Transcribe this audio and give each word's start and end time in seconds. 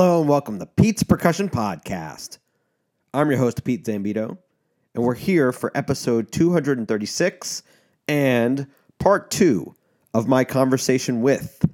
Hello 0.00 0.20
and 0.20 0.30
welcome 0.30 0.58
to 0.58 0.64
Pete's 0.64 1.02
Percussion 1.02 1.50
Podcast. 1.50 2.38
I'm 3.12 3.28
your 3.28 3.38
host, 3.38 3.64
Pete 3.64 3.84
Zambito, 3.84 4.38
and 4.94 5.04
we're 5.04 5.12
here 5.14 5.52
for 5.52 5.70
episode 5.74 6.32
236 6.32 7.62
and 8.08 8.66
part 8.98 9.30
two 9.30 9.74
of 10.14 10.26
my 10.26 10.42
conversation 10.42 11.20
with 11.20 11.66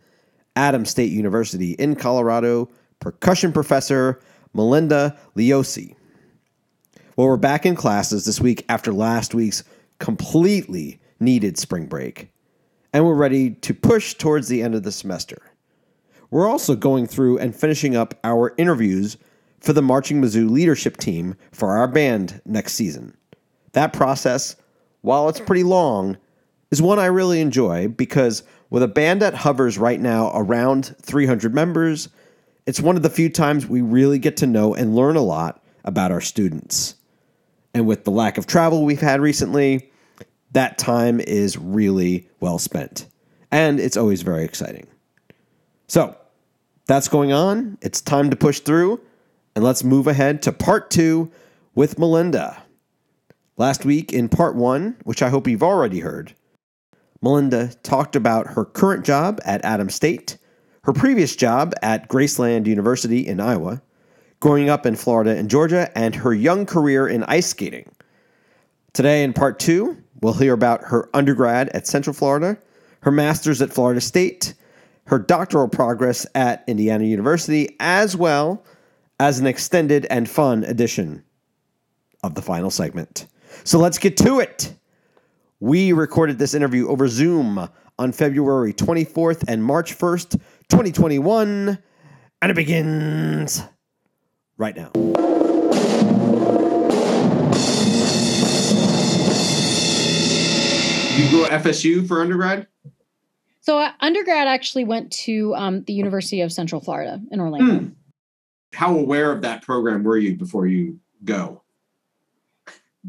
Adams 0.56 0.90
State 0.90 1.12
University 1.12 1.74
in 1.74 1.94
Colorado 1.94 2.68
percussion 2.98 3.52
professor 3.52 4.18
Melinda 4.52 5.16
Leoce. 5.36 5.94
Well, 7.14 7.28
we're 7.28 7.36
back 7.36 7.64
in 7.64 7.76
classes 7.76 8.24
this 8.24 8.40
week 8.40 8.64
after 8.68 8.92
last 8.92 9.36
week's 9.36 9.62
completely 10.00 11.00
needed 11.20 11.58
spring 11.58 11.86
break, 11.86 12.32
and 12.92 13.06
we're 13.06 13.14
ready 13.14 13.50
to 13.50 13.72
push 13.72 14.14
towards 14.14 14.48
the 14.48 14.64
end 14.64 14.74
of 14.74 14.82
the 14.82 14.90
semester. 14.90 15.40
We're 16.30 16.48
also 16.48 16.74
going 16.74 17.06
through 17.06 17.38
and 17.38 17.54
finishing 17.54 17.96
up 17.96 18.18
our 18.24 18.54
interviews 18.56 19.16
for 19.60 19.72
the 19.72 19.82
Marching 19.82 20.20
Mizzou 20.20 20.50
leadership 20.50 20.96
team 20.96 21.34
for 21.52 21.70
our 21.70 21.88
band 21.88 22.40
next 22.44 22.74
season. 22.74 23.16
That 23.72 23.92
process, 23.92 24.56
while 25.02 25.28
it's 25.28 25.40
pretty 25.40 25.62
long, 25.62 26.16
is 26.70 26.82
one 26.82 26.98
I 26.98 27.06
really 27.06 27.40
enjoy 27.40 27.88
because 27.88 28.42
with 28.70 28.82
a 28.82 28.88
band 28.88 29.22
that 29.22 29.34
hovers 29.34 29.78
right 29.78 30.00
now 30.00 30.32
around 30.34 30.94
300 31.02 31.54
members, 31.54 32.08
it's 32.66 32.80
one 32.80 32.96
of 32.96 33.02
the 33.02 33.10
few 33.10 33.28
times 33.28 33.66
we 33.66 33.80
really 33.80 34.18
get 34.18 34.36
to 34.38 34.46
know 34.46 34.74
and 34.74 34.96
learn 34.96 35.16
a 35.16 35.22
lot 35.22 35.62
about 35.84 36.10
our 36.10 36.20
students. 36.20 36.96
And 37.72 37.86
with 37.86 38.04
the 38.04 38.10
lack 38.10 38.38
of 38.38 38.46
travel 38.46 38.84
we've 38.84 39.00
had 39.00 39.20
recently, 39.20 39.90
that 40.52 40.78
time 40.78 41.20
is 41.20 41.56
really 41.56 42.28
well 42.40 42.58
spent. 42.58 43.06
And 43.52 43.78
it's 43.78 43.96
always 43.96 44.22
very 44.22 44.44
exciting. 44.44 44.86
So 45.86 46.16
that's 46.86 47.08
going 47.08 47.32
on. 47.32 47.78
It's 47.80 48.00
time 48.00 48.30
to 48.30 48.36
push 48.36 48.60
through, 48.60 49.00
and 49.54 49.64
let's 49.64 49.84
move 49.84 50.06
ahead 50.06 50.42
to 50.42 50.52
part 50.52 50.90
two 50.90 51.30
with 51.74 51.98
Melinda. 51.98 52.62
Last 53.56 53.84
week 53.84 54.12
in 54.12 54.28
part 54.28 54.56
one, 54.56 54.96
which 55.04 55.22
I 55.22 55.28
hope 55.28 55.48
you've 55.48 55.62
already 55.62 56.00
heard, 56.00 56.34
Melinda 57.22 57.72
talked 57.82 58.14
about 58.14 58.48
her 58.48 58.64
current 58.64 59.04
job 59.04 59.40
at 59.44 59.64
Adams 59.64 59.94
State, 59.94 60.36
her 60.84 60.92
previous 60.92 61.34
job 61.34 61.72
at 61.82 62.08
Graceland 62.08 62.66
University 62.66 63.26
in 63.26 63.40
Iowa, 63.40 63.82
growing 64.40 64.68
up 64.68 64.86
in 64.86 64.94
Florida 64.94 65.36
and 65.36 65.50
Georgia, 65.50 65.90
and 65.96 66.14
her 66.14 66.34
young 66.34 66.66
career 66.66 67.08
in 67.08 67.24
ice 67.24 67.46
skating. 67.46 67.90
Today 68.92 69.24
in 69.24 69.32
part 69.32 69.58
two, 69.58 69.96
we'll 70.20 70.34
hear 70.34 70.52
about 70.52 70.82
her 70.84 71.08
undergrad 71.14 71.68
at 71.70 71.86
Central 71.86 72.14
Florida, 72.14 72.58
her 73.00 73.10
master's 73.10 73.62
at 73.62 73.72
Florida 73.72 74.00
State, 74.00 74.54
her 75.06 75.18
doctoral 75.18 75.68
progress 75.68 76.26
at 76.34 76.64
Indiana 76.66 77.04
University, 77.04 77.76
as 77.80 78.16
well 78.16 78.64
as 79.18 79.38
an 79.38 79.46
extended 79.46 80.06
and 80.10 80.28
fun 80.28 80.64
edition 80.64 81.24
of 82.22 82.34
the 82.34 82.42
final 82.42 82.70
segment. 82.70 83.26
So 83.64 83.78
let's 83.78 83.98
get 83.98 84.16
to 84.18 84.40
it. 84.40 84.74
We 85.60 85.92
recorded 85.92 86.38
this 86.38 86.54
interview 86.54 86.88
over 86.88 87.08
Zoom 87.08 87.68
on 87.98 88.12
February 88.12 88.74
24th 88.74 89.44
and 89.48 89.64
March 89.64 89.96
1st, 89.96 90.32
2021, 90.68 91.78
and 92.42 92.50
it 92.50 92.54
begins 92.54 93.62
right 94.58 94.76
now. 94.76 94.90
You 101.16 101.30
go 101.30 101.46
to 101.46 101.50
FSU 101.50 102.06
for 102.06 102.20
undergrad? 102.20 102.66
So 103.66 103.80
uh, 103.80 103.90
undergrad 103.98 104.46
actually 104.46 104.84
went 104.84 105.10
to 105.24 105.52
um, 105.56 105.82
the 105.82 105.92
University 105.92 106.40
of 106.40 106.52
Central 106.52 106.80
Florida 106.80 107.20
in 107.32 107.40
Orlando. 107.40 107.78
Hmm. 107.80 107.88
How 108.72 108.96
aware 108.96 109.32
of 109.32 109.42
that 109.42 109.62
program 109.62 110.04
were 110.04 110.16
you 110.16 110.36
before 110.36 110.68
you 110.68 111.00
go? 111.24 111.62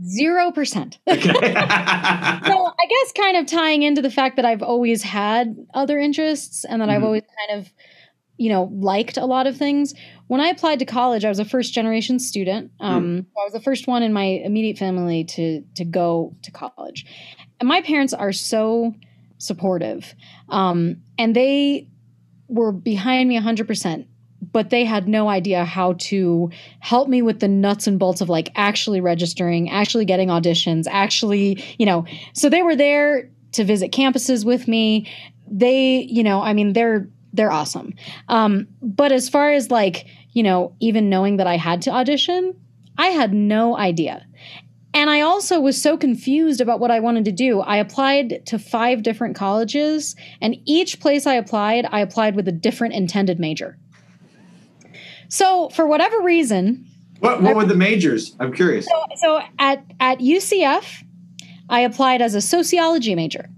Zero 0.04 0.52
percent. 0.52 0.98
Okay. 1.08 1.30
so 1.32 1.36
I 1.54 2.86
guess 2.90 3.12
kind 3.16 3.38
of 3.38 3.46
tying 3.46 3.84
into 3.84 4.02
the 4.02 4.10
fact 4.10 4.36
that 4.38 4.46
I've 4.46 4.64
always 4.64 5.04
had 5.04 5.56
other 5.76 6.00
interests 6.00 6.66
and 6.66 6.82
that 6.82 6.90
I've 6.90 7.02
Mhm. 7.02 7.06
always 7.06 7.24
kind 7.48 7.60
of, 7.60 7.72
you 8.38 8.50
know, 8.50 8.64
liked 8.74 9.18
a 9.18 9.26
lot 9.26 9.46
of 9.46 9.56
things. 9.58 9.94
When 10.26 10.42
I 10.42 10.48
applied 10.48 10.80
to 10.80 10.86
college, 10.86 11.24
I 11.24 11.30
was 11.30 11.38
a 11.40 11.46
first 11.46 11.72
generation 11.72 12.18
student. 12.18 12.72
Um, 12.80 13.28
I 13.40 13.44
was 13.44 13.54
the 13.54 13.60
first 13.60 13.86
one 13.88 14.02
in 14.02 14.12
my 14.12 14.24
immediate 14.26 14.80
family 14.80 15.24
to 15.26 15.62
to 15.76 15.86
go 15.86 16.36
to 16.42 16.52
college, 16.52 17.06
and 17.60 17.70
my 17.70 17.82
parents 17.82 18.14
are 18.14 18.32
so 18.34 18.96
supportive, 19.38 20.14
um, 20.50 20.98
and 21.18 21.36
they 21.36 21.88
were 22.48 22.72
behind 22.72 23.30
me 23.30 23.36
hundred 23.38 23.68
percent. 23.68 24.08
But 24.52 24.70
they 24.70 24.86
had 24.86 25.08
no 25.08 25.30
idea 25.30 25.66
how 25.66 25.94
to 25.94 26.52
help 26.80 27.10
me 27.10 27.22
with 27.22 27.40
the 27.40 27.48
nuts 27.48 27.88
and 27.88 27.98
bolts 27.98 28.22
of 28.22 28.30
like 28.30 28.52
actually 28.56 29.02
registering, 29.02 29.70
actually 29.70 30.06
getting 30.06 30.30
auditions, 30.30 30.86
actually, 30.90 31.64
you 31.80 31.86
know. 31.86 32.06
So 32.34 32.48
they 32.48 32.62
were 32.62 32.76
there 32.76 33.30
to 33.54 33.64
visit 33.64 33.92
campuses 33.92 34.46
with 34.46 34.68
me. 34.68 35.12
They, 35.50 36.02
you 36.02 36.24
know, 36.24 36.42
I 36.42 36.54
mean, 36.54 36.74
they're 36.74 37.08
they're 37.34 37.52
awesome. 37.52 37.94
Um, 38.30 38.68
but 38.82 39.12
as 39.12 39.28
far 39.30 39.52
as 39.52 39.72
like, 39.72 40.06
you 40.32 40.44
know, 40.44 40.76
even 40.80 41.10
knowing 41.10 41.38
that 41.38 41.48
I 41.48 41.58
had 41.58 41.82
to 41.84 41.92
audition, 41.92 42.54
I 42.98 43.08
had 43.08 43.34
no 43.34 43.78
idea. 43.78 44.26
And 44.98 45.12
I 45.12 45.22
also 45.22 45.60
was 45.60 45.80
so 45.80 45.96
confused 45.96 46.60
about 46.60 46.80
what 46.80 46.90
I 46.90 47.00
wanted 47.00 47.24
to 47.26 47.32
do. 47.32 47.60
I 47.60 47.78
applied 47.78 48.44
to 48.48 48.58
five 48.58 49.04
different 49.04 49.36
colleges, 49.36 50.16
and 50.42 50.56
each 50.66 51.00
place 51.00 51.28
I 51.28 51.36
applied, 51.36 51.86
I 51.92 52.00
applied 52.00 52.36
with 52.36 52.48
a 52.48 52.52
different 52.52 52.96
intended 52.96 53.40
major. 53.40 53.78
So, 55.30 55.70
for 55.70 55.86
whatever 55.86 56.20
reason, 56.22 56.84
what 57.20 57.44
what 57.44 57.56
were 57.56 57.66
the 57.66 57.76
majors? 57.76 58.36
I'm 58.40 58.52
curious. 58.52 58.88
so, 58.88 59.06
so 59.18 59.42
at 59.60 59.86
at 60.00 60.18
UCF, 60.18 61.04
I 61.70 61.82
applied 61.82 62.24
as 62.24 62.34
a 62.34 62.42
sociology 62.42 63.14
major, 63.14 63.52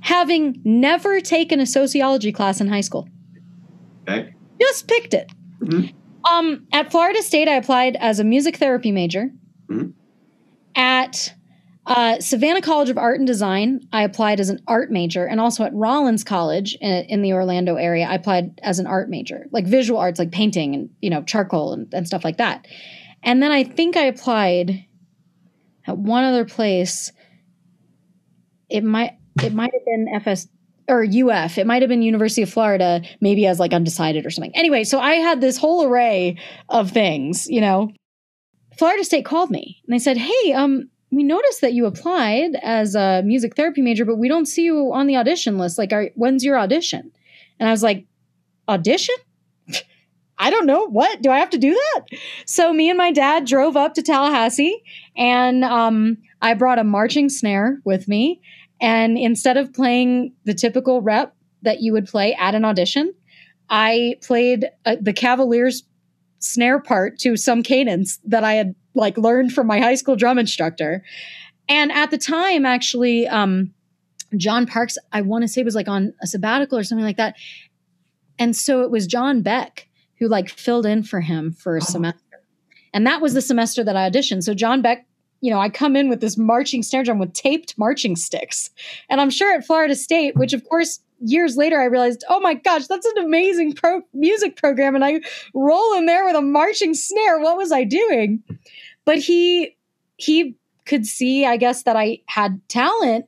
having 0.00 0.62
never 0.64 1.20
taken 1.20 1.60
a 1.60 1.66
sociology 1.66 2.32
class 2.32 2.58
in 2.58 2.68
high 2.68 2.80
school. 2.80 3.06
Okay. 4.08 4.32
Just 4.58 4.88
picked 4.88 5.12
it. 5.12 5.30
Mhm. 5.62 5.92
Um, 6.32 6.66
at 6.72 6.90
Florida 6.90 7.22
State, 7.22 7.48
I 7.48 7.56
applied 7.56 7.96
as 8.00 8.18
a 8.18 8.24
music 8.24 8.56
therapy 8.56 8.92
major. 8.92 9.30
Mhm. 9.68 9.92
At 10.80 11.34
uh, 11.84 12.20
Savannah 12.20 12.62
College 12.62 12.88
of 12.88 12.96
Art 12.96 13.18
and 13.18 13.26
Design, 13.26 13.86
I 13.92 14.02
applied 14.02 14.40
as 14.40 14.48
an 14.48 14.62
art 14.66 14.90
major, 14.90 15.26
and 15.26 15.38
also 15.38 15.62
at 15.62 15.74
Rollins 15.74 16.24
College 16.24 16.74
in, 16.80 17.04
in 17.04 17.20
the 17.20 17.34
Orlando 17.34 17.76
area, 17.76 18.06
I 18.06 18.14
applied 18.14 18.58
as 18.62 18.78
an 18.78 18.86
art 18.86 19.10
major, 19.10 19.44
like 19.52 19.66
visual 19.66 20.00
arts, 20.00 20.18
like 20.18 20.32
painting 20.32 20.74
and 20.74 20.88
you 21.02 21.10
know 21.10 21.22
charcoal 21.22 21.74
and, 21.74 21.92
and 21.92 22.06
stuff 22.06 22.24
like 22.24 22.38
that. 22.38 22.66
And 23.22 23.42
then 23.42 23.52
I 23.52 23.62
think 23.62 23.98
I 23.98 24.04
applied 24.04 24.86
at 25.86 25.98
one 25.98 26.24
other 26.24 26.46
place. 26.46 27.12
It 28.70 28.82
might 28.82 29.18
it 29.42 29.52
might 29.52 29.72
have 29.74 29.84
been 29.84 30.08
FS 30.14 30.48
or 30.88 31.04
UF. 31.04 31.58
It 31.58 31.66
might 31.66 31.82
have 31.82 31.90
been 31.90 32.00
University 32.00 32.40
of 32.40 32.48
Florida, 32.48 33.02
maybe 33.20 33.46
as 33.46 33.60
like 33.60 33.74
undecided 33.74 34.24
or 34.24 34.30
something. 34.30 34.56
Anyway, 34.56 34.84
so 34.84 34.98
I 34.98 35.16
had 35.16 35.42
this 35.42 35.58
whole 35.58 35.84
array 35.84 36.38
of 36.70 36.90
things, 36.90 37.46
you 37.50 37.60
know. 37.60 37.92
Florida 38.80 39.04
State 39.04 39.26
called 39.26 39.50
me 39.50 39.78
and 39.84 39.92
they 39.92 39.98
said, 39.98 40.16
"Hey, 40.16 40.54
um, 40.54 40.88
we 41.10 41.22
noticed 41.22 41.60
that 41.60 41.74
you 41.74 41.84
applied 41.84 42.56
as 42.62 42.94
a 42.94 43.20
music 43.22 43.54
therapy 43.54 43.82
major, 43.82 44.06
but 44.06 44.16
we 44.16 44.26
don't 44.26 44.46
see 44.46 44.62
you 44.62 44.90
on 44.94 45.06
the 45.06 45.16
audition 45.16 45.58
list. 45.58 45.76
Like, 45.76 45.92
are, 45.92 46.08
when's 46.14 46.42
your 46.42 46.58
audition?" 46.58 47.12
And 47.58 47.68
I 47.68 47.72
was 47.72 47.82
like, 47.82 48.06
"Audition? 48.70 49.16
I 50.38 50.48
don't 50.48 50.64
know. 50.64 50.86
What 50.86 51.20
do 51.20 51.30
I 51.30 51.38
have 51.40 51.50
to 51.50 51.58
do 51.58 51.74
that?" 51.74 52.06
So 52.46 52.72
me 52.72 52.88
and 52.88 52.96
my 52.96 53.12
dad 53.12 53.44
drove 53.44 53.76
up 53.76 53.92
to 53.94 54.02
Tallahassee, 54.02 54.82
and 55.14 55.62
um, 55.62 56.16
I 56.40 56.54
brought 56.54 56.78
a 56.78 56.84
marching 56.84 57.28
snare 57.28 57.82
with 57.84 58.08
me. 58.08 58.40
And 58.80 59.18
instead 59.18 59.58
of 59.58 59.74
playing 59.74 60.32
the 60.46 60.54
typical 60.54 61.02
rep 61.02 61.36
that 61.60 61.82
you 61.82 61.92
would 61.92 62.08
play 62.08 62.34
at 62.40 62.54
an 62.54 62.64
audition, 62.64 63.12
I 63.68 64.16
played 64.22 64.70
uh, 64.86 64.96
the 64.98 65.12
Cavaliers 65.12 65.82
snare 66.40 66.80
part 66.80 67.18
to 67.20 67.36
some 67.36 67.62
cadence 67.62 68.18
that 68.24 68.44
I 68.44 68.54
had 68.54 68.74
like 68.94 69.16
learned 69.16 69.52
from 69.52 69.66
my 69.66 69.78
high 69.78 69.94
school 69.94 70.16
drum 70.16 70.38
instructor. 70.38 71.02
And 71.68 71.92
at 71.92 72.10
the 72.10 72.18
time, 72.18 72.66
actually, 72.66 73.28
um, 73.28 73.72
John 74.36 74.66
Parks, 74.66 74.98
I 75.12 75.20
want 75.22 75.42
to 75.42 75.48
say 75.48 75.62
was 75.62 75.74
like 75.74 75.88
on 75.88 76.12
a 76.22 76.26
sabbatical 76.26 76.76
or 76.78 76.82
something 76.82 77.04
like 77.04 77.16
that. 77.16 77.36
And 78.38 78.56
so 78.56 78.82
it 78.82 78.90
was 78.90 79.06
John 79.06 79.42
Beck 79.42 79.86
who 80.18 80.28
like 80.28 80.48
filled 80.48 80.86
in 80.86 81.02
for 81.02 81.20
him 81.20 81.52
for 81.52 81.76
a 81.76 81.80
Oh. 81.80 81.84
semester. 81.84 82.20
And 82.92 83.06
that 83.06 83.20
was 83.20 83.34
the 83.34 83.42
semester 83.42 83.84
that 83.84 83.96
I 83.96 84.10
auditioned. 84.10 84.42
So 84.42 84.52
John 84.54 84.82
Beck, 84.82 85.06
you 85.40 85.50
know, 85.50 85.60
I 85.60 85.68
come 85.68 85.94
in 85.96 86.08
with 86.08 86.20
this 86.20 86.36
marching 86.36 86.82
snare 86.82 87.04
drum 87.04 87.18
with 87.18 87.32
taped 87.32 87.78
marching 87.78 88.16
sticks. 88.16 88.70
And 89.08 89.20
I'm 89.20 89.30
sure 89.30 89.54
at 89.54 89.64
Florida 89.64 89.94
State, 89.94 90.36
which 90.36 90.52
of 90.52 90.64
course 90.68 91.00
years 91.20 91.56
later 91.56 91.80
I 91.80 91.84
realized, 91.84 92.24
oh 92.28 92.40
my 92.40 92.54
gosh, 92.54 92.86
that's 92.86 93.06
an 93.06 93.18
amazing 93.24 93.74
pro- 93.74 94.02
music 94.14 94.56
program. 94.56 94.94
And 94.94 95.04
I 95.04 95.20
roll 95.54 95.94
in 95.96 96.06
there 96.06 96.24
with 96.24 96.36
a 96.36 96.42
marching 96.42 96.94
snare. 96.94 97.38
What 97.40 97.56
was 97.56 97.72
I 97.72 97.84
doing? 97.84 98.42
But 99.04 99.18
he 99.18 99.76
he 100.16 100.56
could 100.86 101.06
see, 101.06 101.46
I 101.46 101.56
guess, 101.56 101.84
that 101.84 101.96
I 101.96 102.20
had 102.26 102.60
talent 102.68 103.26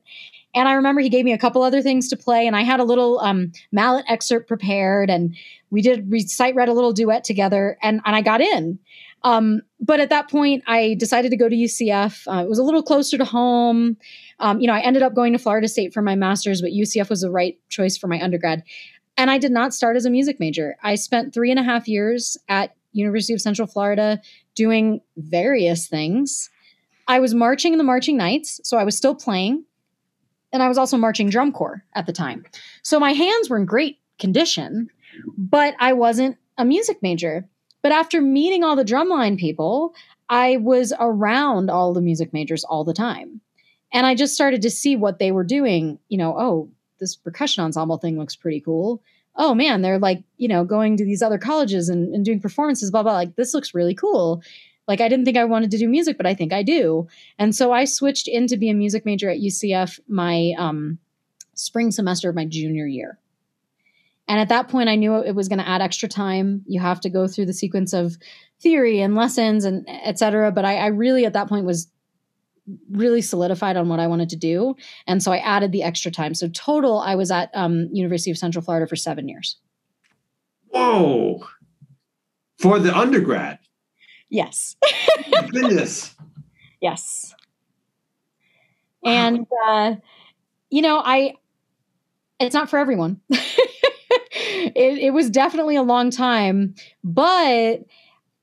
And 0.55 0.67
I 0.67 0.73
remember 0.73 1.01
he 1.01 1.09
gave 1.09 1.25
me 1.25 1.33
a 1.33 1.37
couple 1.37 1.63
other 1.63 1.81
things 1.81 2.07
to 2.09 2.17
play, 2.17 2.45
and 2.45 2.55
I 2.55 2.61
had 2.61 2.79
a 2.79 2.83
little 2.83 3.19
um, 3.19 3.51
mallet 3.71 4.05
excerpt 4.07 4.47
prepared, 4.47 5.09
and 5.09 5.35
we 5.71 5.81
did 5.81 6.11
recite 6.11 6.55
read 6.55 6.69
a 6.69 6.73
little 6.73 6.93
duet 6.93 7.23
together, 7.23 7.77
and 7.81 8.01
and 8.05 8.15
I 8.15 8.21
got 8.21 8.41
in. 8.41 8.79
Um, 9.23 9.61
but 9.79 9.99
at 9.99 10.09
that 10.09 10.29
point, 10.29 10.63
I 10.67 10.95
decided 10.99 11.31
to 11.31 11.37
go 11.37 11.49
to 11.49 11.55
UCF. 11.55 12.27
Uh, 12.27 12.43
it 12.43 12.49
was 12.49 12.59
a 12.59 12.63
little 12.63 12.83
closer 12.83 13.17
to 13.17 13.25
home. 13.25 13.97
Um, 14.39 14.59
you 14.59 14.67
know, 14.67 14.73
I 14.73 14.79
ended 14.79 15.03
up 15.03 15.13
going 15.13 15.33
to 15.33 15.39
Florida 15.39 15.67
State 15.67 15.93
for 15.93 16.01
my 16.01 16.15
master's, 16.15 16.61
but 16.61 16.71
UCF 16.71 17.09
was 17.09 17.21
the 17.21 17.31
right 17.31 17.57
choice 17.69 17.97
for 17.97 18.07
my 18.07 18.21
undergrad. 18.21 18.63
And 19.17 19.29
I 19.29 19.37
did 19.37 19.51
not 19.51 19.73
start 19.73 19.95
as 19.95 20.05
a 20.05 20.09
music 20.09 20.39
major. 20.39 20.75
I 20.83 20.95
spent 20.95 21.33
three 21.33 21.51
and 21.51 21.59
a 21.59 21.63
half 21.63 21.87
years 21.87 22.37
at 22.49 22.75
University 22.93 23.33
of 23.33 23.41
Central 23.41 23.67
Florida 23.67 24.21
doing 24.55 25.01
various 25.17 25.87
things. 25.87 26.49
I 27.07 27.19
was 27.19 27.33
marching 27.33 27.73
in 27.73 27.77
the 27.77 27.83
marching 27.83 28.17
knights, 28.17 28.59
so 28.63 28.77
I 28.77 28.83
was 28.83 28.95
still 28.95 29.15
playing. 29.15 29.65
And 30.51 30.61
I 30.63 30.67
was 30.67 30.77
also 30.77 30.97
marching 30.97 31.29
drum 31.29 31.51
corps 31.51 31.83
at 31.95 32.05
the 32.05 32.13
time. 32.13 32.45
So 32.83 32.99
my 32.99 33.11
hands 33.11 33.49
were 33.49 33.57
in 33.57 33.65
great 33.65 33.99
condition, 34.19 34.89
but 35.37 35.75
I 35.79 35.93
wasn't 35.93 36.37
a 36.57 36.65
music 36.65 37.01
major. 37.01 37.47
But 37.81 37.91
after 37.91 38.21
meeting 38.21 38.63
all 38.63 38.75
the 38.75 38.85
drumline 38.85 39.37
people, 39.37 39.93
I 40.29 40.57
was 40.57 40.93
around 40.99 41.69
all 41.69 41.93
the 41.93 42.01
music 42.01 42.33
majors 42.33 42.63
all 42.63 42.83
the 42.83 42.93
time. 42.93 43.41
And 43.93 44.05
I 44.05 44.15
just 44.15 44.33
started 44.33 44.61
to 44.63 44.69
see 44.69 44.95
what 44.95 45.19
they 45.19 45.31
were 45.31 45.43
doing. 45.43 45.99
You 46.09 46.17
know, 46.17 46.35
oh, 46.37 46.69
this 46.99 47.15
percussion 47.15 47.63
ensemble 47.63 47.97
thing 47.97 48.17
looks 48.17 48.35
pretty 48.35 48.59
cool. 48.59 49.01
Oh 49.35 49.55
man, 49.55 49.81
they're 49.81 49.99
like, 49.99 50.23
you 50.37 50.47
know, 50.47 50.63
going 50.65 50.97
to 50.97 51.05
these 51.05 51.21
other 51.21 51.37
colleges 51.37 51.89
and, 51.89 52.13
and 52.13 52.25
doing 52.25 52.39
performances, 52.39 52.91
blah, 52.91 53.03
blah. 53.03 53.13
Like, 53.13 53.35
this 53.35 53.53
looks 53.53 53.73
really 53.73 53.95
cool. 53.95 54.43
Like, 54.87 54.99
I 54.99 55.07
didn't 55.07 55.25
think 55.25 55.37
I 55.37 55.45
wanted 55.45 55.71
to 55.71 55.77
do 55.77 55.87
music, 55.87 56.17
but 56.17 56.25
I 56.25 56.33
think 56.35 56.51
I 56.51 56.61
do. 56.61 57.07
And 57.39 57.55
so 57.55 57.71
I 57.71 57.85
switched 57.85 58.27
in 58.27 58.47
to 58.47 58.57
be 58.57 58.69
a 58.69 58.73
music 58.73 59.05
major 59.05 59.29
at 59.29 59.39
UCF 59.39 59.99
my 60.07 60.53
um, 60.57 60.99
spring 61.55 61.91
semester 61.91 62.29
of 62.29 62.35
my 62.35 62.45
junior 62.45 62.85
year. 62.85 63.17
And 64.27 64.39
at 64.39 64.49
that 64.49 64.69
point, 64.69 64.89
I 64.89 64.95
knew 64.95 65.15
it 65.15 65.35
was 65.35 65.49
going 65.49 65.59
to 65.59 65.67
add 65.67 65.81
extra 65.81 66.07
time. 66.07 66.63
You 66.65 66.79
have 66.79 67.01
to 67.01 67.09
go 67.09 67.27
through 67.27 67.45
the 67.45 67.53
sequence 67.53 67.93
of 67.93 68.17
theory 68.61 69.01
and 69.01 69.15
lessons 69.15 69.65
and 69.65 69.85
et 69.87 70.17
cetera. 70.17 70.51
But 70.51 70.63
I, 70.63 70.77
I 70.77 70.87
really, 70.87 71.25
at 71.25 71.33
that 71.33 71.49
point, 71.49 71.65
was 71.65 71.87
really 72.91 73.21
solidified 73.21 73.77
on 73.77 73.89
what 73.89 73.99
I 73.99 74.07
wanted 74.07 74.29
to 74.29 74.35
do. 74.35 74.75
And 75.07 75.21
so 75.21 75.31
I 75.31 75.37
added 75.37 75.71
the 75.71 75.83
extra 75.83 76.11
time. 76.11 76.33
So 76.33 76.47
total, 76.49 76.99
I 76.99 77.15
was 77.15 77.31
at 77.31 77.49
um, 77.53 77.89
University 77.91 78.31
of 78.31 78.37
Central 78.37 78.63
Florida 78.63 78.87
for 78.87 78.95
seven 78.95 79.27
years. 79.27 79.57
Whoa. 80.69 81.45
For 82.59 82.79
the 82.79 82.97
undergrad. 82.97 83.59
Yes. 84.29 84.75
Goodness. 85.51 86.15
yes. 86.81 87.35
And 89.05 89.45
uh, 89.67 89.95
you 90.69 90.81
know, 90.81 91.01
I 91.03 91.35
it's 92.39 92.55
not 92.55 92.69
for 92.69 92.79
everyone. 92.79 93.19
it, 93.29 94.97
it 94.97 95.13
was 95.13 95.29
definitely 95.29 95.75
a 95.75 95.83
long 95.83 96.09
time, 96.09 96.73
but 97.03 97.81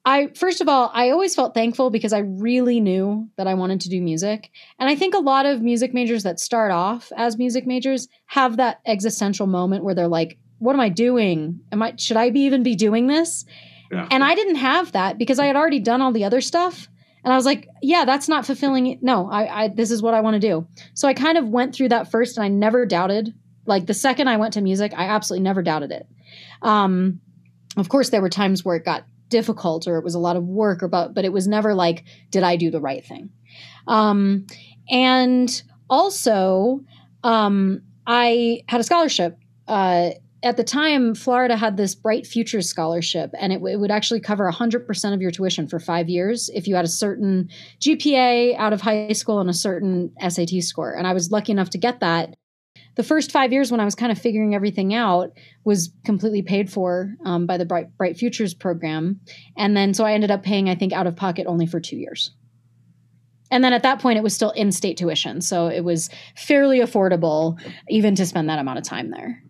I 0.05 0.29
first 0.35 0.61
of 0.61 0.69
all, 0.69 0.91
I 0.95 1.11
always 1.11 1.35
felt 1.35 1.53
thankful 1.53 1.91
because 1.91 2.13
I 2.13 2.21
really 2.21 2.81
knew 2.81 3.29
that 3.37 3.47
I 3.47 3.55
wanted 3.55 3.83
to 3.83 3.91
do 3.91 4.01
music. 4.01 4.51
And 4.79 4.89
I 4.89 4.95
think 4.95 5.15
a 5.15 5.19
lot 5.19 5.45
of 5.45 5.61
music 5.61 5.93
majors 5.93 6.23
that 6.23 6.41
start 6.41 6.71
off 6.71 7.13
as 7.17 7.37
music 7.37 7.67
majors 7.67 8.09
have 8.27 8.57
that 8.57 8.81
existential 8.87 9.47
moment 9.47 9.85
where 9.85 9.95
they're 9.95 10.09
like, 10.09 10.39
what 10.59 10.75
am 10.75 10.81
I 10.81 10.89
doing? 10.89 11.61
Am 11.71 11.83
I 11.83 11.95
should 11.97 12.17
I 12.17 12.31
be 12.31 12.41
even 12.41 12.63
be 12.63 12.77
doing 12.77 13.09
this? 13.09 13.45
Yeah. 13.93 14.09
And 14.11 14.25
I 14.25 14.35
didn't 14.35 14.57
have 14.57 14.93
that 14.93 15.19
because 15.19 15.39
I 15.39 15.47
had 15.47 15.57
already 15.57 15.81
done 15.81 16.01
all 16.01 16.13
the 16.13 16.25
other 16.25 16.41
stuff. 16.41 16.89
And 17.23 17.33
I 17.35 17.37
was 17.37 17.45
like, 17.45 17.69
yeah, 17.83 18.07
that's 18.07 18.29
not 18.29 18.47
fulfilling. 18.47 18.99
No, 19.03 19.31
I, 19.31 19.65
I 19.65 19.69
this 19.69 19.91
is 19.91 20.01
what 20.01 20.15
I 20.15 20.23
want 20.23 20.35
to 20.35 20.41
do. 20.41 20.67
So 20.95 21.09
I 21.09 21.15
kind 21.15 21.37
of 21.37 21.49
went 21.49 21.75
through 21.75 21.91
that 21.91 22.11
first 22.11 22.39
and 22.39 22.45
I 22.45 22.49
never 22.49 22.87
doubted. 22.87 23.35
Like 23.67 23.87
the 23.87 23.95
second 23.95 24.29
I 24.29 24.39
went 24.39 24.55
to 24.55 24.63
music, 24.63 24.95
I 24.97 25.05
absolutely 25.05 25.45
never 25.45 25.63
doubted 25.63 25.93
it. 25.93 26.07
Um, 26.63 27.21
of 27.77 27.89
course, 27.89 28.09
there 28.09 28.23
were 28.23 28.31
times 28.31 28.65
where 28.65 28.77
it 28.77 28.85
got 28.85 29.05
difficult 29.31 29.87
or 29.89 29.97
it 29.97 30.05
was 30.05 30.15
a 30.15 30.19
lot 30.19 30.37
of 30.37 30.45
work 30.45 30.83
or 30.83 30.89
but 30.89 31.15
but 31.15 31.25
it 31.25 31.33
was 31.33 31.49
never 31.49 31.75
like 31.75 32.05
did 32.31 32.43
i 32.43 32.57
do 32.57 32.71
the 32.71 32.81
right 32.81 33.05
thing? 33.05 33.31
Um, 33.87 34.47
and 34.91 35.63
also 35.89 36.81
um, 37.25 37.83
i 38.07 38.63
had 38.69 38.81
a 38.81 38.85
scholarship 38.85 39.39
uh, 39.69 40.11
at 40.43 40.57
the 40.57 40.65
time 40.65 41.15
florida 41.15 41.57
had 41.57 41.77
this 41.77 41.95
bright 41.95 42.27
futures 42.27 42.69
scholarship 42.69 43.31
and 43.39 43.53
it, 43.53 43.61
it 43.65 43.77
would 43.77 43.91
actually 43.91 44.21
cover 44.21 44.51
100% 44.51 45.15
of 45.15 45.23
your 45.23 45.31
tuition 45.31 45.69
for 45.69 45.79
five 45.79 46.09
years 46.09 46.51
if 46.55 46.67
you 46.67 46.75
had 46.75 46.85
a 46.85 46.89
certain 46.89 47.49
gpa 47.81 48.57
out 48.59 48.73
of 48.73 48.81
high 48.81 49.13
school 49.13 49.41
and 49.41 49.49
a 49.49 49.55
certain 49.55 50.13
sat 50.29 50.51
score. 50.63 50.93
And 50.93 51.07
i 51.07 51.13
was 51.13 51.31
lucky 51.31 51.53
enough 51.53 51.71
to 51.71 51.79
get 51.79 52.01
that 52.01 52.35
the 53.01 53.07
first 53.07 53.33
five 53.33 53.51
years 53.51 53.71
when 53.71 53.81
I 53.81 53.87
was 53.87 53.95
kind 53.95 54.13
of 54.13 54.19
figuring 54.19 54.55
everything 54.55 54.93
out 54.93 55.31
was 55.65 55.91
completely 56.05 56.43
paid 56.43 56.71
for 56.71 57.15
um, 57.25 57.47
by 57.47 57.57
the 57.57 57.65
Bright, 57.65 57.97
Bright 57.97 58.19
Futures 58.19 58.53
program. 58.53 59.23
And 59.57 59.75
then 59.75 59.95
so 59.95 60.05
I 60.05 60.13
ended 60.13 60.31
up 60.31 60.43
paying, 60.43 60.69
I 60.69 60.75
think, 60.75 60.93
out 60.93 61.07
of 61.07 61.17
pocket 61.17 61.47
only 61.47 61.65
for 61.65 61.81
two 61.81 61.97
years. 61.97 62.33
And 63.51 63.65
then 63.65 63.73
at 63.73 63.85
that 63.85 64.01
point, 64.01 64.19
it 64.19 64.23
was 64.23 64.35
still 64.35 64.51
in 64.51 64.71
state 64.71 64.99
tuition. 64.99 65.41
So 65.41 65.69
it 65.69 65.81
was 65.81 66.11
fairly 66.37 66.81
affordable 66.81 67.59
even 67.89 68.15
to 68.17 68.27
spend 68.27 68.51
that 68.51 68.59
amount 68.59 68.77
of 68.77 68.85
time 68.85 69.11
there. 69.11 69.43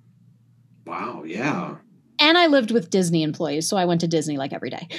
Wow. 0.86 1.24
Yeah. 1.26 1.74
And 2.20 2.38
I 2.38 2.46
lived 2.46 2.70
with 2.70 2.88
Disney 2.88 3.24
employees. 3.24 3.68
So 3.68 3.76
I 3.76 3.84
went 3.84 4.00
to 4.02 4.06
Disney 4.06 4.36
like 4.36 4.52
every 4.52 4.70
day. 4.70 4.86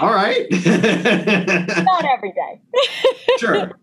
All 0.00 0.12
right. 0.12 0.44
Not 0.50 2.04
every 2.04 2.32
day. 2.32 2.60
sure 3.38 3.78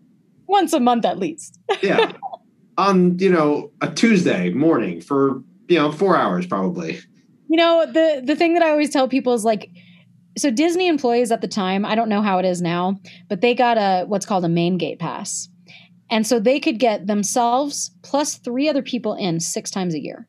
once 0.46 0.72
a 0.72 0.80
month 0.80 1.04
at 1.04 1.18
least. 1.18 1.58
yeah. 1.82 2.12
On, 2.78 3.18
you 3.18 3.30
know, 3.30 3.70
a 3.80 3.90
Tuesday 3.90 4.50
morning 4.50 5.00
for, 5.00 5.42
you 5.68 5.78
know, 5.78 5.92
four 5.92 6.16
hours 6.16 6.46
probably. 6.46 7.00
You 7.48 7.58
know, 7.58 7.84
the 7.86 8.22
the 8.24 8.34
thing 8.34 8.54
that 8.54 8.62
I 8.62 8.70
always 8.70 8.90
tell 8.90 9.08
people 9.08 9.34
is 9.34 9.44
like 9.44 9.70
so 10.38 10.50
Disney 10.50 10.88
employees 10.88 11.30
at 11.30 11.40
the 11.42 11.48
time, 11.48 11.84
I 11.84 11.94
don't 11.94 12.08
know 12.08 12.22
how 12.22 12.38
it 12.38 12.46
is 12.46 12.62
now, 12.62 12.98
but 13.28 13.40
they 13.40 13.54
got 13.54 13.76
a 13.76 14.06
what's 14.06 14.26
called 14.26 14.44
a 14.44 14.48
main 14.48 14.78
gate 14.78 14.98
pass. 14.98 15.48
And 16.10 16.26
so 16.26 16.38
they 16.38 16.60
could 16.60 16.78
get 16.78 17.06
themselves 17.06 17.90
plus 18.02 18.36
three 18.36 18.68
other 18.68 18.82
people 18.82 19.14
in 19.14 19.40
six 19.40 19.70
times 19.70 19.94
a 19.94 20.02
year. 20.02 20.28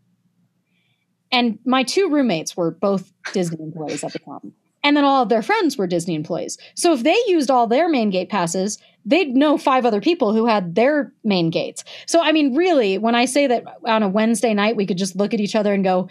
And 1.31 1.60
my 1.65 1.83
two 1.83 2.10
roommates 2.10 2.56
were 2.56 2.71
both 2.71 3.12
Disney 3.33 3.62
employees 3.62 4.04
at 4.04 4.13
the 4.13 4.19
time. 4.19 4.54
And 4.83 4.95
then 4.95 5.04
all 5.04 5.24
of 5.24 5.30
their 5.30 5.42
friends 5.42 5.77
were 5.77 5.88
Disney 5.88 6.15
employees. 6.15 6.57
So 6.75 6.94
if 6.94 7.04
they 7.04 7.18
used 7.27 7.50
all 7.50 7.67
their 7.67 7.89
main 7.89 8.10
gate 8.10 8.29
passes, 8.29 8.77
they'd 9.05 9.36
know 9.36 9.57
five 9.57 9.86
other 9.86 10.01
people 10.01 10.33
who 10.33 10.45
had 10.45 10.75
their 10.75 11.12
main 11.24 11.50
gates. 11.50 11.83
So, 12.05 12.22
I 12.22 12.31
mean, 12.31 12.55
really, 12.55 12.98
when 12.98 13.15
I 13.15 13.25
say 13.25 13.48
that 13.48 13.63
on 13.86 14.03
a 14.03 14.10
Wednesday 14.10 14.53
night, 14.53 14.75
we 14.75 14.86
could 14.86 14.98
just 14.98 15.15
look 15.15 15.33
at 15.33 15.39
each 15.39 15.55
other 15.55 15.74
and 15.74 15.83
go, 15.83 16.10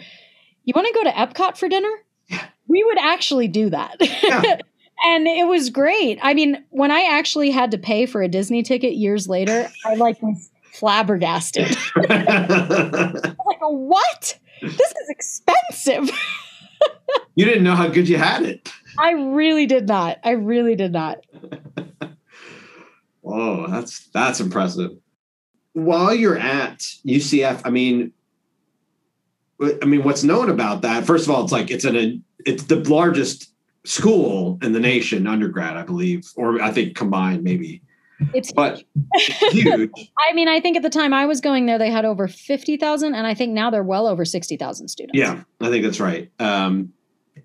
You 0.63 0.73
want 0.75 0.87
to 0.87 0.93
go 0.93 1.03
to 1.03 1.11
Epcot 1.11 1.57
for 1.57 1.69
dinner? 1.69 1.91
We 2.67 2.83
would 2.83 2.97
actually 2.97 3.47
do 3.47 3.69
that. 3.69 3.97
Yeah. 3.99 4.41
and 5.05 5.27
it 5.27 5.47
was 5.47 5.69
great. 5.69 6.19
I 6.21 6.33
mean, 6.33 6.63
when 6.69 6.91
I 6.91 7.07
actually 7.09 7.51
had 7.51 7.71
to 7.71 7.77
pay 7.77 8.05
for 8.05 8.21
a 8.21 8.27
Disney 8.27 8.63
ticket 8.63 8.93
years 8.93 9.27
later, 9.27 9.69
I 9.85 9.95
like 9.95 10.21
was 10.21 10.49
flabbergasted. 10.73 11.77
I 12.09 13.11
was 13.13 13.23
like, 13.45 13.59
What? 13.61 14.39
This 14.61 14.73
is 14.73 15.09
expensive. 15.09 16.09
you 17.35 17.45
didn't 17.45 17.63
know 17.63 17.75
how 17.75 17.87
good 17.87 18.07
you 18.07 18.17
had 18.17 18.43
it. 18.43 18.71
I 18.97 19.11
really 19.11 19.65
did 19.65 19.87
not. 19.87 20.19
I 20.23 20.31
really 20.31 20.75
did 20.75 20.93
not. 20.93 21.17
Oh, 23.25 23.67
that's 23.67 24.07
that's 24.09 24.39
impressive. 24.39 24.91
While 25.73 26.13
you're 26.13 26.37
at 26.37 26.79
UCF, 27.05 27.61
I 27.65 27.69
mean, 27.69 28.11
I 29.81 29.85
mean, 29.85 30.03
what's 30.03 30.23
known 30.23 30.49
about 30.49 30.81
that? 30.81 31.05
First 31.05 31.25
of 31.25 31.33
all, 31.33 31.43
it's 31.43 31.51
like 31.51 31.71
it's 31.71 31.85
an 31.85 32.23
it's 32.45 32.63
the 32.63 32.77
largest 32.89 33.51
school 33.85 34.59
in 34.61 34.73
the 34.73 34.79
nation, 34.79 35.27
undergrad, 35.27 35.77
I 35.77 35.83
believe, 35.83 36.25
or 36.35 36.61
I 36.61 36.71
think 36.71 36.95
combined 36.95 37.43
maybe. 37.43 37.81
It's 38.33 38.51
but 38.51 38.83
huge. 39.51 39.91
I 40.19 40.33
mean, 40.33 40.47
I 40.47 40.59
think 40.59 40.77
at 40.77 40.83
the 40.83 40.89
time 40.89 41.13
I 41.13 41.25
was 41.25 41.41
going 41.41 41.65
there, 41.65 41.77
they 41.77 41.91
had 41.91 42.05
over 42.05 42.27
fifty 42.27 42.77
thousand, 42.77 43.15
and 43.15 43.25
I 43.25 43.33
think 43.33 43.53
now 43.53 43.69
they're 43.69 43.83
well 43.83 44.07
over 44.07 44.25
sixty 44.25 44.57
thousand 44.57 44.89
students. 44.89 45.17
Yeah, 45.17 45.43
I 45.59 45.69
think 45.69 45.83
that's 45.83 45.99
right. 45.99 46.31
Um, 46.39 46.93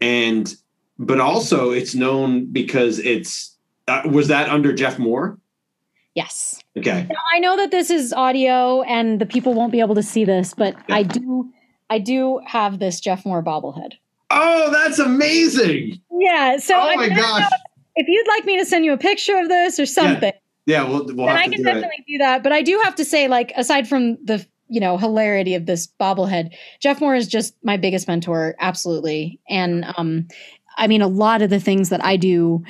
and 0.00 0.54
but 0.98 1.20
also 1.20 1.70
it's 1.70 1.94
known 1.94 2.46
because 2.52 2.98
it's 2.98 3.56
uh, 3.86 4.02
was 4.10 4.28
that 4.28 4.48
under 4.48 4.72
Jeff 4.72 4.98
Moore? 4.98 5.38
Yes. 6.14 6.60
Okay. 6.76 7.06
Now, 7.08 7.20
I 7.32 7.38
know 7.38 7.56
that 7.56 7.70
this 7.70 7.90
is 7.90 8.12
audio 8.12 8.82
and 8.82 9.20
the 9.20 9.26
people 9.26 9.54
won't 9.54 9.72
be 9.72 9.80
able 9.80 9.94
to 9.94 10.02
see 10.02 10.24
this, 10.24 10.54
but 10.54 10.74
yeah. 10.88 10.96
I 10.96 11.02
do 11.02 11.50
I 11.90 11.98
do 11.98 12.40
have 12.44 12.78
this 12.78 13.00
Jeff 13.00 13.24
Moore 13.24 13.42
bobblehead. 13.42 13.92
Oh, 14.30 14.70
that's 14.72 14.98
amazing. 14.98 16.00
Yeah. 16.10 16.58
So 16.58 16.74
Oh 16.76 16.96
my 16.96 17.08
gosh. 17.08 17.50
If 17.96 18.06
you'd 18.08 18.28
like 18.28 18.44
me 18.44 18.58
to 18.58 18.64
send 18.64 18.84
you 18.84 18.92
a 18.92 18.98
picture 18.98 19.38
of 19.38 19.48
this 19.48 19.78
or 19.78 19.86
something. 19.86 20.32
Yeah, 20.66 20.82
yeah 20.82 20.88
we'll, 20.88 21.06
we'll 21.06 21.28
I 21.28 21.44
can 21.44 21.52
do 21.52 21.64
definitely 21.64 22.04
it. 22.06 22.12
do 22.12 22.18
that. 22.18 22.42
But 22.42 22.52
I 22.52 22.62
do 22.62 22.80
have 22.84 22.94
to 22.96 23.04
say, 23.04 23.28
like, 23.28 23.52
aside 23.56 23.88
from 23.88 24.16
the 24.24 24.44
you 24.68 24.80
know 24.80 24.98
hilarity 24.98 25.54
of 25.54 25.66
this 25.66 25.88
bobblehead, 26.00 26.50
Jeff 26.80 27.00
Moore 27.00 27.14
is 27.14 27.26
just 27.26 27.54
my 27.62 27.76
biggest 27.76 28.06
mentor, 28.06 28.54
absolutely. 28.60 29.40
And 29.48 29.84
um, 29.96 30.28
I 30.76 30.86
mean, 30.86 31.02
a 31.02 31.08
lot 31.08 31.42
of 31.42 31.50
the 31.50 31.60
things 31.60 31.88
that 31.88 32.04
I 32.04 32.16
do 32.16 32.62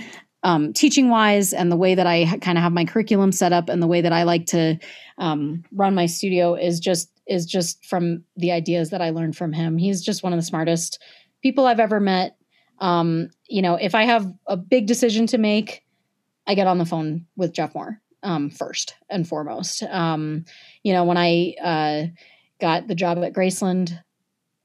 um, 0.48 0.72
teaching 0.72 1.10
wise 1.10 1.52
and 1.52 1.70
the 1.70 1.76
way 1.76 1.94
that 1.94 2.06
I 2.06 2.24
ha- 2.24 2.38
kind 2.38 2.56
of 2.56 2.64
have 2.64 2.72
my 2.72 2.86
curriculum 2.86 3.32
set 3.32 3.52
up 3.52 3.68
and 3.68 3.82
the 3.82 3.86
way 3.86 4.00
that 4.00 4.14
I 4.14 4.22
like 4.22 4.46
to 4.46 4.78
um, 5.18 5.62
run 5.72 5.94
my 5.94 6.06
studio 6.06 6.54
is 6.54 6.80
just 6.80 7.10
is 7.26 7.44
just 7.44 7.84
from 7.84 8.24
the 8.34 8.50
ideas 8.50 8.88
that 8.88 9.02
I 9.02 9.10
learned 9.10 9.36
from 9.36 9.52
him. 9.52 9.76
He's 9.76 10.00
just 10.00 10.22
one 10.22 10.32
of 10.32 10.38
the 10.38 10.44
smartest 10.44 11.02
people 11.42 11.66
I've 11.66 11.80
ever 11.80 12.00
met. 12.00 12.38
Um, 12.78 13.28
you 13.46 13.60
know, 13.60 13.74
if 13.74 13.94
I 13.94 14.04
have 14.04 14.32
a 14.46 14.56
big 14.56 14.86
decision 14.86 15.26
to 15.26 15.36
make, 15.36 15.84
I 16.46 16.54
get 16.54 16.66
on 16.66 16.78
the 16.78 16.86
phone 16.86 17.26
with 17.36 17.52
Jeff 17.52 17.74
Moore 17.74 18.00
um, 18.22 18.48
first 18.48 18.94
and 19.10 19.28
foremost. 19.28 19.82
Um, 19.82 20.46
you 20.82 20.94
know, 20.94 21.04
when 21.04 21.18
I 21.18 21.56
uh, 21.62 22.06
got 22.58 22.88
the 22.88 22.94
job 22.94 23.18
at 23.18 23.34
Graceland, 23.34 23.98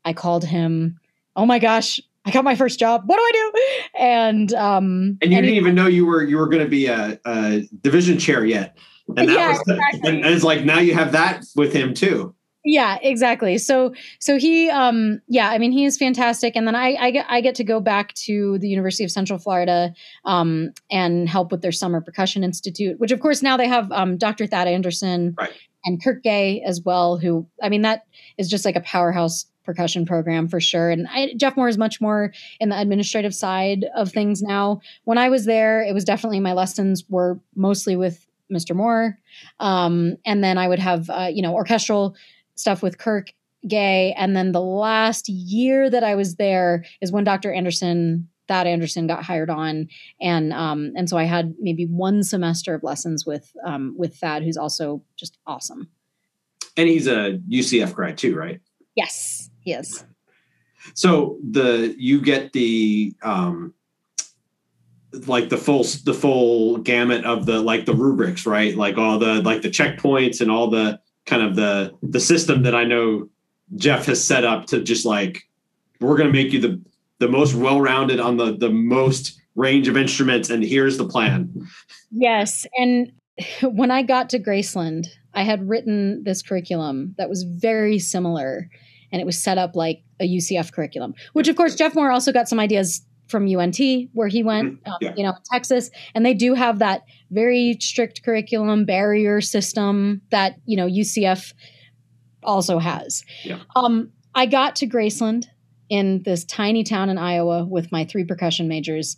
I 0.06 0.13
called 0.13 0.46
him. 0.46 0.98
Oh 1.36 1.46
my 1.46 1.60
gosh, 1.60 2.00
I 2.25 2.32
got 2.32 2.44
my 2.44 2.56
first 2.56 2.80
job. 2.80 3.03
What 3.06 3.18
do 3.18 3.22
I 3.22 3.32
do? 3.34 4.00
And 4.00 4.53
um, 4.53 5.18
and 5.22 5.32
you 5.32 5.38
and 5.38 5.46
didn't 5.46 5.58
even 5.58 5.75
know 5.75 5.88
you 5.88 6.06
were 6.06 6.24
you 6.24 6.38
were 6.38 6.48
going 6.48 6.63
to 6.63 6.70
be 6.70 6.88
a, 6.88 7.20
a 7.25 7.63
division 7.82 8.18
chair 8.18 8.46
yet. 8.46 8.77
And 9.18 9.27
that 9.27 9.36
Yeah, 9.36 9.50
was 9.50 9.62
the, 9.65 9.74
exactly. 9.74 10.10
and 10.10 10.25
it's 10.25 10.44
like 10.44 10.63
now 10.63 10.80
you 10.80 10.94
have 10.94 11.12
that 11.12 11.44
with 11.56 11.74
him 11.74 11.94
too. 11.94 12.34
yeah 12.63 12.98
exactly 13.01 13.58
so 13.58 13.94
so 14.20 14.38
he 14.38 14.70
um 14.70 15.20
yeah 15.27 15.50
i 15.50 15.58
mean 15.58 15.74
he 15.74 15.84
is 15.84 15.98
fantastic 15.98 16.56
and 16.56 16.65
then 16.65 16.75
i 16.75 16.96
i 16.96 17.12
get 17.12 17.25
i 17.27 17.42
get 17.42 17.56
to 17.56 17.63
go 17.65 17.82
back 17.82 18.13
to 18.13 18.58
the 18.60 18.70
university 18.70 19.03
of 19.03 19.12
central 19.12 19.38
florida 19.38 19.94
um 20.24 20.72
and 20.89 21.27
help 21.27 21.51
with 21.51 21.62
their 21.62 21.74
summer 21.74 22.00
percussion 22.00 22.42
institute 22.42 22.98
which 23.01 23.12
of 23.12 23.20
course 23.20 23.44
now 23.44 23.58
they 23.58 23.68
have 23.68 23.92
um 23.92 24.18
dr 24.18 24.48
thad 24.48 24.65
anderson 24.70 25.36
Right. 25.38 25.51
And 25.86 26.04
kirk 26.04 26.24
gay 26.24 26.62
as 26.66 26.82
well 26.82 27.18
who 27.18 27.46
i 27.62 27.70
mean 27.70 27.82
that 27.82 28.06
is 28.38 28.50
just 28.50 28.66
like 28.66 28.75
a 28.75 28.82
powerhouse 28.82 29.46
percussion 29.63 30.06
program 30.06 30.48
for 30.48 30.60
sure 30.60 30.90
and 30.90 31.08
I, 31.10 31.34
jeff 31.38 31.56
moore 31.56 31.70
is 31.70 31.78
much 31.78 32.02
more 32.02 32.34
in 32.60 32.70
the 32.70 32.80
administrative 32.80 33.34
side 33.34 33.86
of 33.96 34.12
things 34.12 34.42
now 34.42 34.82
when 35.06 35.18
i 35.18 35.30
was 35.30 35.46
there 35.46 35.82
it 35.82 35.94
was 35.94 36.04
definitely 36.04 36.40
my 36.40 36.54
lessons 36.54 37.04
were 37.10 37.40
mostly 37.56 37.96
with 37.96 38.28
mr 38.52 38.75
moore 38.75 39.18
um, 39.60 40.18
and 40.25 40.44
then 40.44 40.58
i 40.58 40.68
would 40.68 40.80
have 40.80 41.10
uh, 41.10 41.30
you 41.32 41.42
know 41.42 41.54
orchestral 41.54 42.16
stuff 42.56 42.84
with 42.84 42.98
Kirk 42.98 43.34
Gay. 43.68 44.13
And 44.18 44.36
then 44.36 44.52
the 44.52 44.62
last 44.62 45.30
year 45.30 45.90
that 45.90 46.04
I 46.04 46.16
was 46.16 46.36
there 46.36 46.84
is 47.02 47.12
when 47.12 47.24
Dr. 47.24 47.54
Anderson, 47.54 48.28
Thad 48.47 48.67
Anderson, 48.67 49.07
got 49.07 49.23
hired 49.23 49.50
on, 49.50 49.88
and 50.21 50.53
um, 50.53 50.93
and 50.95 51.09
so 51.09 51.17
I 51.17 51.23
had 51.23 51.55
maybe 51.59 51.85
one 51.85 52.23
semester 52.23 52.73
of 52.73 52.83
lessons 52.83 53.25
with 53.25 53.51
um, 53.65 53.95
with 53.97 54.15
Thad, 54.15 54.43
who's 54.43 54.57
also 54.57 55.03
just 55.15 55.38
awesome. 55.47 55.89
And 56.75 56.89
he's 56.89 57.07
a 57.07 57.39
UCF 57.50 57.93
grad 57.93 58.17
too, 58.17 58.35
right? 58.35 58.59
Yes, 58.95 59.50
he 59.59 59.73
is. 59.73 60.05
So 60.93 61.38
the 61.50 61.95
you 61.97 62.21
get 62.21 62.53
the 62.53 63.15
um 63.21 63.73
like 65.27 65.50
the 65.50 65.57
full 65.57 65.83
the 66.05 66.13
full 66.13 66.77
gamut 66.77 67.25
of 67.25 67.45
the 67.45 67.59
like 67.59 67.85
the 67.85 67.93
rubrics, 67.93 68.45
right? 68.45 68.75
Like 68.75 68.97
all 68.97 69.19
the 69.19 69.41
like 69.41 69.62
the 69.62 69.69
checkpoints 69.69 70.41
and 70.41 70.51
all 70.51 70.69
the 70.69 71.00
kind 71.25 71.41
of 71.43 71.55
the 71.55 71.93
the 72.01 72.19
system 72.19 72.63
that 72.63 72.75
I 72.75 72.83
know 72.83 73.29
Jeff 73.75 74.05
has 74.07 74.23
set 74.23 74.43
up 74.43 74.65
to 74.67 74.81
just 74.81 75.05
like 75.05 75.43
we're 76.00 76.17
going 76.17 76.31
to 76.31 76.33
make 76.33 76.51
you 76.51 76.59
the 76.59 76.81
the 77.24 77.30
most 77.30 77.56
well-rounded 77.56 78.20
on 78.20 78.36
the 78.36 78.58
the 78.58 78.70
most 78.70 79.39
range 79.56 79.88
of 79.88 79.96
instruments 79.96 80.50
and 80.50 80.62
here's 80.63 80.98
the 80.98 81.08
plan. 81.08 81.50
Yes, 82.12 82.68
and 82.77 83.13
when 83.63 83.92
I 83.92 84.03
got 84.03 84.30
to 84.32 84.39
Graceland, 84.39 85.08
I 85.34 85.44
had 85.44 85.70
written 85.70 86.24
this 86.24 86.42
curriculum 86.42 87.15
that 87.18 87.30
was 87.30 87.44
very 87.44 87.98
similar, 87.98 88.70
and 89.12 89.22
it 89.22 89.25
was 89.25 89.42
set 89.42 89.58
up 89.58 89.75
like 89.75 90.03
a 90.20 90.27
UCF 90.27 90.74
curriculum. 90.74 91.13
Which, 91.32 91.48
of 91.48 91.56
course, 91.56 91.75
Jeff 91.75 91.96
Moore 91.96 92.12
also 92.12 92.34
got 92.34 92.50
some 92.50 92.60
ideas 92.60 93.06
from 93.27 93.48
UNT, 93.48 93.80
where 94.12 94.27
he 94.27 94.44
went, 94.44 94.80
um, 94.86 94.98
yeah. 95.00 95.13
you 95.15 95.24
know, 95.24 95.34
Texas, 95.51 95.89
and 96.13 96.25
they 96.25 96.34
do 96.34 96.53
have 96.56 96.80
that 96.80 97.03
very 97.32 97.77
strict 97.80 98.22
curriculum 98.24 98.84
barrier 98.84 99.39
system 99.39 100.22
that 100.30 100.58
you 100.65 100.75
know 100.75 100.88
UCF 100.88 101.53
also 102.44 102.80
has. 102.80 103.24
Yeah. 103.44 103.60
Um, 103.77 104.12
I 104.36 104.46
got 104.46 104.75
to 104.77 104.88
Graceland 104.88 105.46
in 105.93 106.23
this 106.23 106.43
tiny 106.43 106.83
town 106.83 107.07
in 107.09 107.19
Iowa 107.19 107.65
with 107.65 107.91
my 107.91 108.03
three 108.03 108.23
percussion 108.23 108.67
majors, 108.67 109.15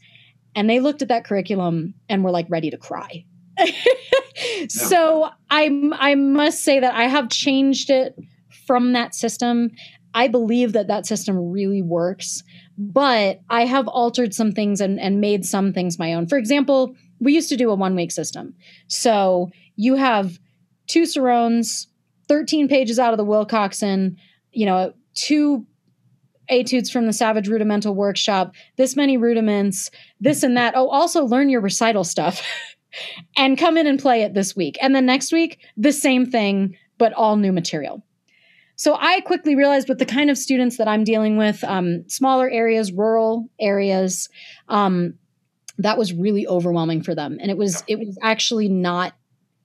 and 0.55 0.69
they 0.69 0.81
looked 0.81 1.01
at 1.01 1.07
that 1.07 1.23
curriculum 1.23 1.93
and 2.09 2.21
were 2.21 2.31
like 2.31 2.47
ready 2.49 2.69
to 2.69 2.77
cry. 2.77 3.25
So 4.67 5.29
I 5.49 5.91
I 5.93 6.15
must 6.15 6.63
say 6.63 6.79
that 6.81 6.93
I 6.93 7.05
have 7.05 7.29
changed 7.29 7.89
it 7.89 8.19
from 8.67 8.91
that 8.91 9.15
system. 9.15 9.71
I 10.13 10.27
believe 10.27 10.73
that 10.73 10.87
that 10.87 11.05
system 11.05 11.51
really 11.51 11.81
works, 11.81 12.43
but 12.77 13.39
I 13.49 13.65
have 13.65 13.87
altered 13.87 14.33
some 14.33 14.51
things 14.51 14.81
and, 14.81 14.99
and 14.99 15.21
made 15.21 15.45
some 15.45 15.71
things 15.71 15.97
my 15.97 16.13
own. 16.13 16.27
For 16.27 16.37
example, 16.37 16.95
we 17.19 17.33
used 17.33 17.49
to 17.49 17.57
do 17.57 17.69
a 17.69 17.75
one 17.75 17.95
week 17.95 18.11
system. 18.11 18.53
So 18.87 19.51
you 19.77 19.95
have 19.95 20.37
two 20.87 21.03
Cirones, 21.03 21.87
13 22.27 22.67
pages 22.67 22.99
out 22.99 23.13
of 23.13 23.17
the 23.17 23.25
Wilcoxon, 23.25 24.15
you 24.51 24.65
know, 24.65 24.93
two 25.13 25.65
etudes 26.49 26.89
from 26.89 27.05
the 27.05 27.13
Savage 27.13 27.47
Rudimental 27.47 27.95
Workshop, 27.95 28.53
this 28.77 28.95
many 28.95 29.17
rudiments, 29.17 29.91
this 30.19 30.43
and 30.43 30.55
that. 30.57 30.73
Oh, 30.75 30.89
also 30.89 31.25
learn 31.25 31.49
your 31.49 31.61
recital 31.61 32.03
stuff 32.03 32.41
and 33.37 33.57
come 33.57 33.77
in 33.77 33.87
and 33.87 33.99
play 33.99 34.21
it 34.21 34.33
this 34.33 34.55
week. 34.55 34.77
And 34.81 34.95
then 34.95 35.05
next 35.05 35.31
week, 35.31 35.59
the 35.77 35.91
same 35.91 36.25
thing, 36.25 36.77
but 36.97 37.13
all 37.13 37.35
new 37.35 37.51
material. 37.51 38.03
So 38.77 38.97
I 38.99 39.21
quickly 39.21 39.55
realized 39.55 39.87
with 39.87 39.99
the 39.99 40.05
kind 40.05 40.29
of 40.29 40.37
students 40.37 40.77
that 40.77 40.87
I'm 40.87 41.05
dealing 41.05 41.37
with, 41.37 41.63
um, 41.63 42.03
smaller 42.09 42.49
areas, 42.49 42.91
rural 42.91 43.49
areas, 43.59 44.27
um, 44.67 45.13
that 45.77 45.97
was 45.97 46.13
really 46.13 46.47
overwhelming 46.47 47.03
for 47.03 47.15
them, 47.15 47.37
and 47.41 47.51
it 47.51 47.57
was 47.57 47.83
it 47.87 47.99
was 47.99 48.17
actually 48.21 48.69
not 48.69 49.13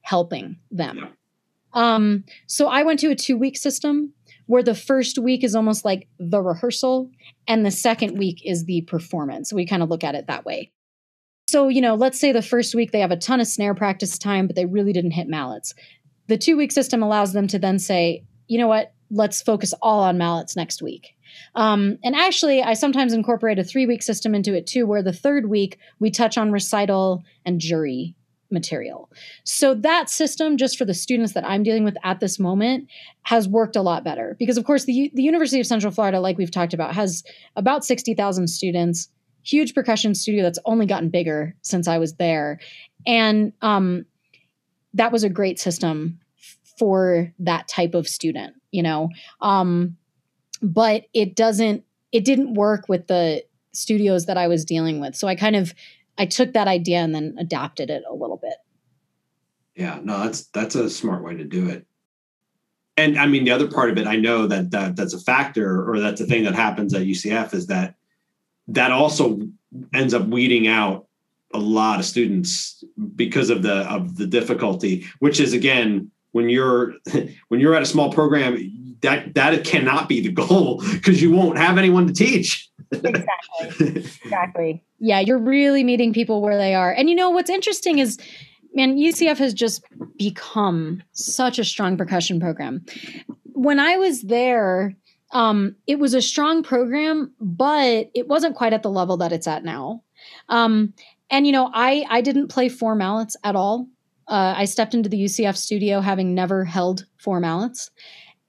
helping 0.02 0.56
them. 0.70 1.08
Um, 1.72 2.25
so 2.46 2.66
I 2.66 2.82
went 2.82 2.99
to 3.00 3.10
a 3.10 3.14
two 3.14 3.37
week 3.37 3.56
system 3.56 4.12
where 4.50 4.64
the 4.64 4.75
first 4.75 5.16
week 5.16 5.45
is 5.45 5.54
almost 5.54 5.85
like 5.85 6.09
the 6.19 6.42
rehearsal, 6.42 7.09
and 7.47 7.64
the 7.64 7.71
second 7.71 8.19
week 8.19 8.42
is 8.45 8.64
the 8.64 8.80
performance. 8.80 9.52
We 9.52 9.64
kind 9.64 9.80
of 9.80 9.88
look 9.88 10.02
at 10.02 10.16
it 10.16 10.26
that 10.26 10.45
way. 10.45 10.73
So, 11.49 11.69
you 11.69 11.80
know, 11.80 11.95
let's 11.95 12.19
say 12.19 12.33
the 12.33 12.42
first 12.42 12.75
week 12.75 12.90
they 12.90 12.99
have 12.99 13.12
a 13.12 13.16
ton 13.16 13.38
of 13.38 13.47
snare 13.47 13.76
practice 13.76 14.19
time, 14.19 14.49
but 14.49 14.57
they 14.57 14.66
really 14.66 14.92
didn't 14.92 15.12
hit 15.12 15.28
mallets. 15.28 15.73
The 16.26 16.37
two 16.37 16.57
week 16.57 16.73
system 16.73 17.00
allows 17.00 17.33
them 17.33 17.47
to 17.47 17.61
then 17.61 17.78
say, 17.78 18.25
you 18.49 18.59
know 18.59 18.66
what, 18.66 18.92
let's 19.09 19.40
focus 19.40 19.73
all 19.83 20.00
on 20.00 20.19
mallets 20.19 20.57
next 20.57 20.83
week. 20.83 21.14
Um, 21.54 21.99
and 22.02 22.16
actually, 22.16 22.61
I 22.61 22.75
sometimes 22.75 23.12
incorporate 23.12 23.61
a 23.61 23.64
three 23.64 23.87
week 23.87 24.02
system 24.02 24.35
into 24.35 24.57
it 24.57 24.66
too, 24.66 24.85
where 24.85 25.00
the 25.04 25.12
third 25.12 25.49
week 25.49 25.78
we 26.00 26.11
touch 26.11 26.37
on 26.37 26.50
recital 26.50 27.23
and 27.47 27.61
jury 27.61 28.16
material. 28.50 29.11
So 29.45 29.75
that 29.75 30.11
system, 30.11 30.57
just 30.57 30.76
for 30.76 30.85
the 30.85 30.95
students 30.95 31.33
that 31.35 31.47
I'm 31.47 31.62
dealing 31.62 31.85
with 31.85 31.97
at 32.04 32.21
this 32.21 32.38
moment, 32.38 32.88
has 33.23 33.49
worked 33.49 33.76
a 33.76 33.83
lot 33.83 34.04
better 34.04 34.37
because, 34.38 34.57
of 34.57 34.64
course, 34.64 34.85
the 34.85 35.11
the 35.14 35.23
University 35.23 35.61
of 35.61 35.66
Central 35.66 35.92
Florida, 35.92 36.21
like 36.21 36.38
we've 36.38 36.50
talked 36.50 36.75
about, 36.75 36.95
has 36.95 37.23
about 37.57 37.85
sixty 37.85 38.14
thousand 38.14 38.49
students. 38.49 39.09
Huge 39.42 39.75
percussion 39.75 40.14
studio 40.14 40.42
that's 40.42 40.59
only 40.66 40.85
gotten 40.85 41.09
bigger 41.09 41.54
since 41.62 41.88
I 41.88 41.97
was 41.97 42.14
there, 42.16 42.61
and 43.07 43.52
um, 43.62 44.04
that 44.92 45.12
was 45.12 45.25
a 45.25 45.30
great 45.30 45.59
system 45.59 46.21
for 46.78 47.33
that 47.38 47.66
type 47.69 47.95
of 47.95 48.07
student, 48.07 48.54
you 48.71 48.83
know. 48.83 49.09
Um, 49.40 49.97
but 50.61 51.04
it 51.14 51.37
doesn't. 51.37 51.85
It 52.12 52.25
didn't 52.25 52.54
work 52.54 52.87
with 52.88 53.07
the 53.07 53.42
studios 53.73 54.26
that 54.26 54.37
I 54.37 54.47
was 54.49 54.64
dealing 54.64 55.00
with, 55.00 55.14
so 55.16 55.26
I 55.26 55.37
kind 55.37 55.57
of 55.57 55.73
I 56.19 56.26
took 56.26 56.52
that 56.52 56.69
idea 56.69 56.99
and 56.99 57.14
then 57.14 57.35
adapted 57.38 57.88
it 57.88 58.02
a 58.09 58.12
little. 58.12 58.39
Yeah, 59.80 59.99
no, 60.02 60.18
that's 60.18 60.42
that's 60.49 60.75
a 60.75 60.90
smart 60.90 61.25
way 61.25 61.37
to 61.37 61.44
do 61.44 61.70
it. 61.70 61.87
And 62.99 63.18
I 63.18 63.26
mean, 63.26 63.44
the 63.44 63.50
other 63.50 63.66
part 63.66 63.88
of 63.88 63.96
it, 63.96 64.06
I 64.06 64.16
know 64.16 64.46
that, 64.46 64.72
that 64.72 64.94
that's 64.94 65.14
a 65.14 65.18
factor, 65.18 65.90
or 65.90 65.99
that's 66.00 66.20
a 66.20 66.26
thing 66.26 66.44
that 66.44 66.54
happens 66.54 66.92
at 66.92 67.00
UCF, 67.00 67.54
is 67.54 67.68
that 67.68 67.94
that 68.68 68.92
also 68.92 69.40
ends 69.94 70.12
up 70.12 70.26
weeding 70.26 70.68
out 70.68 71.06
a 71.54 71.58
lot 71.58 71.99
of 71.99 72.04
students 72.04 72.84
because 73.16 73.49
of 73.49 73.62
the 73.62 73.90
of 73.90 74.18
the 74.18 74.26
difficulty. 74.26 75.06
Which 75.20 75.40
is 75.40 75.54
again, 75.54 76.10
when 76.32 76.50
you're 76.50 76.96
when 77.49 77.58
you're 77.58 77.75
at 77.75 77.80
a 77.80 77.87
small 77.87 78.12
program, 78.12 78.99
that 79.00 79.32
that 79.32 79.64
cannot 79.64 80.10
be 80.10 80.20
the 80.20 80.30
goal 80.30 80.82
because 80.92 81.22
you 81.22 81.30
won't 81.30 81.56
have 81.56 81.78
anyone 81.78 82.06
to 82.06 82.12
teach. 82.12 82.68
Exactly. 82.92 83.96
exactly. 84.25 84.84
Yeah, 84.99 85.20
you're 85.20 85.38
really 85.38 85.84
meeting 85.84 86.12
people 86.12 86.42
where 86.42 86.58
they 86.58 86.75
are. 86.75 86.92
And 86.92 87.08
you 87.08 87.16
know 87.16 87.30
what's 87.30 87.49
interesting 87.49 87.99
is 87.99 88.18
man, 88.74 88.96
UCF 88.96 89.38
has 89.38 89.54
just 89.54 89.84
become 90.16 91.02
such 91.12 91.58
a 91.58 91.64
strong 91.64 91.96
percussion 91.96 92.40
program. 92.40 92.84
When 93.52 93.80
I 93.80 93.96
was 93.96 94.22
there, 94.22 94.94
um, 95.32 95.76
it 95.86 95.98
was 95.98 96.14
a 96.14 96.22
strong 96.22 96.62
program, 96.62 97.32
but 97.40 98.10
it 98.14 98.28
wasn't 98.28 98.56
quite 98.56 98.72
at 98.72 98.82
the 98.82 98.90
level 98.90 99.16
that 99.18 99.32
it's 99.32 99.46
at 99.46 99.64
now. 99.64 100.02
Um, 100.48 100.94
and 101.30 101.46
you 101.46 101.52
know, 101.52 101.70
I 101.72 102.04
I 102.08 102.20
didn't 102.20 102.48
play 102.48 102.68
four 102.68 102.94
mallets 102.94 103.36
at 103.44 103.56
all. 103.56 103.86
Uh, 104.26 104.54
I 104.56 104.64
stepped 104.64 104.94
into 104.94 105.08
the 105.08 105.24
UCF 105.24 105.56
studio 105.56 106.00
having 106.00 106.34
never 106.34 106.64
held 106.64 107.06
four 107.18 107.40
mallets, 107.40 107.90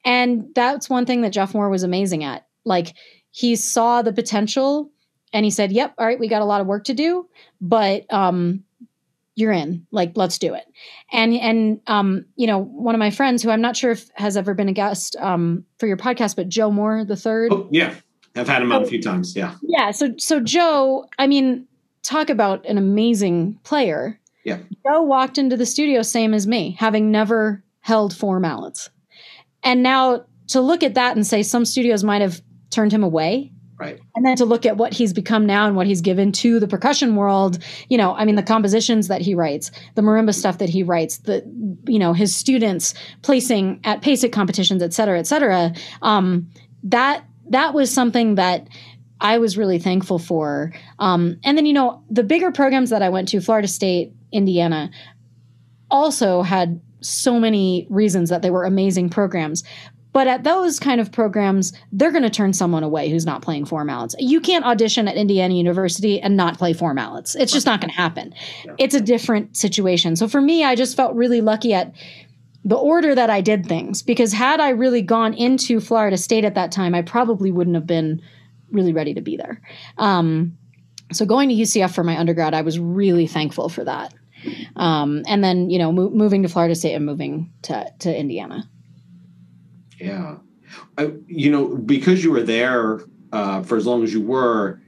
and 0.03 0.45
that's 0.55 0.89
one 0.89 1.05
thing 1.05 1.21
that 1.21 1.33
Jeff 1.33 1.53
Moore 1.53 1.69
was 1.69 1.83
amazing 1.83 2.23
at. 2.23 2.47
Like 2.65 2.93
he 3.31 3.55
saw 3.55 4.01
the 4.01 4.13
potential 4.13 4.91
and 5.33 5.45
he 5.45 5.51
said, 5.51 5.71
"Yep, 5.71 5.93
all 5.97 6.05
right, 6.05 6.19
we 6.19 6.27
got 6.27 6.41
a 6.41 6.45
lot 6.45 6.61
of 6.61 6.67
work 6.67 6.83
to 6.85 6.93
do, 6.93 7.27
but 7.61 8.11
um, 8.11 8.63
you're 9.35 9.51
in. 9.51 9.85
Like, 9.91 10.13
let's 10.15 10.37
do 10.37 10.53
it." 10.53 10.65
And 11.11 11.33
and 11.33 11.81
um, 11.87 12.25
you 12.35 12.47
know, 12.47 12.59
one 12.59 12.95
of 12.95 12.99
my 12.99 13.11
friends 13.11 13.43
who 13.43 13.49
I'm 13.49 13.61
not 13.61 13.75
sure 13.75 13.91
if 13.91 14.09
has 14.15 14.37
ever 14.37 14.53
been 14.53 14.69
a 14.69 14.73
guest 14.73 15.15
um, 15.19 15.65
for 15.79 15.87
your 15.87 15.97
podcast, 15.97 16.35
but 16.35 16.49
Joe 16.49 16.71
Moore 16.71 17.05
the 17.05 17.15
third. 17.15 17.51
Oh, 17.51 17.67
yeah, 17.71 17.95
I've 18.35 18.47
had 18.47 18.61
him 18.61 18.71
on 18.71 18.83
a 18.83 18.87
few 18.87 19.01
times. 19.01 19.35
Yeah, 19.35 19.55
yeah. 19.63 19.91
So 19.91 20.13
so 20.17 20.39
Joe, 20.39 21.05
I 21.19 21.27
mean, 21.27 21.67
talk 22.03 22.29
about 22.29 22.65
an 22.65 22.77
amazing 22.77 23.59
player. 23.63 24.19
Yeah, 24.43 24.59
Joe 24.85 25.01
walked 25.01 25.37
into 25.37 25.57
the 25.57 25.65
studio 25.65 26.01
same 26.01 26.33
as 26.33 26.47
me, 26.47 26.75
having 26.79 27.11
never 27.11 27.63
held 27.81 28.15
four 28.15 28.39
mallets, 28.39 28.89
and 29.63 29.83
now 29.83 30.25
to 30.47 30.61
look 30.61 30.83
at 30.83 30.95
that 30.95 31.15
and 31.15 31.25
say 31.25 31.43
some 31.43 31.65
studios 31.65 32.03
might 32.03 32.21
have 32.21 32.41
turned 32.71 32.91
him 32.91 33.03
away 33.03 33.51
right. 33.81 33.99
and 34.15 34.25
then 34.25 34.35
to 34.35 34.45
look 34.45 34.65
at 34.65 34.77
what 34.77 34.93
he's 34.93 35.13
become 35.13 35.45
now 35.45 35.67
and 35.67 35.75
what 35.75 35.87
he's 35.87 36.01
given 36.01 36.31
to 36.31 36.59
the 36.59 36.67
percussion 36.67 37.15
world 37.15 37.57
you 37.89 37.97
know 37.97 38.13
i 38.15 38.25
mean 38.25 38.35
the 38.35 38.43
compositions 38.43 39.07
that 39.07 39.21
he 39.21 39.33
writes 39.33 39.71
the 39.95 40.01
marimba 40.01 40.33
stuff 40.33 40.57
that 40.57 40.69
he 40.69 40.83
writes 40.83 41.17
the 41.19 41.43
you 41.87 41.99
know 41.99 42.13
his 42.13 42.35
students 42.35 42.93
placing 43.21 43.79
at 43.83 44.01
PASIC 44.01 44.31
competitions 44.31 44.81
et 44.81 44.93
cetera 44.93 45.19
et 45.19 45.27
cetera 45.27 45.73
um, 46.01 46.47
that 46.83 47.25
that 47.49 47.73
was 47.73 47.91
something 47.91 48.35
that 48.35 48.67
i 49.19 49.37
was 49.37 49.57
really 49.57 49.79
thankful 49.79 50.19
for 50.19 50.71
um, 50.99 51.37
and 51.43 51.57
then 51.57 51.65
you 51.65 51.73
know 51.73 52.03
the 52.09 52.23
bigger 52.23 52.51
programs 52.51 52.89
that 52.89 53.01
i 53.01 53.09
went 53.09 53.27
to 53.27 53.41
florida 53.41 53.67
state 53.67 54.13
indiana 54.31 54.89
also 55.89 56.41
had 56.41 56.79
so 57.01 57.39
many 57.39 57.87
reasons 57.89 58.29
that 58.29 58.41
they 58.41 58.51
were 58.51 58.63
amazing 58.63 59.09
programs 59.09 59.63
but 60.13 60.27
at 60.27 60.43
those 60.43 60.79
kind 60.79 60.99
of 60.99 61.11
programs, 61.11 61.73
they're 61.91 62.11
going 62.11 62.23
to 62.23 62.29
turn 62.29 62.53
someone 62.53 62.83
away 62.83 63.09
who's 63.09 63.25
not 63.25 63.41
playing 63.41 63.65
four 63.65 63.85
mallets. 63.85 64.15
You 64.19 64.41
can't 64.41 64.65
audition 64.65 65.07
at 65.07 65.15
Indiana 65.15 65.53
University 65.53 66.19
and 66.19 66.35
not 66.35 66.57
play 66.57 66.73
four 66.73 66.93
mallets. 66.93 67.35
It's 67.35 67.53
just 67.53 67.65
not 67.65 67.79
going 67.79 67.91
to 67.91 67.95
happen. 67.95 68.33
Yeah. 68.65 68.73
It's 68.77 68.95
a 68.95 69.01
different 69.01 69.55
situation. 69.55 70.15
So 70.15 70.27
for 70.27 70.41
me, 70.41 70.63
I 70.63 70.75
just 70.75 70.97
felt 70.97 71.15
really 71.15 71.41
lucky 71.41 71.73
at 71.73 71.93
the 72.63 72.75
order 72.75 73.15
that 73.15 73.29
I 73.29 73.41
did 73.41 73.65
things 73.65 74.03
because 74.03 74.33
had 74.33 74.59
I 74.59 74.69
really 74.69 75.01
gone 75.01 75.33
into 75.33 75.79
Florida 75.79 76.17
State 76.17 76.45
at 76.45 76.55
that 76.55 76.71
time, 76.71 76.93
I 76.93 77.01
probably 77.01 77.51
wouldn't 77.51 77.75
have 77.75 77.87
been 77.87 78.21
really 78.69 78.93
ready 78.93 79.13
to 79.13 79.21
be 79.21 79.37
there. 79.37 79.61
Um, 79.97 80.57
so 81.11 81.25
going 81.25 81.49
to 81.49 81.55
UCF 81.55 81.93
for 81.93 82.03
my 82.03 82.17
undergrad, 82.17 82.53
I 82.53 82.61
was 82.61 82.79
really 82.79 83.27
thankful 83.27 83.69
for 83.69 83.83
that. 83.83 84.13
Um, 84.75 85.23
and 85.27 85.43
then, 85.43 85.69
you 85.69 85.77
know, 85.77 85.91
mo- 85.91 86.09
moving 86.09 86.43
to 86.43 86.49
Florida 86.49 86.75
State 86.75 86.93
and 86.93 87.05
moving 87.05 87.51
to, 87.63 87.91
to 87.99 88.17
Indiana. 88.17 88.69
Yeah. 90.01 90.37
I, 90.97 91.13
you 91.27 91.51
know, 91.51 91.75
because 91.75 92.23
you 92.23 92.31
were 92.31 92.43
there 92.43 93.01
uh, 93.31 93.63
for 93.63 93.77
as 93.77 93.85
long 93.85 94.03
as 94.03 94.13
you 94.13 94.21
were, 94.21 94.81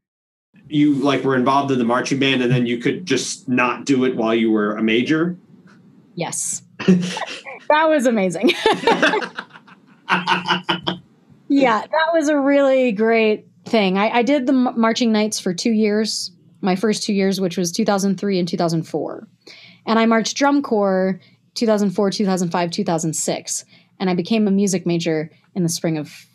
you 0.68 0.96
like 0.96 1.24
were 1.24 1.36
involved 1.36 1.72
in 1.72 1.78
the 1.78 1.86
marching 1.86 2.20
band 2.20 2.42
and 2.42 2.52
then 2.52 2.66
you 2.66 2.78
could 2.78 3.06
just 3.06 3.48
not 3.50 3.86
do 3.86 4.06
it 4.06 4.16
while 4.16 4.34
you 4.34 4.52
were 4.52 4.76
a 4.78 4.84
major. 4.84 5.38
Yes. 6.16 6.64
that 6.88 7.90
was 7.90 8.06
amazing. 8.06 8.50
yeah, 11.48 11.82
that 11.82 12.10
was 12.14 12.30
a 12.30 12.40
really 12.40 12.92
great 12.92 13.48
thing. 13.66 13.98
I, 13.98 14.10
I 14.18 14.24
did 14.24 14.46
the 14.46 14.54
marching 14.54 15.12
knights 15.12 15.40
for 15.40 15.54
two 15.54 15.72
years, 15.72 16.32
my 16.62 16.76
first 16.76 17.04
two 17.04 17.14
years, 17.14 17.42
which 17.42 17.58
was 17.58 17.72
2003 17.72 18.40
and 18.40 18.48
2004. 18.48 19.28
And 19.86 20.00
I 20.00 20.06
marched 20.06 20.38
drum 20.38 20.62
corps 20.62 21.20
2004, 21.56 22.10
2005, 22.12 22.72
2006 22.72 23.66
and 24.04 24.10
I 24.10 24.16
became 24.16 24.50
a 24.50 24.52
music 24.52 24.86
major 24.86 25.32
in 25.56 25.64
the 25.64 25.70
spring 25.70 25.98
of 25.98 26.28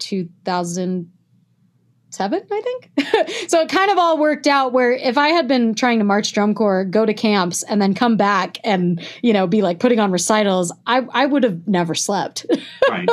2007, 0.00 2.46
I 2.50 2.60
think. 2.60 2.90
so 3.48 3.60
it 3.60 3.68
kind 3.68 3.92
of 3.92 3.98
all 3.98 4.18
worked 4.18 4.48
out 4.48 4.72
where 4.72 4.90
if 4.90 5.16
I 5.16 5.28
had 5.28 5.46
been 5.46 5.76
trying 5.76 6.00
to 6.00 6.04
march 6.04 6.32
drum 6.32 6.56
corps, 6.56 6.84
go 6.84 7.06
to 7.06 7.14
camps, 7.14 7.62
and 7.62 7.80
then 7.80 7.94
come 7.94 8.16
back 8.16 8.58
and, 8.64 9.00
you 9.22 9.32
know, 9.32 9.46
be 9.46 9.62
like 9.62 9.78
putting 9.78 10.00
on 10.00 10.10
recitals, 10.10 10.72
I, 10.84 11.06
I 11.12 11.24
would 11.24 11.44
have 11.44 11.68
never 11.68 11.94
slept. 11.94 12.46
right. 12.90 13.08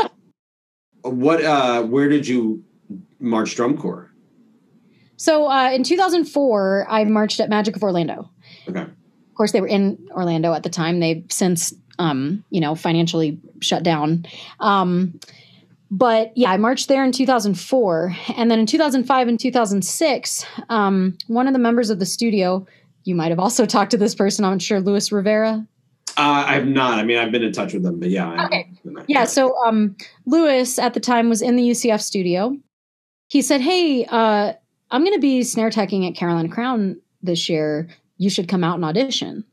What, 1.04 1.44
uh, 1.44 1.84
where 1.84 2.10
did 2.10 2.28
you 2.28 2.64
march 3.20 3.56
drum 3.56 3.78
corps? 3.78 4.10
So 5.16 5.48
uh, 5.48 5.70
in 5.70 5.84
2004, 5.84 6.88
I 6.90 7.04
marched 7.04 7.40
at 7.40 7.50
Magic 7.50 7.76
of 7.76 7.84
Orlando. 7.84 8.32
Okay. 8.68 8.82
Of 8.82 9.36
course, 9.36 9.52
they 9.52 9.62
were 9.62 9.68
in 9.68 10.08
Orlando 10.10 10.54
at 10.54 10.64
the 10.64 10.70
time. 10.70 11.00
They've 11.00 11.24
since 11.30 11.72
um, 12.00 12.44
you 12.50 12.60
know, 12.60 12.74
financially 12.74 13.40
shut 13.62 13.84
down. 13.84 14.26
Um, 14.60 15.20
but 15.92 16.32
yeah, 16.36 16.52
I 16.52 16.58
marched 16.58 16.88
there 16.88 17.04
in 17.04 17.12
2004. 17.12 18.16
And 18.38 18.50
then 18.50 18.60
in 18.60 18.66
2005 18.66 19.28
and 19.28 19.40
2006, 19.40 20.46
um, 20.70 21.18
one 21.28 21.48
of 21.48 21.54
the 21.54 21.60
members 21.60 21.90
of 21.90 22.00
the 22.00 22.06
studio, 22.06 22.66
you 23.04 23.16
might 23.16 23.30
have 23.30 23.40
also 23.40 23.66
talked 23.68 23.92
to 23.92 23.98
this 23.98 24.16
person, 24.16 24.46
I'm 24.46 24.60
sure, 24.60 24.80
Luis 24.80 25.12
Rivera. 25.12 25.66
Uh, 26.18 26.44
I've 26.48 26.68
not. 26.68 27.00
I 27.00 27.04
mean, 27.04 27.18
I've 27.18 27.32
been 27.32 27.44
in 27.44 27.54
touch 27.54 27.74
with 27.74 27.84
them, 27.84 28.00
but 28.00 28.10
yeah. 28.10 28.46
Okay. 28.46 28.70
Yeah. 29.08 29.24
So 29.24 29.56
um, 29.66 29.96
Luis 30.26 30.78
at 30.78 30.94
the 30.94 31.00
time 31.00 31.30
was 31.30 31.42
in 31.42 31.56
the 31.56 31.70
UCF 31.70 32.02
studio. 32.02 32.58
He 33.30 33.42
said, 33.42 33.62
Hey, 33.62 34.06
uh, 34.06 34.54
I'm 34.92 35.04
going 35.04 35.14
to 35.14 35.20
be 35.20 35.44
snare 35.44 35.70
teching 35.70 36.08
at 36.08 36.16
Carolina 36.16 36.50
Crown 36.50 37.00
this 37.22 37.48
year. 37.48 37.88
You 38.18 38.30
should 38.30 38.50
come 38.50 38.66
out 38.66 38.76
and 38.76 38.84
audition. 38.84 39.46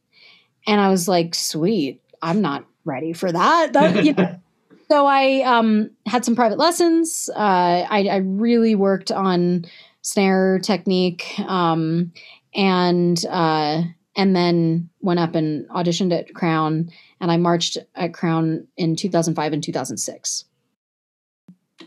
And 0.66 0.80
I 0.80 0.88
was 0.88 1.06
like, 1.06 1.36
Sweet. 1.36 2.02
I'm 2.22 2.40
not 2.40 2.66
ready 2.84 3.12
for 3.12 3.30
that. 3.30 3.72
that 3.72 4.04
you 4.04 4.12
know. 4.14 4.40
so 4.90 5.06
I 5.06 5.42
um, 5.42 5.90
had 6.06 6.24
some 6.24 6.36
private 6.36 6.58
lessons. 6.58 7.28
Uh, 7.34 7.86
I, 7.88 8.08
I, 8.10 8.16
really 8.16 8.74
worked 8.74 9.10
on 9.10 9.64
snare 10.02 10.58
technique, 10.60 11.38
um, 11.40 12.12
and 12.54 13.22
uh, 13.28 13.82
and 14.16 14.34
then 14.36 14.88
went 15.00 15.20
up 15.20 15.34
and 15.34 15.68
auditioned 15.68 16.16
at 16.16 16.34
Crown, 16.34 16.90
and 17.20 17.30
I 17.30 17.36
marched 17.36 17.78
at 17.94 18.14
Crown 18.14 18.66
in 18.76 18.96
2005 18.96 19.52
and 19.52 19.62
2006. 19.62 20.44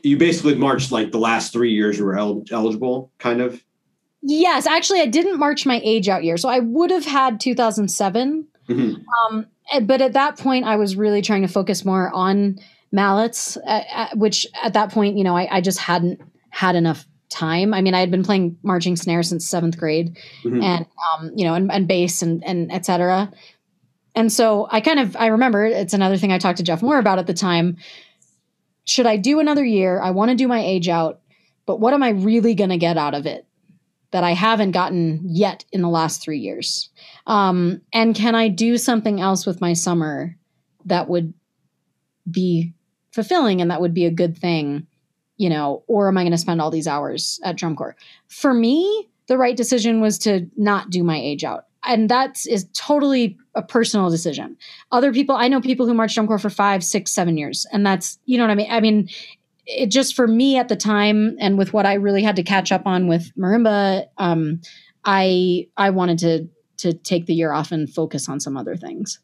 You 0.03 0.17
basically 0.17 0.55
marched 0.55 0.91
like 0.91 1.11
the 1.11 1.19
last 1.19 1.51
three 1.51 1.71
years 1.71 1.97
you 1.97 2.05
were 2.05 2.17
el- 2.17 2.43
eligible, 2.51 3.11
kind 3.17 3.41
of. 3.41 3.63
Yes, 4.21 4.67
actually, 4.67 5.01
I 5.01 5.05
didn't 5.05 5.39
march 5.39 5.65
my 5.65 5.81
age 5.83 6.09
out 6.09 6.23
year, 6.23 6.37
so 6.37 6.49
I 6.49 6.59
would 6.59 6.91
have 6.91 7.05
had 7.05 7.39
2007. 7.39 8.47
Mm-hmm. 8.67 9.01
Um, 9.33 9.47
but 9.82 10.01
at 10.01 10.13
that 10.13 10.38
point, 10.38 10.65
I 10.65 10.75
was 10.75 10.95
really 10.95 11.21
trying 11.21 11.41
to 11.41 11.47
focus 11.47 11.86
more 11.86 12.12
on 12.13 12.60
mallets, 12.91 13.58
uh, 13.58 13.84
uh, 13.93 14.08
which 14.15 14.47
at 14.63 14.73
that 14.73 14.91
point, 14.91 15.17
you 15.17 15.23
know, 15.23 15.38
I, 15.38 15.58
I, 15.58 15.62
just 15.62 15.77
hadn't 15.77 16.19
had 16.49 16.75
enough 16.75 17.05
time. 17.29 17.73
I 17.73 17.82
mean, 17.82 17.93
I 17.93 17.99
had 17.99 18.10
been 18.10 18.23
playing 18.23 18.58
marching 18.63 18.95
snare 18.95 19.23
since 19.23 19.47
seventh 19.47 19.77
grade, 19.77 20.17
mm-hmm. 20.43 20.63
and 20.63 20.86
um, 21.13 21.32
you 21.36 21.45
know, 21.45 21.53
and, 21.53 21.71
and 21.71 21.88
bass 21.88 22.21
and 22.21 22.43
and 22.43 22.71
etc. 22.71 23.32
And 24.15 24.32
so 24.32 24.67
I 24.71 24.82
kind 24.82 24.99
of 24.99 25.15
I 25.15 25.27
remember 25.27 25.65
it's 25.65 25.93
another 25.93 26.17
thing 26.17 26.32
I 26.32 26.39
talked 26.39 26.58
to 26.58 26.63
Jeff 26.63 26.82
Moore 26.82 26.99
about 26.99 27.19
at 27.19 27.27
the 27.27 27.34
time. 27.34 27.77
Should 28.86 29.05
I 29.05 29.17
do 29.17 29.39
another 29.39 29.63
year? 29.63 30.01
I 30.01 30.10
want 30.12 30.29
to 30.29 30.36
do 30.36 30.47
my 30.47 30.60
age 30.60 30.89
out, 30.89 31.21
but 31.67 31.79
what 31.79 31.93
am 31.93 32.01
I 32.01 32.10
really 32.10 32.55
going 32.55 32.71
to 32.71 32.77
get 32.77 32.97
out 32.97 33.13
of 33.13 33.27
it? 33.27 33.45
That 34.12 34.24
I 34.24 34.32
haven't 34.34 34.72
gotten 34.72 35.22
yet 35.24 35.65
in 35.72 35.82
the 35.82 35.89
last 35.89 36.22
three 36.22 36.39
years? 36.39 36.89
Um, 37.28 37.82
and 37.93 38.15
can 38.15 38.36
I 38.36 38.48
do 38.48 38.78
something 38.78 39.22
else 39.22 39.45
with 39.45 39.62
my 39.62 39.74
summer 39.74 40.36
that 40.86 41.10
would 41.10 41.34
be 42.30 42.74
fulfilling 43.12 43.62
and 43.62 43.69
that 43.72 43.82
would 43.82 43.93
be 43.93 44.06
a 44.06 44.12
good 44.12 44.38
thing, 44.38 44.88
you 45.38 45.50
know, 45.50 45.84
or 45.88 46.08
am 46.08 46.17
I 46.17 46.24
going 46.24 46.32
to 46.32 46.38
spend 46.38 46.62
all 46.62 46.72
these 46.72 46.88
hours 46.88 47.39
at 47.43 47.58
drum 47.58 47.76
corps? 47.76 47.95
For 48.28 48.54
me, 48.54 49.10
the 49.28 49.38
right 49.38 49.56
decision 49.56 50.02
was 50.02 50.17
to 50.19 50.50
not 50.58 50.89
do 50.89 51.04
my 51.04 51.17
age 51.17 51.43
out. 51.43 51.65
And 51.86 52.10
that 52.10 52.45
is 52.45 52.67
totally 52.74 53.38
a 53.56 53.62
personal 53.62 54.10
decision. 54.10 54.58
Other 54.91 55.13
people, 55.13 55.36
I 55.36 55.48
know 55.48 55.62
people 55.62 55.86
who 55.86 55.93
march 55.93 56.13
drum 56.13 56.28
corps 56.28 56.39
for 56.39 56.50
five, 56.50 56.84
six, 56.84 57.12
seven 57.12 57.38
years. 57.38 57.65
And 57.72 57.86
that's, 57.86 58.19
you 58.26 58.38
know 58.38 58.43
what 58.43 58.52
I 58.52 58.56
mean? 58.56 58.72
I 58.72 58.82
mean, 58.82 59.10
it 59.69 59.91
just 59.91 60.15
for 60.15 60.27
me 60.27 60.58
at 60.58 60.67
the 60.67 60.75
time 60.75 61.38
and 61.39 61.58
with 61.58 61.73
what 61.73 61.86
I 61.86 61.93
really 61.93 62.23
had 62.23 62.36
to 62.38 62.43
catch 62.43 62.71
up 62.71 62.88
on 62.88 63.08
with 63.08 63.32
marimba, 63.38 64.08
um, 64.17 64.62
I 65.05 65.67
I 65.77 65.91
wanted 65.91 66.17
to 66.19 66.49
to 66.77 66.93
take 66.93 67.27
the 67.27 67.34
year 67.34 67.51
off 67.51 67.71
and 67.71 67.89
focus 67.89 68.27
on 68.27 68.39
some 68.39 68.58
other 68.58 68.75
things. 68.75 69.19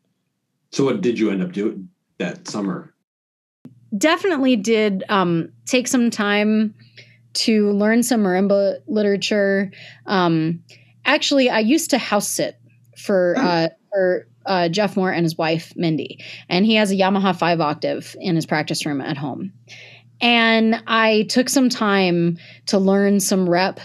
So 0.71 0.83
what 0.85 1.01
did 1.01 1.17
you 1.17 1.31
end 1.31 1.41
up 1.41 1.51
doing 1.51 1.89
that 2.19 2.47
summer? 2.47 2.93
Definitely 3.97 4.57
did 4.57 5.03
um, 5.09 5.51
take 5.65 5.87
some 5.87 6.11
time 6.11 6.75
to 7.33 7.71
learn 7.71 8.03
some 8.03 8.23
marimba 8.23 8.79
literature. 8.87 9.71
Um, 10.05 10.61
actually, 11.05 11.49
I 11.49 11.59
used 11.59 11.89
to 11.89 11.97
house 11.97 12.27
sit 12.27 12.59
for 12.97 13.35
hmm. 13.37 13.45
uh, 13.45 13.67
for 13.91 14.27
uh, 14.45 14.69
Jeff 14.69 14.95
Moore 14.95 15.11
and 15.11 15.23
his 15.23 15.37
wife 15.37 15.73
Mindy, 15.75 16.23
and 16.49 16.65
he 16.65 16.75
has 16.75 16.91
a 16.91 16.95
Yamaha 16.95 17.35
five 17.35 17.61
octave 17.61 18.15
in 18.19 18.35
his 18.35 18.45
practice 18.45 18.85
room 18.85 19.01
at 19.01 19.17
home. 19.17 19.51
And 20.25 20.81
I 20.87 21.27
took 21.29 21.49
some 21.49 21.69
time 21.69 22.39
to 22.65 22.79
learn 22.79 23.19
some 23.19 23.47
rep 23.47 23.79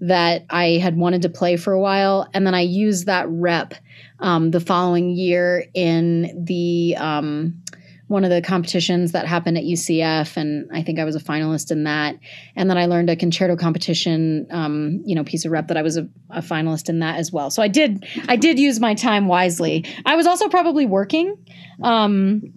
that 0.00 0.44
I 0.50 0.70
had 0.70 0.96
wanted 0.96 1.22
to 1.22 1.28
play 1.28 1.56
for 1.56 1.72
a 1.72 1.78
while. 1.78 2.28
And 2.34 2.44
then 2.44 2.52
I 2.52 2.62
used 2.62 3.06
that 3.06 3.28
rep 3.28 3.74
um, 4.18 4.50
the 4.50 4.58
following 4.58 5.10
year 5.10 5.66
in 5.72 6.46
the 6.46 6.96
um, 6.98 7.62
one 8.08 8.24
of 8.24 8.30
the 8.30 8.42
competitions 8.42 9.12
that 9.12 9.28
happened 9.28 9.56
at 9.56 9.62
UCF, 9.62 10.36
and 10.36 10.68
I 10.74 10.82
think 10.82 10.98
I 10.98 11.04
was 11.04 11.14
a 11.14 11.20
finalist 11.20 11.70
in 11.70 11.84
that. 11.84 12.16
And 12.56 12.68
then 12.68 12.76
I 12.76 12.86
learned 12.86 13.08
a 13.08 13.14
concerto 13.14 13.54
competition, 13.54 14.48
um, 14.50 15.00
you 15.06 15.14
know, 15.14 15.22
piece 15.22 15.44
of 15.44 15.52
rep 15.52 15.68
that 15.68 15.76
I 15.76 15.82
was 15.82 15.96
a, 15.96 16.08
a, 16.30 16.42
finalist 16.42 16.88
in 16.88 16.98
that 16.98 17.18
as 17.18 17.30
well. 17.30 17.50
So 17.50 17.62
I 17.62 17.68
did, 17.68 18.04
I 18.28 18.34
did 18.34 18.58
use 18.58 18.80
my 18.80 18.94
time 18.94 19.28
wisely. 19.28 19.86
I 20.04 20.16
was 20.16 20.26
also 20.26 20.48
probably 20.48 20.86
working. 20.86 21.36
Um, 21.84 22.52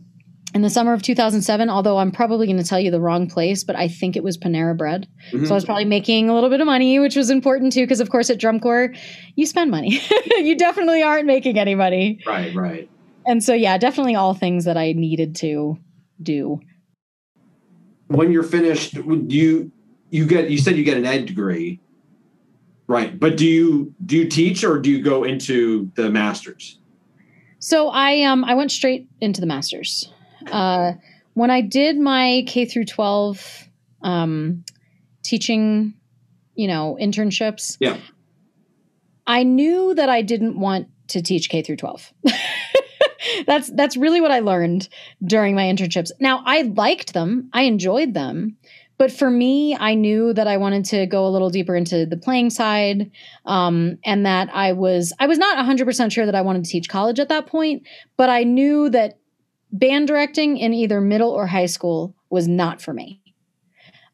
in 0.58 0.63
the 0.63 0.72
summer 0.72 0.91
of 0.91 1.04
2007, 1.04 1.70
although 1.70 2.00
I'm 2.00 2.12
probably 2.12 2.48
going 2.48 2.58
to 2.58 2.63
tell 2.63 2.80
you 2.80 2.89
the 2.89 3.00
wrong 3.00 3.30
place, 3.30 3.63
but 3.63 3.76
I 3.76 3.88
think 3.88 4.15
it 4.15 4.24
was 4.24 4.39
Panera 4.39 4.76
Bread. 4.76 5.08
Mm-hmm. 5.32 5.46
So 5.46 5.52
I 5.52 5.54
was 5.54 5.63
probably 5.63 5.86
making 5.86 6.30
a 6.30 6.34
little 6.34 6.50
bit 6.50 6.60
of 6.60 6.65
money, 6.65 6.98
which 6.98 7.15
was 7.15 7.30
important 7.30 7.74
too, 7.74 7.84
because 7.84 8.00
of 8.00 8.10
course 8.10 8.32
at 8.32 8.39
drum 8.39 8.60
corps, 8.60 8.91
you 9.36 9.46
spend 9.46 9.70
money. 9.70 10.02
you 10.38 10.58
definitely 10.58 11.04
aren't 11.04 11.28
making 11.28 11.60
any 11.60 11.76
money. 11.76 12.20
Right, 12.26 12.56
right. 12.56 12.89
And 13.28 13.43
so, 13.43 13.54
yeah, 13.54 13.78
definitely 13.78 14.15
all 14.15 14.34
things 14.34 14.65
that 14.65 14.78
I 14.78 14.93
needed 14.93 15.36
to 15.38 15.78
do. 16.24 16.60
When 18.08 18.32
you're 18.32 18.41
finished, 18.41 18.96
you 18.96 19.72
you 20.10 20.26
get 20.26 20.50
you 20.50 20.58
said 20.58 20.76
you 20.76 20.84
get 20.84 20.98
an 20.98 21.06
ed 21.06 21.28
degree, 21.28 21.80
right? 22.88 23.20
But 23.20 23.38
do 23.38 23.46
you 23.46 23.93
do 24.08 24.17
you 24.17 24.28
teach 24.28 24.63
or 24.63 24.80
do 24.80 24.89
you 24.89 25.04
go 25.04 25.24
into 25.24 25.91
the 25.93 26.10
masters? 26.10 26.80
So 27.60 27.89
I 27.89 28.24
um 28.24 28.43
I 28.43 28.56
went 28.56 28.72
straight 28.72 29.08
into 29.22 29.39
the 29.39 29.48
masters. 29.48 30.12
Uh, 30.52 30.94
when 31.34 31.52
I 31.52 31.62
did 31.62 31.98
my 31.98 32.44
K 32.48 32.66
through 32.66 32.86
12 32.86 33.70
um, 34.02 34.64
teaching, 35.24 35.94
you 36.56 36.68
know, 36.68 36.98
internships, 37.00 37.78
yeah, 37.80 37.98
I 39.26 39.44
knew 39.44 39.94
that 39.96 40.10
I 40.10 40.22
didn't 40.22 40.60
want 40.60 40.88
to 41.10 41.22
teach 41.22 41.50
K 41.50 41.62
through 41.62 41.78
12. 41.78 42.14
that's 43.46 43.70
that's 43.72 43.98
really 43.98 44.22
what 44.22 44.32
I 44.32 44.40
learned 44.40 44.90
during 45.24 45.56
my 45.56 45.64
internships. 45.64 46.12
Now, 46.20 46.44
I 46.46 46.64
liked 46.64 47.14
them. 47.14 47.50
I 47.54 47.64
enjoyed 47.64 48.14
them. 48.14 48.58
But 48.98 49.12
for 49.12 49.30
me, 49.30 49.78
I 49.80 49.94
knew 49.94 50.34
that 50.34 50.48
I 50.48 50.58
wanted 50.58 50.86
to 50.86 51.06
go 51.06 51.28
a 51.28 51.30
little 51.30 51.52
deeper 51.52 51.76
into 51.76 52.06
the 52.08 52.18
playing 52.18 52.50
side, 52.50 53.12
um, 53.46 54.00
and 54.04 54.26
that 54.26 54.50
I 54.54 54.74
was 54.74 55.14
I 55.20 55.28
was 55.28 55.38
not 55.38 55.64
100% 55.64 56.12
sure 56.12 56.26
that 56.26 56.34
I 56.34 56.42
wanted 56.42 56.64
to 56.64 56.72
teach 56.72 56.90
college 56.90 57.20
at 57.20 57.30
that 57.30 57.46
point, 57.46 57.84
but 58.18 58.30
I 58.30 58.44
knew 58.44 58.90
that 58.90 59.20
band 59.71 60.08
directing 60.08 60.58
in 60.58 60.73
either 60.73 61.01
middle 61.01 61.32
or 61.32 61.47
high 61.47 61.65
school 61.65 62.15
was 62.30 62.47
not 62.47 62.82
for 62.82 62.93
me. 62.93 63.21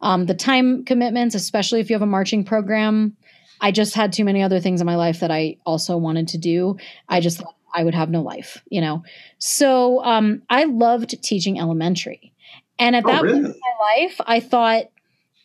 Um, 0.01 0.25
the 0.25 0.33
time 0.33 0.83
commitments, 0.83 1.35
especially 1.35 1.79
if 1.79 1.89
you 1.89 1.95
have 1.95 2.01
a 2.01 2.07
marching 2.07 2.43
program, 2.43 3.15
I 3.61 3.71
just 3.71 3.95
had 3.95 4.11
too 4.11 4.25
many 4.25 4.43
other 4.43 4.59
things 4.59 4.81
in 4.81 4.85
my 4.85 4.97
life 4.97 5.21
that 5.21 5.31
I 5.31 5.57
also 5.65 5.95
wanted 5.95 6.27
to 6.29 6.37
do. 6.37 6.77
I 7.07 7.21
just 7.21 7.37
thought 7.37 7.55
I 7.73 7.83
would 7.83 7.95
have 7.95 8.09
no 8.09 8.21
life, 8.21 8.61
you 8.69 8.81
know. 8.81 9.03
So 9.37 10.03
um, 10.03 10.41
I 10.49 10.65
loved 10.65 11.21
teaching 11.23 11.59
elementary, 11.59 12.33
and 12.77 12.95
at 12.95 13.05
oh, 13.05 13.07
that 13.07 13.23
really? 13.23 13.41
point 13.41 13.55
in 13.55 13.61
my 13.61 14.01
life, 14.01 14.19
I 14.25 14.39
thought 14.41 14.83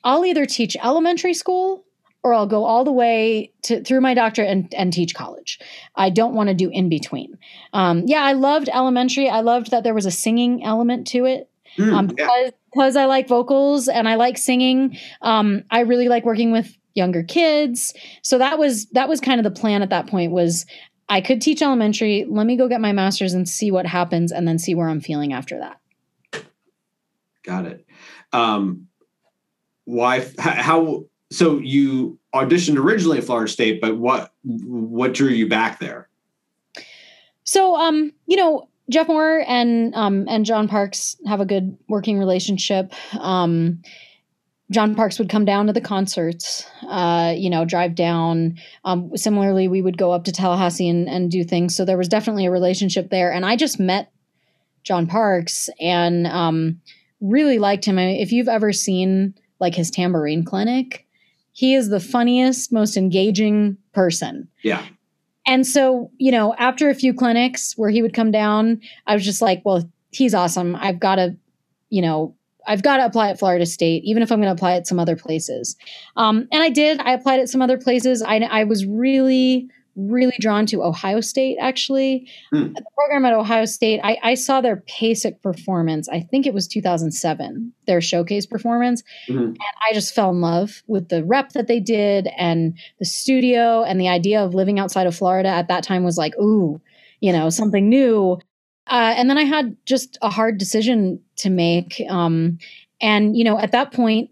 I'll 0.02 0.24
either 0.24 0.46
teach 0.46 0.76
elementary 0.82 1.34
school 1.34 1.84
or 2.22 2.34
I'll 2.34 2.46
go 2.46 2.64
all 2.64 2.84
the 2.84 2.92
way 2.92 3.52
to 3.62 3.82
through 3.82 4.00
my 4.00 4.14
doctorate 4.14 4.48
and, 4.48 4.72
and 4.74 4.92
teach 4.92 5.14
college. 5.14 5.58
I 5.94 6.10
don't 6.10 6.34
want 6.34 6.48
to 6.48 6.54
do 6.54 6.68
in 6.70 6.88
between. 6.88 7.38
Um, 7.72 8.02
yeah, 8.06 8.22
I 8.22 8.32
loved 8.32 8.68
elementary. 8.72 9.28
I 9.28 9.40
loved 9.40 9.70
that 9.70 9.84
there 9.84 9.94
was 9.94 10.06
a 10.06 10.10
singing 10.10 10.64
element 10.64 11.06
to 11.08 11.24
it. 11.24 11.48
Mm, 11.76 11.92
um, 11.92 12.06
because, 12.08 12.28
yeah. 12.44 12.50
because 12.72 12.96
I 12.96 13.04
like 13.04 13.28
vocals 13.28 13.88
and 13.88 14.08
I 14.08 14.16
like 14.16 14.36
singing. 14.36 14.96
Um, 15.22 15.62
I 15.70 15.80
really 15.80 16.08
like 16.08 16.24
working 16.24 16.50
with 16.50 16.76
younger 16.94 17.22
kids. 17.22 17.94
So 18.22 18.38
that 18.38 18.58
was 18.58 18.86
that 18.86 19.08
was 19.08 19.20
kind 19.20 19.38
of 19.38 19.44
the 19.44 19.58
plan 19.60 19.82
at 19.82 19.90
that 19.90 20.08
point 20.08 20.32
was 20.32 20.66
I 21.08 21.20
could 21.20 21.40
teach 21.40 21.62
elementary. 21.62 22.26
Let 22.28 22.46
me 22.46 22.56
go 22.56 22.68
get 22.68 22.80
my 22.80 22.92
master's 22.92 23.32
and 23.32 23.48
see 23.48 23.70
what 23.70 23.86
happens 23.86 24.32
and 24.32 24.46
then 24.46 24.58
see 24.58 24.74
where 24.74 24.88
I'm 24.88 25.00
feeling 25.00 25.32
after 25.32 25.58
that. 25.60 26.44
Got 27.44 27.66
it. 27.66 27.86
Um, 28.32 28.88
why 29.84 30.26
how 30.38 31.04
so 31.30 31.58
you 31.58 32.18
auditioned 32.34 32.78
originally 32.78 33.18
at 33.18 33.24
Florida 33.24 33.50
State, 33.50 33.80
but 33.80 33.96
what 33.98 34.32
what 34.44 35.14
drew 35.14 35.28
you 35.28 35.48
back 35.48 35.78
there? 35.78 36.08
So, 37.44 37.76
um, 37.76 38.12
you 38.26 38.36
know, 38.36 38.68
Jeff 38.90 39.08
Moore 39.08 39.44
and 39.46 39.94
um, 39.94 40.26
and 40.28 40.44
John 40.44 40.68
Parks 40.68 41.16
have 41.26 41.40
a 41.40 41.46
good 41.46 41.76
working 41.88 42.18
relationship. 42.18 42.92
Um, 43.18 43.82
John 44.70 44.94
Parks 44.94 45.18
would 45.18 45.30
come 45.30 45.46
down 45.46 45.66
to 45.66 45.72
the 45.72 45.80
concerts, 45.80 46.66
uh, 46.88 47.32
you 47.36 47.48
know, 47.48 47.64
drive 47.64 47.94
down. 47.94 48.56
Um, 48.84 49.16
similarly, 49.16 49.66
we 49.66 49.80
would 49.80 49.96
go 49.96 50.12
up 50.12 50.24
to 50.24 50.32
Tallahassee 50.32 50.88
and, 50.88 51.08
and 51.08 51.30
do 51.30 51.42
things. 51.42 51.74
So 51.74 51.86
there 51.86 51.96
was 51.96 52.08
definitely 52.08 52.44
a 52.44 52.50
relationship 52.50 53.08
there. 53.08 53.32
And 53.32 53.46
I 53.46 53.56
just 53.56 53.80
met 53.80 54.12
John 54.82 55.06
Parks 55.06 55.70
and 55.80 56.26
um, 56.26 56.80
really 57.22 57.58
liked 57.58 57.86
him. 57.86 57.98
If 57.98 58.30
you've 58.30 58.48
ever 58.48 58.72
seen 58.74 59.34
like 59.58 59.74
his 59.74 59.90
tambourine 59.90 60.44
clinic, 60.44 61.06
he 61.58 61.74
is 61.74 61.88
the 61.88 61.98
funniest, 61.98 62.72
most 62.72 62.96
engaging 62.96 63.76
person. 63.92 64.46
Yeah. 64.62 64.86
And 65.44 65.66
so, 65.66 66.08
you 66.16 66.30
know, 66.30 66.54
after 66.56 66.88
a 66.88 66.94
few 66.94 67.12
clinics 67.12 67.76
where 67.76 67.90
he 67.90 68.00
would 68.00 68.14
come 68.14 68.30
down, 68.30 68.80
I 69.08 69.14
was 69.14 69.24
just 69.24 69.42
like, 69.42 69.62
well, 69.64 69.90
he's 70.12 70.34
awesome. 70.34 70.76
I've 70.76 71.00
got 71.00 71.16
to, 71.16 71.36
you 71.90 72.00
know, 72.00 72.36
I've 72.68 72.84
got 72.84 72.98
to 72.98 73.06
apply 73.06 73.30
at 73.30 73.40
Florida 73.40 73.66
State, 73.66 74.04
even 74.04 74.22
if 74.22 74.30
I'm 74.30 74.38
going 74.38 74.46
to 74.46 74.52
apply 74.52 74.74
at 74.74 74.86
some 74.86 75.00
other 75.00 75.16
places. 75.16 75.74
Um, 76.14 76.46
and 76.52 76.62
I 76.62 76.68
did. 76.68 77.00
I 77.00 77.10
applied 77.10 77.40
at 77.40 77.48
some 77.48 77.60
other 77.60 77.76
places. 77.76 78.22
I, 78.22 78.36
I 78.36 78.62
was 78.62 78.86
really 78.86 79.68
really 79.98 80.36
drawn 80.38 80.64
to 80.66 80.82
Ohio 80.82 81.20
State, 81.20 81.58
actually. 81.60 82.28
Mm. 82.54 82.74
The 82.74 82.84
program 82.96 83.24
at 83.24 83.32
Ohio 83.32 83.64
State, 83.64 84.00
I, 84.04 84.16
I, 84.22 84.34
saw 84.34 84.60
their 84.60 84.76
PASIC 84.76 85.42
performance. 85.42 86.08
I 86.08 86.20
think 86.20 86.46
it 86.46 86.54
was 86.54 86.68
2007, 86.68 87.72
their 87.86 88.00
showcase 88.00 88.46
performance. 88.46 89.02
Mm-hmm. 89.28 89.38
And 89.38 89.58
I 89.58 89.92
just 89.92 90.14
fell 90.14 90.30
in 90.30 90.40
love 90.40 90.82
with 90.86 91.08
the 91.08 91.24
rep 91.24 91.50
that 91.50 91.66
they 91.66 91.80
did 91.80 92.28
and 92.38 92.78
the 93.00 93.04
studio 93.04 93.82
and 93.82 94.00
the 94.00 94.08
idea 94.08 94.42
of 94.42 94.54
living 94.54 94.78
outside 94.78 95.06
of 95.06 95.16
Florida 95.16 95.48
at 95.48 95.68
that 95.68 95.82
time 95.82 96.04
was 96.04 96.16
like, 96.16 96.36
ooh, 96.38 96.80
you 97.20 97.32
know, 97.32 97.50
something 97.50 97.88
new. 97.88 98.38
Uh, 98.86 99.14
and 99.16 99.28
then 99.28 99.36
I 99.36 99.44
had 99.44 99.76
just 99.84 100.16
a 100.22 100.30
hard 100.30 100.58
decision 100.58 101.20
to 101.36 101.50
make. 101.50 102.00
Um, 102.08 102.58
and, 103.00 103.36
you 103.36 103.44
know, 103.44 103.58
at 103.58 103.72
that 103.72 103.92
point, 103.92 104.30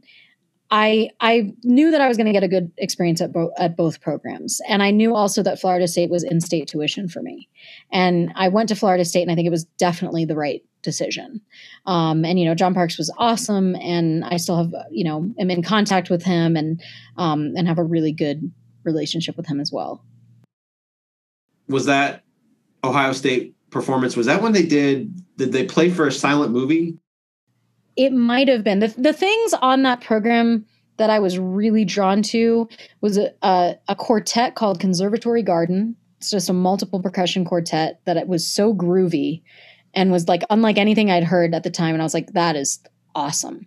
I 0.71 1.11
I 1.21 1.55
knew 1.63 1.91
that 1.91 2.01
I 2.01 2.09
was 2.09 2.17
going 2.17 2.27
to 2.27 2.33
get 2.33 2.43
a 2.43 2.49
good 2.49 2.73
experience 2.79 3.21
at 3.21 3.33
both 3.33 3.53
at 3.59 3.77
both 3.77 4.01
programs, 4.01 4.61
and 4.69 4.83
I 4.83 4.91
knew 4.91 5.15
also 5.15 5.43
that 5.43 5.61
Florida 5.61 5.87
State 5.87 6.11
was 6.11 6.25
in-state 6.25 6.69
tuition 6.69 7.09
for 7.09 7.23
me, 7.23 7.49
and 7.93 8.33
I 8.35 8.49
went 8.49 8.69
to 8.71 8.75
Florida 8.75 9.05
State, 9.05 9.23
and 9.23 9.31
I 9.31 9.35
think 9.35 9.47
it 9.47 9.51
was 9.51 9.65
definitely 9.79 10.25
the 10.25 10.37
right 10.37 10.63
decision. 10.83 11.41
Um, 11.87 12.25
and 12.25 12.39
you 12.41 12.45
know, 12.45 12.55
John 12.55 12.75
Parks 12.75 12.99
was 12.99 13.13
awesome, 13.17 13.77
and 13.77 14.25
I 14.25 14.39
still 14.39 14.57
have 14.57 14.73
you 14.91 15.05
know 15.05 15.31
am 15.39 15.51
in 15.51 15.63
contact 15.63 16.11
with 16.11 16.25
him, 16.25 16.57
and 16.57 16.81
um, 17.17 17.53
and 17.57 17.69
have 17.69 17.79
a 17.79 17.85
really 17.85 18.13
good 18.13 18.51
relationship 18.83 19.37
with 19.37 19.47
him 19.47 19.61
as 19.61 19.71
well. 19.71 20.05
Was 21.69 21.87
that 21.87 22.25
Ohio 22.83 23.13
State 23.13 23.55
performance? 23.71 24.17
Was 24.17 24.27
that 24.27 24.43
when 24.43 24.53
they 24.53 24.65
did? 24.67 25.15
Did 25.37 25.53
they 25.53 25.65
play 25.65 25.91
for 25.91 26.07
a 26.07 26.13
silent 26.13 26.53
movie? 26.53 26.99
It 27.97 28.13
might 28.13 28.49
have 28.49 28.63
been 28.63 28.81
the 28.81 28.89
the 28.99 29.13
things 29.13 29.55
on 29.55 29.83
that 29.83 30.01
program 30.01 30.67
that 30.97 31.11
I 31.11 31.19
was 31.19 31.39
really 31.39 31.85
drawn 31.85 32.23
to 32.23 32.69
was 33.01 33.19
a, 33.19 33.33
a, 33.43 33.77
a 33.89 33.95
quartet 33.95 34.55
called 34.55 34.81
Conservatory 34.81 35.43
Garden. 35.43 35.97
It's 36.19 36.31
just 36.31 36.49
a 36.49 36.55
multiple 36.55 37.03
percussion 37.03 37.45
quartet 37.45 38.01
that 38.07 38.17
it 38.17 38.29
was 38.29 38.47
so 38.47 38.75
groovy 38.75 39.43
and 39.95 40.11
was 40.11 40.29
like 40.29 40.43
unlike 40.51 40.79
anything 40.79 41.11
I'd 41.11 41.25
heard 41.25 41.55
at 41.55 41.63
the 41.63 41.71
time. 41.71 41.95
And 41.95 42.03
I 42.03 42.05
was 42.05 42.15
like, 42.15 42.33
that 42.33 42.57
is 42.57 42.81
awesome. 43.15 43.67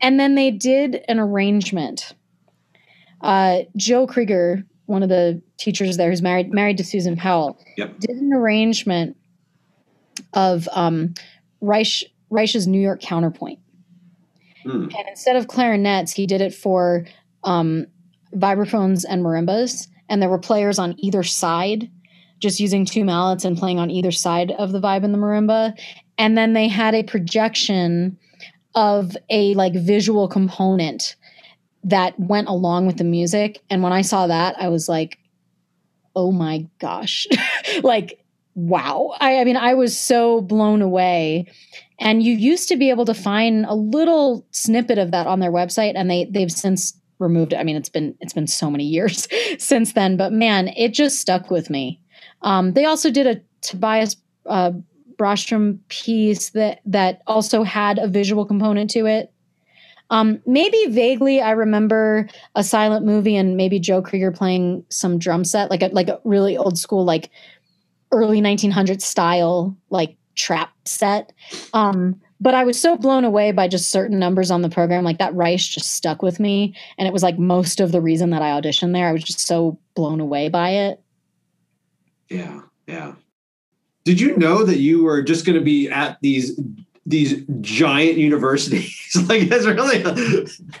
And 0.00 0.18
then 0.18 0.34
they 0.34 0.50
did 0.50 1.04
an 1.08 1.18
arrangement. 1.18 2.14
Uh, 3.20 3.60
Joe 3.76 4.06
Krygier, 4.06 4.64
one 4.86 5.02
of 5.02 5.08
the 5.08 5.42
teachers 5.58 5.96
there, 5.96 6.10
who's 6.10 6.22
married 6.22 6.52
married 6.52 6.78
to 6.78 6.84
Susan 6.84 7.16
Powell, 7.16 7.58
yep. 7.76 7.98
did 7.98 8.16
an 8.16 8.32
arrangement 8.32 9.16
of 10.32 10.68
um, 10.72 11.14
Reich 11.60 12.04
Reich's 12.36 12.66
New 12.66 12.80
York 12.80 13.00
counterpoint. 13.00 13.58
Mm. 14.64 14.94
And 14.94 15.08
instead 15.08 15.36
of 15.36 15.48
clarinets, 15.48 16.12
he 16.12 16.26
did 16.26 16.40
it 16.40 16.54
for 16.54 17.06
um, 17.44 17.86
vibraphones 18.34 19.04
and 19.04 19.24
marimbas. 19.24 19.88
And 20.08 20.20
there 20.20 20.28
were 20.28 20.38
players 20.38 20.78
on 20.78 20.94
either 20.98 21.22
side, 21.22 21.90
just 22.38 22.60
using 22.60 22.84
two 22.84 23.04
mallets 23.04 23.44
and 23.44 23.56
playing 23.56 23.78
on 23.78 23.90
either 23.90 24.12
side 24.12 24.52
of 24.52 24.72
the 24.72 24.80
vibe 24.80 25.04
and 25.04 25.14
the 25.14 25.18
marimba. 25.18 25.78
And 26.18 26.36
then 26.36 26.52
they 26.52 26.68
had 26.68 26.94
a 26.94 27.02
projection 27.02 28.18
of 28.74 29.16
a 29.30 29.54
like 29.54 29.74
visual 29.74 30.28
component 30.28 31.16
that 31.84 32.18
went 32.18 32.48
along 32.48 32.86
with 32.86 32.98
the 32.98 33.04
music. 33.04 33.62
And 33.70 33.82
when 33.82 33.92
I 33.92 34.02
saw 34.02 34.26
that, 34.26 34.56
I 34.60 34.68
was 34.68 34.88
like, 34.88 35.18
oh 36.14 36.32
my 36.32 36.66
gosh. 36.78 37.26
like, 37.82 38.24
wow. 38.54 39.12
I, 39.20 39.38
I 39.38 39.44
mean, 39.44 39.56
I 39.56 39.74
was 39.74 39.98
so 39.98 40.40
blown 40.40 40.82
away 40.82 41.46
and 41.98 42.22
you 42.22 42.34
used 42.34 42.68
to 42.68 42.76
be 42.76 42.90
able 42.90 43.04
to 43.06 43.14
find 43.14 43.64
a 43.66 43.74
little 43.74 44.46
snippet 44.50 44.98
of 44.98 45.10
that 45.12 45.26
on 45.26 45.40
their 45.40 45.52
website, 45.52 45.92
and 45.96 46.10
they 46.10 46.26
they've 46.26 46.52
since 46.52 46.98
removed 47.18 47.52
it. 47.52 47.56
I 47.56 47.64
mean, 47.64 47.76
it's 47.76 47.88
been 47.88 48.14
it's 48.20 48.32
been 48.32 48.46
so 48.46 48.70
many 48.70 48.84
years 48.96 49.28
since 49.58 49.92
then, 49.92 50.16
but 50.16 50.32
man, 50.32 50.68
it 50.76 50.92
just 50.92 51.20
stuck 51.20 51.50
with 51.50 51.70
me. 51.70 52.00
Um, 52.42 52.72
they 52.72 52.84
also 52.84 53.10
did 53.10 53.26
a 53.26 53.40
Tobias 53.62 54.16
uh, 54.46 54.72
Brostrom 55.18 55.78
piece 55.88 56.50
that 56.50 56.80
that 56.84 57.22
also 57.26 57.62
had 57.62 57.98
a 57.98 58.08
visual 58.08 58.44
component 58.44 58.90
to 58.90 59.06
it. 59.06 59.32
Um, 60.10 60.40
maybe 60.46 60.86
vaguely, 60.86 61.40
I 61.40 61.50
remember 61.50 62.28
a 62.54 62.62
silent 62.62 63.04
movie 63.04 63.34
and 63.34 63.56
maybe 63.56 63.80
Joe 63.80 64.02
Krygier 64.02 64.34
playing 64.34 64.84
some 64.88 65.18
drum 65.18 65.44
set, 65.44 65.70
like 65.70 65.82
a 65.82 65.88
like 65.88 66.08
a 66.08 66.20
really 66.24 66.56
old 66.56 66.78
school, 66.78 67.04
like 67.04 67.30
early 68.12 68.40
1900s 68.40 69.02
style, 69.02 69.76
like 69.90 70.16
trap 70.36 70.70
set. 70.84 71.32
Um, 71.72 72.20
but 72.40 72.54
I 72.54 72.64
was 72.64 72.80
so 72.80 72.96
blown 72.96 73.24
away 73.24 73.52
by 73.52 73.66
just 73.66 73.90
certain 73.90 74.18
numbers 74.18 74.50
on 74.50 74.62
the 74.62 74.68
program, 74.68 75.04
like 75.04 75.18
that 75.18 75.34
Reich 75.34 75.60
just 75.60 75.92
stuck 75.92 76.22
with 76.22 76.38
me, 76.38 76.74
and 76.98 77.08
it 77.08 77.12
was 77.12 77.22
like 77.22 77.38
most 77.38 77.80
of 77.80 77.92
the 77.92 78.00
reason 78.00 78.30
that 78.30 78.42
I 78.42 78.60
auditioned 78.60 78.92
there. 78.92 79.08
I 79.08 79.12
was 79.12 79.24
just 79.24 79.40
so 79.40 79.78
blown 79.94 80.20
away 80.20 80.48
by 80.48 80.70
it. 80.70 81.02
Yeah, 82.28 82.60
yeah. 82.86 83.14
Did 84.04 84.20
you 84.20 84.36
know 84.36 84.64
that 84.64 84.78
you 84.78 85.02
were 85.02 85.22
just 85.22 85.44
going 85.44 85.58
to 85.58 85.64
be 85.64 85.88
at 85.88 86.18
these 86.20 86.60
these 87.06 87.44
giant 87.60 88.18
universities. 88.18 89.16
like 89.28 89.42
it's 89.50 89.64
really, 89.64 90.02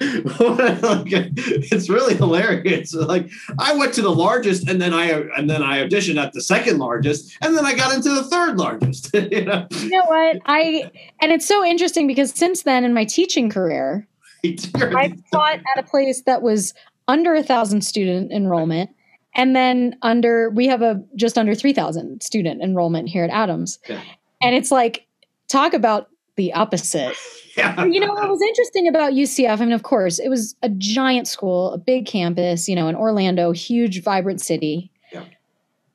it's 0.00 1.88
really 1.88 2.14
hilarious. 2.14 2.92
Like 2.92 3.30
I 3.58 3.74
went 3.76 3.94
to 3.94 4.02
the 4.02 4.10
largest, 4.10 4.68
and 4.68 4.82
then 4.82 4.92
I 4.92 5.04
and 5.36 5.48
then 5.48 5.62
I 5.62 5.86
auditioned 5.86 6.20
at 6.20 6.32
the 6.32 6.42
second 6.42 6.78
largest, 6.78 7.36
and 7.40 7.56
then 7.56 7.64
I 7.64 7.74
got 7.74 7.94
into 7.94 8.10
the 8.10 8.24
third 8.24 8.58
largest. 8.58 9.14
you, 9.14 9.44
know? 9.44 9.66
you 9.70 9.90
know 9.90 10.04
what? 10.06 10.38
I 10.46 10.90
and 11.22 11.32
it's 11.32 11.46
so 11.46 11.64
interesting 11.64 12.06
because 12.06 12.32
since 12.32 12.64
then 12.64 12.84
in 12.84 12.92
my 12.92 13.04
teaching 13.04 13.48
career, 13.48 14.06
I've 14.44 15.16
taught 15.32 15.60
at 15.76 15.78
a 15.78 15.82
place 15.84 16.22
that 16.22 16.42
was 16.42 16.74
under 17.08 17.34
a 17.34 17.42
thousand 17.42 17.82
student 17.82 18.32
enrollment. 18.32 18.90
And 19.36 19.54
then 19.54 19.96
under 20.02 20.50
we 20.50 20.66
have 20.66 20.82
a 20.82 21.02
just 21.14 21.38
under 21.38 21.54
3000 21.54 22.22
student 22.22 22.62
enrollment 22.62 23.08
here 23.08 23.22
at 23.22 23.30
Adams. 23.30 23.78
Yeah. 23.86 24.00
And 24.42 24.56
it's 24.56 24.70
like 24.70 25.06
talk 25.48 25.74
about 25.74 26.08
the 26.36 26.52
opposite. 26.52 27.14
Yeah. 27.56 27.86
You 27.86 28.00
know, 28.00 28.12
what 28.12 28.28
was 28.28 28.42
interesting 28.42 28.86
about 28.86 29.14
UCF, 29.14 29.60
I 29.60 29.64
mean, 29.64 29.72
of 29.72 29.82
course, 29.82 30.18
it 30.18 30.28
was 30.28 30.54
a 30.62 30.68
giant 30.68 31.26
school, 31.26 31.72
a 31.72 31.78
big 31.78 32.04
campus, 32.04 32.68
you 32.68 32.76
know, 32.76 32.86
in 32.86 32.94
Orlando, 32.94 33.50
huge, 33.52 34.02
vibrant 34.02 34.42
city. 34.42 34.90
Yeah. 35.10 35.24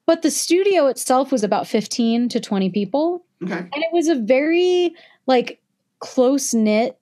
But 0.08 0.24
the 0.24 0.32
studio 0.32 0.88
itself 0.88 1.32
was 1.32 1.44
about 1.44 1.68
15 1.68 2.30
to 2.30 2.40
20 2.40 2.72
people. 2.72 3.24
Okay. 3.44 3.60
And 3.60 3.76
it 3.76 3.94
was 3.94 4.08
a 4.08 4.16
very, 4.16 4.96
like, 5.28 5.62
close 6.00 6.52
knit, 6.52 6.98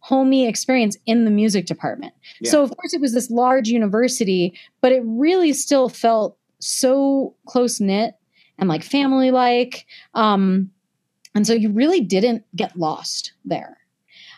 homey 0.00 0.48
experience 0.48 0.96
in 1.06 1.24
the 1.24 1.30
music 1.30 1.66
department. 1.66 2.12
Yeah. 2.40 2.50
So, 2.50 2.64
of 2.64 2.76
course, 2.76 2.92
it 2.92 3.00
was 3.00 3.14
this 3.14 3.30
large 3.30 3.68
university, 3.68 4.58
but 4.80 4.90
it 4.90 5.02
really 5.04 5.52
still 5.52 5.88
felt 5.88 6.36
so 6.58 7.36
close 7.46 7.80
knit 7.80 8.14
and 8.58 8.68
like 8.68 8.82
family 8.82 9.30
like. 9.30 9.86
Um, 10.14 10.70
and 11.36 11.46
so 11.46 11.52
you 11.52 11.70
really 11.70 12.00
didn't 12.00 12.44
get 12.56 12.76
lost 12.76 13.32
there. 13.44 13.76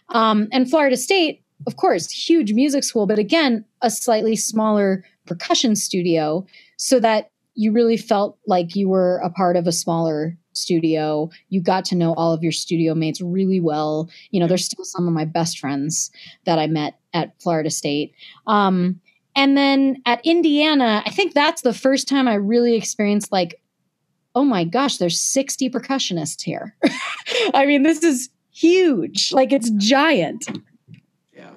Um, 0.08 0.48
and 0.50 0.68
Florida 0.68 0.96
State, 0.96 1.44
of 1.66 1.76
course, 1.76 2.10
huge 2.10 2.52
music 2.52 2.82
school, 2.82 3.06
but 3.06 3.20
again, 3.20 3.64
a 3.82 3.88
slightly 3.88 4.34
smaller 4.34 5.04
percussion 5.24 5.76
studio 5.76 6.44
so 6.76 6.98
that 6.98 7.30
you 7.54 7.70
really 7.70 7.96
felt 7.96 8.36
like 8.48 8.74
you 8.74 8.88
were 8.88 9.18
a 9.18 9.30
part 9.30 9.56
of 9.56 9.68
a 9.68 9.72
smaller 9.72 10.36
studio. 10.54 11.30
You 11.50 11.60
got 11.60 11.84
to 11.86 11.94
know 11.94 12.14
all 12.14 12.32
of 12.32 12.42
your 12.42 12.52
studio 12.52 12.96
mates 12.96 13.20
really 13.20 13.60
well. 13.60 14.10
You 14.30 14.40
know, 14.40 14.48
there's 14.48 14.64
still 14.64 14.84
some 14.84 15.06
of 15.06 15.14
my 15.14 15.24
best 15.24 15.60
friends 15.60 16.10
that 16.46 16.58
I 16.58 16.66
met 16.66 16.98
at 17.14 17.40
Florida 17.40 17.70
State. 17.70 18.12
Um, 18.48 19.00
and 19.36 19.56
then 19.56 20.02
at 20.04 20.20
Indiana, 20.24 21.00
I 21.06 21.10
think 21.10 21.32
that's 21.32 21.62
the 21.62 21.72
first 21.72 22.08
time 22.08 22.26
I 22.26 22.34
really 22.34 22.74
experienced 22.74 23.30
like 23.30 23.60
oh 24.34 24.44
my 24.44 24.64
gosh, 24.64 24.98
there's 24.98 25.20
60 25.20 25.70
percussionists 25.70 26.42
here. 26.42 26.74
I 27.54 27.66
mean, 27.66 27.82
this 27.82 28.02
is 28.02 28.30
huge. 28.52 29.32
Like 29.32 29.52
it's 29.52 29.70
giant. 29.70 30.48
Yeah. 31.34 31.50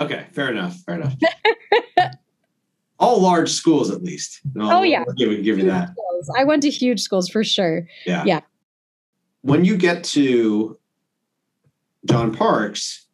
Okay. 0.00 0.26
Fair 0.32 0.50
enough. 0.50 0.76
Fair 0.80 0.96
enough. 0.96 1.14
All 2.98 3.20
large 3.20 3.50
schools, 3.50 3.90
at 3.90 4.02
least. 4.02 4.40
No, 4.54 4.78
oh, 4.78 4.82
yeah. 4.82 5.02
We'll 5.04 5.16
give, 5.16 5.28
we'll 5.28 5.42
give 5.42 5.58
you 5.58 5.66
that. 5.66 5.90
Schools. 5.90 6.30
I 6.38 6.44
went 6.44 6.62
to 6.62 6.70
huge 6.70 7.00
schools 7.00 7.28
for 7.28 7.42
sure. 7.42 7.86
Yeah. 8.06 8.24
Yeah. 8.24 8.40
When 9.40 9.64
you 9.64 9.76
get 9.76 10.04
to 10.04 10.78
John 12.04 12.32
Parks, 12.32 13.06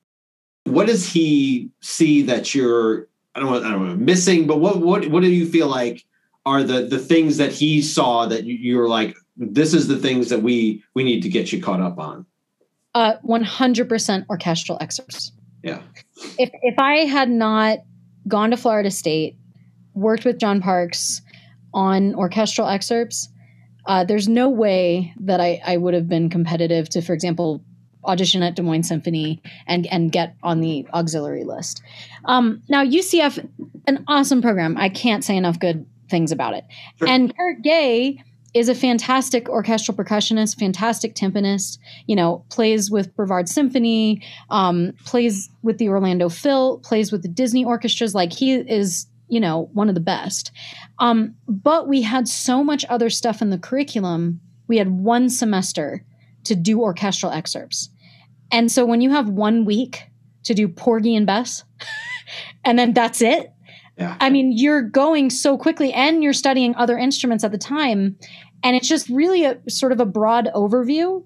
what 0.64 0.86
does 0.86 1.10
he 1.10 1.70
see 1.80 2.22
that 2.22 2.54
you're 2.54 3.08
I 3.34 3.40
don't 3.40 3.50
know, 3.50 3.58
I 3.58 3.70
don't 3.70 3.88
know 3.88 3.96
missing, 3.96 4.46
but 4.46 4.58
what 4.58 4.80
what 4.80 5.06
what 5.08 5.22
do 5.22 5.30
you 5.30 5.46
feel 5.46 5.68
like 5.68 6.04
are 6.48 6.62
the 6.62 6.80
the 6.82 6.98
things 6.98 7.36
that 7.36 7.52
he 7.52 7.82
saw 7.82 8.26
that 8.26 8.44
you, 8.44 8.80
are 8.80 8.88
like 8.88 9.16
this 9.36 9.74
is 9.74 9.86
the 9.86 9.98
things 9.98 10.30
that 10.30 10.42
we 10.42 10.82
we 10.94 11.04
need 11.04 11.22
to 11.22 11.28
get 11.28 11.52
you 11.52 11.62
caught 11.62 11.80
up 11.80 11.98
on 11.98 12.24
uh 12.94 13.14
100% 13.24 14.26
orchestral 14.30 14.78
excerpts 14.80 15.32
yeah 15.62 15.82
if 16.38 16.50
if 16.62 16.78
i 16.78 17.04
had 17.04 17.30
not 17.30 17.78
gone 18.26 18.50
to 18.50 18.56
florida 18.56 18.90
state 18.90 19.36
worked 19.94 20.24
with 20.24 20.38
john 20.38 20.60
parks 20.60 21.20
on 21.74 22.14
orchestral 22.14 22.66
excerpts 22.66 23.28
uh, 23.86 24.04
there's 24.04 24.28
no 24.28 24.50
way 24.50 25.14
that 25.18 25.40
I, 25.40 25.62
I 25.64 25.78
would 25.78 25.94
have 25.94 26.08
been 26.08 26.28
competitive 26.28 26.90
to 26.90 27.00
for 27.00 27.14
example 27.14 27.62
audition 28.04 28.42
at 28.42 28.54
Des 28.54 28.62
Moines 28.62 28.88
Symphony 28.88 29.40
and 29.66 29.86
and 29.86 30.12
get 30.12 30.36
on 30.42 30.60
the 30.60 30.86
auxiliary 30.92 31.44
list. 31.44 31.82
Um, 32.26 32.62
now 32.68 32.84
UCF, 32.84 33.48
an 33.86 34.04
awesome 34.06 34.42
program. 34.42 34.76
I 34.76 34.88
can't 34.88 35.24
say 35.24 35.36
enough 35.36 35.58
good 35.58 35.86
things 36.08 36.32
about 36.32 36.54
it. 36.54 36.64
Sure. 36.98 37.08
And 37.08 37.36
Kirk 37.36 37.62
Gay 37.62 38.22
is 38.54 38.68
a 38.68 38.74
fantastic 38.74 39.48
orchestral 39.48 39.96
percussionist, 39.96 40.58
fantastic 40.58 41.14
timpanist, 41.14 41.78
you 42.06 42.16
know, 42.16 42.44
plays 42.50 42.90
with 42.90 43.14
Brevard 43.14 43.48
Symphony, 43.48 44.22
um, 44.50 44.92
plays 45.04 45.50
with 45.62 45.78
the 45.78 45.88
Orlando 45.88 46.28
Phil, 46.28 46.78
plays 46.78 47.12
with 47.12 47.22
the 47.22 47.28
Disney 47.28 47.64
orchestras. 47.64 48.14
Like 48.14 48.32
he 48.32 48.54
is, 48.54 49.06
you 49.28 49.38
know, 49.38 49.68
one 49.74 49.88
of 49.88 49.94
the 49.94 50.00
best. 50.00 50.50
Um, 50.98 51.34
but 51.46 51.88
we 51.88 52.00
had 52.02 52.26
so 52.26 52.64
much 52.64 52.84
other 52.88 53.10
stuff 53.10 53.42
in 53.42 53.50
the 53.50 53.58
curriculum. 53.58 54.40
We 54.66 54.78
had 54.78 54.90
one 54.90 55.28
semester 55.28 56.04
to 56.44 56.54
do 56.54 56.80
orchestral 56.80 57.32
excerpts. 57.32 57.90
And 58.50 58.72
so 58.72 58.86
when 58.86 59.02
you 59.02 59.10
have 59.10 59.28
one 59.28 59.66
week 59.66 60.04
to 60.44 60.54
do 60.54 60.68
Porgy 60.68 61.14
and 61.14 61.26
Bess, 61.26 61.64
and 62.64 62.78
then 62.78 62.94
that's 62.94 63.20
it, 63.20 63.52
yeah. 63.98 64.16
I 64.20 64.30
mean, 64.30 64.52
you're 64.56 64.82
going 64.82 65.28
so 65.28 65.58
quickly 65.58 65.92
and 65.92 66.22
you're 66.22 66.32
studying 66.32 66.74
other 66.76 66.96
instruments 66.96 67.42
at 67.42 67.50
the 67.50 67.58
time. 67.58 68.16
And 68.62 68.76
it's 68.76 68.88
just 68.88 69.08
really 69.08 69.44
a 69.44 69.58
sort 69.68 69.92
of 69.92 70.00
a 70.00 70.06
broad 70.06 70.48
overview. 70.54 71.24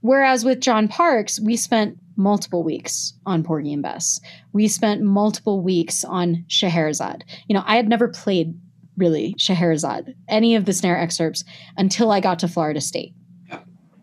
Whereas 0.00 0.44
with 0.44 0.60
John 0.60 0.88
Parks, 0.88 1.40
we 1.40 1.56
spent 1.56 1.98
multiple 2.16 2.62
weeks 2.62 3.14
on 3.26 3.42
Porgy 3.42 3.72
and 3.72 3.82
Bess. 3.82 4.20
We 4.52 4.68
spent 4.68 5.02
multiple 5.02 5.62
weeks 5.62 6.04
on 6.04 6.44
Scheherazade. 6.48 7.24
You 7.48 7.54
know, 7.54 7.64
I 7.66 7.76
had 7.76 7.88
never 7.88 8.08
played 8.08 8.54
really 8.96 9.34
Scheherazade, 9.36 10.14
any 10.28 10.54
of 10.54 10.66
the 10.66 10.72
snare 10.72 10.98
excerpts, 10.98 11.44
until 11.76 12.12
I 12.12 12.20
got 12.20 12.38
to 12.40 12.48
Florida 12.48 12.80
State. 12.80 13.14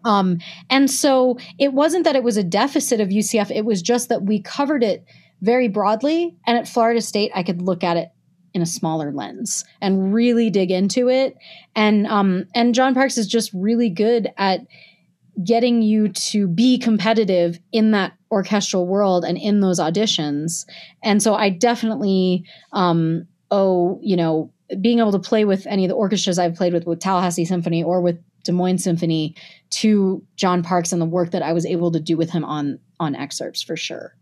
Um, 0.03 0.39
and 0.69 0.89
so 0.89 1.37
it 1.59 1.73
wasn't 1.73 2.05
that 2.05 2.15
it 2.15 2.23
was 2.23 2.37
a 2.37 2.43
deficit 2.43 2.99
of 2.99 3.09
UCF, 3.09 3.51
it 3.51 3.65
was 3.65 3.81
just 3.81 4.09
that 4.09 4.23
we 4.23 4.41
covered 4.41 4.83
it 4.83 5.05
very 5.41 5.67
broadly. 5.67 6.35
And 6.45 6.57
at 6.57 6.67
Florida 6.67 7.01
State, 7.01 7.31
I 7.35 7.43
could 7.43 7.61
look 7.61 7.83
at 7.83 7.97
it 7.97 8.09
in 8.53 8.61
a 8.61 8.65
smaller 8.65 9.11
lens 9.11 9.65
and 9.81 10.13
really 10.13 10.49
dig 10.49 10.71
into 10.71 11.09
it. 11.09 11.37
And 11.75 12.07
um, 12.07 12.45
and 12.55 12.73
John 12.73 12.93
Parks 12.93 13.17
is 13.17 13.27
just 13.27 13.51
really 13.53 13.89
good 13.89 14.31
at 14.37 14.61
getting 15.43 15.83
you 15.83 16.09
to 16.09 16.47
be 16.47 16.79
competitive 16.79 17.59
in 17.71 17.91
that 17.91 18.13
orchestral 18.31 18.87
world 18.87 19.23
and 19.23 19.37
in 19.37 19.59
those 19.59 19.79
auditions. 19.79 20.65
And 21.03 21.21
so 21.21 21.35
I 21.35 21.49
definitely 21.49 22.43
um, 22.73 23.27
owe, 23.51 23.99
you 24.01 24.17
know, 24.17 24.51
being 24.81 24.99
able 24.99 25.11
to 25.11 25.19
play 25.19 25.45
with 25.45 25.67
any 25.67 25.85
of 25.85 25.89
the 25.89 25.95
orchestras 25.95 26.39
I've 26.39 26.55
played 26.55 26.73
with, 26.73 26.87
with 26.87 26.99
Tallahassee 26.99 27.45
Symphony 27.45 27.83
or 27.83 28.01
with 28.01 28.19
Des 28.43 28.51
Moines 28.51 28.83
Symphony, 28.83 29.35
to 29.69 30.25
John 30.35 30.63
Parks 30.63 30.91
and 30.91 31.01
the 31.01 31.05
work 31.05 31.31
that 31.31 31.43
I 31.43 31.53
was 31.53 31.65
able 31.65 31.91
to 31.91 31.99
do 31.99 32.17
with 32.17 32.31
him 32.31 32.43
on 32.43 32.79
on 32.99 33.15
excerpts 33.15 33.61
for 33.61 33.77
sure. 33.77 34.16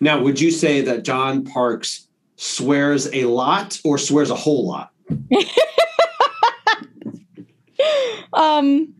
Now, 0.00 0.22
would 0.22 0.40
you 0.40 0.50
say 0.50 0.80
that 0.82 1.04
John 1.04 1.44
Parks 1.44 2.06
swears 2.36 3.12
a 3.12 3.24
lot 3.26 3.80
or 3.84 3.98
swears 3.98 4.30
a 4.30 4.34
whole 4.34 4.66
lot? 4.66 4.90
um, 8.32 8.94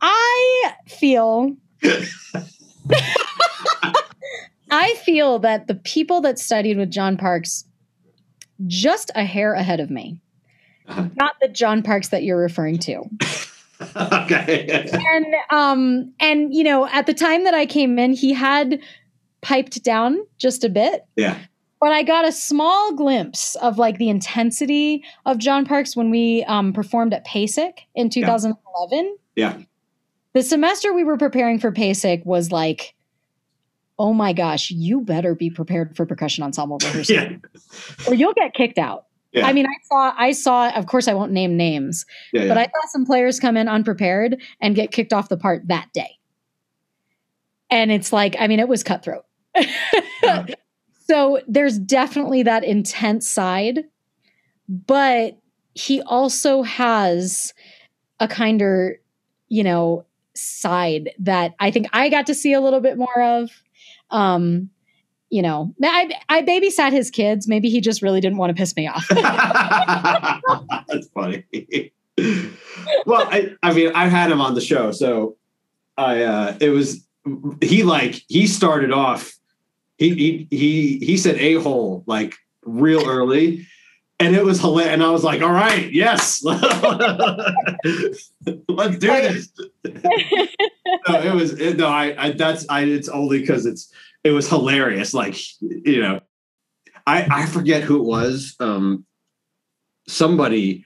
I 0.00 0.72
feel. 0.86 1.56
I 4.70 4.94
feel 5.04 5.38
that 5.40 5.66
the 5.68 5.74
people 5.76 6.20
that 6.22 6.38
studied 6.38 6.76
with 6.76 6.90
John 6.90 7.16
Parks 7.16 7.64
just 8.66 9.10
a 9.14 9.24
hair 9.24 9.54
ahead 9.54 9.80
of 9.80 9.90
me. 9.90 10.20
Uh-huh. 10.88 11.08
Not 11.16 11.34
the 11.40 11.48
John 11.48 11.82
Parks 11.82 12.08
that 12.08 12.24
you're 12.24 12.38
referring 12.38 12.78
to. 12.78 13.04
okay. 13.96 14.88
and 14.92 15.26
um 15.50 16.12
and 16.20 16.54
you 16.54 16.64
know, 16.64 16.86
at 16.88 17.06
the 17.06 17.14
time 17.14 17.44
that 17.44 17.54
I 17.54 17.66
came 17.66 17.98
in, 17.98 18.12
he 18.12 18.32
had 18.32 18.80
piped 19.44 19.82
down 19.84 20.18
just 20.38 20.64
a 20.64 20.68
bit. 20.68 21.04
Yeah. 21.16 21.38
but 21.80 21.92
I 21.92 22.02
got 22.02 22.26
a 22.26 22.32
small 22.32 22.94
glimpse 22.94 23.54
of 23.56 23.76
like 23.78 23.98
the 23.98 24.08
intensity 24.08 25.04
of 25.26 25.38
John 25.38 25.66
Parks 25.66 25.94
when 25.94 26.10
we 26.10 26.42
um, 26.44 26.72
performed 26.72 27.12
at 27.12 27.24
PASIC 27.26 27.80
in 27.94 28.08
2011. 28.10 29.16
Yeah. 29.36 29.58
The 30.32 30.42
semester 30.42 30.92
we 30.94 31.04
were 31.04 31.18
preparing 31.18 31.58
for 31.58 31.70
PASIC 31.70 32.24
was 32.24 32.50
like, 32.50 32.94
oh 33.98 34.12
my 34.14 34.32
gosh, 34.32 34.70
you 34.70 35.02
better 35.02 35.34
be 35.34 35.50
prepared 35.50 35.94
for 35.96 36.06
percussion 36.06 36.42
ensemble 36.42 36.78
rehearsal, 36.82 37.14
Yeah. 37.16 37.36
or 38.08 38.14
you'll 38.14 38.32
get 38.34 38.54
kicked 38.54 38.78
out. 38.78 39.04
Yeah. 39.32 39.46
I 39.46 39.52
mean, 39.52 39.66
I 39.66 39.74
saw, 39.88 40.14
I 40.16 40.32
saw. 40.32 40.70
Of 40.70 40.86
course, 40.86 41.06
I 41.06 41.14
won't 41.14 41.32
name 41.32 41.56
names, 41.56 42.06
Yeah. 42.32 42.48
but 42.48 42.56
yeah. 42.56 42.62
I 42.62 42.64
saw 42.66 42.88
some 42.92 43.04
players 43.04 43.38
come 43.40 43.56
in 43.56 43.68
unprepared 43.68 44.40
and 44.60 44.74
get 44.74 44.90
kicked 44.90 45.12
off 45.12 45.28
the 45.28 45.36
part 45.36 45.68
that 45.68 45.88
day. 45.92 46.18
And 47.70 47.90
it's 47.92 48.12
like, 48.12 48.36
I 48.38 48.46
mean, 48.46 48.60
it 48.60 48.68
was 48.68 48.82
cutthroat. 48.84 49.24
Yeah. 49.56 50.46
so 51.06 51.40
there's 51.46 51.78
definitely 51.78 52.42
that 52.42 52.64
intense 52.64 53.28
side, 53.28 53.84
but 54.68 55.38
he 55.74 56.02
also 56.02 56.62
has 56.62 57.52
a 58.20 58.28
kinder, 58.28 59.00
you 59.48 59.62
know, 59.62 60.06
side 60.34 61.10
that 61.18 61.54
I 61.60 61.70
think 61.70 61.88
I 61.92 62.08
got 62.08 62.26
to 62.26 62.34
see 62.34 62.52
a 62.52 62.60
little 62.60 62.80
bit 62.80 62.98
more 62.98 63.22
of. 63.22 63.50
Um, 64.10 64.70
you 65.30 65.42
know, 65.42 65.74
I, 65.82 66.12
I 66.28 66.42
babysat 66.42 66.92
his 66.92 67.10
kids. 67.10 67.48
Maybe 67.48 67.68
he 67.68 67.80
just 67.80 68.02
really 68.02 68.20
didn't 68.20 68.38
want 68.38 68.50
to 68.50 68.54
piss 68.54 68.76
me 68.76 68.86
off. 68.86 69.06
That's 70.88 71.08
funny. 71.08 71.44
well, 73.04 73.26
I, 73.30 73.52
I 73.62 73.72
mean, 73.72 73.90
I've 73.94 74.12
had 74.12 74.30
him 74.30 74.40
on 74.40 74.54
the 74.54 74.60
show, 74.60 74.92
so 74.92 75.36
I 75.96 76.22
uh 76.22 76.56
it 76.60 76.70
was 76.70 77.04
he 77.60 77.82
like 77.82 78.22
he 78.28 78.46
started 78.46 78.92
off 78.92 79.34
he 79.98 80.14
he 80.14 80.48
he 80.50 80.98
he 80.98 81.16
said 81.16 81.36
a 81.36 81.54
hole 81.54 82.04
like 82.06 82.34
real 82.64 83.08
early. 83.08 83.66
And 84.20 84.36
it 84.36 84.44
was 84.44 84.60
hilarious. 84.60 84.92
And 84.94 85.02
I 85.02 85.10
was 85.10 85.24
like, 85.24 85.42
all 85.42 85.50
right, 85.50 85.92
yes. 85.92 86.40
Let's 86.44 86.68
do 88.98 89.08
this. 89.08 89.48
no, 91.08 91.20
it 91.20 91.34
was 91.34 91.60
it, 91.60 91.76
no, 91.78 91.88
I, 91.88 92.14
I 92.16 92.30
that's 92.30 92.64
I 92.68 92.82
it's 92.82 93.08
only 93.08 93.40
because 93.40 93.66
it's 93.66 93.92
it 94.22 94.30
was 94.30 94.48
hilarious. 94.48 95.14
Like, 95.14 95.36
you 95.60 96.00
know, 96.00 96.20
I 97.06 97.26
I 97.30 97.46
forget 97.46 97.82
who 97.82 97.96
it 97.96 98.04
was. 98.04 98.54
Um 98.60 99.04
somebody 100.06 100.84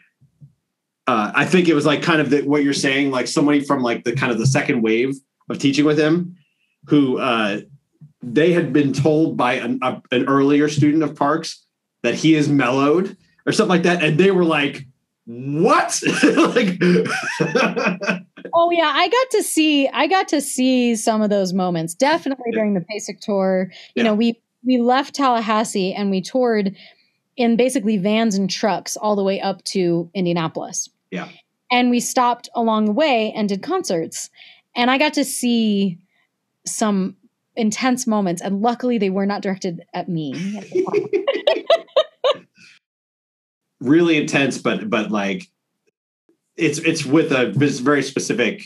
uh 1.06 1.32
I 1.34 1.44
think 1.44 1.68
it 1.68 1.74
was 1.74 1.84
like 1.84 2.02
kind 2.02 2.20
of 2.22 2.30
the, 2.30 2.42
what 2.42 2.64
you're 2.64 2.72
saying, 2.72 3.10
like 3.10 3.26
somebody 3.26 3.60
from 3.60 3.82
like 3.82 4.04
the 4.04 4.14
kind 4.14 4.32
of 4.32 4.38
the 4.38 4.46
second 4.46 4.80
wave 4.80 5.14
of 5.50 5.58
teaching 5.58 5.84
with 5.84 5.98
him 5.98 6.36
who 6.86 7.18
uh 7.18 7.60
they 8.22 8.52
had 8.52 8.72
been 8.72 8.92
told 8.92 9.36
by 9.36 9.54
an, 9.54 9.78
a, 9.82 10.00
an 10.10 10.26
earlier 10.26 10.68
student 10.68 11.02
of 11.02 11.14
Parks 11.14 11.64
that 12.02 12.14
he 12.14 12.34
is 12.34 12.48
mellowed 12.48 13.16
or 13.46 13.52
something 13.52 13.70
like 13.70 13.82
that, 13.84 14.02
and 14.02 14.18
they 14.18 14.30
were 14.30 14.44
like, 14.44 14.86
"What?" 15.26 16.00
like, 16.22 16.78
Oh 18.54 18.70
yeah, 18.70 18.92
I 18.94 19.08
got 19.08 19.30
to 19.32 19.42
see 19.42 19.88
I 19.88 20.06
got 20.06 20.28
to 20.28 20.40
see 20.40 20.96
some 20.96 21.22
of 21.22 21.30
those 21.30 21.52
moments. 21.52 21.94
Definitely 21.94 22.44
Yeah. 22.52 22.58
during 22.58 22.74
the 22.74 22.84
basic 22.88 23.20
tour. 23.20 23.70
You 23.94 24.02
Yeah. 24.02 24.02
know, 24.04 24.14
we 24.14 24.40
we 24.64 24.78
left 24.78 25.14
Tallahassee 25.14 25.92
and 25.94 26.10
we 26.10 26.20
toured 26.20 26.74
in 27.36 27.56
basically 27.56 27.96
vans 27.98 28.34
and 28.34 28.50
trucks 28.50 28.96
all 28.96 29.14
the 29.16 29.22
way 29.22 29.40
up 29.40 29.62
to 29.64 30.10
Indianapolis. 30.14 30.88
Yeah. 31.10 31.28
And 31.70 31.90
we 31.90 32.00
stopped 32.00 32.48
along 32.54 32.86
the 32.86 32.92
way 32.92 33.32
and 33.36 33.48
did 33.48 33.62
concerts. 33.62 34.30
And 34.74 34.90
I 34.90 34.98
got 34.98 35.14
to 35.14 35.24
see 35.24 35.98
some 36.66 37.16
intense 37.58 38.06
moments 38.06 38.40
and 38.40 38.62
luckily 38.62 38.96
they 38.96 39.10
were 39.10 39.26
not 39.26 39.42
directed 39.42 39.84
at 39.92 40.08
me. 40.08 40.32
really 43.80 44.16
intense, 44.16 44.58
but 44.58 44.88
but 44.88 45.10
like, 45.10 45.48
it's 46.56 46.78
it's 46.78 47.04
with 47.04 47.32
a 47.32 47.52
very 47.52 48.02
specific 48.02 48.62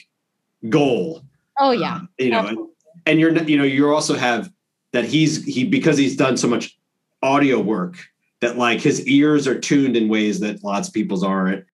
goal. 0.69 1.23
oh 1.59 1.73
yeah. 1.73 1.97
Um, 1.97 2.09
you 2.19 2.31
know, 2.31 2.39
and, 2.39 2.49
Absolutely. 2.49 2.73
and 3.07 3.21
you're 3.21 3.43
you 3.45 3.57
know 3.57 3.65
you 3.65 3.93
also 3.93 4.15
have 4.15 4.53
that 4.93 5.05
he's 5.05 5.45
he 5.45 5.65
because 5.65 5.97
he's 5.97 6.17
done 6.17 6.37
so 6.37 6.47
much 6.49 6.79
audio 7.23 7.61
work 7.61 7.97
that 8.41 8.59
like 8.59 8.81
his 8.81 9.07
ears 9.07 9.47
are 9.47 9.59
tuned 9.59 9.97
in 9.97 10.09
ways 10.09 10.41
that 10.41 10.63
lots 10.63 10.89
of 10.89 10.95
people's 10.95 11.25
aren't. 11.25 11.65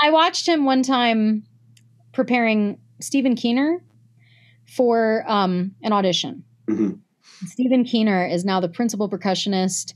I 0.00 0.10
watched 0.10 0.46
him 0.46 0.64
one 0.64 0.82
time 0.82 1.42
preparing 2.12 2.78
Stephen 3.00 3.34
Keener 3.34 3.82
for 4.66 5.24
um, 5.26 5.72
an 5.82 5.92
audition. 5.92 6.44
Mhm. 6.68 7.00
Stephen 7.46 7.84
Keener 7.84 8.26
is 8.26 8.44
now 8.44 8.60
the 8.60 8.68
principal 8.68 9.08
percussionist. 9.08 9.94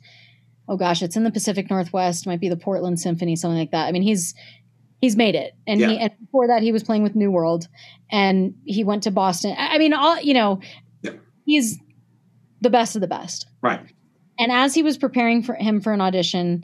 Oh 0.68 0.76
gosh, 0.76 1.02
it's 1.02 1.16
in 1.16 1.24
the 1.24 1.30
Pacific 1.30 1.68
Northwest, 1.70 2.26
might 2.26 2.40
be 2.40 2.48
the 2.48 2.56
Portland 2.56 3.00
Symphony, 3.00 3.34
something 3.36 3.58
like 3.58 3.70
that. 3.72 3.86
I 3.86 3.92
mean, 3.92 4.02
he's 4.02 4.34
he's 5.00 5.16
made 5.16 5.34
it, 5.34 5.54
and 5.66 5.80
he 5.80 5.98
and 5.98 6.12
before 6.20 6.46
that 6.48 6.62
he 6.62 6.72
was 6.72 6.82
playing 6.84 7.02
with 7.02 7.16
New 7.16 7.30
World, 7.30 7.66
and 8.10 8.54
he 8.64 8.84
went 8.84 9.02
to 9.04 9.10
Boston. 9.10 9.54
I 9.58 9.76
I 9.76 9.78
mean, 9.78 9.92
all 9.94 10.20
you 10.20 10.34
know, 10.34 10.60
Yeah. 11.02 11.12
he's 11.46 11.78
the 12.60 12.70
best 12.70 12.94
of 12.94 13.00
the 13.00 13.08
best. 13.08 13.46
Right. 13.62 13.80
And 14.38 14.52
as 14.52 14.74
he 14.74 14.82
was 14.82 14.96
preparing 14.98 15.42
for 15.42 15.54
him 15.54 15.80
for 15.80 15.92
an 15.92 16.00
audition 16.00 16.62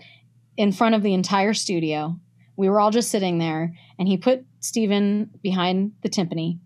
in 0.56 0.72
front 0.72 0.94
of 0.94 1.02
the 1.02 1.14
entire 1.14 1.54
studio, 1.54 2.18
we 2.56 2.68
were 2.68 2.80
all 2.80 2.90
just 2.90 3.10
sitting 3.10 3.38
there, 3.38 3.74
and 3.98 4.06
he 4.08 4.16
put 4.18 4.44
Stephen 4.60 5.30
behind 5.42 5.92
the 6.02 6.08
timpani, 6.08 6.58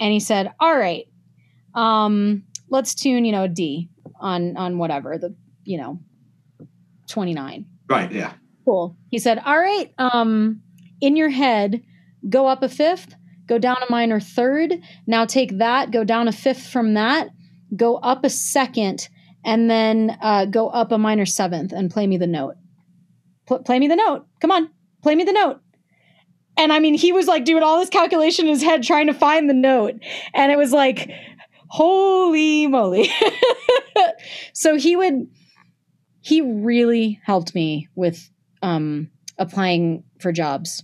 and 0.00 0.12
he 0.12 0.20
said, 0.20 0.52
"All 0.60 0.76
right, 0.76 1.06
um, 1.76 2.42
let's 2.68 2.94
tune, 2.94 3.24
you 3.24 3.32
know, 3.32 3.44
a 3.44 3.48
D 3.48 3.88
on 4.20 4.56
on 4.56 4.78
whatever 4.78 5.18
the 5.18 5.34
you 5.64 5.78
know, 5.78 6.00
twenty 7.06 7.34
nine. 7.34 7.66
Right. 7.88 8.10
Yeah. 8.10 8.32
Cool." 8.64 8.96
He 9.10 9.18
said, 9.18 9.38
"All 9.38 9.58
right, 9.58 9.92
um, 9.98 10.62
in 11.00 11.16
your 11.16 11.28
head, 11.28 11.82
go 12.28 12.46
up 12.46 12.62
a 12.62 12.68
fifth, 12.68 13.14
go 13.46 13.58
down 13.58 13.76
a 13.86 13.90
minor 13.90 14.20
third. 14.20 14.74
Now 15.06 15.24
take 15.24 15.58
that, 15.58 15.90
go 15.90 16.04
down 16.04 16.28
a 16.28 16.32
fifth 16.32 16.66
from 16.66 16.94
that, 16.94 17.28
go 17.76 17.96
up 17.96 18.24
a 18.24 18.30
second, 18.30 19.08
and 19.44 19.70
then 19.70 20.16
uh, 20.20 20.46
go 20.46 20.68
up 20.68 20.92
a 20.92 20.98
minor 20.98 21.26
seventh 21.26 21.72
and 21.72 21.90
play 21.90 22.06
me 22.06 22.16
the 22.16 22.26
note. 22.26 22.56
Pl- 23.46 23.60
play 23.60 23.78
me 23.78 23.86
the 23.86 23.96
note. 23.96 24.26
Come 24.40 24.50
on, 24.50 24.70
play 25.02 25.14
me 25.14 25.24
the 25.24 25.32
note. 25.32 25.60
And 26.58 26.72
I 26.72 26.78
mean, 26.78 26.94
he 26.94 27.12
was 27.12 27.26
like 27.26 27.44
doing 27.44 27.62
all 27.62 27.78
this 27.78 27.90
calculation 27.90 28.46
in 28.46 28.54
his 28.54 28.62
head 28.62 28.82
trying 28.82 29.08
to 29.08 29.14
find 29.14 29.48
the 29.48 29.54
note. 29.54 29.94
And 30.32 30.50
it 30.50 30.56
was 30.56 30.72
like, 30.72 31.10
holy 31.76 32.66
moly. 32.66 33.10
so 34.54 34.76
he 34.76 34.96
would, 34.96 35.28
he 36.20 36.40
really 36.40 37.20
helped 37.22 37.54
me 37.54 37.88
with 37.94 38.30
um, 38.62 39.10
applying 39.38 40.02
for 40.18 40.32
jobs 40.32 40.82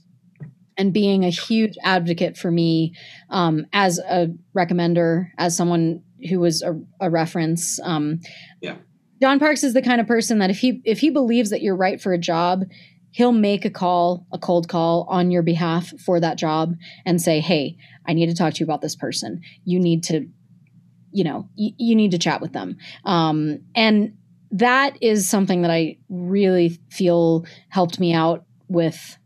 and 0.76 0.92
being 0.92 1.24
a 1.24 1.30
huge 1.30 1.76
advocate 1.82 2.36
for 2.36 2.50
me 2.50 2.94
um, 3.30 3.64
as 3.72 3.98
a 4.00 4.28
recommender, 4.54 5.30
as 5.38 5.56
someone 5.56 6.02
who 6.28 6.40
was 6.40 6.60
a, 6.60 6.78
a 7.00 7.08
reference. 7.08 7.80
Um, 7.80 8.20
Yeah. 8.60 8.76
John 9.18 9.38
Parks 9.38 9.64
is 9.64 9.72
the 9.72 9.82
kind 9.82 10.00
of 10.00 10.06
person 10.06 10.40
that 10.40 10.50
if 10.50 10.58
he 10.58 10.82
if 10.84 10.98
he 10.98 11.08
believes 11.08 11.50
that 11.50 11.62
you're 11.62 11.76
right 11.76 12.00
for 12.00 12.12
a 12.12 12.18
job, 12.18 12.64
he'll 13.12 13.32
make 13.32 13.64
a 13.64 13.70
call, 13.70 14.26
a 14.32 14.38
cold 14.38 14.68
call 14.68 15.06
on 15.08 15.30
your 15.30 15.42
behalf 15.42 15.92
for 16.04 16.20
that 16.20 16.36
job 16.36 16.74
and 17.06 17.22
say, 17.22 17.38
"Hey, 17.38 17.76
I 18.06 18.12
need 18.12 18.26
to 18.26 18.34
talk 18.34 18.54
to 18.54 18.60
you 18.60 18.66
about 18.66 18.82
this 18.82 18.96
person. 18.96 19.40
You 19.64 19.78
need 19.78 20.02
to, 20.04 20.26
you 21.12 21.24
know, 21.24 21.48
y- 21.56 21.74
you 21.78 21.94
need 21.94 22.10
to 22.10 22.18
chat 22.18 22.40
with 22.40 22.52
them." 22.52 22.76
Um, 23.04 23.60
and 23.74 24.14
that 24.50 24.98
is 25.00 25.28
something 25.28 25.62
that 25.62 25.70
I 25.70 25.96
really 26.08 26.78
feel 26.90 27.46
helped 27.68 27.98
me 27.98 28.12
out 28.12 28.44
with 28.68 29.18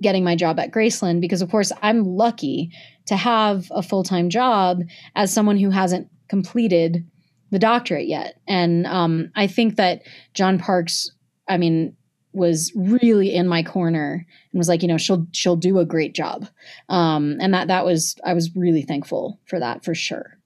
getting 0.00 0.24
my 0.24 0.36
job 0.36 0.58
at 0.58 0.70
Graceland 0.70 1.20
because, 1.20 1.42
of 1.42 1.50
course, 1.50 1.72
I'm 1.82 2.04
lucky 2.04 2.70
to 3.06 3.16
have 3.16 3.66
a 3.70 3.82
full 3.82 4.04
time 4.04 4.30
job 4.30 4.82
as 5.16 5.32
someone 5.32 5.58
who 5.58 5.70
hasn't 5.70 6.08
completed 6.28 7.04
the 7.50 7.58
doctorate 7.58 8.08
yet. 8.08 8.40
And 8.48 8.86
um, 8.86 9.30
I 9.34 9.46
think 9.46 9.76
that 9.76 10.02
John 10.34 10.58
Parks, 10.58 11.10
I 11.48 11.56
mean, 11.56 11.96
was 12.32 12.72
really 12.74 13.32
in 13.32 13.46
my 13.46 13.62
corner 13.62 14.26
and 14.52 14.58
was 14.58 14.68
like, 14.68 14.82
you 14.82 14.88
know, 14.88 14.98
she'll 14.98 15.26
she'll 15.32 15.56
do 15.56 15.78
a 15.78 15.86
great 15.86 16.14
job. 16.14 16.48
Um, 16.88 17.36
and 17.40 17.54
that 17.54 17.68
that 17.68 17.84
was 17.84 18.16
I 18.24 18.34
was 18.34 18.54
really 18.56 18.82
thankful 18.82 19.40
for 19.46 19.60
that 19.60 19.84
for 19.84 19.94
sure. 19.94 20.38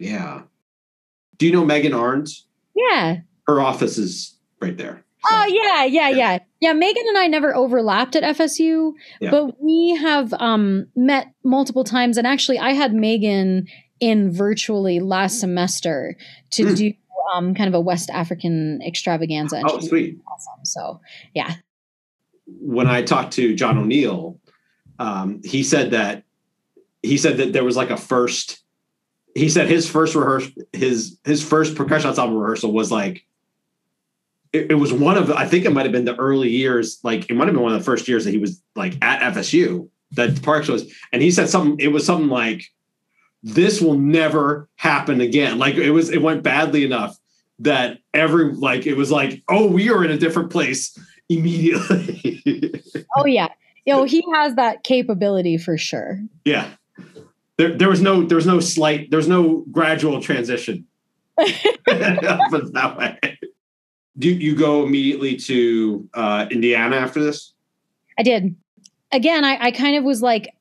Yeah. 0.00 0.42
Do 1.38 1.46
you 1.46 1.52
know 1.52 1.64
Megan 1.64 1.92
Arns? 1.92 2.42
Yeah. 2.74 3.18
Her 3.46 3.60
office 3.60 3.98
is 3.98 4.36
right 4.60 4.76
there. 4.76 5.04
So- 5.24 5.28
Oh 5.30 5.44
yeah, 5.46 5.84
yeah, 5.84 6.08
yeah, 6.08 6.38
yeah. 6.60 6.72
Megan 6.72 7.04
and 7.08 7.18
I 7.18 7.26
never 7.26 7.54
overlapped 7.54 8.16
at 8.16 8.22
FSU, 8.36 8.92
Yeah. 9.20 9.30
but 9.30 9.62
we 9.62 9.90
have 10.00 10.32
um, 10.34 10.86
met 10.96 11.32
multiple 11.44 11.84
times. 11.84 12.16
And 12.16 12.26
actually, 12.26 12.58
I 12.58 12.72
had 12.72 12.94
Megan 12.94 13.66
in 14.00 14.32
virtually 14.32 14.98
last 14.98 15.38
semester 15.40 16.16
to 16.52 16.68
Hmm. 16.68 16.74
do 16.74 16.92
um, 17.34 17.54
kind 17.54 17.68
of 17.68 17.74
a 17.74 17.80
West 17.80 18.08
African 18.10 18.80
extravaganza. 18.82 19.62
Oh, 19.64 19.78
sweet. 19.80 20.18
awesome. 20.26 20.64
So 20.64 21.00
yeah, 21.34 21.56
when 22.46 22.86
I 22.86 23.02
talked 23.02 23.34
to 23.34 23.54
John 23.54 23.76
O'Neill, 23.78 24.40
um, 24.98 25.40
he 25.44 25.62
said 25.62 25.90
that 25.92 26.24
he 27.02 27.16
said 27.18 27.36
that 27.36 27.52
there 27.52 27.62
was 27.64 27.76
like 27.76 27.90
a 27.90 27.96
first. 27.98 28.60
He 29.34 29.48
said 29.48 29.68
his 29.68 29.88
first 29.88 30.14
rehearsal, 30.14 30.52
his 30.72 31.18
his 31.24 31.42
first 31.42 31.76
percussion 31.76 32.10
ensemble 32.10 32.38
rehearsal 32.38 32.72
was 32.72 32.90
like 32.90 33.24
it, 34.52 34.72
it 34.72 34.74
was 34.74 34.92
one 34.92 35.16
of 35.16 35.30
I 35.30 35.46
think 35.46 35.64
it 35.64 35.70
might 35.70 35.84
have 35.84 35.92
been 35.92 36.04
the 36.04 36.16
early 36.16 36.48
years, 36.48 36.98
like 37.02 37.30
it 37.30 37.34
might 37.34 37.46
have 37.46 37.54
been 37.54 37.62
one 37.62 37.72
of 37.72 37.78
the 37.78 37.84
first 37.84 38.08
years 38.08 38.24
that 38.24 38.32
he 38.32 38.38
was 38.38 38.62
like 38.74 38.94
at 39.02 39.34
FSU 39.34 39.88
that 40.12 40.42
Parks 40.42 40.68
was, 40.68 40.92
and 41.12 41.22
he 41.22 41.30
said 41.30 41.48
something. 41.48 41.78
It 41.78 41.92
was 41.92 42.04
something 42.04 42.28
like, 42.28 42.64
"This 43.42 43.80
will 43.80 43.98
never 43.98 44.68
happen 44.76 45.20
again." 45.20 45.58
Like 45.58 45.76
it 45.76 45.92
was, 45.92 46.10
it 46.10 46.22
went 46.22 46.42
badly 46.42 46.84
enough 46.84 47.16
that 47.60 47.98
every 48.12 48.52
like 48.52 48.86
it 48.86 48.94
was 48.94 49.10
like, 49.10 49.42
"Oh, 49.48 49.66
we 49.66 49.90
are 49.90 50.04
in 50.04 50.10
a 50.10 50.18
different 50.18 50.50
place 50.50 50.98
immediately." 51.28 52.82
Oh 53.16 53.26
yeah. 53.26 53.48
You 53.86 53.94
know, 53.94 54.04
he 54.04 54.24
has 54.34 54.54
that 54.54 54.84
capability 54.84 55.58
for 55.58 55.76
sure. 55.76 56.20
yeah, 56.44 56.70
there, 57.60 57.76
there 57.76 57.88
was 57.90 58.00
no, 58.00 58.22
there 58.22 58.36
was 58.36 58.46
no 58.46 58.58
slight, 58.58 59.10
there 59.10 59.18
was 59.18 59.28
no 59.28 59.66
gradual 59.70 60.20
transition. 60.20 60.86
That 61.86 62.96
way. 62.96 63.38
Do 64.18 64.30
you 64.30 64.54
go 64.54 64.84
immediately 64.84 65.36
to 65.36 66.08
uh, 66.14 66.46
Indiana 66.50 66.96
after 66.96 67.22
this? 67.22 67.52
I 68.18 68.22
did. 68.22 68.54
Again, 69.12 69.44
I, 69.44 69.66
I 69.66 69.70
kind 69.72 69.96
of 69.96 70.04
was 70.04 70.22
like, 70.22 70.54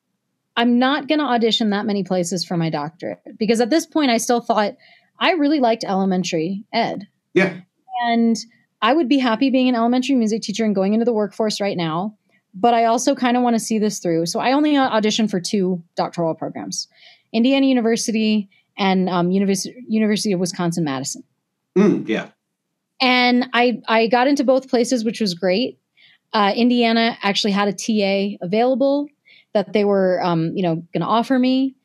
I'm 0.58 0.80
not 0.80 1.08
going 1.08 1.20
to 1.20 1.26
audition 1.26 1.70
that 1.70 1.86
many 1.86 2.04
places 2.04 2.44
for 2.44 2.58
my 2.58 2.70
doctorate 2.70 3.20
because 3.38 3.62
at 3.62 3.70
this 3.70 3.86
point, 3.86 4.12
I 4.12 4.18
still 4.18 4.42
thought 4.42 4.76
I 5.20 5.32
really 5.32 5.60
liked 5.60 5.84
elementary 5.86 6.66
ed. 6.74 7.08
Yeah. 7.34 7.60
And 8.08 8.38
I 8.82 8.94
would 8.94 9.08
be 9.08 9.20
happy 9.20 9.50
being 9.50 9.70
an 9.70 9.76
elementary 9.76 10.16
music 10.16 10.42
teacher 10.42 10.66
and 10.66 10.76
going 10.76 10.94
into 10.94 11.06
the 11.06 11.14
workforce 11.14 11.62
right 11.62 11.78
now. 11.78 12.18
But 12.54 12.74
I 12.74 12.86
also 12.86 13.16
kind 13.16 13.38
of 13.38 13.44
want 13.44 13.56
to 13.56 13.60
see 13.60 13.80
this 13.80 14.00
through. 14.00 14.26
So 14.26 14.40
I 14.40 14.54
only 14.54 14.74
auditioned 14.74 15.30
for 15.30 15.40
two 15.40 15.84
doctoral 15.96 16.34
programs 16.34 16.88
Indiana 17.32 17.68
University 17.68 18.50
and 18.78 19.10
um, 19.10 19.30
University, 19.32 19.76
University 19.88 20.32
of 20.32 20.40
Wisconsin 20.40 20.84
Madison. 20.84 21.24
Mm, 21.78 22.08
yeah. 22.08 22.30
And 23.02 23.50
I, 23.54 23.82
I 23.88 24.08
got 24.08 24.28
into 24.28 24.44
both 24.44 24.70
places, 24.70 25.06
which 25.06 25.22
was 25.22 25.34
great. 25.34 25.80
Uh, 26.34 26.54
Indiana 26.56 27.18
actually 27.22 27.52
had 27.52 27.68
a 27.68 27.74
TA 27.74 28.38
available 28.42 29.08
that 29.54 29.74
they 29.74 29.86
were, 29.86 30.22
um, 30.24 30.52
you 30.56 30.64
know, 30.64 30.76
going 30.94 31.02
to 31.02 31.08
offer 31.08 31.40
me. 31.40 31.76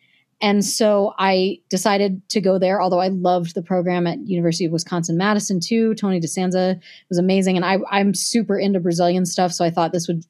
And 0.40 0.64
so 0.64 1.14
I 1.18 1.60
decided 1.70 2.28
to 2.30 2.40
go 2.40 2.58
there, 2.58 2.82
although 2.82 3.00
I 3.00 3.08
loved 3.08 3.54
the 3.54 3.62
program 3.62 4.06
at 4.06 4.18
University 4.26 4.66
of 4.66 4.72
Wisconsin 4.72 5.16
Madison 5.16 5.60
too. 5.60 5.94
Tony 5.94 6.20
Di 6.20 6.26
Sanza 6.26 6.78
was 7.08 7.18
amazing. 7.18 7.56
And 7.56 7.64
I, 7.64 7.78
I'm 7.90 8.14
super 8.14 8.58
into 8.58 8.80
Brazilian 8.80 9.24
stuff. 9.24 9.52
So 9.52 9.64
I 9.64 9.70
thought 9.70 9.92
this 9.92 10.06
would, 10.08 10.24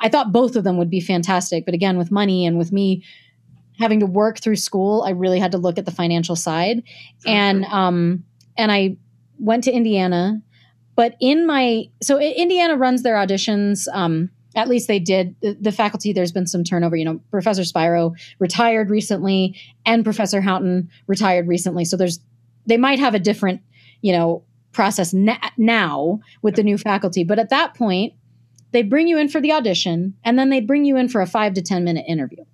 I 0.00 0.08
thought 0.08 0.32
both 0.32 0.56
of 0.56 0.64
them 0.64 0.76
would 0.76 0.90
be 0.90 1.00
fantastic. 1.00 1.64
But 1.64 1.74
again, 1.74 1.98
with 1.98 2.10
money 2.10 2.46
and 2.46 2.58
with 2.58 2.72
me 2.72 3.04
having 3.78 4.00
to 4.00 4.06
work 4.06 4.40
through 4.40 4.56
school, 4.56 5.02
I 5.02 5.10
really 5.10 5.38
had 5.38 5.52
to 5.52 5.58
look 5.58 5.78
at 5.78 5.84
the 5.84 5.92
financial 5.92 6.36
side. 6.36 6.82
And, 7.26 7.64
um, 7.66 8.24
and 8.56 8.72
I 8.72 8.96
went 9.38 9.64
to 9.64 9.72
Indiana. 9.72 10.40
But 10.96 11.14
in 11.20 11.46
my, 11.46 11.84
so 12.02 12.18
Indiana 12.18 12.76
runs 12.76 13.02
their 13.02 13.14
auditions. 13.14 13.86
Um, 13.92 14.30
at 14.56 14.68
least 14.68 14.88
they 14.88 14.98
did 14.98 15.36
the, 15.40 15.56
the, 15.60 15.70
faculty 15.70 16.12
there's 16.12 16.32
been 16.32 16.46
some 16.46 16.64
turnover 16.64 16.96
you 16.96 17.04
know 17.04 17.20
professor 17.30 17.64
spiro 17.64 18.14
retired 18.38 18.90
recently 18.90 19.54
and 19.86 20.04
professor 20.04 20.40
houghton 20.40 20.88
retired 21.06 21.46
recently 21.46 21.84
so 21.84 21.96
there's 21.96 22.18
they 22.66 22.78
might 22.78 22.98
have 22.98 23.14
a 23.14 23.18
different 23.18 23.60
you 24.00 24.10
know 24.10 24.42
process 24.72 25.12
na- 25.12 25.36
now 25.58 26.18
with 26.42 26.56
the 26.56 26.62
new 26.62 26.78
faculty 26.78 27.24
but 27.24 27.38
at 27.38 27.50
that 27.50 27.74
point 27.74 28.14
they 28.72 28.82
bring 28.82 29.08
you 29.08 29.18
in 29.18 29.28
for 29.28 29.40
the 29.40 29.52
audition 29.52 30.14
and 30.24 30.38
then 30.38 30.50
they 30.50 30.60
bring 30.60 30.84
you 30.84 30.96
in 30.96 31.08
for 31.08 31.20
a 31.20 31.26
five 31.26 31.54
to 31.54 31.62
ten 31.62 31.84
minute 31.84 32.04
interview 32.08 32.44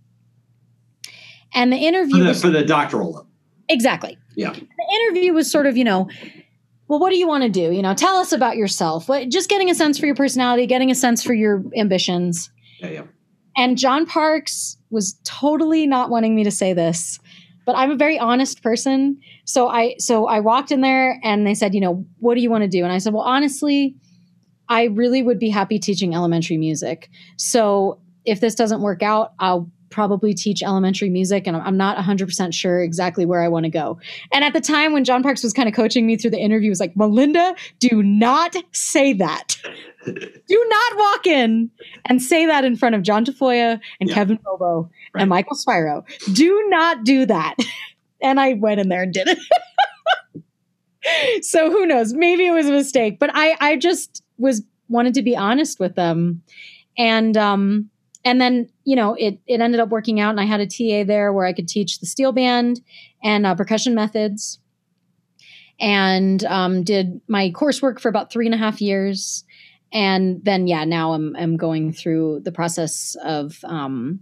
and 1.54 1.72
the 1.72 1.76
interview 1.76 2.18
for 2.18 2.22
the, 2.22 2.28
was, 2.28 2.42
for 2.42 2.50
the 2.50 2.64
doctoral 2.64 3.26
exactly 3.68 4.18
yeah 4.36 4.52
the 4.52 5.00
interview 5.00 5.32
was 5.32 5.50
sort 5.50 5.66
of 5.66 5.76
you 5.76 5.84
know 5.84 6.08
well, 6.88 6.98
what 6.98 7.10
do 7.10 7.16
you 7.16 7.26
want 7.26 7.42
to 7.44 7.48
do? 7.48 7.72
You 7.72 7.82
know, 7.82 7.94
tell 7.94 8.16
us 8.16 8.32
about 8.32 8.56
yourself. 8.56 9.08
What, 9.08 9.28
just 9.28 9.48
getting 9.48 9.70
a 9.70 9.74
sense 9.74 9.98
for 9.98 10.06
your 10.06 10.14
personality, 10.14 10.66
getting 10.66 10.90
a 10.90 10.94
sense 10.94 11.22
for 11.22 11.32
your 11.32 11.64
ambitions. 11.76 12.50
Yeah, 12.78 12.88
yeah. 12.88 13.02
And 13.56 13.78
John 13.78 14.04
Parks 14.04 14.76
was 14.90 15.18
totally 15.24 15.86
not 15.86 16.10
wanting 16.10 16.34
me 16.34 16.44
to 16.44 16.50
say 16.50 16.72
this, 16.72 17.18
but 17.64 17.74
I'm 17.76 17.90
a 17.90 17.96
very 17.96 18.18
honest 18.18 18.62
person. 18.62 19.18
So 19.44 19.68
I 19.68 19.94
so 19.98 20.26
I 20.26 20.40
walked 20.40 20.72
in 20.72 20.80
there 20.80 21.20
and 21.22 21.46
they 21.46 21.54
said, 21.54 21.74
you 21.74 21.80
know, 21.80 22.04
what 22.18 22.34
do 22.34 22.40
you 22.40 22.50
want 22.50 22.62
to 22.62 22.68
do? 22.68 22.82
And 22.84 22.92
I 22.92 22.98
said, 22.98 23.12
well, 23.14 23.22
honestly, 23.22 23.94
I 24.68 24.84
really 24.84 25.22
would 25.22 25.38
be 25.38 25.50
happy 25.50 25.78
teaching 25.78 26.14
elementary 26.14 26.56
music. 26.56 27.10
So 27.36 28.00
if 28.24 28.40
this 28.40 28.54
doesn't 28.54 28.80
work 28.80 29.02
out, 29.02 29.34
I'll 29.38 29.70
probably 29.94 30.34
teach 30.34 30.60
elementary 30.60 31.08
music 31.08 31.46
and 31.46 31.56
I'm 31.56 31.76
not 31.76 31.96
100% 31.96 32.52
sure 32.52 32.80
exactly 32.80 33.24
where 33.24 33.42
I 33.42 33.48
want 33.48 33.62
to 33.62 33.70
go. 33.70 33.96
And 34.32 34.42
at 34.42 34.52
the 34.52 34.60
time 34.60 34.92
when 34.92 35.04
John 35.04 35.22
Parks 35.22 35.44
was 35.44 35.52
kind 35.52 35.68
of 35.68 35.74
coaching 35.74 36.04
me 36.04 36.16
through 36.16 36.32
the 36.32 36.40
interview, 36.40 36.68
was 36.68 36.80
like, 36.80 36.96
Melinda, 36.96 37.54
do 37.78 38.02
not 38.02 38.56
say 38.72 39.12
that. 39.12 39.56
do 40.04 40.66
not 40.68 40.96
walk 40.96 41.28
in 41.28 41.70
and 42.06 42.20
say 42.20 42.44
that 42.44 42.64
in 42.64 42.74
front 42.74 42.96
of 42.96 43.02
John 43.02 43.24
Tafoya 43.24 43.78
and 44.00 44.08
yeah. 44.08 44.14
Kevin 44.16 44.40
Bobo 44.44 44.90
right. 45.14 45.20
and 45.20 45.30
Michael 45.30 45.54
Spiro. 45.54 46.04
Do 46.32 46.64
not 46.70 47.04
do 47.04 47.24
that. 47.26 47.54
and 48.20 48.40
I 48.40 48.54
went 48.54 48.80
in 48.80 48.88
there 48.88 49.04
and 49.04 49.12
did 49.12 49.28
it. 49.28 50.42
so 51.44 51.70
who 51.70 51.86
knows? 51.86 52.12
Maybe 52.12 52.46
it 52.46 52.52
was 52.52 52.66
a 52.66 52.72
mistake, 52.72 53.20
but 53.20 53.30
I, 53.32 53.56
I 53.60 53.76
just 53.76 54.23
was 54.38 54.62
wanted 54.88 55.14
to 55.14 55.22
be 55.22 55.36
honest 55.36 55.80
with 55.80 55.94
them. 55.94 56.42
And 56.96 57.36
um, 57.36 57.90
and 58.24 58.40
then 58.40 58.68
you 58.84 58.96
know 58.96 59.14
it 59.14 59.38
it 59.46 59.60
ended 59.60 59.80
up 59.80 59.90
working 59.90 60.18
out 60.20 60.30
and 60.30 60.40
i 60.40 60.44
had 60.44 60.60
a 60.60 60.66
ta 60.66 61.04
there 61.06 61.32
where 61.32 61.46
i 61.46 61.52
could 61.52 61.68
teach 61.68 62.00
the 62.00 62.06
steel 62.06 62.32
band 62.32 62.80
and 63.22 63.46
uh, 63.46 63.54
percussion 63.54 63.94
methods. 63.94 64.58
And 65.80 66.44
um, 66.44 66.84
did 66.84 67.20
my 67.26 67.50
coursework 67.50 67.98
for 67.98 68.08
about 68.08 68.30
three 68.30 68.46
and 68.46 68.54
a 68.54 68.58
half 68.58 68.80
years. 68.80 69.44
And 69.92 70.44
then 70.44 70.66
yeah 70.66 70.84
now 70.84 71.12
i'm, 71.12 71.34
I'm 71.36 71.56
going 71.56 71.92
through 71.92 72.40
the 72.44 72.52
process 72.52 73.16
of 73.22 73.58
um, 73.64 74.20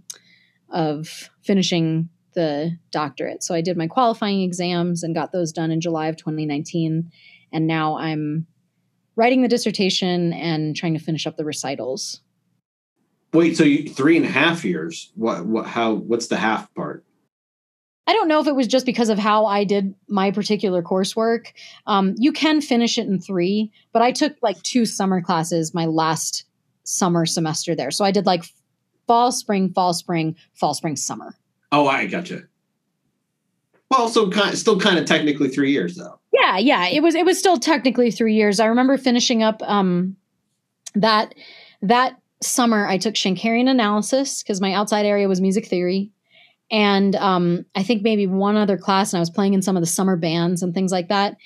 of 0.69 1.29
finishing 1.43 2.09
the 2.33 2.77
doctorate. 2.91 3.43
So 3.43 3.53
i 3.53 3.61
did 3.61 3.77
my 3.77 3.87
qualifying 3.87 4.41
exams 4.41 5.03
and 5.03 5.15
got 5.15 5.31
those 5.31 5.51
done 5.51 5.71
in 5.71 5.81
july 5.81 6.07
of 6.07 6.17
2019 6.17 7.11
and 7.51 7.67
now 7.67 7.97
i'm 7.97 8.47
writing 9.15 9.41
the 9.41 9.47
dissertation 9.47 10.33
and 10.33 10.75
trying 10.75 10.93
to 10.93 10.99
finish 10.99 11.27
up 11.27 11.37
the 11.37 11.45
recitals 11.45 12.21
Wait, 13.33 13.57
so 13.57 13.63
you, 13.63 13.89
three 13.89 14.15
and 14.15 14.25
a 14.25 14.29
half 14.29 14.63
years? 14.63 15.11
What? 15.15 15.45
What? 15.45 15.65
How? 15.65 15.93
What's 15.93 16.27
the 16.27 16.37
half 16.37 16.73
part? 16.75 17.03
I 18.05 18.13
don't 18.13 18.27
know 18.27 18.39
if 18.39 18.47
it 18.47 18.55
was 18.55 18.67
just 18.67 18.85
because 18.85 19.09
of 19.09 19.17
how 19.17 19.45
I 19.45 19.63
did 19.63 19.95
my 20.07 20.29
particular 20.29 20.83
coursework. 20.83 21.47
Um, 21.87 22.15
you 22.17 22.31
can 22.31 22.61
finish 22.61 22.97
it 22.97 23.07
in 23.07 23.19
three, 23.19 23.71
but 23.91 24.01
I 24.01 24.11
took 24.11 24.35
like 24.41 24.61
two 24.61 24.85
summer 24.85 25.21
classes 25.21 25.73
my 25.73 25.85
last 25.85 26.43
summer 26.83 27.25
semester 27.25 27.75
there. 27.75 27.91
So 27.91 28.05
I 28.05 28.11
did 28.11 28.25
like 28.25 28.43
fall, 29.07 29.31
spring, 29.31 29.71
fall, 29.73 29.93
spring, 29.93 30.35
fall, 30.53 30.73
spring, 30.73 30.97
summer. 30.97 31.35
Oh, 31.71 31.87
I 31.87 32.05
gotcha. 32.05 32.43
Well, 33.89 34.09
so 34.09 34.29
kind, 34.29 34.55
still 34.57 34.79
kind 34.79 34.99
of 34.99 35.05
technically 35.05 35.47
three 35.47 35.71
years 35.71 35.95
though. 35.95 36.19
Yeah, 36.33 36.57
yeah. 36.57 36.87
It 36.87 37.01
was 37.01 37.15
it 37.15 37.25
was 37.25 37.37
still 37.37 37.57
technically 37.57 38.09
three 38.11 38.33
years. 38.33 38.59
I 38.59 38.65
remember 38.65 38.97
finishing 38.97 39.43
up 39.43 39.61
um, 39.61 40.17
that 40.95 41.35
that 41.83 42.19
summer, 42.41 42.87
I 42.87 42.97
took 42.97 43.13
Schenkerian 43.13 43.69
analysis 43.69 44.41
because 44.41 44.59
my 44.59 44.73
outside 44.73 45.05
area 45.05 45.27
was 45.27 45.39
music 45.39 45.67
theory. 45.67 46.11
And 46.71 47.15
um, 47.17 47.65
I 47.75 47.83
think 47.83 48.01
maybe 48.01 48.25
one 48.25 48.55
other 48.55 48.77
class, 48.77 49.13
and 49.13 49.19
I 49.19 49.21
was 49.21 49.29
playing 49.29 49.53
in 49.53 49.61
some 49.61 49.77
of 49.77 49.83
the 49.83 49.87
summer 49.87 50.15
bands 50.15 50.63
and 50.63 50.73
things 50.73 50.91
like 50.91 51.09
that. 51.09 51.37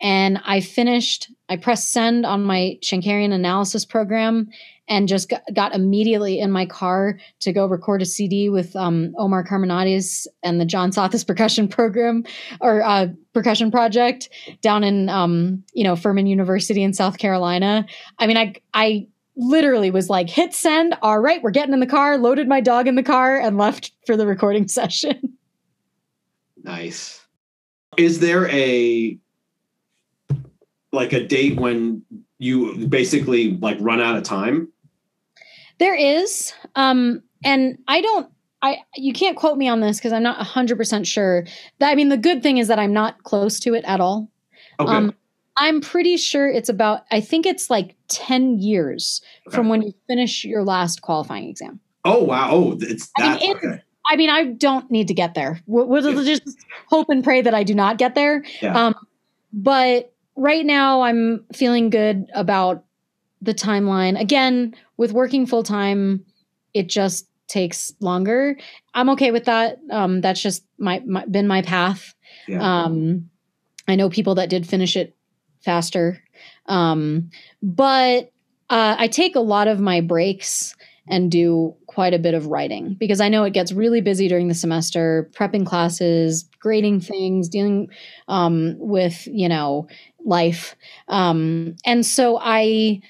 And 0.00 0.40
I 0.46 0.60
finished, 0.60 1.30
I 1.50 1.56
pressed 1.56 1.92
send 1.92 2.24
on 2.24 2.42
my 2.42 2.78
Schenkerian 2.82 3.32
analysis 3.32 3.84
program 3.84 4.48
and 4.90 5.08
just 5.08 5.32
got, 5.54 5.74
immediately 5.74 6.40
in 6.40 6.50
my 6.50 6.66
car 6.66 7.18
to 7.38 7.52
go 7.52 7.64
record 7.64 8.02
a 8.02 8.04
CD 8.04 8.50
with 8.50 8.74
um, 8.74 9.14
Omar 9.16 9.44
Carmenates 9.44 10.26
and 10.42 10.60
the 10.60 10.64
John 10.64 10.90
Sothis 10.90 11.26
percussion 11.26 11.68
program 11.68 12.24
or 12.60 12.82
uh, 12.82 13.06
percussion 13.32 13.70
project 13.70 14.28
down 14.60 14.82
in, 14.82 15.08
um, 15.08 15.62
you 15.72 15.84
know, 15.84 15.94
Furman 15.94 16.26
University 16.26 16.82
in 16.82 16.92
South 16.92 17.18
Carolina. 17.18 17.86
I 18.18 18.26
mean, 18.26 18.36
I, 18.36 18.56
I 18.74 19.06
literally 19.36 19.92
was 19.92 20.10
like, 20.10 20.28
hit 20.28 20.52
send. 20.52 20.96
All 21.02 21.20
right, 21.20 21.40
we're 21.42 21.52
getting 21.52 21.72
in 21.72 21.80
the 21.80 21.86
car, 21.86 22.18
loaded 22.18 22.48
my 22.48 22.60
dog 22.60 22.88
in 22.88 22.96
the 22.96 23.02
car, 23.02 23.38
and 23.38 23.56
left 23.56 23.92
for 24.06 24.16
the 24.16 24.26
recording 24.26 24.66
session. 24.68 25.38
Nice. 26.62 27.24
Is 27.96 28.18
there 28.18 28.48
a 28.50 29.16
like 30.92 31.12
a 31.12 31.24
date 31.24 31.58
when 31.58 32.02
you 32.38 32.86
basically 32.88 33.56
like 33.58 33.76
run 33.80 34.00
out 34.00 34.16
of 34.16 34.24
time? 34.24 34.68
There 35.80 35.96
is. 35.96 36.52
Um, 36.76 37.22
and 37.44 37.78
I 37.88 38.00
don't 38.00 38.30
I 38.62 38.78
you 38.94 39.12
can't 39.12 39.36
quote 39.36 39.58
me 39.58 39.68
on 39.68 39.80
this 39.80 39.98
because 39.98 40.12
I'm 40.12 40.22
not 40.22 40.38
100% 40.38 41.06
sure. 41.06 41.46
That, 41.78 41.90
I 41.90 41.94
mean 41.94 42.10
the 42.10 42.16
good 42.16 42.42
thing 42.42 42.58
is 42.58 42.68
that 42.68 42.78
I'm 42.78 42.92
not 42.92 43.24
close 43.24 43.58
to 43.60 43.74
it 43.74 43.84
at 43.86 44.00
all. 44.00 44.30
Okay. 44.78 44.92
Um, 44.92 45.14
I'm 45.56 45.80
pretty 45.80 46.16
sure 46.16 46.48
it's 46.48 46.68
about, 46.68 47.04
I 47.10 47.20
think 47.20 47.44
it's 47.44 47.68
like 47.68 47.94
10 48.08 48.58
years 48.58 49.20
okay. 49.46 49.54
from 49.54 49.68
when 49.68 49.82
you 49.82 49.92
finish 50.06 50.44
your 50.44 50.64
last 50.64 51.02
qualifying 51.02 51.48
exam. 51.48 51.80
Oh, 52.04 52.22
wow. 52.24 52.48
Oh, 52.50 52.78
it's 52.80 53.10
that. 53.18 53.36
I 53.36 53.38
mean, 53.38 53.56
okay. 53.56 53.82
I 54.08 54.16
mean, 54.16 54.30
I 54.30 54.44
don't 54.44 54.90
need 54.90 55.06
to 55.08 55.14
get 55.14 55.34
there. 55.34 55.60
We'll, 55.66 55.86
we'll 55.86 56.24
yeah. 56.24 56.34
just 56.36 56.58
hope 56.88 57.10
and 57.10 57.22
pray 57.22 57.42
that 57.42 57.54
I 57.54 57.62
do 57.62 57.74
not 57.74 57.98
get 57.98 58.14
there. 58.14 58.42
Yeah. 58.62 58.86
Um, 58.86 58.94
but 59.52 60.14
right 60.34 60.64
now 60.64 61.02
I'm 61.02 61.44
feeling 61.52 61.90
good 61.90 62.30
about 62.34 62.84
the 63.42 63.54
timeline. 63.54 64.20
Again, 64.20 64.74
with 64.96 65.12
working 65.12 65.46
full 65.46 65.62
time, 65.62 66.24
it 66.74 66.88
just 66.88 67.26
takes 67.48 67.92
longer. 68.00 68.56
I'm 68.94 69.10
okay 69.10 69.32
with 69.32 69.44
that. 69.44 69.78
Um, 69.90 70.20
that's 70.20 70.40
just 70.40 70.64
my, 70.78 71.02
my 71.06 71.24
been 71.26 71.48
my 71.48 71.62
path. 71.62 72.14
Yeah. 72.46 72.62
Um, 72.62 73.28
I 73.88 73.96
know 73.96 74.08
people 74.08 74.36
that 74.36 74.50
did 74.50 74.66
finish 74.66 74.96
it 74.96 75.16
faster, 75.64 76.22
um, 76.66 77.30
but 77.62 78.30
uh, 78.70 78.96
I 78.98 79.08
take 79.08 79.34
a 79.34 79.40
lot 79.40 79.66
of 79.66 79.80
my 79.80 80.00
breaks 80.00 80.76
and 81.08 81.30
do 81.30 81.74
quite 81.86 82.14
a 82.14 82.20
bit 82.20 82.34
of 82.34 82.46
writing 82.46 82.94
because 82.94 83.20
I 83.20 83.28
know 83.28 83.42
it 83.42 83.52
gets 83.52 83.72
really 83.72 84.00
busy 84.00 84.28
during 84.28 84.46
the 84.46 84.54
semester, 84.54 85.28
prepping 85.34 85.66
classes, 85.66 86.48
grading 86.60 87.00
things, 87.00 87.48
dealing 87.48 87.90
um, 88.28 88.76
with 88.78 89.26
you 89.26 89.48
know 89.48 89.88
life, 90.24 90.76
um, 91.08 91.74
and 91.84 92.06
so 92.06 92.38
I 92.40 93.02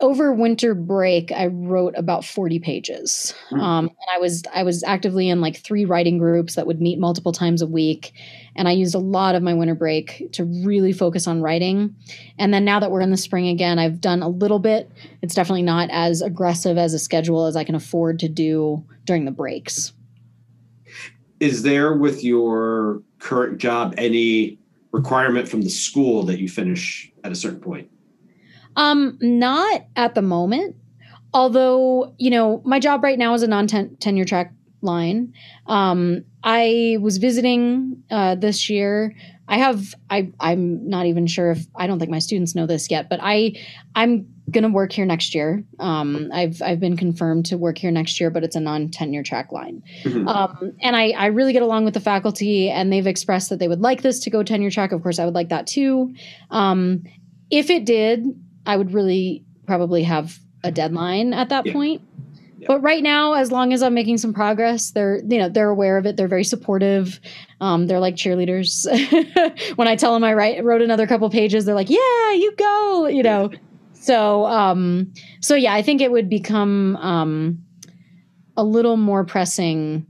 over 0.00 0.32
winter 0.32 0.74
break 0.74 1.30
i 1.32 1.46
wrote 1.46 1.94
about 1.96 2.24
40 2.24 2.58
pages. 2.58 3.34
Mm. 3.50 3.60
um, 3.60 3.84
and 3.86 4.08
i 4.14 4.18
was 4.18 4.42
i 4.54 4.62
was 4.62 4.82
actively 4.84 5.28
in 5.28 5.40
like 5.40 5.58
three 5.58 5.84
writing 5.84 6.18
groups 6.18 6.54
that 6.54 6.66
would 6.66 6.80
meet 6.80 6.98
multiple 6.98 7.32
times 7.32 7.62
a 7.62 7.66
week. 7.66 8.12
And 8.56 8.68
i 8.68 8.72
used 8.72 8.94
a 8.94 8.98
lot 8.98 9.34
of 9.34 9.42
my 9.42 9.54
winter 9.54 9.74
break 9.74 10.30
to 10.32 10.44
really 10.44 10.92
focus 10.92 11.26
on 11.26 11.40
writing. 11.40 11.94
And 12.38 12.52
then 12.52 12.64
now 12.64 12.80
that 12.80 12.90
we're 12.90 13.00
in 13.00 13.10
the 13.10 13.16
spring 13.16 13.48
again 13.48 13.78
i've 13.78 14.00
done 14.00 14.22
a 14.22 14.28
little 14.28 14.58
bit. 14.58 14.90
It's 15.22 15.34
definitely 15.34 15.62
not 15.62 15.88
as 15.90 16.22
aggressive 16.22 16.78
as 16.78 16.94
a 16.94 16.98
schedule 16.98 17.46
as 17.46 17.56
i 17.56 17.64
can 17.64 17.74
afford 17.74 18.18
to 18.20 18.28
do 18.28 18.84
during 19.04 19.24
the 19.24 19.30
breaks. 19.30 19.92
Is 21.40 21.62
there 21.62 21.96
with 21.96 22.22
your 22.22 23.02
current 23.18 23.58
job 23.58 23.94
any 23.96 24.58
requirement 24.92 25.48
from 25.48 25.62
the 25.62 25.70
school 25.70 26.22
that 26.24 26.38
you 26.38 26.48
finish 26.48 27.10
at 27.24 27.32
a 27.32 27.34
certain 27.34 27.60
point? 27.60 27.90
Um, 28.76 29.18
not 29.20 29.82
at 29.96 30.14
the 30.14 30.22
moment. 30.22 30.76
Although, 31.32 32.14
you 32.18 32.30
know, 32.30 32.60
my 32.64 32.80
job 32.80 33.04
right 33.04 33.18
now 33.18 33.34
is 33.34 33.42
a 33.42 33.46
non 33.46 33.66
tenure 33.66 34.24
track 34.24 34.52
line. 34.82 35.32
Um, 35.66 36.24
I 36.42 36.98
was 37.00 37.18
visiting 37.18 38.02
uh, 38.10 38.34
this 38.34 38.68
year. 38.68 39.14
I 39.46 39.58
have 39.58 39.94
I 40.08 40.30
I'm 40.38 40.88
not 40.88 41.06
even 41.06 41.26
sure 41.26 41.50
if 41.50 41.66
I 41.76 41.88
don't 41.88 41.98
think 41.98 42.10
my 42.10 42.20
students 42.20 42.54
know 42.54 42.66
this 42.66 42.90
yet, 42.90 43.08
but 43.10 43.18
I 43.20 43.54
I'm 43.96 44.26
gonna 44.50 44.68
work 44.68 44.92
here 44.92 45.04
next 45.04 45.34
year. 45.34 45.64
Um, 45.80 46.30
I've 46.32 46.62
I've 46.62 46.78
been 46.78 46.96
confirmed 46.96 47.46
to 47.46 47.58
work 47.58 47.78
here 47.78 47.90
next 47.90 48.20
year, 48.20 48.30
but 48.30 48.44
it's 48.44 48.54
a 48.54 48.60
non 48.60 48.90
tenure 48.90 49.24
track 49.24 49.50
line. 49.50 49.82
Mhm. 50.04 50.28
Um, 50.28 50.72
and 50.80 50.94
I, 50.94 51.10
I 51.10 51.26
really 51.26 51.52
get 51.52 51.62
along 51.62 51.84
with 51.84 51.94
the 51.94 52.00
faculty, 52.00 52.70
and 52.70 52.92
they've 52.92 53.06
expressed 53.06 53.50
that 53.50 53.58
they 53.58 53.68
would 53.68 53.80
like 53.80 54.02
this 54.02 54.20
to 54.20 54.30
go 54.30 54.42
tenure 54.44 54.70
track. 54.70 54.92
Of 54.92 55.02
course, 55.02 55.18
I 55.18 55.24
would 55.24 55.34
like 55.34 55.48
that 55.48 55.66
too. 55.66 56.14
Um, 56.50 57.02
if 57.50 57.70
it 57.70 57.84
did, 57.84 58.24
I 58.70 58.76
would 58.76 58.92
really 58.94 59.44
probably 59.66 60.04
have 60.04 60.38
a 60.62 60.70
deadline 60.70 61.32
at 61.34 61.48
that 61.48 61.66
Yeah. 61.66 61.72
point. 61.72 62.02
Yeah. 62.58 62.66
But 62.68 62.82
right 62.82 63.02
now, 63.02 63.32
as 63.32 63.50
long 63.50 63.72
as 63.72 63.82
I'm 63.82 63.94
making 63.94 64.18
some 64.18 64.32
progress, 64.34 64.90
they're 64.92 65.20
you 65.26 65.38
know 65.38 65.48
they're 65.48 65.70
aware 65.70 65.96
of 65.98 66.06
it. 66.06 66.16
They're 66.16 66.28
very 66.28 66.44
supportive. 66.44 67.18
Um, 67.60 67.86
they're 67.86 68.00
like 68.00 68.16
cheerleaders. 68.16 68.70
when 69.76 69.88
I 69.88 69.96
tell 69.96 70.12
them 70.12 70.22
I 70.22 70.34
write, 70.34 70.62
wrote 70.62 70.82
another 70.82 71.06
couple 71.06 71.28
pages, 71.30 71.64
they're 71.64 71.74
like, 71.74 71.90
"Yeah, 71.90 72.32
you 72.32 72.52
go," 72.56 73.06
you 73.06 73.22
know. 73.22 73.50
So 74.02 74.46
um, 74.46 75.12
so 75.42 75.54
yeah, 75.54 75.74
I 75.74 75.82
think 75.82 76.00
it 76.00 76.10
would 76.10 76.30
become 76.30 76.96
um, 76.96 77.58
a 78.56 78.64
little 78.64 78.96
more 78.96 79.24
pressing 79.26 80.06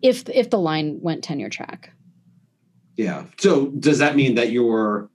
if 0.00 0.26
if 0.30 0.48
the 0.48 0.58
line 0.58 0.98
went 1.02 1.22
tenure 1.22 1.50
track. 1.50 1.90
Yeah. 2.96 3.24
So 3.36 3.66
does 3.78 3.98
that 3.98 4.16
mean 4.16 4.34
that 4.36 4.50
you're 4.50 5.10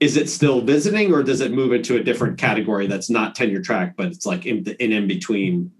is 0.00 0.16
it 0.16 0.28
still 0.28 0.60
visiting 0.60 1.12
or 1.12 1.22
does 1.22 1.40
it 1.40 1.52
move 1.52 1.72
into 1.72 1.96
a 1.96 2.02
different 2.02 2.38
category 2.38 2.86
that's 2.86 3.10
not 3.10 3.34
tenure 3.34 3.60
track, 3.60 3.94
but 3.96 4.06
it's 4.06 4.26
like 4.26 4.46
in 4.46 4.64
in, 4.78 4.92
in 4.92 5.08
between? 5.08 5.72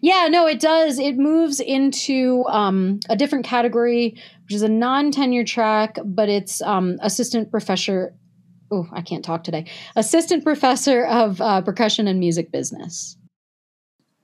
Yeah, 0.00 0.28
no, 0.30 0.46
it 0.46 0.60
does. 0.60 0.98
It 0.98 1.16
moves 1.16 1.60
into 1.60 2.44
um, 2.48 3.00
a 3.08 3.16
different 3.16 3.44
category, 3.44 4.14
which 4.44 4.54
is 4.54 4.62
a 4.62 4.68
non-tenure 4.68 5.44
track, 5.44 5.98
but 6.04 6.28
it's 6.28 6.62
um, 6.62 6.98
assistant 7.02 7.50
professor. 7.50 8.14
Oh, 8.70 8.86
I 8.92 9.00
can't 9.00 9.24
talk 9.24 9.44
today. 9.44 9.66
Assistant 9.96 10.44
professor 10.44 11.06
of 11.06 11.40
uh, 11.40 11.62
percussion 11.62 12.06
and 12.06 12.20
music 12.20 12.52
business. 12.52 13.16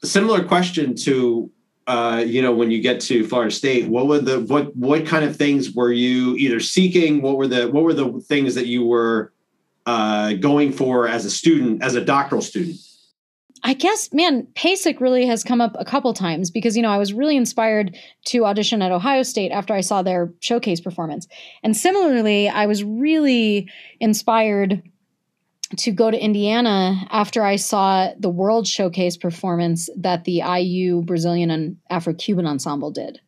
Similar 0.03 0.45
question 0.45 0.95
to 0.97 1.51
uh, 1.87 2.25
you 2.27 2.41
know, 2.41 2.53
when 2.53 2.71
you 2.71 2.81
get 2.81 2.99
to 2.99 3.27
Florida 3.27 3.51
State, 3.51 3.89
what 3.89 4.07
were 4.07 4.19
the 4.19 4.41
what 4.41 4.75
what 4.75 5.07
kind 5.07 5.25
of 5.25 5.37
things 5.37 5.73
were 5.73 5.93
you 5.93 6.35
either 6.37 6.59
seeking? 6.59 7.21
What 7.21 7.37
were 7.37 7.47
the 7.47 7.69
what 7.69 7.85
were 7.85 7.93
the 7.93 8.21
things 8.21 8.55
that 8.55 8.67
you 8.67 8.87
were 8.87 9.34
uh, 9.87 10.35
going 10.35 10.73
for 10.73 11.07
as 11.09 11.25
a 11.25 11.31
student, 11.31 11.83
as 11.83 11.95
a 11.95 12.05
doctoral 12.05 12.43
student? 12.43 12.77
I 13.67 13.73
guess, 13.73 14.13
man, 14.13 14.47
PASIC 14.55 15.01
really 15.01 15.27
has 15.27 15.43
come 15.43 15.63
up 15.63 15.75
a 15.79 15.87
couple 15.87 16.13
times 16.13 16.51
because, 16.51 16.77
you 16.77 16.83
know, 16.83 16.91
I 16.91 16.99
was 16.99 17.15
really 17.15 17.35
inspired 17.35 17.97
to 18.27 18.45
audition 18.45 18.83
at 18.83 18.93
Ohio 18.93 19.23
State 19.23 19.53
after 19.53 19.73
I 19.73 19.81
saw 19.81 20.03
their 20.03 20.31
showcase 20.41 20.83
performance. 20.83 21.27
And 21.63 21.75
similarly, 21.75 22.47
I 22.47 22.67
was 22.67 22.85
really 22.85 23.71
inspired 24.01 24.83
to 25.79 25.93
go 25.93 26.11
to 26.11 26.23
Indiana 26.23 27.07
after 27.11 27.43
I 27.43 27.57
saw 27.57 28.13
the 28.19 28.29
World 28.29 28.67
Showcase 28.67 29.17
performance 29.17 29.89
that 29.97 30.25
the 30.25 30.43
IU 30.43 31.03
Brazilian 31.03 31.51
and 31.51 31.79
Afro 31.89 32.13
Cuban 32.13 32.47
Ensemble 32.47 32.91
did. 32.91 33.19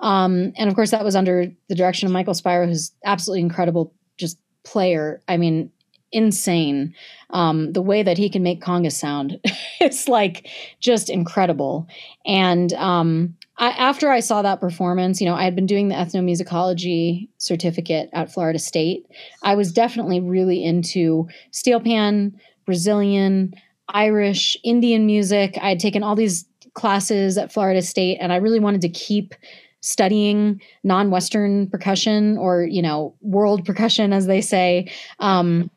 Um, 0.00 0.52
and 0.56 0.68
of 0.68 0.74
course, 0.74 0.90
that 0.90 1.04
was 1.04 1.14
under 1.14 1.46
the 1.68 1.74
direction 1.76 2.06
of 2.06 2.12
Michael 2.12 2.34
Spiro, 2.34 2.66
who's 2.66 2.90
absolutely 3.04 3.42
incredible, 3.42 3.94
just 4.18 4.36
player. 4.64 5.22
I 5.28 5.36
mean, 5.36 5.70
insane. 6.12 6.94
Um, 7.30 7.72
the 7.72 7.82
way 7.82 8.02
that 8.02 8.18
he 8.18 8.30
can 8.30 8.42
make 8.42 8.62
congas 8.62 8.92
sound 8.92 9.40
it's 9.80 10.08
like 10.08 10.48
just 10.80 11.10
incredible. 11.10 11.86
And 12.24 12.72
um, 12.74 13.36
I, 13.58 13.70
after 13.70 14.10
I 14.10 14.20
saw 14.20 14.42
that 14.42 14.60
performance, 14.60 15.20
you 15.20 15.26
know, 15.26 15.34
I 15.34 15.44
had 15.44 15.54
been 15.54 15.66
doing 15.66 15.88
the 15.88 15.94
ethnomusicology 15.94 17.28
certificate 17.38 18.10
at 18.12 18.32
Florida 18.32 18.58
State. 18.58 19.06
I 19.42 19.54
was 19.54 19.72
definitely 19.72 20.20
really 20.20 20.62
into 20.64 21.28
steel 21.50 21.80
pan, 21.80 22.38
Brazilian, 22.64 23.54
Irish, 23.88 24.56
Indian 24.64 25.06
music. 25.06 25.58
I 25.62 25.70
had 25.70 25.80
taken 25.80 26.02
all 26.02 26.16
these 26.16 26.44
classes 26.74 27.38
at 27.38 27.52
Florida 27.52 27.82
State, 27.82 28.18
and 28.20 28.32
I 28.32 28.36
really 28.36 28.60
wanted 28.60 28.82
to 28.82 28.88
keep 28.88 29.34
studying 29.80 30.60
non-Western 30.82 31.68
percussion 31.70 32.36
or 32.38 32.64
you 32.64 32.82
know 32.82 33.14
world 33.20 33.64
percussion, 33.64 34.12
as 34.12 34.26
they 34.26 34.40
say. 34.40 34.90
Um, 35.20 35.70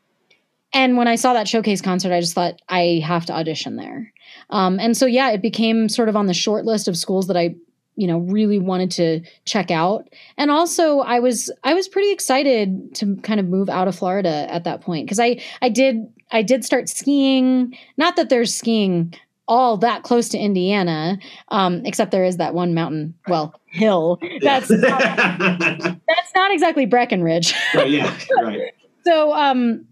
and 0.72 0.96
when 0.96 1.08
I 1.08 1.16
saw 1.16 1.32
that 1.32 1.48
showcase 1.48 1.80
concert, 1.80 2.12
I 2.12 2.20
just 2.20 2.34
thought 2.34 2.60
I 2.68 3.02
have 3.04 3.26
to 3.26 3.32
audition 3.32 3.76
there. 3.76 4.12
Um, 4.50 4.78
and 4.78 4.96
so 4.96 5.06
yeah, 5.06 5.30
it 5.30 5.42
became 5.42 5.88
sort 5.88 6.08
of 6.08 6.16
on 6.16 6.26
the 6.26 6.34
short 6.34 6.64
list 6.64 6.88
of 6.88 6.96
schools 6.96 7.26
that 7.26 7.36
I 7.36 7.54
you 7.96 8.06
know 8.06 8.18
really 8.18 8.58
wanted 8.58 8.90
to 8.92 9.20
check 9.44 9.70
out. 9.70 10.08
And 10.38 10.50
also 10.50 11.00
i 11.00 11.20
was 11.20 11.52
i 11.64 11.74
was 11.74 11.86
pretty 11.86 12.10
excited 12.12 12.94
to 12.94 13.16
kind 13.16 13.38
of 13.38 13.46
move 13.46 13.68
out 13.68 13.88
of 13.88 13.96
florida 13.96 14.46
at 14.48 14.64
that 14.64 14.80
point 14.80 15.06
because 15.06 15.20
i 15.20 15.40
i 15.60 15.68
did 15.68 16.06
i 16.30 16.42
did 16.42 16.64
start 16.64 16.88
skiing. 16.88 17.76
Not 17.98 18.16
that 18.16 18.30
there's 18.30 18.54
skiing 18.54 19.14
all 19.48 19.76
that 19.78 20.02
close 20.02 20.28
to 20.30 20.38
indiana 20.38 21.18
um, 21.48 21.84
except 21.84 22.10
there 22.10 22.24
is 22.24 22.38
that 22.38 22.54
one 22.54 22.72
mountain 22.72 23.14
well 23.28 23.54
hill. 23.66 24.18
That's 24.40 24.70
not, 24.70 24.98
that's 24.98 26.34
not 26.34 26.52
exactly 26.52 26.86
breckenridge. 26.86 27.54
Right, 27.74 27.90
yeah, 27.90 28.16
right. 28.42 28.72
so 29.04 29.32
um 29.34 29.84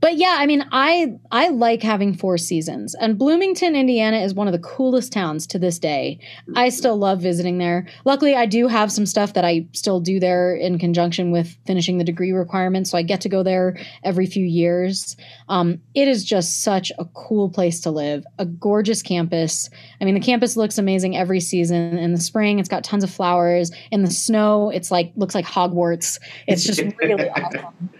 but 0.00 0.16
yeah 0.16 0.36
i 0.38 0.46
mean 0.46 0.64
i 0.72 1.12
i 1.30 1.48
like 1.48 1.82
having 1.82 2.14
four 2.14 2.38
seasons 2.38 2.94
and 2.96 3.18
bloomington 3.18 3.74
indiana 3.74 4.18
is 4.18 4.34
one 4.34 4.46
of 4.46 4.52
the 4.52 4.58
coolest 4.58 5.12
towns 5.12 5.46
to 5.46 5.58
this 5.58 5.78
day. 5.78 6.18
I 6.56 6.68
still 6.68 6.96
love 6.96 7.20
visiting 7.20 7.58
there. 7.58 7.86
Luckily 8.04 8.34
i 8.34 8.46
do 8.46 8.68
have 8.68 8.92
some 8.92 9.06
stuff 9.06 9.34
that 9.34 9.44
i 9.44 9.66
still 9.72 10.00
do 10.00 10.20
there 10.20 10.54
in 10.54 10.78
conjunction 10.78 11.30
with 11.30 11.56
finishing 11.66 11.98
the 11.98 12.04
degree 12.04 12.32
requirements 12.32 12.90
so 12.90 12.98
i 12.98 13.02
get 13.02 13.20
to 13.22 13.28
go 13.28 13.42
there 13.42 13.76
every 14.04 14.26
few 14.26 14.44
years. 14.44 15.16
Um, 15.48 15.80
it 15.94 16.08
is 16.08 16.24
just 16.24 16.62
such 16.62 16.92
a 16.98 17.04
cool 17.14 17.48
place 17.48 17.80
to 17.80 17.90
live 17.90 18.24
a 18.38 18.46
gorgeous 18.46 19.02
campus. 19.02 19.70
I 20.00 20.04
mean 20.04 20.14
the 20.14 20.20
campus 20.20 20.56
looks 20.56 20.78
amazing 20.78 21.16
every 21.16 21.40
season. 21.40 21.98
In 21.98 22.12
the 22.12 22.20
spring 22.20 22.58
it's 22.58 22.68
got 22.68 22.84
tons 22.84 23.04
of 23.04 23.10
flowers. 23.10 23.70
In 23.90 24.02
the 24.02 24.10
snow 24.10 24.70
it's 24.70 24.90
like 24.90 25.12
looks 25.16 25.34
like 25.34 25.44
hogwarts. 25.44 26.18
It's 26.46 26.64
just 26.64 26.80
really 27.02 27.28
awesome 27.30 27.90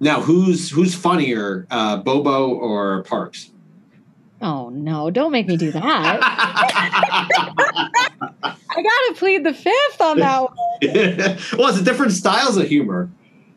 Now, 0.00 0.22
who's 0.22 0.70
who's 0.70 0.94
funnier, 0.94 1.66
uh, 1.70 1.98
Bobo 1.98 2.48
or 2.54 3.02
Parks? 3.02 3.50
Oh 4.40 4.70
no, 4.70 5.10
don't 5.10 5.32
make 5.32 5.46
me 5.46 5.58
do 5.58 5.70
that. 5.72 5.82
I 8.42 8.56
gotta 8.76 9.14
plead 9.16 9.44
the 9.44 9.52
fifth 9.52 10.00
on 10.00 10.18
that 10.20 10.42
one. 10.42 10.56
well, 11.58 11.68
it's 11.68 11.82
different 11.82 12.12
styles 12.12 12.56
of 12.56 12.66
humor. 12.66 13.10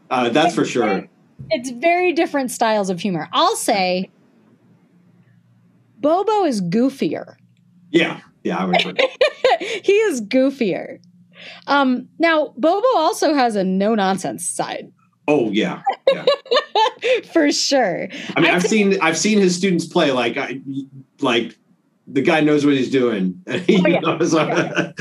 Uh, 0.10 0.30
that's 0.30 0.54
for 0.54 0.66
sure. 0.66 1.08
It's 1.50 1.70
very 1.70 2.12
different 2.12 2.52
styles 2.52 2.90
of 2.90 3.00
humor. 3.00 3.30
I'll 3.32 3.56
say 3.56 4.12
Bobo 6.00 6.44
is 6.44 6.62
goofier. 6.62 7.36
Yeah, 7.92 8.20
yeah, 8.44 8.58
I 8.58 8.66
would 8.66 8.82
agree. 8.86 9.10
he 9.84 9.94
is 9.94 10.22
goofier. 10.22 11.00
Um, 11.68 12.10
now, 12.20 12.54
Bobo 12.58 12.88
also 12.96 13.34
has 13.34 13.56
a 13.56 13.64
no 13.64 13.96
nonsense 13.96 14.46
side. 14.46 14.92
Oh 15.28 15.50
yeah, 15.52 15.82
yeah. 16.12 16.26
for 17.34 17.52
sure. 17.52 18.08
I 18.36 18.40
mean, 18.42 18.52
I 18.52 18.56
I've 18.56 18.62
think- 18.64 18.94
seen 18.94 19.02
I've 19.02 19.18
seen 19.18 19.40
his 19.40 19.56
students 19.56 19.86
play 19.86 20.12
like 20.12 20.38
I 20.38 20.60
like 21.22 21.58
the 22.08 22.22
guy 22.22 22.42
knows 22.42 22.66
what 22.66 22.74
he's 22.74 22.90
doing. 22.92 23.42
Oh, 23.48 23.88
yeah. 23.88 24.02
so- 24.26 24.94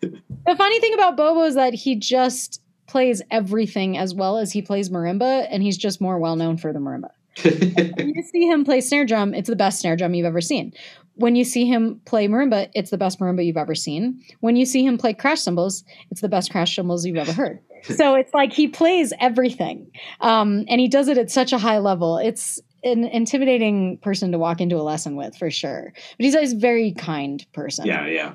The 0.00 0.54
funny 0.56 0.80
thing 0.80 0.94
about 0.94 1.16
Bobo 1.16 1.42
is 1.42 1.54
that 1.56 1.74
he 1.74 1.96
just 1.96 2.62
plays 2.86 3.20
everything 3.32 3.98
as 3.98 4.14
well 4.14 4.38
as 4.38 4.52
he 4.52 4.62
plays 4.62 4.88
marimba, 4.90 5.46
and 5.50 5.62
he's 5.62 5.76
just 5.76 6.00
more 6.00 6.18
well 6.20 6.36
known 6.36 6.56
for 6.56 6.72
the 6.72 6.78
marimba. 6.78 7.10
When 7.96 8.10
you 8.14 8.22
see 8.22 8.46
him 8.48 8.64
play 8.64 8.80
snare 8.80 9.04
drum, 9.04 9.34
it's 9.34 9.48
the 9.48 9.56
best 9.56 9.80
snare 9.80 9.96
drum 9.96 10.14
you've 10.14 10.24
ever 10.26 10.40
seen. 10.40 10.72
When 11.16 11.34
you 11.34 11.44
see 11.44 11.66
him 11.66 12.00
play 12.04 12.28
marimba, 12.28 12.70
it's 12.74 12.90
the 12.90 12.98
best 12.98 13.18
marimba 13.20 13.44
you've 13.44 13.56
ever 13.56 13.74
seen. 13.74 14.20
When 14.40 14.56
you 14.56 14.64
see 14.66 14.84
him 14.84 14.98
play 14.98 15.14
crash 15.14 15.40
cymbals, 15.40 15.82
it's 16.10 16.20
the 16.20 16.28
best 16.28 16.50
crash 16.50 16.76
cymbals 16.76 17.04
you've 17.04 17.16
ever 17.16 17.32
heard. 17.32 17.58
so 17.82 18.14
it's 18.14 18.32
like 18.34 18.52
he 18.52 18.68
plays 18.68 19.12
everything, 19.20 19.90
um, 20.20 20.64
and 20.68 20.80
he 20.80 20.88
does 20.88 21.08
it 21.08 21.18
at 21.18 21.30
such 21.30 21.52
a 21.52 21.58
high 21.58 21.78
level. 21.78 22.18
It's 22.18 22.60
an 22.84 23.04
intimidating 23.04 23.98
person 23.98 24.30
to 24.32 24.38
walk 24.38 24.60
into 24.60 24.76
a 24.76 24.82
lesson 24.82 25.16
with 25.16 25.36
for 25.36 25.50
sure. 25.50 25.92
But 25.94 26.24
he's 26.24 26.34
a 26.34 26.56
very 26.56 26.92
kind 26.92 27.44
person. 27.52 27.86
yeah, 27.86 28.06
yeah, 28.06 28.34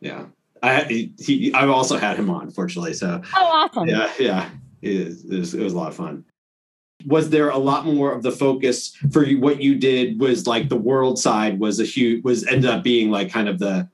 yeah. 0.00 0.26
I 0.62 0.84
he, 0.84 1.12
he, 1.18 1.54
I've 1.54 1.70
also 1.70 1.96
had 1.96 2.16
him 2.16 2.30
on, 2.30 2.50
fortunately. 2.50 2.94
So 2.94 3.20
Oh, 3.36 3.44
awesome. 3.44 3.88
yeah, 3.88 4.10
yeah, 4.18 4.50
it, 4.82 4.90
is, 4.90 5.24
it, 5.24 5.38
was, 5.38 5.54
it 5.54 5.62
was 5.62 5.72
a 5.74 5.76
lot 5.76 5.88
of 5.88 5.94
fun. 5.96 6.24
Was 7.04 7.30
there 7.30 7.50
a 7.50 7.58
lot 7.58 7.84
more 7.84 8.12
of 8.12 8.22
the 8.22 8.32
focus 8.32 8.96
for 9.12 9.24
you? 9.24 9.38
What 9.38 9.62
you 9.62 9.74
did 9.76 10.18
was 10.18 10.46
like 10.46 10.68
the 10.68 10.76
world 10.76 11.18
side 11.18 11.60
was 11.60 11.78
a 11.78 11.84
huge 11.84 12.24
was 12.24 12.44
ended 12.46 12.70
up 12.70 12.82
being 12.82 13.10
like 13.10 13.30
kind 13.30 13.48
of 13.48 13.58
the 13.58 13.88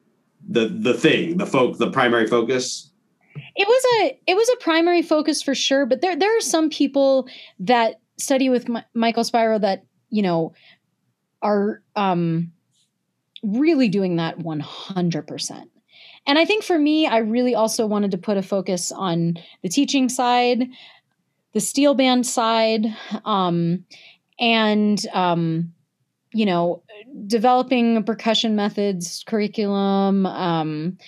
the 0.48 0.68
the 0.68 0.94
thing, 0.94 1.36
the 1.36 1.46
folk, 1.46 1.78
the 1.78 1.90
primary 1.90 2.26
focus. 2.26 2.90
It 3.56 3.66
was 3.66 3.84
a 4.00 4.18
it 4.26 4.36
was 4.36 4.48
a 4.50 4.56
primary 4.56 5.02
focus 5.02 5.42
for 5.42 5.54
sure, 5.54 5.84
but 5.84 6.00
there 6.00 6.16
there 6.16 6.36
are 6.36 6.40
some 6.40 6.70
people 6.70 7.28
that 7.58 8.00
study 8.18 8.48
with 8.48 8.68
Mi- 8.68 8.84
Michael 8.94 9.24
Spiro 9.24 9.58
that 9.58 9.84
you 10.10 10.22
know 10.22 10.52
are 11.42 11.82
um, 11.96 12.52
really 13.42 13.88
doing 13.88 14.16
that 14.16 14.38
one 14.38 14.60
hundred 14.60 15.26
percent. 15.26 15.70
And 16.26 16.38
I 16.38 16.44
think 16.44 16.62
for 16.62 16.78
me, 16.78 17.06
I 17.06 17.18
really 17.18 17.54
also 17.54 17.84
wanted 17.84 18.12
to 18.12 18.18
put 18.18 18.36
a 18.36 18.42
focus 18.42 18.92
on 18.92 19.38
the 19.62 19.68
teaching 19.68 20.08
side, 20.08 20.68
the 21.52 21.60
steel 21.60 21.94
band 21.94 22.26
side, 22.26 22.86
um, 23.24 23.84
and 24.38 25.06
um, 25.12 25.72
you 26.32 26.46
know, 26.46 26.82
developing 27.26 28.02
percussion 28.04 28.56
methods 28.56 29.24
curriculum. 29.26 30.26
Um, 30.26 30.98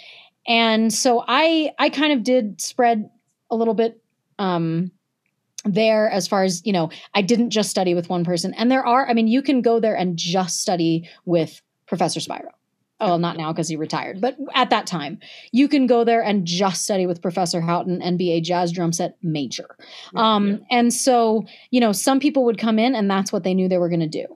and 0.47 0.93
so 0.93 1.25
I 1.27 1.73
I 1.79 1.89
kind 1.89 2.13
of 2.13 2.23
did 2.23 2.61
spread 2.61 3.09
a 3.51 3.57
little 3.57 3.75
bit 3.75 4.03
um, 4.39 4.91
there 5.65 6.11
as 6.11 6.29
far 6.29 6.45
as 6.45 6.65
you 6.65 6.73
know. 6.73 6.91
I 7.15 7.23
didn't 7.23 7.51
just 7.51 7.71
study 7.71 7.95
with 7.95 8.09
one 8.09 8.25
person, 8.25 8.55
and 8.55 8.71
there 8.71 8.87
are. 8.87 9.09
I 9.09 9.15
mean, 9.15 9.29
you 9.29 9.43
can 9.43 9.63
go 9.63 9.81
there 9.81 9.97
and 9.97 10.17
just 10.17 10.61
study 10.61 11.09
with 11.25 11.63
Professor 11.87 12.21
Spiro. 12.21 12.51
Oh, 13.05 13.09
well, 13.09 13.19
not 13.19 13.37
now 13.37 13.53
because 13.53 13.69
he 13.69 13.77
retired, 13.77 14.21
but 14.21 14.37
at 14.55 14.71
that 14.71 14.87
time, 14.87 15.19
you 15.53 15.69
can 15.69 15.87
go 15.87 16.05
there 16.05 16.23
and 16.23 16.47
just 16.47 16.85
study 16.85 17.07
with 17.07 17.21
Professor 17.21 17.61
Houghton 17.61 18.01
and 18.01 18.17
be 18.17 18.33
a 18.33 18.41
jazz 18.41 18.73
drum 18.73 18.93
set 18.95 19.17
major. 19.23 19.77
Um, 20.15 20.65
And 20.71 20.93
so, 20.93 21.45
you 21.71 21.81
know, 21.81 21.93
some 21.93 22.19
people 22.19 22.45
would 22.45 22.57
come 22.57 22.79
in 22.79 22.95
and 22.95 23.11
that's 23.11 23.31
what 23.31 23.45
they 23.45 23.53
knew 23.53 23.69
they 23.69 23.77
were 23.77 23.91
going 23.91 24.01
to 24.01 24.07
do. 24.07 24.27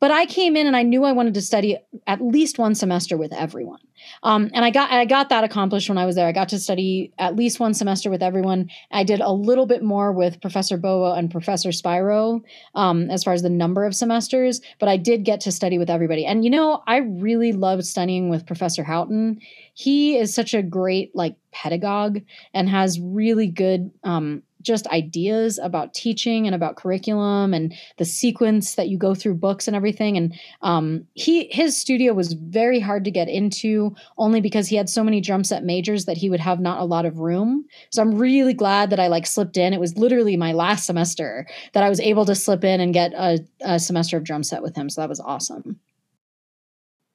But 0.00 0.10
I 0.10 0.26
came 0.26 0.56
in 0.56 0.66
and 0.66 0.76
I 0.76 0.82
knew 0.82 1.04
I 1.04 1.12
wanted 1.12 1.34
to 1.34 1.40
study 1.40 1.78
at 2.06 2.20
least 2.20 2.58
one 2.58 2.74
semester 2.74 3.16
with 3.16 3.32
everyone. 3.32 3.80
Um, 4.22 4.50
and 4.54 4.64
I 4.64 4.70
got 4.70 4.90
I 4.90 5.04
got 5.04 5.28
that 5.28 5.44
accomplished 5.44 5.88
when 5.88 5.98
I 5.98 6.06
was 6.06 6.16
there. 6.16 6.26
I 6.26 6.32
got 6.32 6.48
to 6.50 6.58
study 6.58 7.12
at 7.18 7.36
least 7.36 7.60
one 7.60 7.74
semester 7.74 8.10
with 8.10 8.22
everyone. 8.22 8.70
I 8.90 9.04
did 9.04 9.20
a 9.20 9.32
little 9.32 9.66
bit 9.66 9.82
more 9.82 10.12
with 10.12 10.40
Professor 10.40 10.76
Bobo 10.76 11.12
and 11.12 11.30
Professor 11.30 11.72
Spiro 11.72 12.42
um, 12.74 13.10
as 13.10 13.24
far 13.24 13.34
as 13.34 13.42
the 13.42 13.50
number 13.50 13.84
of 13.84 13.94
semesters, 13.94 14.60
but 14.78 14.88
I 14.88 14.96
did 14.96 15.24
get 15.24 15.40
to 15.42 15.52
study 15.52 15.78
with 15.78 15.90
everybody. 15.90 16.24
And 16.24 16.44
you 16.44 16.50
know, 16.50 16.82
I 16.86 16.98
really 16.98 17.52
loved 17.52 17.84
studying 17.84 18.28
with 18.28 18.46
Professor 18.46 18.84
Houghton. 18.84 19.40
He 19.74 20.16
is 20.16 20.34
such 20.34 20.54
a 20.54 20.62
great 20.62 21.14
like 21.14 21.36
pedagogue 21.52 22.20
and 22.54 22.68
has 22.68 23.00
really 23.00 23.46
good 23.46 23.90
um, 24.04 24.42
just 24.66 24.86
ideas 24.88 25.58
about 25.62 25.94
teaching 25.94 26.46
and 26.46 26.54
about 26.54 26.76
curriculum 26.76 27.54
and 27.54 27.72
the 27.98 28.04
sequence 28.04 28.74
that 28.74 28.88
you 28.88 28.98
go 28.98 29.14
through 29.14 29.34
books 29.34 29.66
and 29.66 29.76
everything. 29.76 30.16
And 30.16 30.34
um, 30.62 31.06
he 31.14 31.48
his 31.50 31.76
studio 31.76 32.12
was 32.12 32.32
very 32.32 32.80
hard 32.80 33.04
to 33.04 33.10
get 33.10 33.28
into 33.28 33.94
only 34.18 34.40
because 34.40 34.68
he 34.68 34.76
had 34.76 34.88
so 34.88 35.04
many 35.04 35.20
drum 35.20 35.44
set 35.44 35.64
majors 35.64 36.04
that 36.04 36.16
he 36.16 36.28
would 36.28 36.40
have 36.40 36.60
not 36.60 36.80
a 36.80 36.84
lot 36.84 37.06
of 37.06 37.20
room. 37.20 37.64
So 37.90 38.02
I'm 38.02 38.18
really 38.18 38.54
glad 38.54 38.90
that 38.90 39.00
I 39.00 39.06
like 39.06 39.26
slipped 39.26 39.56
in. 39.56 39.72
It 39.72 39.80
was 39.80 39.96
literally 39.96 40.36
my 40.36 40.52
last 40.52 40.84
semester 40.84 41.46
that 41.72 41.84
I 41.84 41.88
was 41.88 42.00
able 42.00 42.26
to 42.26 42.34
slip 42.34 42.64
in 42.64 42.80
and 42.80 42.92
get 42.92 43.12
a, 43.14 43.38
a 43.60 43.78
semester 43.78 44.16
of 44.16 44.24
drum 44.24 44.42
set 44.42 44.62
with 44.62 44.76
him. 44.76 44.90
So 44.90 45.00
that 45.00 45.08
was 45.08 45.20
awesome. 45.20 45.78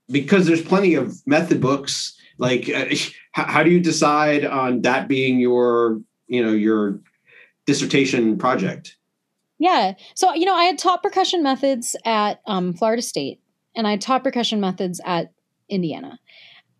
because 0.10 0.45
there's 0.47 0.62
plenty 0.62 0.95
of 0.95 1.26
method 1.28 1.62
books 1.62 2.18
like 2.38 2.70
uh, 2.70 2.86
how, 3.32 3.45
how 3.45 3.64
do 3.64 3.70
you 3.70 3.80
decide 3.80 4.45
on 4.45 4.82
that 4.82 5.08
being 5.08 5.39
your 5.39 6.02
you 6.28 6.43
know 6.43 6.52
your 6.52 6.99
dissertation 7.66 8.38
project 8.38 8.97
Yeah. 9.59 9.93
So, 10.16 10.34
you 10.34 10.45
know, 10.45 10.55
I 10.55 10.64
had 10.64 10.80
taught 10.80 11.03
percussion 11.03 11.43
methods 11.43 11.95
at 12.03 12.41
um, 12.47 12.74
Florida 12.74 13.01
State 13.01 13.39
and 13.76 13.88
I 13.88 13.97
taught 13.97 14.24
percussion 14.24 14.59
methods 14.59 14.99
at 15.05 15.32
Indiana. 15.70 16.20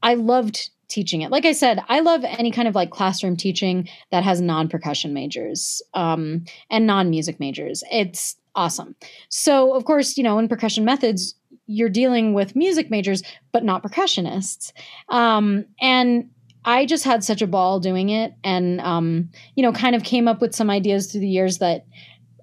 I 0.02 0.16
loved 0.16 0.72
teaching 0.88 1.22
it. 1.22 1.32
Like 1.32 1.46
I 1.46 1.54
said, 1.54 1.80
I 1.88 2.02
love 2.02 2.24
any 2.24 2.52
kind 2.52 2.68
of 2.68 2.76
like 2.76 2.90
classroom 2.90 3.38
teaching 3.38 3.88
that 4.12 4.24
has 4.24 4.42
non 4.42 4.68
percussion 4.68 5.14
majors 5.14 5.82
um, 5.94 6.46
and 6.70 6.86
non 6.86 7.10
music 7.10 7.40
majors. 7.40 7.84
It's 7.92 8.36
awesome. 8.56 8.96
So, 9.30 9.74
of 9.74 9.86
course, 9.86 10.18
you 10.18 10.24
know, 10.24 10.38
in 10.38 10.48
percussion 10.48 10.84
methods, 10.84 11.36
you're 11.68 11.90
dealing 11.90 12.34
with 12.34 12.56
music 12.56 12.92
majors, 12.92 13.24
but 13.52 13.64
not 13.64 13.84
percussionists. 13.84 14.74
Um, 15.10 15.66
and 15.80 16.30
I 16.64 16.86
just 16.86 17.04
had 17.04 17.24
such 17.24 17.42
a 17.42 17.48
ball 17.48 17.80
doing 17.80 18.10
it 18.10 18.34
and, 18.44 18.80
um, 18.82 19.30
you 19.56 19.64
know, 19.64 19.74
kind 19.74 19.96
of 19.96 20.04
came 20.04 20.28
up 20.28 20.42
with 20.42 20.56
some 20.56 20.70
ideas 20.70 21.12
through 21.12 21.22
the 21.22 21.28
years 21.28 21.58
that 21.58 21.86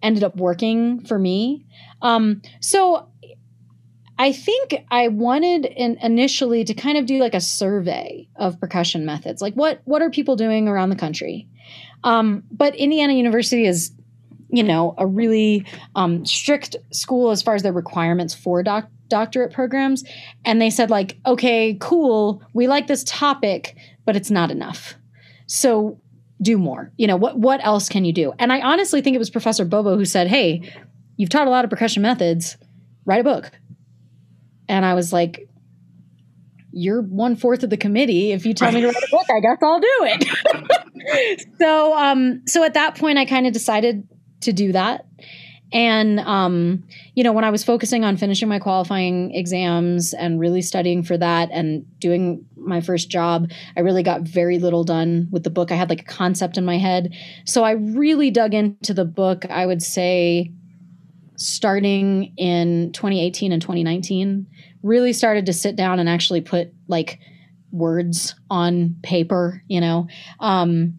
ended 0.02 0.24
up 0.24 0.36
working 0.36 1.04
for 1.04 1.18
me. 1.18 1.66
Um, 2.02 2.42
so 2.60 3.08
I 4.18 4.32
think 4.32 4.84
I 4.90 5.08
wanted 5.08 5.66
in, 5.66 5.96
initially 6.02 6.64
to 6.64 6.74
kind 6.74 6.98
of 6.98 7.06
do 7.06 7.20
like 7.20 7.34
a 7.34 7.40
survey 7.40 8.28
of 8.36 8.58
percussion 8.60 9.04
methods, 9.04 9.40
like 9.40 9.54
what 9.54 9.80
what 9.84 10.02
are 10.02 10.10
people 10.10 10.34
doing 10.34 10.66
around 10.66 10.90
the 10.90 10.96
country. 10.96 11.46
Um, 12.02 12.42
but 12.50 12.74
Indiana 12.74 13.12
University 13.12 13.64
is, 13.66 13.92
you 14.50 14.64
know, 14.64 14.94
a 14.98 15.06
really 15.06 15.64
um, 15.94 16.24
strict 16.26 16.74
school 16.90 17.30
as 17.30 17.42
far 17.42 17.54
as 17.54 17.62
their 17.62 17.72
requirements 17.72 18.34
for 18.34 18.62
doc- 18.62 18.90
doctorate 19.08 19.52
programs, 19.52 20.02
and 20.44 20.60
they 20.60 20.70
said 20.70 20.90
like, 20.90 21.16
okay, 21.24 21.76
cool, 21.80 22.42
we 22.54 22.66
like 22.66 22.88
this 22.88 23.04
topic, 23.04 23.76
but 24.08 24.16
it's 24.16 24.30
not 24.30 24.50
enough. 24.50 24.94
So 25.44 26.00
do 26.40 26.56
more. 26.56 26.90
You 26.96 27.06
know, 27.06 27.16
what 27.16 27.38
what 27.38 27.62
else 27.62 27.90
can 27.90 28.06
you 28.06 28.12
do? 28.14 28.32
And 28.38 28.50
I 28.50 28.62
honestly 28.62 29.02
think 29.02 29.14
it 29.14 29.18
was 29.18 29.28
Professor 29.28 29.66
Bobo 29.66 29.98
who 29.98 30.06
said, 30.06 30.28
"Hey, 30.28 30.72
you've 31.18 31.28
taught 31.28 31.46
a 31.46 31.50
lot 31.50 31.66
of 31.66 31.70
percussion 31.70 32.00
methods. 32.00 32.56
Write 33.04 33.20
a 33.20 33.24
book." 33.24 33.50
And 34.66 34.86
I 34.86 34.94
was 34.94 35.12
like, 35.12 35.46
"You're 36.72 37.02
one 37.02 37.36
fourth 37.36 37.64
of 37.64 37.68
the 37.68 37.76
committee. 37.76 38.32
If 38.32 38.46
you 38.46 38.54
tell 38.54 38.72
me 38.72 38.80
to 38.80 38.86
write 38.86 38.96
a 38.96 39.10
book, 39.10 39.26
I 39.30 39.40
guess 39.40 39.58
I'll 39.62 39.78
do 39.78 39.96
it." 40.00 41.46
so, 41.60 41.94
um, 41.94 42.44
so 42.46 42.64
at 42.64 42.72
that 42.72 42.96
point, 42.96 43.18
I 43.18 43.26
kind 43.26 43.46
of 43.46 43.52
decided 43.52 44.08
to 44.40 44.54
do 44.54 44.72
that. 44.72 45.04
And 45.72 46.20
um, 46.20 46.82
you 47.14 47.22
know, 47.22 47.32
when 47.32 47.44
I 47.44 47.50
was 47.50 47.64
focusing 47.64 48.04
on 48.04 48.16
finishing 48.16 48.48
my 48.48 48.58
qualifying 48.58 49.34
exams 49.34 50.14
and 50.14 50.40
really 50.40 50.62
studying 50.62 51.02
for 51.02 51.18
that 51.18 51.50
and 51.52 51.84
doing 51.98 52.44
my 52.56 52.80
first 52.80 53.10
job, 53.10 53.50
I 53.76 53.80
really 53.80 54.02
got 54.02 54.22
very 54.22 54.58
little 54.58 54.84
done 54.84 55.28
with 55.30 55.44
the 55.44 55.50
book. 55.50 55.70
I 55.70 55.74
had 55.74 55.90
like 55.90 56.02
a 56.02 56.04
concept 56.04 56.56
in 56.56 56.64
my 56.64 56.78
head. 56.78 57.14
So 57.44 57.64
I 57.64 57.72
really 57.72 58.30
dug 58.30 58.54
into 58.54 58.94
the 58.94 59.04
book, 59.04 59.44
I 59.50 59.66
would 59.66 59.82
say 59.82 60.52
starting 61.36 62.32
in 62.36 62.92
2018 62.92 63.52
and 63.52 63.62
2019, 63.62 64.46
really 64.82 65.12
started 65.12 65.46
to 65.46 65.52
sit 65.52 65.76
down 65.76 65.98
and 65.98 66.08
actually 66.08 66.40
put 66.40 66.72
like 66.88 67.20
words 67.70 68.34
on 68.50 68.96
paper, 69.02 69.62
you 69.68 69.80
know. 69.80 70.08
Um, 70.40 70.98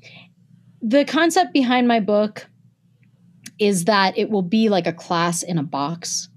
the 0.82 1.03
concept 1.05 1.53
behind 1.53 1.88
my 1.88 1.99
book 1.99 2.47
is 3.60 3.86
that 3.86 4.18
it 4.18 4.30
will 4.30 4.41
be 4.41 4.70
like 4.70 4.88
a 4.88 4.93
class 4.93 5.43
in 5.43 5.57
a 5.57 5.64
box. 5.64 6.30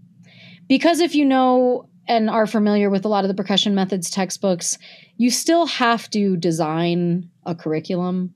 Because 0.69 1.01
if 1.01 1.15
you 1.15 1.25
know 1.25 1.89
and 2.09 2.29
are 2.29 2.47
familiar 2.47 2.91
with 2.91 3.05
a 3.05 3.09
lot 3.09 3.25
of 3.25 3.29
the 3.29 3.35
percussion 3.35 3.75
methods 3.75 4.11
textbooks, 4.11 4.77
you 5.17 5.31
still 5.31 5.67
have 5.67 6.11
to 6.11 6.37
design 6.37 7.29
a 7.47 7.55
curriculum. 7.55 8.35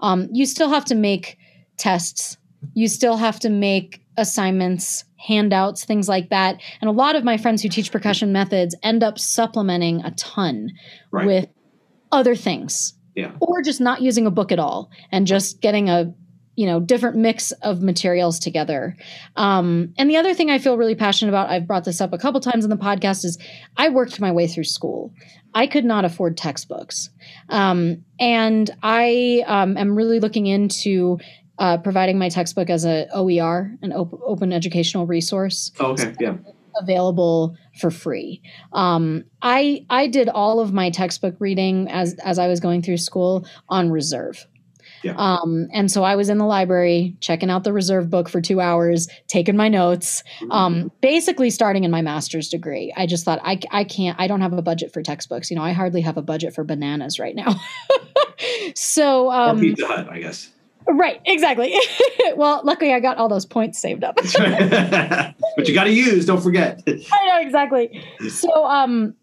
Um, 0.00 0.28
you 0.32 0.46
still 0.46 0.70
have 0.70 0.84
to 0.86 0.94
make 0.94 1.36
tests. 1.76 2.36
You 2.74 2.88
still 2.88 3.16
have 3.16 3.38
to 3.40 3.50
make 3.50 4.02
assignments, 4.16 5.04
handouts, 5.16 5.84
things 5.84 6.08
like 6.08 6.30
that. 6.30 6.60
And 6.80 6.88
a 6.88 6.92
lot 6.92 7.16
of 7.16 7.24
my 7.24 7.36
friends 7.36 7.62
who 7.62 7.68
teach 7.68 7.92
percussion 7.92 8.32
methods 8.32 8.74
end 8.82 9.02
up 9.02 9.18
supplementing 9.18 10.02
a 10.04 10.10
ton 10.12 10.70
Right. 11.10 11.26
with 11.26 11.48
other 12.10 12.34
things 12.34 12.94
Yeah. 13.14 13.32
or 13.40 13.62
just 13.62 13.80
not 13.80 14.02
using 14.02 14.26
a 14.26 14.30
book 14.30 14.52
at 14.52 14.58
all 14.58 14.90
and 15.10 15.26
just 15.26 15.60
getting 15.60 15.88
a 15.88 16.12
you 16.54 16.66
know 16.66 16.80
different 16.80 17.16
mix 17.16 17.50
of 17.62 17.82
materials 17.82 18.38
together 18.38 18.96
um, 19.36 19.92
and 19.96 20.10
the 20.10 20.16
other 20.16 20.34
thing 20.34 20.50
i 20.50 20.58
feel 20.58 20.76
really 20.76 20.94
passionate 20.94 21.30
about 21.30 21.48
i've 21.50 21.66
brought 21.66 21.84
this 21.84 22.00
up 22.00 22.12
a 22.12 22.18
couple 22.18 22.40
times 22.40 22.64
in 22.64 22.70
the 22.70 22.76
podcast 22.76 23.24
is 23.24 23.38
i 23.76 23.88
worked 23.88 24.20
my 24.20 24.30
way 24.30 24.46
through 24.46 24.64
school 24.64 25.12
i 25.54 25.66
could 25.66 25.84
not 25.84 26.04
afford 26.04 26.36
textbooks 26.36 27.08
um, 27.48 28.04
and 28.20 28.70
i 28.82 29.42
um, 29.46 29.76
am 29.76 29.94
really 29.96 30.20
looking 30.20 30.46
into 30.46 31.18
uh, 31.58 31.76
providing 31.78 32.18
my 32.18 32.28
textbook 32.28 32.68
as 32.70 32.84
a 32.84 33.06
oer 33.14 33.70
an 33.82 33.92
op- 33.92 34.20
open 34.26 34.52
educational 34.52 35.06
resource 35.06 35.70
Oh, 35.80 35.92
okay, 35.92 36.14
yeah. 36.20 36.34
available 36.80 37.54
for 37.78 37.90
free. 37.90 38.42
Um, 38.72 39.24
I 39.42 39.84
I 39.90 40.06
did 40.08 40.28
all 40.28 40.60
of 40.60 40.72
my 40.72 40.90
textbook 40.90 41.36
reading 41.38 41.88
as 41.90 42.14
as 42.24 42.38
I 42.38 42.48
was 42.48 42.58
going 42.60 42.82
through 42.82 42.96
school 42.96 43.46
on 43.68 43.90
reserve. 43.90 44.46
Yeah. 45.02 45.14
Um, 45.16 45.68
and 45.72 45.90
so 45.90 46.04
I 46.04 46.16
was 46.16 46.28
in 46.28 46.38
the 46.38 46.44
library 46.44 47.16
checking 47.20 47.50
out 47.50 47.64
the 47.64 47.72
reserve 47.72 48.10
book 48.10 48.28
for 48.28 48.40
two 48.40 48.60
hours, 48.60 49.08
taking 49.26 49.56
my 49.56 49.68
notes, 49.68 50.22
um, 50.50 50.90
basically 51.00 51.50
starting 51.50 51.84
in 51.84 51.90
my 51.90 52.02
master's 52.02 52.48
degree. 52.48 52.92
I 52.96 53.06
just 53.06 53.24
thought 53.24 53.40
I, 53.42 53.60
I 53.70 53.84
can't, 53.84 54.18
I 54.20 54.26
don't 54.26 54.40
have 54.40 54.52
a 54.52 54.62
budget 54.62 54.92
for 54.92 55.02
textbooks. 55.02 55.50
You 55.50 55.56
know, 55.56 55.62
I 55.62 55.72
hardly 55.72 56.00
have 56.02 56.16
a 56.16 56.22
budget 56.22 56.54
for 56.54 56.64
bananas 56.64 57.18
right 57.18 57.34
now. 57.34 57.60
so, 58.74 59.26
or 59.26 59.50
um, 59.50 59.60
Pizza 59.60 59.86
Hut, 59.86 60.08
I 60.10 60.20
guess. 60.20 60.50
right, 60.86 61.20
exactly. 61.24 61.74
well, 62.36 62.60
luckily 62.64 62.92
I 62.92 63.00
got 63.00 63.16
all 63.16 63.28
those 63.28 63.46
points 63.46 63.80
saved 63.80 64.04
up. 64.04 64.16
but 64.16 65.68
you 65.68 65.74
got 65.74 65.84
to 65.84 65.92
use. 65.92 66.26
Don't 66.26 66.40
forget. 66.40 66.82
I 66.86 67.26
know 67.26 67.40
exactly. 67.40 68.02
So 68.28 68.64
um 68.64 69.14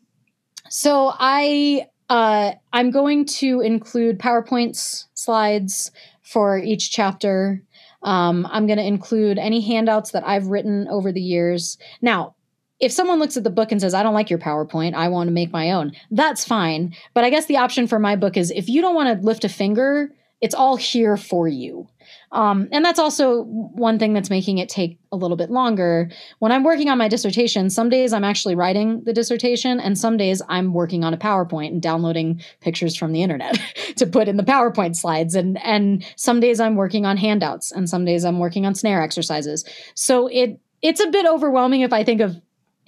so 0.69 1.13
I 1.19 1.87
uh 2.09 2.53
I'm 2.71 2.91
going 2.91 3.25
to 3.25 3.61
include 3.61 4.19
PowerPoints 4.19 5.05
slides 5.19 5.91
for 6.21 6.57
each 6.57 6.91
chapter. 6.91 7.61
Um 8.03 8.47
I'm 8.51 8.67
going 8.67 8.79
to 8.79 8.85
include 8.85 9.37
any 9.37 9.61
handouts 9.61 10.11
that 10.11 10.25
I've 10.25 10.47
written 10.47 10.87
over 10.89 11.11
the 11.11 11.21
years. 11.21 11.77
Now, 12.01 12.35
if 12.79 12.91
someone 12.91 13.19
looks 13.19 13.35
at 13.35 13.43
the 13.43 13.49
book 13.49 13.71
and 13.71 13.81
says, 13.81 13.93
I 13.93 14.03
don't 14.03 14.13
like 14.13 14.29
your 14.29 14.39
PowerPoint, 14.39 14.93
I 14.93 15.09
want 15.09 15.27
to 15.27 15.33
make 15.33 15.51
my 15.51 15.71
own, 15.71 15.91
that's 16.11 16.45
fine. 16.45 16.95
But 17.13 17.25
I 17.25 17.29
guess 17.29 17.45
the 17.47 17.57
option 17.57 17.87
for 17.87 17.99
my 17.99 18.15
book 18.15 18.37
is 18.37 18.51
if 18.51 18.69
you 18.69 18.81
don't 18.81 18.95
want 18.95 19.19
to 19.19 19.25
lift 19.25 19.43
a 19.43 19.49
finger, 19.49 20.11
it's 20.41 20.55
all 20.55 20.77
here 20.77 21.17
for 21.17 21.47
you. 21.47 21.87
Um, 22.31 22.67
and 22.71 22.85
that's 22.85 22.99
also 22.99 23.43
one 23.43 23.97
thing 23.97 24.13
that's 24.13 24.29
making 24.29 24.59
it 24.59 24.69
take 24.69 24.99
a 25.11 25.15
little 25.15 25.37
bit 25.37 25.49
longer. 25.49 26.09
When 26.39 26.51
I'm 26.51 26.63
working 26.63 26.89
on 26.89 26.97
my 26.97 27.07
dissertation, 27.07 27.69
some 27.69 27.89
days 27.89 28.13
I'm 28.13 28.23
actually 28.23 28.55
writing 28.55 29.03
the 29.03 29.13
dissertation, 29.13 29.79
and 29.79 29.97
some 29.97 30.17
days 30.17 30.41
I'm 30.47 30.73
working 30.73 31.03
on 31.03 31.13
a 31.13 31.17
PowerPoint 31.17 31.69
and 31.69 31.81
downloading 31.81 32.41
pictures 32.61 32.95
from 32.95 33.11
the 33.11 33.23
internet 33.23 33.59
to 33.95 34.05
put 34.05 34.27
in 34.27 34.37
the 34.37 34.43
PowerPoint 34.43 34.95
slides. 34.95 35.35
And 35.35 35.61
and 35.63 36.05
some 36.15 36.39
days 36.39 36.59
I'm 36.59 36.75
working 36.75 37.05
on 37.05 37.17
handouts, 37.17 37.71
and 37.71 37.89
some 37.89 38.05
days 38.05 38.23
I'm 38.23 38.39
working 38.39 38.65
on 38.65 38.75
snare 38.75 39.01
exercises. 39.01 39.65
So 39.95 40.27
it 40.27 40.59
it's 40.81 41.01
a 41.01 41.07
bit 41.07 41.25
overwhelming 41.25 41.81
if 41.81 41.91
I 41.91 42.03
think 42.03 42.21
of 42.21 42.39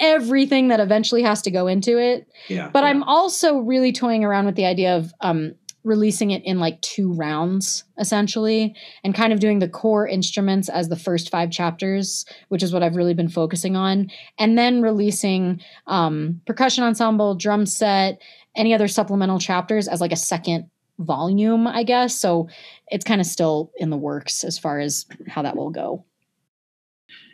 everything 0.02 0.70
that 0.70 0.80
eventually 0.80 1.22
has 1.22 1.42
to 1.44 1.52
go 1.52 1.68
into 1.68 1.98
it. 1.98 2.28
Yeah. 2.48 2.70
But 2.70 2.84
yeah. 2.84 2.90
I'm 2.90 3.04
also 3.04 3.60
really 3.60 3.94
toying 3.94 4.26
around 4.26 4.48
with 4.48 4.56
the 4.56 4.66
idea 4.66 4.98
of 4.98 5.14
um, 5.22 5.54
releasing 5.84 6.32
it 6.32 6.44
in 6.46 6.60
like 6.60 6.82
two 6.82 7.12
rounds, 7.14 7.84
essentially, 8.00 8.76
and 9.04 9.16
kind 9.16 9.34
of 9.34 9.40
doing 9.40 9.60
the 9.60 9.70
core 9.70 10.08
instruments 10.08 10.70
as 10.70 10.90
the 10.90 10.96
first 10.96 11.30
five 11.30 11.52
chapters, 11.52 12.26
which 12.50 12.64
is 12.64 12.74
what 12.74 12.84
I've 12.84 12.96
really 12.96 13.14
been 13.14 13.30
focusing 13.30 13.76
on, 13.76 14.12
and 14.38 14.58
then 14.58 14.82
releasing 14.82 15.62
um, 15.88 16.42
percussion 16.46 16.84
ensemble, 16.84 17.36
drum 17.36 17.66
set, 17.66 18.22
any 18.56 18.74
other 18.74 18.88
supplemental 18.88 19.40
chapters 19.40 19.88
as 19.88 20.02
like 20.02 20.12
a 20.12 20.18
second 20.18 20.70
volume, 21.00 21.68
I 21.68 21.84
guess. 21.84 22.16
So 22.16 22.48
it's 22.88 23.06
kind 23.06 23.22
of 23.22 23.28
still 23.28 23.72
in 23.78 23.90
the 23.90 23.98
works 23.98 24.44
as 24.44 24.60
far 24.60 24.80
as 24.80 25.06
how 25.28 25.42
that 25.42 25.56
will 25.56 25.72
go. 25.72 26.06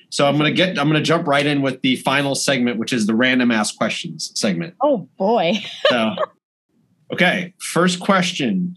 So 0.09 0.25
I'm 0.25 0.37
gonna 0.37 0.51
get 0.51 0.79
I'm 0.79 0.87
gonna 0.87 1.01
jump 1.01 1.27
right 1.27 1.45
in 1.45 1.61
with 1.61 1.81
the 1.81 1.97
final 1.97 2.33
segment, 2.33 2.79
which 2.79 2.93
is 2.93 3.07
the 3.07 3.15
random 3.15 3.51
ask 3.51 3.75
questions 3.77 4.31
segment. 4.35 4.75
Oh 4.81 5.09
boy. 5.17 5.55
So, 5.89 6.15
okay, 7.11 7.53
first 7.59 7.99
question. 7.99 8.75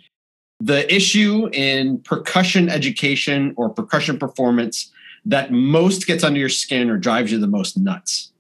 The 0.61 0.93
issue 0.95 1.49
in 1.53 2.01
percussion 2.03 2.69
education 2.69 3.55
or 3.57 3.71
percussion 3.71 4.19
performance 4.19 4.93
that 5.25 5.53
most 5.53 6.07
gets 6.07 6.25
under 6.25 6.39
your 6.39 6.49
skin 6.49 6.91
or 6.91 6.99
drives 6.99 7.33
you 7.33 7.39
the 7.39 7.47
most 7.47 7.79
nuts. 7.79 8.33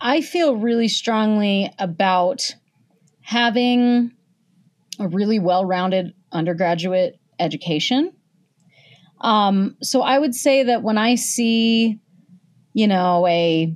I 0.00 0.20
feel 0.20 0.56
really 0.56 0.88
strongly 0.88 1.72
about 1.78 2.54
having 3.20 4.12
a 4.98 5.08
really 5.08 5.38
well 5.38 5.64
rounded 5.64 6.14
undergraduate 6.32 7.18
education. 7.38 8.12
Um, 9.20 9.76
so 9.82 10.02
I 10.02 10.18
would 10.18 10.34
say 10.34 10.64
that 10.64 10.82
when 10.82 10.98
I 10.98 11.16
see, 11.16 12.00
you 12.72 12.86
know, 12.86 13.26
a 13.26 13.74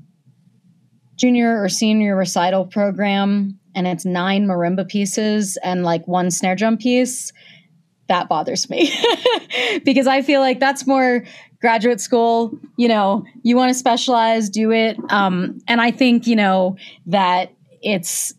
junior 1.17 1.63
or 1.63 1.69
senior 1.69 2.17
recital 2.17 2.67
program 2.67 3.59
and 3.75 3.87
it's 3.87 4.05
nine 4.05 4.47
marimba 4.47 4.89
pieces 4.89 5.57
and 5.63 5.85
like 5.85 6.07
one 6.07 6.31
snare 6.31 6.57
drum 6.57 6.77
piece, 6.77 7.33
that 8.09 8.29
bothers 8.29 8.69
me 8.69 8.93
because 9.85 10.07
I 10.07 10.23
feel 10.23 10.41
like 10.41 10.61
that's 10.61 10.87
more 10.87 11.25
graduate 11.61 12.01
school. 12.01 12.59
You 12.77 12.89
know, 12.89 13.25
you 13.43 13.57
want 13.57 13.71
to 13.71 13.75
specialize, 13.75 14.51
do 14.51 14.71
it. 14.71 14.99
Um, 15.11 15.59
and 15.69 15.81
I 15.81 15.91
think, 15.91 16.27
you 16.27 16.37
know, 16.37 16.77
that 17.07 17.53
it's 17.81 18.35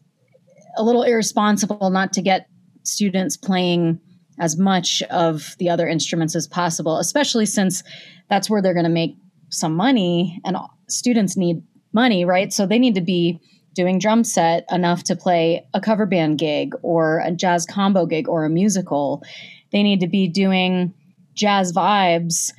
a 0.78 0.84
little 0.84 1.04
irresponsible 1.04 1.90
not 1.90 2.14
to 2.14 2.22
get 2.22 2.48
students 2.84 3.38
playing 3.38 4.00
as 4.40 4.58
much 4.58 5.02
of 5.04 5.56
the 5.60 5.70
other 5.70 5.88
instruments 5.88 6.36
as 6.36 6.48
possible, 6.48 6.98
especially 6.98 7.46
since 7.46 7.84
that's 8.30 8.50
where 8.50 8.62
they're 8.62 8.74
going 8.74 8.84
to 8.84 8.90
make 8.90 9.16
some 9.50 9.76
money 9.76 10.42
and 10.44 10.58
students 10.88 11.38
need 11.38 11.62
money, 11.94 12.26
right? 12.26 12.52
So 12.52 12.66
they 12.66 12.80
need 12.80 12.96
to 12.96 13.02
be 13.02 13.40
doing 13.74 14.00
drum 14.00 14.24
set 14.24 14.66
enough 14.72 15.04
to 15.04 15.16
play 15.16 15.66
a 15.74 15.82
cover 15.82 16.06
band 16.06 16.38
gig 16.38 16.74
or 16.82 17.20
a 17.20 17.32
jazz 17.32 17.66
combo 17.66 18.06
gig 18.06 18.28
or 18.28 18.46
a 18.46 18.50
musical. 18.50 19.24
They 19.72 19.84
need 19.84 20.00
to 20.02 20.08
be 20.08 20.28
doing 20.28 20.94
jazz 21.34 21.74
vibes 21.74 22.52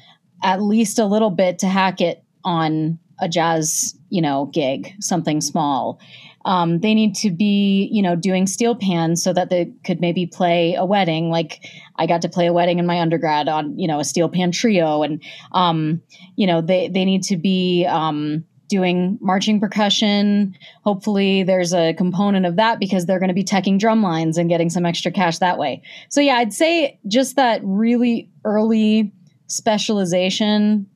at 0.42 0.62
least 0.62 0.98
a 0.98 1.06
little 1.06 1.30
bit 1.30 1.58
to 1.60 1.66
hack 1.66 2.00
it 2.00 2.22
on 2.44 2.98
a 3.20 3.28
jazz, 3.28 3.96
you 4.10 4.20
know, 4.20 4.46
gig, 4.46 4.92
something 5.00 5.40
small. 5.40 5.98
Um, 6.44 6.80
they 6.80 6.92
need 6.92 7.14
to 7.16 7.30
be, 7.30 7.88
you 7.90 8.02
know, 8.02 8.16
doing 8.16 8.46
steel 8.46 8.74
pans 8.74 9.22
so 9.22 9.32
that 9.32 9.48
they 9.48 9.72
could 9.84 10.00
maybe 10.00 10.26
play 10.26 10.74
a 10.74 10.84
wedding. 10.84 11.30
Like 11.30 11.64
I 11.96 12.06
got 12.06 12.20
to 12.22 12.28
play 12.28 12.46
a 12.46 12.52
wedding 12.52 12.78
in 12.78 12.84
my 12.84 13.00
undergrad 13.00 13.48
on, 13.48 13.78
you 13.78 13.88
know, 13.88 13.98
a 13.98 14.04
steel 14.04 14.28
pan 14.28 14.52
trio, 14.52 15.02
and 15.02 15.22
um, 15.52 16.02
you 16.36 16.46
know, 16.46 16.60
they 16.60 16.88
they 16.88 17.06
need 17.06 17.22
to 17.24 17.38
be 17.38 17.86
um, 17.86 18.44
doing 18.68 19.18
marching 19.20 19.60
percussion. 19.60 20.56
Hopefully, 20.84 21.42
there's 21.42 21.72
a 21.74 21.92
component 21.94 22.46
of 22.46 22.56
that 22.56 22.78
because 22.80 23.06
they're 23.06 23.18
going 23.18 23.28
to 23.28 23.34
be 23.34 23.44
teching 23.44 23.78
drum 23.78 24.02
lines 24.02 24.38
and 24.38 24.48
getting 24.48 24.70
some 24.70 24.86
extra 24.86 25.10
cash 25.12 25.38
that 25.38 25.58
way. 25.58 25.82
So 26.08 26.20
yeah, 26.20 26.34
I'd 26.36 26.52
say 26.52 26.98
just 27.06 27.36
that 27.36 27.60
really 27.64 28.30
early 28.44 29.12
specialization 29.46 30.86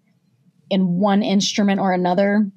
in 0.70 0.98
one 0.98 1.22
instrument 1.22 1.80
or 1.80 1.92
another 1.92 2.50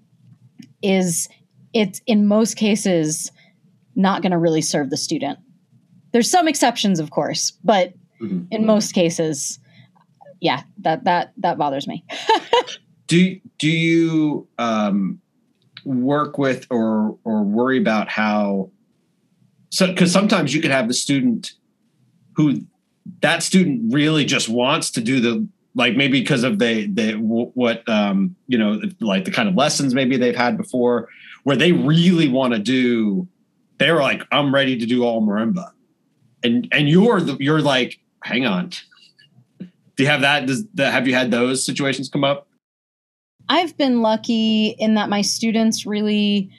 is 0.82 1.28
it's 1.74 2.02
in 2.08 2.28
most 2.28 2.56
cases 2.58 3.32
not 3.96 4.22
going 4.22 4.32
to 4.32 4.38
really 4.38 4.62
serve 4.62 4.90
the 4.90 4.98
student. 4.98 5.40
There's 6.12 6.30
some 6.30 6.48
exceptions, 6.48 7.00
of 7.00 7.12
course, 7.12 7.52
but 7.64 7.94
Mhm. 8.22 8.48
in 8.52 8.66
most 8.66 8.94
cases, 8.94 9.60
yeah, 10.40 10.64
that 10.80 11.04
that 11.06 11.34
that 11.38 11.58
bothers 11.58 11.88
me. 11.88 12.04
Do 13.12 13.38
do 13.58 13.70
you 13.70 14.48
um, 14.58 15.20
work 15.84 16.38
with 16.38 16.66
or 16.70 17.18
or 17.26 17.44
worry 17.44 17.78
about 17.78 18.08
how? 18.08 18.72
So 19.70 19.88
because 19.88 20.14
sometimes 20.14 20.54
you 20.54 20.62
could 20.62 20.72
have 20.72 20.88
the 20.88 20.94
student 20.94 21.52
who 22.38 22.62
that 23.20 23.44
student 23.44 23.94
really 23.94 24.24
just 24.24 24.48
wants 24.48 24.92
to 24.92 25.02
do 25.02 25.20
the 25.20 25.46
like 25.76 25.98
maybe 25.98 26.22
because 26.22 26.46
of 26.46 26.58
they 26.58 26.86
they 26.86 27.12
what 27.16 27.84
um, 27.90 28.34
you 28.48 28.58
know 28.58 28.80
like 29.02 29.26
the 29.26 29.32
kind 29.32 29.50
of 29.50 29.56
lessons 29.56 29.94
maybe 29.94 30.16
they've 30.16 30.34
had 30.34 30.56
before 30.56 31.10
where 31.44 31.58
they 31.58 31.74
really 31.74 32.30
want 32.30 32.54
to 32.54 32.60
do 32.60 33.28
they're 33.78 34.00
like 34.00 34.24
I'm 34.32 34.56
ready 34.56 34.78
to 34.78 34.86
do 34.86 35.04
all 35.04 35.22
marimba. 35.22 35.70
And 36.46 36.66
and 36.72 36.88
you're 36.88 37.20
the, 37.20 37.36
you're 37.42 37.62
like 37.62 38.00
hang 38.24 38.46
on. 38.46 38.70
Do 39.60 39.68
you 39.98 40.08
have 40.08 40.22
that? 40.22 40.46
Does 40.46 40.66
that 40.76 40.94
have 40.94 41.10
you 41.10 41.14
had 41.14 41.30
those 41.30 41.66
situations 41.66 42.08
come 42.08 42.24
up 42.24 42.48
I've 43.52 43.76
been 43.76 44.02
lucky 44.02 44.78
in 44.80 44.94
that 44.94 45.10
my 45.10 45.20
students 45.20 45.86
really 45.86 46.50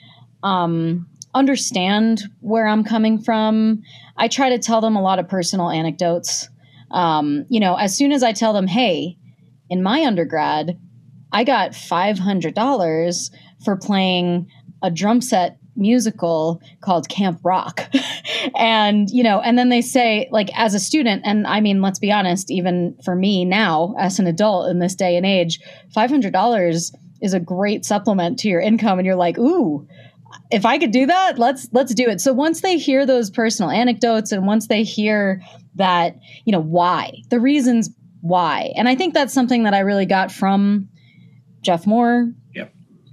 um, 0.43 1.07
understand 1.33 2.21
where 2.39 2.67
I'm 2.67 2.83
coming 2.83 3.19
from. 3.19 3.81
I 4.15 4.27
try 4.27 4.49
to 4.49 4.59
tell 4.59 4.79
them 4.79 4.95
a 4.95 5.01
lot 5.01 5.17
of 5.17 5.27
personal 5.27 5.71
anecdotes. 5.71 6.47
Um, 6.91 7.47
you 7.49 7.59
know, 7.59 7.73
as 7.73 7.97
soon 7.97 8.11
as 8.11 8.21
I 8.21 8.31
tell 8.31 8.53
them, 8.53 8.67
hey, 8.67 9.17
in 9.71 9.81
my 9.81 10.05
undergrad, 10.05 10.79
I 11.31 11.43
got 11.43 11.71
$500 11.71 13.31
for 13.65 13.75
playing 13.75 14.47
a 14.83 14.91
drum 14.91 15.19
set 15.19 15.57
musical 15.75 16.61
called 16.81 17.09
Camp 17.09 17.39
Rock. 17.43 17.89
and, 18.55 19.09
you 19.09 19.23
know, 19.23 19.39
and 19.39 19.57
then 19.57 19.69
they 19.69 19.81
say, 19.81 20.27
like, 20.31 20.49
as 20.57 20.73
a 20.73 20.79
student, 20.79 21.23
and 21.25 21.47
I 21.47 21.61
mean, 21.61 21.81
let's 21.81 21.99
be 21.99 22.11
honest, 22.11 22.51
even 22.51 22.95
for 23.03 23.15
me 23.15 23.45
now, 23.45 23.95
as 23.97 24.19
an 24.19 24.27
adult 24.27 24.69
in 24.69 24.79
this 24.79 24.95
day 24.95 25.15
and 25.15 25.25
age, 25.25 25.59
$500 25.95 26.91
is 27.21 27.33
a 27.33 27.39
great 27.39 27.85
supplement 27.85 28.39
to 28.39 28.49
your 28.49 28.61
income. 28.61 28.99
And 28.99 29.05
you're 29.05 29.15
like, 29.15 29.37
ooh, 29.37 29.87
if 30.51 30.65
I 30.65 30.77
could 30.77 30.91
do 30.91 31.05
that, 31.05 31.39
let's 31.39 31.67
let's 31.71 31.93
do 31.93 32.07
it. 32.07 32.21
So 32.21 32.33
once 32.33 32.61
they 32.61 32.77
hear 32.77 33.05
those 33.05 33.29
personal 33.29 33.71
anecdotes 33.71 34.31
and 34.31 34.45
once 34.45 34.67
they 34.67 34.83
hear 34.83 35.41
that, 35.75 36.17
you 36.45 36.51
know, 36.51 36.61
why, 36.61 37.13
the 37.29 37.39
reasons 37.39 37.89
why. 38.21 38.73
And 38.75 38.87
I 38.87 38.95
think 38.95 39.13
that's 39.13 39.33
something 39.33 39.63
that 39.63 39.73
I 39.73 39.79
really 39.79 40.05
got 40.05 40.31
from 40.31 40.89
Jeff 41.61 41.87
Moore. 41.87 42.31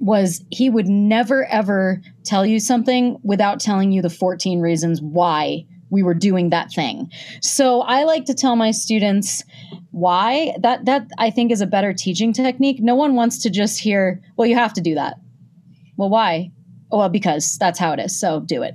Was 0.01 0.42
he 0.51 0.70
would 0.70 0.88
never 0.88 1.46
ever 1.46 2.01
tell 2.24 2.44
you 2.44 2.59
something 2.59 3.18
without 3.22 3.61
telling 3.61 3.92
you 3.92 4.03
the 4.03 4.11
14 4.11 4.61
reasons 4.61 5.01
why 5.01 5.66
we 5.90 6.03
were 6.03 6.14
doing 6.14 6.51
that 6.51 6.72
thing. 6.72 7.11
So 7.42 7.82
I 7.82 8.05
like 8.05 8.24
to 8.26 8.34
tell 8.34 8.57
my 8.57 8.70
students 8.70 9.44
why 9.90 10.57
that 10.61 10.86
that 10.86 11.09
I 11.18 11.30
think 11.30 11.53
is 11.53 11.61
a 11.61 11.66
better 11.66 11.92
teaching 11.92 12.32
technique. 12.32 12.80
No 12.80 12.94
one 12.94 13.14
wants 13.14 13.38
to 13.42 13.51
just 13.51 13.78
hear, 13.78 14.22
well, 14.36 14.48
you 14.48 14.55
have 14.55 14.72
to 14.74 14.80
do 14.80 14.94
that. 14.94 15.16
Well, 15.96 16.09
why? 16.09 16.51
Oh, 16.90 16.98
well, 16.98 17.09
because 17.09 17.59
that's 17.59 17.78
how 17.78 17.92
it 17.92 18.01
is. 18.01 18.18
So 18.18 18.40
do 18.40 18.62
it. 18.62 18.74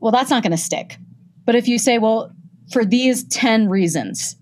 Well, 0.00 0.12
that's 0.12 0.30
not 0.30 0.42
going 0.42 0.50
to 0.50 0.58
stick. 0.58 0.98
But 1.44 1.54
if 1.54 1.68
you 1.68 1.78
say, 1.78 1.98
well, 1.98 2.32
for 2.72 2.84
these 2.84 3.24
10 3.24 3.68
reasons, 3.68 4.36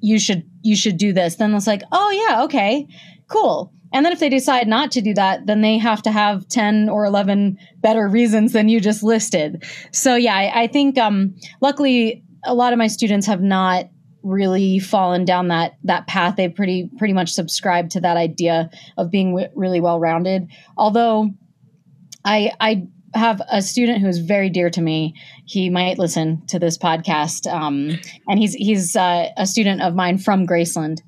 you 0.00 0.18
should 0.18 0.44
you 0.62 0.76
should 0.76 0.96
do 0.96 1.12
this, 1.12 1.36
then 1.36 1.54
it's 1.54 1.66
like, 1.66 1.82
oh 1.92 2.10
yeah, 2.10 2.42
okay, 2.44 2.86
cool. 3.28 3.72
And 3.94 4.04
then 4.04 4.12
if 4.12 4.18
they 4.18 4.28
decide 4.28 4.66
not 4.66 4.90
to 4.92 5.00
do 5.00 5.14
that, 5.14 5.46
then 5.46 5.60
they 5.60 5.78
have 5.78 6.02
to 6.02 6.10
have 6.10 6.46
10 6.48 6.88
or 6.88 7.04
11 7.06 7.56
better 7.80 8.08
reasons 8.08 8.52
than 8.52 8.68
you 8.68 8.80
just 8.80 9.02
listed. 9.02 9.64
So 9.92 10.16
yeah, 10.16 10.34
I, 10.34 10.64
I 10.64 10.66
think 10.66 10.98
um, 10.98 11.34
luckily 11.62 12.22
a 12.44 12.54
lot 12.54 12.72
of 12.72 12.78
my 12.78 12.88
students 12.88 13.26
have 13.26 13.40
not 13.40 13.88
really 14.24 14.78
fallen 14.78 15.24
down 15.24 15.48
that 15.48 15.76
that 15.84 16.06
path. 16.06 16.36
They 16.36 16.48
pretty 16.48 16.90
pretty 16.98 17.14
much 17.14 17.30
subscribed 17.30 17.92
to 17.92 18.00
that 18.00 18.16
idea 18.16 18.70
of 18.96 19.10
being 19.10 19.32
w- 19.32 19.48
really 19.54 19.80
well 19.80 20.00
rounded. 20.00 20.48
Although 20.76 21.30
I 22.24 22.50
I 22.58 22.88
have 23.14 23.40
a 23.48 23.62
student 23.62 24.00
who 24.00 24.08
is 24.08 24.18
very 24.18 24.50
dear 24.50 24.70
to 24.70 24.80
me. 24.80 25.14
He 25.44 25.70
might 25.70 25.98
listen 25.98 26.44
to 26.48 26.58
this 26.58 26.76
podcast, 26.76 27.50
um, 27.52 27.98
and 28.26 28.38
he's 28.38 28.54
he's 28.54 28.96
uh, 28.96 29.28
a 29.36 29.46
student 29.46 29.82
of 29.82 29.94
mine 29.94 30.18
from 30.18 30.46
Graceland. 30.46 31.00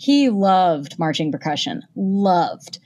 He 0.00 0.30
loved 0.30 0.98
marching 0.98 1.30
percussion, 1.30 1.82
loved, 1.94 2.78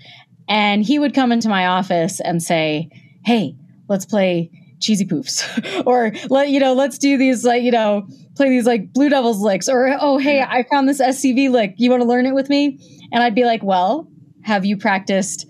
and 0.49 0.83
he 0.83 0.99
would 0.99 1.15
come 1.15 1.31
into 1.31 1.49
my 1.49 1.65
office 1.65 2.19
and 2.19 2.43
say, 2.43 2.91
"Hey, 3.25 3.55
let's 3.89 4.05
play 4.05 4.51
cheesy 4.81 5.07
poofs," 5.07 5.47
or 5.87 6.11
let 6.29 6.49
you 6.49 6.59
know, 6.59 6.73
let's 6.73 6.99
do 6.99 7.17
these 7.17 7.45
like 7.45 7.63
you 7.63 7.71
know, 7.71 8.05
play 8.35 8.49
these 8.49 8.67
like 8.67 8.93
Blue 8.93 9.09
Devils 9.09 9.41
licks, 9.41 9.69
or 9.69 9.97
oh 10.01 10.19
hey, 10.19 10.43
I 10.43 10.65
found 10.65 10.89
this 10.89 11.01
SCV 11.01 11.51
lick. 11.51 11.75
You 11.77 11.89
want 11.89 12.03
to 12.03 12.09
learn 12.09 12.27
it 12.27 12.35
with 12.35 12.49
me? 12.49 12.81
And 13.13 13.23
I'd 13.23 13.37
be 13.37 13.45
like, 13.45 13.63
well, 13.63 14.09
have 14.43 14.65
you 14.65 14.77
practiced? 14.77 15.47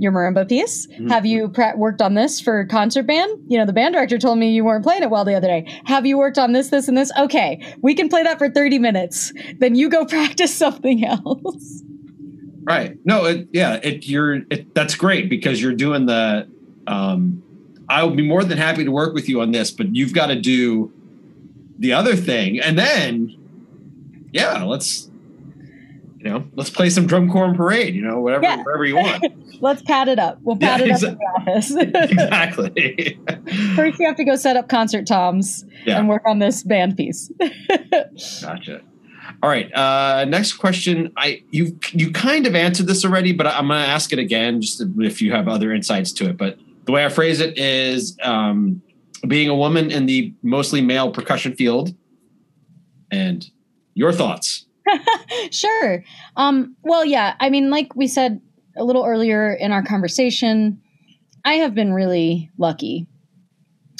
Your 0.00 0.12
marimba 0.12 0.48
piece? 0.48 0.86
Mm-hmm. 0.86 1.08
Have 1.08 1.26
you 1.26 1.48
pre- 1.48 1.74
worked 1.76 2.00
on 2.00 2.14
this 2.14 2.40
for 2.40 2.64
concert 2.66 3.04
band? 3.04 3.30
You 3.48 3.58
know, 3.58 3.66
the 3.66 3.72
band 3.72 3.94
director 3.94 4.18
told 4.18 4.38
me 4.38 4.50
you 4.50 4.64
weren't 4.64 4.82
playing 4.82 5.02
it 5.02 5.10
well 5.10 5.24
the 5.24 5.34
other 5.34 5.46
day. 5.46 5.66
Have 5.84 6.06
you 6.06 6.16
worked 6.16 6.38
on 6.38 6.52
this, 6.52 6.68
this, 6.68 6.88
and 6.88 6.96
this? 6.96 7.12
Okay, 7.18 7.62
we 7.82 7.94
can 7.94 8.08
play 8.08 8.22
that 8.22 8.38
for 8.38 8.48
30 8.48 8.78
minutes. 8.78 9.32
Then 9.58 9.74
you 9.74 9.88
go 9.88 10.04
practice 10.06 10.54
something 10.54 11.04
else. 11.04 11.82
Right. 12.62 12.96
No, 13.04 13.26
it, 13.26 13.48
yeah, 13.52 13.80
it, 13.82 14.06
you're, 14.06 14.36
it, 14.50 14.74
that's 14.74 14.94
great 14.94 15.28
because 15.28 15.60
you're 15.60 15.74
doing 15.74 16.06
the, 16.06 16.48
um, 16.86 17.42
I 17.88 18.02
will 18.04 18.14
be 18.14 18.26
more 18.26 18.44
than 18.44 18.58
happy 18.58 18.84
to 18.84 18.90
work 18.90 19.14
with 19.14 19.28
you 19.28 19.40
on 19.40 19.52
this, 19.52 19.70
but 19.70 19.94
you've 19.94 20.14
got 20.14 20.28
to 20.28 20.40
do 20.40 20.92
the 21.78 21.92
other 21.92 22.14
thing. 22.16 22.60
And 22.60 22.78
then, 22.78 23.36
yeah, 24.32 24.62
let's, 24.62 25.09
you 26.22 26.28
know, 26.28 26.46
let's 26.54 26.68
play 26.68 26.90
some 26.90 27.06
drum 27.06 27.30
corps 27.30 27.46
and 27.46 27.56
parade, 27.56 27.94
you 27.94 28.02
know, 28.02 28.20
whatever, 28.20 28.44
yeah. 28.44 28.58
whatever 28.58 28.84
you 28.84 28.96
want. 28.96 29.24
let's 29.62 29.80
pad 29.80 30.06
it 30.06 30.18
up. 30.18 30.38
We'll 30.42 30.56
pad 30.56 30.80
yeah, 30.80 30.94
it 30.94 31.02
up 31.02 31.02
in 31.02 31.18
the 31.18 31.24
office. 31.24 31.70
exactly. 32.10 33.18
First, 33.74 33.98
you 33.98 34.06
have 34.06 34.16
to 34.16 34.24
go 34.24 34.36
set 34.36 34.54
up 34.54 34.68
concert 34.68 35.06
toms 35.06 35.64
yeah. 35.86 35.98
and 35.98 36.10
work 36.10 36.22
on 36.26 36.38
this 36.38 36.62
band 36.62 36.98
piece. 36.98 37.30
gotcha. 38.42 38.82
All 39.42 39.48
right. 39.48 39.74
Uh, 39.74 40.26
next 40.26 40.54
question. 40.54 41.10
I 41.16 41.42
you 41.50 41.78
you 41.92 42.10
kind 42.10 42.46
of 42.46 42.54
answered 42.54 42.86
this 42.86 43.02
already, 43.02 43.32
but 43.32 43.46
I'm 43.46 43.68
going 43.68 43.82
to 43.82 43.88
ask 43.88 44.12
it 44.12 44.18
again, 44.18 44.60
just 44.60 44.82
if 44.98 45.22
you 45.22 45.32
have 45.32 45.48
other 45.48 45.72
insights 45.72 46.12
to 46.14 46.28
it. 46.28 46.36
But 46.36 46.58
the 46.84 46.92
way 46.92 47.06
I 47.06 47.08
phrase 47.08 47.40
it 47.40 47.56
is, 47.56 48.18
um, 48.22 48.82
being 49.26 49.48
a 49.48 49.56
woman 49.56 49.90
in 49.90 50.04
the 50.04 50.34
mostly 50.42 50.82
male 50.82 51.10
percussion 51.10 51.54
field, 51.54 51.94
and 53.10 53.50
your 53.94 54.12
thoughts. 54.12 54.66
sure. 55.50 56.04
Um, 56.36 56.76
well, 56.82 57.04
yeah. 57.04 57.34
I 57.40 57.50
mean, 57.50 57.70
like 57.70 57.94
we 57.94 58.06
said 58.06 58.40
a 58.76 58.84
little 58.84 59.04
earlier 59.04 59.52
in 59.52 59.72
our 59.72 59.82
conversation, 59.82 60.80
I 61.44 61.54
have 61.54 61.74
been 61.74 61.92
really 61.92 62.50
lucky. 62.58 63.06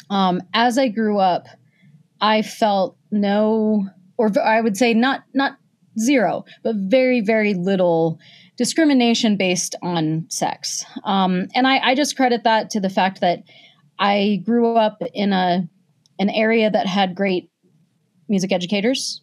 Um, 0.09 0.41
as 0.53 0.77
I 0.77 0.89
grew 0.89 1.19
up, 1.19 1.47
I 2.19 2.41
felt 2.41 2.97
no, 3.11 3.87
or 4.17 4.31
I 4.39 4.61
would 4.61 4.77
say 4.77 4.93
not 4.93 5.23
not 5.33 5.57
zero, 5.99 6.45
but 6.63 6.75
very 6.75 7.21
very 7.21 7.53
little 7.53 8.19
discrimination 8.57 9.37
based 9.37 9.75
on 9.81 10.25
sex. 10.29 10.85
Um, 11.03 11.47
and 11.55 11.65
I, 11.65 11.79
I 11.79 11.95
just 11.95 12.15
credit 12.15 12.43
that 12.43 12.69
to 12.71 12.79
the 12.79 12.89
fact 12.89 13.21
that 13.21 13.39
I 13.97 14.41
grew 14.45 14.75
up 14.75 15.01
in 15.13 15.33
a 15.33 15.67
an 16.19 16.29
area 16.29 16.69
that 16.69 16.85
had 16.85 17.15
great 17.15 17.49
music 18.29 18.51
educators. 18.51 19.21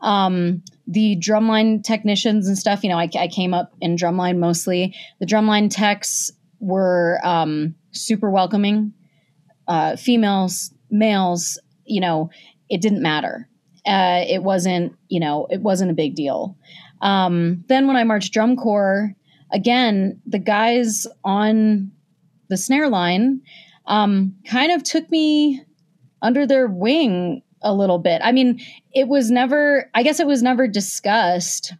Um, 0.00 0.62
the 0.86 1.16
drumline 1.16 1.82
technicians 1.82 2.46
and 2.46 2.58
stuff, 2.58 2.82
you 2.82 2.90
know, 2.90 2.98
I, 2.98 3.08
I 3.18 3.28
came 3.28 3.54
up 3.54 3.72
in 3.80 3.96
drumline 3.96 4.38
mostly. 4.38 4.94
The 5.18 5.26
drumline 5.26 5.70
techs 5.70 6.30
were 6.60 7.20
um, 7.24 7.74
super 7.92 8.30
welcoming. 8.30 8.92
Uh, 9.66 9.96
females, 9.96 10.74
males, 10.90 11.58
you 11.86 12.00
know, 12.00 12.30
it 12.68 12.82
didn't 12.82 13.02
matter. 13.02 13.48
Uh, 13.86 14.24
it 14.26 14.42
wasn't, 14.42 14.94
you 15.08 15.20
know, 15.20 15.46
it 15.50 15.60
wasn't 15.60 15.90
a 15.90 15.94
big 15.94 16.14
deal. 16.14 16.56
Um, 17.00 17.64
then 17.68 17.86
when 17.86 17.96
I 17.96 18.04
marched 18.04 18.32
drum 18.32 18.56
corps, 18.56 19.14
again, 19.52 20.20
the 20.26 20.38
guys 20.38 21.06
on 21.24 21.90
the 22.48 22.56
snare 22.56 22.88
line 22.88 23.40
um, 23.86 24.34
kind 24.46 24.72
of 24.72 24.82
took 24.82 25.10
me 25.10 25.62
under 26.22 26.46
their 26.46 26.66
wing 26.66 27.42
a 27.64 27.74
little 27.74 27.98
bit. 27.98 28.20
I 28.22 28.30
mean, 28.30 28.60
it 28.92 29.08
was 29.08 29.30
never, 29.30 29.90
I 29.94 30.02
guess 30.02 30.20
it 30.20 30.26
was 30.26 30.42
never 30.42 30.68
discussed. 30.68 31.74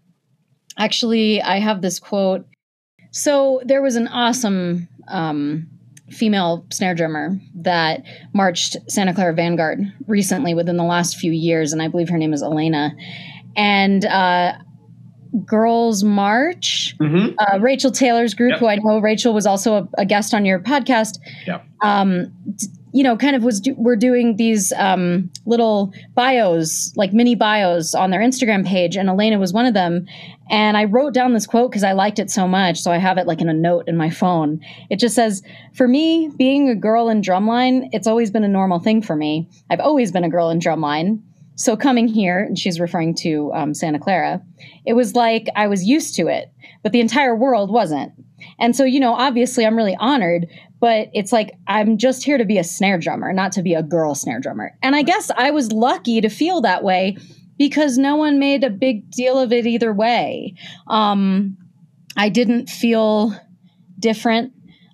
Actually, 0.76 1.40
I 1.40 1.60
have 1.60 1.82
this 1.82 2.00
quote. 2.00 2.46
So 3.12 3.62
there 3.64 3.80
was 3.80 3.94
an 3.94 4.08
awesome 4.08 4.88
um, 5.06 5.68
female 6.10 6.66
snare 6.72 6.94
drummer 6.94 7.38
that 7.54 8.02
marched 8.32 8.76
Santa 8.88 9.14
Clara 9.14 9.34
Vanguard 9.34 9.80
recently 10.08 10.54
within 10.54 10.76
the 10.76 10.84
last 10.84 11.16
few 11.16 11.30
years, 11.30 11.72
and 11.72 11.80
I 11.80 11.88
believe 11.88 12.08
her 12.08 12.18
name 12.18 12.32
is 12.32 12.42
Elena. 12.42 12.92
And 13.56 14.04
uh, 14.04 14.54
Girls 15.44 16.02
March, 16.02 16.96
mm-hmm. 17.00 17.34
uh, 17.38 17.58
Rachel 17.60 17.90
Taylor's 17.90 18.34
group, 18.34 18.52
yep. 18.52 18.60
who 18.60 18.66
I 18.66 18.76
know 18.76 18.98
Rachel 18.98 19.32
was 19.32 19.46
also 19.46 19.74
a, 19.74 19.88
a 19.98 20.04
guest 20.04 20.34
on 20.34 20.44
your 20.44 20.58
podcast. 20.58 21.18
Yeah. 21.46 21.60
Um, 21.82 22.32
you 22.94 23.02
know, 23.02 23.16
kind 23.16 23.34
of 23.34 23.42
was 23.42 23.60
do, 23.60 23.74
we're 23.76 23.96
doing 23.96 24.36
these 24.36 24.72
um, 24.74 25.28
little 25.46 25.92
bios, 26.14 26.92
like 26.94 27.12
mini 27.12 27.34
bios 27.34 27.92
on 27.92 28.10
their 28.10 28.20
Instagram 28.20 28.64
page, 28.64 28.96
and 28.96 29.08
Elena 29.08 29.36
was 29.36 29.52
one 29.52 29.66
of 29.66 29.74
them. 29.74 30.06
And 30.48 30.76
I 30.76 30.84
wrote 30.84 31.12
down 31.12 31.32
this 31.32 31.44
quote 31.44 31.72
because 31.72 31.82
I 31.82 31.90
liked 31.90 32.20
it 32.20 32.30
so 32.30 32.46
much, 32.46 32.80
so 32.80 32.92
I 32.92 32.98
have 32.98 33.18
it 33.18 33.26
like 33.26 33.40
in 33.40 33.48
a 33.48 33.52
note 33.52 33.88
in 33.88 33.96
my 33.96 34.10
phone. 34.10 34.60
It 34.90 35.00
just 35.00 35.16
says, 35.16 35.42
"For 35.74 35.88
me, 35.88 36.30
being 36.38 36.68
a 36.68 36.76
girl 36.76 37.08
in 37.08 37.20
drumline, 37.20 37.88
it's 37.90 38.06
always 38.06 38.30
been 38.30 38.44
a 38.44 38.48
normal 38.48 38.78
thing 38.78 39.02
for 39.02 39.16
me. 39.16 39.48
I've 39.70 39.80
always 39.80 40.12
been 40.12 40.24
a 40.24 40.30
girl 40.30 40.48
in 40.50 40.60
drumline." 40.60 41.20
So 41.56 41.76
coming 41.76 42.06
here, 42.06 42.38
and 42.38 42.56
she's 42.56 42.78
referring 42.78 43.16
to 43.16 43.52
um, 43.54 43.74
Santa 43.74 43.98
Clara, 43.98 44.40
it 44.86 44.92
was 44.92 45.16
like 45.16 45.48
I 45.56 45.66
was 45.66 45.84
used 45.84 46.14
to 46.16 46.28
it, 46.28 46.52
but 46.84 46.92
the 46.92 47.00
entire 47.00 47.34
world 47.34 47.72
wasn't. 47.72 48.12
And 48.58 48.76
so, 48.76 48.84
you 48.84 49.00
know, 49.00 49.14
obviously 49.14 49.66
I'm 49.66 49.76
really 49.76 49.96
honored, 49.98 50.46
but 50.84 51.08
it's 51.14 51.32
like 51.32 51.56
I'm 51.66 51.96
just 51.96 52.22
here 52.22 52.36
to 52.36 52.44
be 52.44 52.58
a 52.58 52.62
snare 52.62 52.98
drummer, 52.98 53.32
not 53.32 53.52
to 53.52 53.62
be 53.62 53.72
a 53.72 53.82
girl 53.82 54.14
snare 54.14 54.38
drummer. 54.38 54.76
And 54.82 54.94
I 54.94 55.00
guess 55.00 55.30
I 55.34 55.50
was 55.50 55.72
lucky 55.72 56.20
to 56.20 56.28
feel 56.28 56.60
that 56.60 56.84
way 56.84 57.16
because 57.56 57.96
no 57.96 58.16
one 58.16 58.38
made 58.38 58.62
a 58.64 58.68
big 58.68 59.10
deal 59.10 59.38
of 59.38 59.50
it 59.50 59.66
either 59.66 59.94
way. 59.94 60.54
Um, 60.88 61.56
I 62.18 62.28
didn't 62.28 62.68
feel 62.68 63.34
different. 63.98 64.52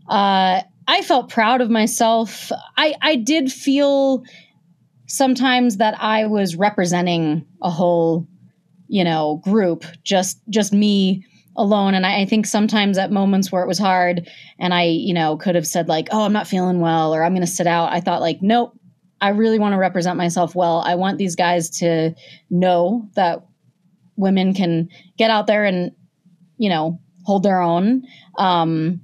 Uh, 0.09 0.63
I 0.87 1.03
felt 1.03 1.29
proud 1.29 1.61
of 1.61 1.71
myself. 1.71 2.53
I, 2.77 2.95
I 3.03 3.17
did 3.17 3.51
feel 3.51 4.23
sometimes 5.09 5.79
that 5.79 6.01
I 6.01 6.25
was 6.27 6.55
representing 6.55 7.45
a 7.63 7.71
whole, 7.71 8.29
you 8.87 9.03
know, 9.03 9.41
group, 9.43 9.85
just 10.05 10.41
just 10.51 10.73
me 10.73 11.27
alone. 11.61 11.95
And 11.95 12.07
I, 12.07 12.23
I 12.23 12.25
think 12.25 12.47
sometimes 12.47 12.97
at 12.97 13.13
moments 13.13 13.53
where 13.53 13.63
it 13.63 13.69
was 13.69 13.79
hard 13.79 14.27
and 14.59 14.73
I, 14.73 14.85
you 14.85 15.13
know, 15.13 15.37
could 15.37 15.55
have 15.55 15.67
said 15.67 15.89
like, 15.89 16.09
oh, 16.11 16.23
I'm 16.23 16.33
not 16.33 16.49
feeling 16.49 16.81
well 16.81 17.15
or 17.15 17.23
I'm 17.23 17.33
going 17.33 17.47
to 17.47 17.47
sit 17.47 17.67
out. 17.67 17.93
I 17.93 18.01
thought 18.01 18.23
like, 18.23 18.39
nope, 18.41 18.73
I 19.21 19.29
really 19.29 19.59
want 19.59 19.75
to 19.75 19.79
represent 19.79 20.17
myself 20.17 20.55
well. 20.55 20.83
I 20.85 20.95
want 20.95 21.19
these 21.19 21.37
guys 21.37 21.69
to 21.79 22.15
know 22.49 23.07
that 23.15 23.45
women 24.17 24.55
can 24.55 24.89
get 25.19 25.31
out 25.31 25.47
there 25.47 25.65
and, 25.65 25.93
you 26.57 26.71
know, 26.71 26.99
hold 27.25 27.43
their 27.43 27.61
own. 27.61 28.05
Um, 28.39 29.03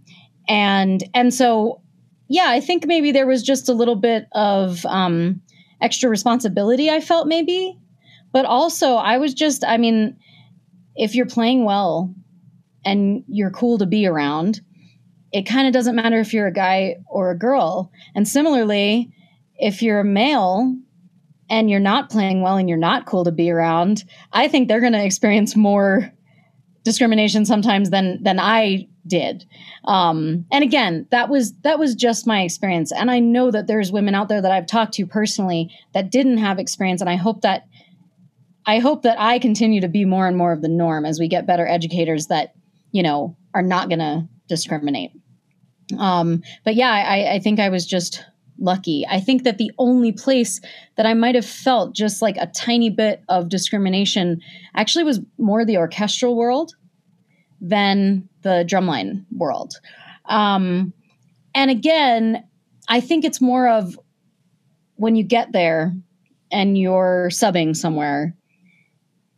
and, 0.48 1.04
and 1.12 1.34
so, 1.34 1.82
yeah, 2.28 2.46
I 2.48 2.60
think 2.60 2.86
maybe 2.86 3.12
there 3.12 3.26
was 3.26 3.42
just 3.42 3.68
a 3.68 3.74
little 3.74 3.96
bit 3.96 4.26
of, 4.32 4.84
um, 4.86 5.42
extra 5.82 6.08
responsibility 6.08 6.88
I 6.88 7.00
felt 7.00 7.28
maybe, 7.28 7.78
but 8.32 8.46
also 8.46 8.94
I 8.94 9.18
was 9.18 9.34
just, 9.34 9.62
I 9.62 9.76
mean, 9.76 10.16
if 10.94 11.14
you're 11.14 11.26
playing 11.26 11.66
well 11.66 12.14
and 12.86 13.24
you're 13.28 13.50
cool 13.50 13.76
to 13.78 13.86
be 13.86 14.06
around, 14.06 14.60
it 15.32 15.42
kind 15.42 15.66
of 15.66 15.74
doesn't 15.74 15.96
matter 15.96 16.18
if 16.18 16.32
you're 16.32 16.46
a 16.46 16.52
guy 16.52 16.96
or 17.06 17.30
a 17.30 17.38
girl. 17.38 17.90
And 18.14 18.26
similarly, 18.26 19.10
if 19.58 19.82
you're 19.82 20.00
a 20.00 20.04
male 20.04 20.74
and 21.50 21.68
you're 21.68 21.80
not 21.80 22.08
playing 22.08 22.40
well 22.40 22.56
and 22.56 22.68
you're 22.68 22.78
not 22.78 23.06
cool 23.06 23.24
to 23.24 23.32
be 23.32 23.50
around, 23.50 24.04
I 24.32 24.48
think 24.48 24.68
they're 24.68 24.80
going 24.80 24.92
to 24.92 25.04
experience 25.04 25.56
more 25.56 26.10
discrimination 26.84 27.44
sometimes 27.44 27.90
than 27.90 28.22
than 28.22 28.38
I 28.38 28.86
did. 29.06 29.44
Um, 29.86 30.46
and 30.52 30.62
again, 30.62 31.06
that 31.10 31.28
was 31.28 31.52
that 31.62 31.78
was 31.78 31.94
just 31.94 32.26
my 32.26 32.42
experience. 32.42 32.92
And 32.92 33.10
I 33.10 33.18
know 33.18 33.50
that 33.50 33.66
there's 33.66 33.90
women 33.90 34.14
out 34.14 34.28
there 34.28 34.40
that 34.40 34.52
I've 34.52 34.66
talked 34.66 34.94
to 34.94 35.06
personally 35.06 35.70
that 35.94 36.10
didn't 36.10 36.38
have 36.38 36.58
experience. 36.60 37.00
And 37.00 37.10
I 37.10 37.16
hope 37.16 37.40
that 37.42 37.66
I 38.66 38.78
hope 38.78 39.02
that 39.02 39.20
I 39.20 39.38
continue 39.38 39.80
to 39.80 39.88
be 39.88 40.04
more 40.04 40.26
and 40.26 40.36
more 40.36 40.52
of 40.52 40.62
the 40.62 40.68
norm 40.68 41.04
as 41.04 41.18
we 41.18 41.28
get 41.28 41.46
better 41.46 41.66
educators 41.66 42.28
that 42.28 42.54
you 42.96 43.02
know, 43.02 43.36
are 43.52 43.60
not 43.60 43.90
going 43.90 43.98
to 43.98 44.26
discriminate. 44.48 45.10
Um, 45.98 46.42
but 46.64 46.76
yeah, 46.76 46.90
I, 46.90 47.34
I 47.34 47.38
think 47.40 47.60
I 47.60 47.68
was 47.68 47.84
just 47.84 48.24
lucky. 48.58 49.04
I 49.06 49.20
think 49.20 49.42
that 49.42 49.58
the 49.58 49.70
only 49.76 50.12
place 50.12 50.62
that 50.96 51.04
I 51.04 51.12
might 51.12 51.34
have 51.34 51.44
felt 51.44 51.94
just 51.94 52.22
like 52.22 52.38
a 52.38 52.46
tiny 52.46 52.88
bit 52.88 53.22
of 53.28 53.50
discrimination 53.50 54.40
actually 54.74 55.04
was 55.04 55.20
more 55.36 55.62
the 55.66 55.76
orchestral 55.76 56.36
world 56.36 56.72
than 57.60 58.26
the 58.40 58.64
drumline 58.66 59.26
world. 59.30 59.74
Um, 60.24 60.94
and 61.54 61.70
again, 61.70 62.44
I 62.88 63.00
think 63.00 63.26
it's 63.26 63.42
more 63.42 63.68
of 63.68 63.98
when 64.94 65.16
you 65.16 65.22
get 65.22 65.52
there 65.52 65.94
and 66.50 66.78
you're 66.78 67.28
subbing 67.30 67.76
somewhere 67.76 68.34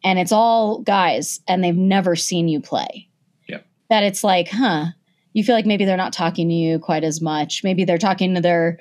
and 0.05 0.17
it's 0.21 0.31
all 0.31 0.81
guys 0.83 1.41
and 1.49 1.65
they've 1.65 1.75
never 1.75 2.15
seen 2.15 2.47
you 2.47 2.61
play 2.61 3.08
that 3.89 4.03
it's 4.03 4.23
like, 4.23 4.49
huh, 4.49 4.87
you 5.33 5.45
feel 5.45 5.55
like 5.55 5.67
maybe 5.67 5.85
they're 5.85 5.97
not 5.97 6.13
talking 6.13 6.49
to 6.49 6.55
you 6.55 6.79
quite 6.79 7.05
as 7.05 7.21
much. 7.21 7.63
Maybe 7.65 7.85
they're 7.85 7.99
talking 7.99 8.35
to 8.35 8.41
their, 8.41 8.79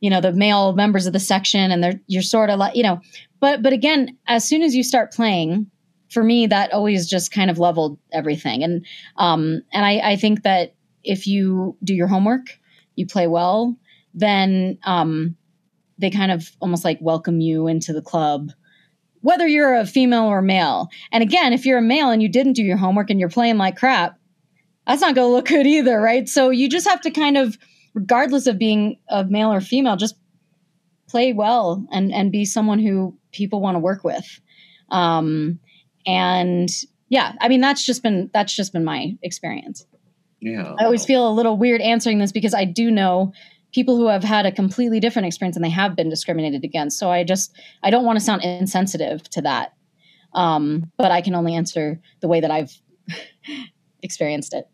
you 0.00 0.10
know, 0.10 0.20
the 0.20 0.32
male 0.32 0.72
members 0.74 1.06
of 1.06 1.12
the 1.12 1.20
section 1.20 1.70
and 1.70 1.82
they're 1.82 2.00
you're 2.06 2.22
sort 2.22 2.50
of 2.50 2.58
like, 2.58 2.76
you 2.76 2.82
know, 2.82 3.00
but 3.40 3.62
but 3.62 3.72
again, 3.72 4.16
as 4.26 4.46
soon 4.46 4.62
as 4.62 4.74
you 4.74 4.82
start 4.82 5.12
playing, 5.12 5.70
for 6.10 6.24
me, 6.24 6.46
that 6.48 6.72
always 6.72 7.08
just 7.08 7.32
kind 7.32 7.50
of 7.50 7.58
leveled 7.58 7.98
everything. 8.12 8.62
And 8.62 8.84
um 9.16 9.62
and 9.72 9.84
I, 9.84 10.12
I 10.12 10.16
think 10.16 10.42
that 10.42 10.74
if 11.04 11.26
you 11.26 11.76
do 11.84 11.94
your 11.94 12.08
homework, 12.08 12.58
you 12.96 13.06
play 13.06 13.26
well, 13.26 13.76
then 14.14 14.78
um 14.84 15.36
they 15.98 16.10
kind 16.10 16.32
of 16.32 16.50
almost 16.60 16.84
like 16.84 16.98
welcome 17.00 17.40
you 17.40 17.66
into 17.66 17.92
the 17.92 18.02
club 18.02 18.50
whether 19.22 19.46
you're 19.46 19.74
a 19.74 19.86
female 19.86 20.24
or 20.24 20.40
male. 20.40 20.88
And 21.12 21.22
again, 21.22 21.52
if 21.52 21.66
you're 21.66 21.78
a 21.78 21.82
male 21.82 22.10
and 22.10 22.22
you 22.22 22.28
didn't 22.28 22.54
do 22.54 22.62
your 22.62 22.78
homework 22.78 23.10
and 23.10 23.20
you're 23.20 23.28
playing 23.28 23.58
like 23.58 23.76
crap, 23.76 24.18
that's 24.86 25.00
not 25.00 25.14
going 25.14 25.28
to 25.28 25.32
look 25.32 25.46
good 25.46 25.66
either, 25.66 26.00
right? 26.00 26.28
So 26.28 26.50
you 26.50 26.68
just 26.68 26.88
have 26.88 27.00
to 27.02 27.10
kind 27.10 27.36
of, 27.36 27.58
regardless 27.94 28.46
of 28.46 28.58
being 28.58 28.98
of 29.08 29.30
male 29.30 29.52
or 29.52 29.60
female, 29.60 29.96
just 29.96 30.16
play 31.08 31.32
well 31.32 31.84
and 31.90 32.12
and 32.12 32.30
be 32.30 32.44
someone 32.44 32.78
who 32.78 33.16
people 33.32 33.60
want 33.60 33.74
to 33.74 33.80
work 33.80 34.04
with. 34.04 34.40
Um, 34.90 35.58
and 36.06 36.70
yeah, 37.08 37.32
I 37.40 37.48
mean 37.48 37.60
that's 37.60 37.84
just 37.84 38.02
been 38.02 38.30
that's 38.32 38.54
just 38.54 38.72
been 38.72 38.84
my 38.84 39.16
experience. 39.22 39.84
Yeah, 40.40 40.74
I 40.78 40.84
always 40.84 41.04
feel 41.04 41.28
a 41.28 41.34
little 41.34 41.56
weird 41.56 41.80
answering 41.80 42.18
this 42.18 42.32
because 42.32 42.54
I 42.54 42.64
do 42.64 42.90
know 42.90 43.32
people 43.72 43.96
who 43.96 44.06
have 44.06 44.24
had 44.24 44.46
a 44.46 44.52
completely 44.52 44.98
different 44.98 45.26
experience 45.26 45.56
and 45.56 45.64
they 45.64 45.70
have 45.70 45.94
been 45.94 46.08
discriminated 46.08 46.64
against. 46.64 46.98
So 46.98 47.10
I 47.10 47.24
just 47.24 47.54
I 47.82 47.90
don't 47.90 48.04
want 48.04 48.18
to 48.18 48.24
sound 48.24 48.42
insensitive 48.42 49.22
to 49.30 49.42
that. 49.42 49.74
Um, 50.32 50.90
but 50.96 51.10
I 51.10 51.20
can 51.20 51.34
only 51.34 51.54
answer 51.54 52.00
the 52.20 52.28
way 52.28 52.40
that 52.40 52.50
I've 52.50 52.72
experienced 54.02 54.54
it. 54.54 54.68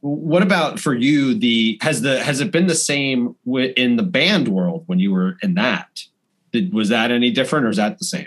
What 0.00 0.42
about 0.42 0.80
for 0.80 0.94
you? 0.94 1.34
The 1.34 1.78
has 1.82 2.00
the 2.00 2.22
has 2.22 2.40
it 2.40 2.50
been 2.50 2.66
the 2.66 2.74
same 2.74 3.36
in 3.46 3.96
the 3.96 4.02
band 4.02 4.48
world 4.48 4.84
when 4.86 4.98
you 4.98 5.12
were 5.12 5.36
in 5.42 5.54
that? 5.54 6.04
Did 6.52 6.72
was 6.72 6.88
that 6.88 7.10
any 7.10 7.30
different, 7.30 7.66
or 7.66 7.68
is 7.68 7.76
that 7.76 7.98
the 7.98 8.04
same? 8.04 8.26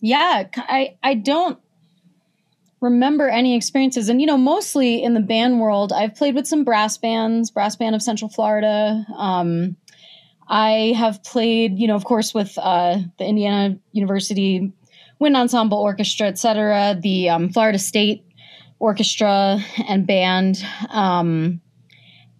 Yeah, 0.00 0.44
I 0.56 0.96
I 1.02 1.14
don't 1.14 1.58
remember 2.80 3.28
any 3.28 3.54
experiences, 3.54 4.08
and 4.08 4.20
you 4.20 4.26
know, 4.26 4.38
mostly 4.38 5.02
in 5.02 5.12
the 5.12 5.20
band 5.20 5.60
world, 5.60 5.92
I've 5.92 6.14
played 6.14 6.34
with 6.34 6.46
some 6.46 6.64
brass 6.64 6.96
bands, 6.96 7.50
brass 7.50 7.76
band 7.76 7.94
of 7.94 8.02
Central 8.02 8.30
Florida. 8.30 9.04
Um, 9.16 9.76
I 10.48 10.94
have 10.96 11.22
played, 11.24 11.78
you 11.78 11.86
know, 11.86 11.94
of 11.94 12.04
course, 12.04 12.34
with 12.34 12.58
uh, 12.58 12.98
the 13.18 13.24
Indiana 13.24 13.78
University 13.92 14.72
Wind 15.22 15.36
Ensemble 15.36 15.78
Orchestra, 15.78 16.26
etc., 16.26 16.98
the 17.00 17.28
um, 17.28 17.48
Florida 17.48 17.78
State 17.78 18.26
Orchestra 18.80 19.60
and 19.88 20.04
band. 20.04 20.66
Um, 20.90 21.60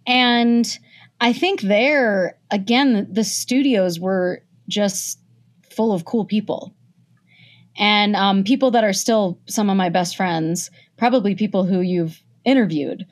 and 0.05 0.77
I 1.21 1.31
think 1.31 1.61
there, 1.61 2.37
again, 2.51 3.07
the 3.09 3.23
studios 3.23 4.01
were 4.01 4.43
just 4.67 5.17
full 5.71 5.93
of 5.93 6.03
cool 6.03 6.25
people. 6.25 6.75
And 7.77 8.17
um, 8.17 8.43
people 8.43 8.69
that 8.71 8.83
are 8.83 8.91
still 8.91 9.39
some 9.45 9.69
of 9.69 9.77
my 9.77 9.87
best 9.87 10.17
friends, 10.17 10.69
probably 10.97 11.35
people 11.35 11.63
who 11.63 11.79
you've 11.79 12.21
interviewed. 12.43 13.05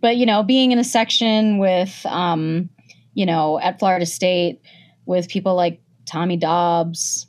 But, 0.00 0.18
you 0.18 0.24
know, 0.24 0.44
being 0.44 0.70
in 0.70 0.78
a 0.78 0.84
section 0.84 1.58
with, 1.58 2.06
um, 2.06 2.70
you 3.14 3.26
know, 3.26 3.58
at 3.58 3.80
Florida 3.80 4.06
State 4.06 4.60
with 5.04 5.28
people 5.28 5.56
like 5.56 5.80
Tommy 6.04 6.36
Dobbs, 6.36 7.26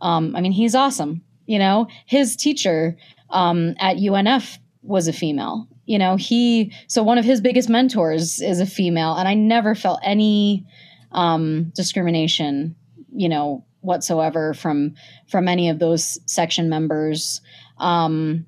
um, 0.00 0.36
I 0.36 0.40
mean, 0.42 0.52
he's 0.52 0.76
awesome 0.76 1.24
you 1.50 1.58
know 1.58 1.88
his 2.06 2.36
teacher 2.36 2.96
um, 3.30 3.74
at 3.78 3.96
unf 3.96 4.58
was 4.82 5.08
a 5.08 5.12
female 5.12 5.66
you 5.84 5.98
know 5.98 6.16
he 6.16 6.72
so 6.86 7.02
one 7.02 7.18
of 7.18 7.24
his 7.24 7.40
biggest 7.40 7.68
mentors 7.68 8.40
is 8.40 8.60
a 8.60 8.66
female 8.66 9.14
and 9.14 9.28
i 9.28 9.34
never 9.34 9.74
felt 9.74 9.98
any 10.02 10.64
um, 11.12 11.72
discrimination 11.74 12.76
you 13.12 13.28
know 13.28 13.64
whatsoever 13.80 14.54
from 14.54 14.94
from 15.28 15.48
any 15.48 15.70
of 15.70 15.78
those 15.78 16.18
section 16.26 16.68
members. 16.68 17.40
Um, 17.78 18.46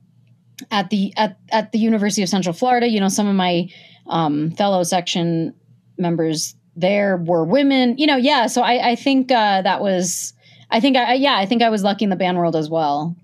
at 0.70 0.90
the 0.90 1.12
at, 1.16 1.38
at 1.50 1.72
the 1.72 1.78
university 1.78 2.22
of 2.22 2.28
central 2.28 2.52
florida 2.52 2.86
you 2.86 3.00
know 3.00 3.08
some 3.08 3.26
of 3.26 3.34
my 3.34 3.68
um, 4.06 4.52
fellow 4.52 4.84
section 4.84 5.52
members 5.98 6.54
there 6.76 7.16
were 7.16 7.44
women 7.44 7.96
you 7.98 8.06
know 8.06 8.16
yeah 8.16 8.46
so 8.46 8.62
i 8.62 8.90
i 8.90 8.94
think 8.94 9.32
uh, 9.32 9.60
that 9.62 9.80
was 9.80 10.34
I 10.72 10.80
think 10.80 10.96
I 10.96 11.14
yeah, 11.14 11.36
I 11.36 11.46
think 11.46 11.62
I 11.62 11.68
was 11.68 11.84
lucky 11.84 12.02
in 12.04 12.10
the 12.10 12.16
band 12.16 12.38
world 12.38 12.56
as 12.56 12.68
well. 12.68 13.14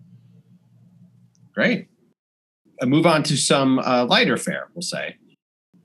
Great. 1.55 1.89
I 2.81 2.85
move 2.85 3.07
on 3.07 3.25
to 3.25 3.37
some 3.37 3.81
uh, 3.81 4.05
lighter 4.05 4.37
fare, 4.37 4.69
we'll 4.75 4.83
say. 4.83 5.17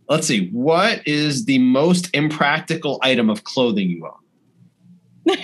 Let's 0.10 0.28
see. 0.28 0.50
What 0.50 1.02
is 1.08 1.46
the 1.46 1.58
most 1.58 2.10
impractical 2.14 3.00
item 3.02 3.30
of 3.30 3.46
clothing 3.46 3.90
you 3.90 4.06
own? 4.06 5.38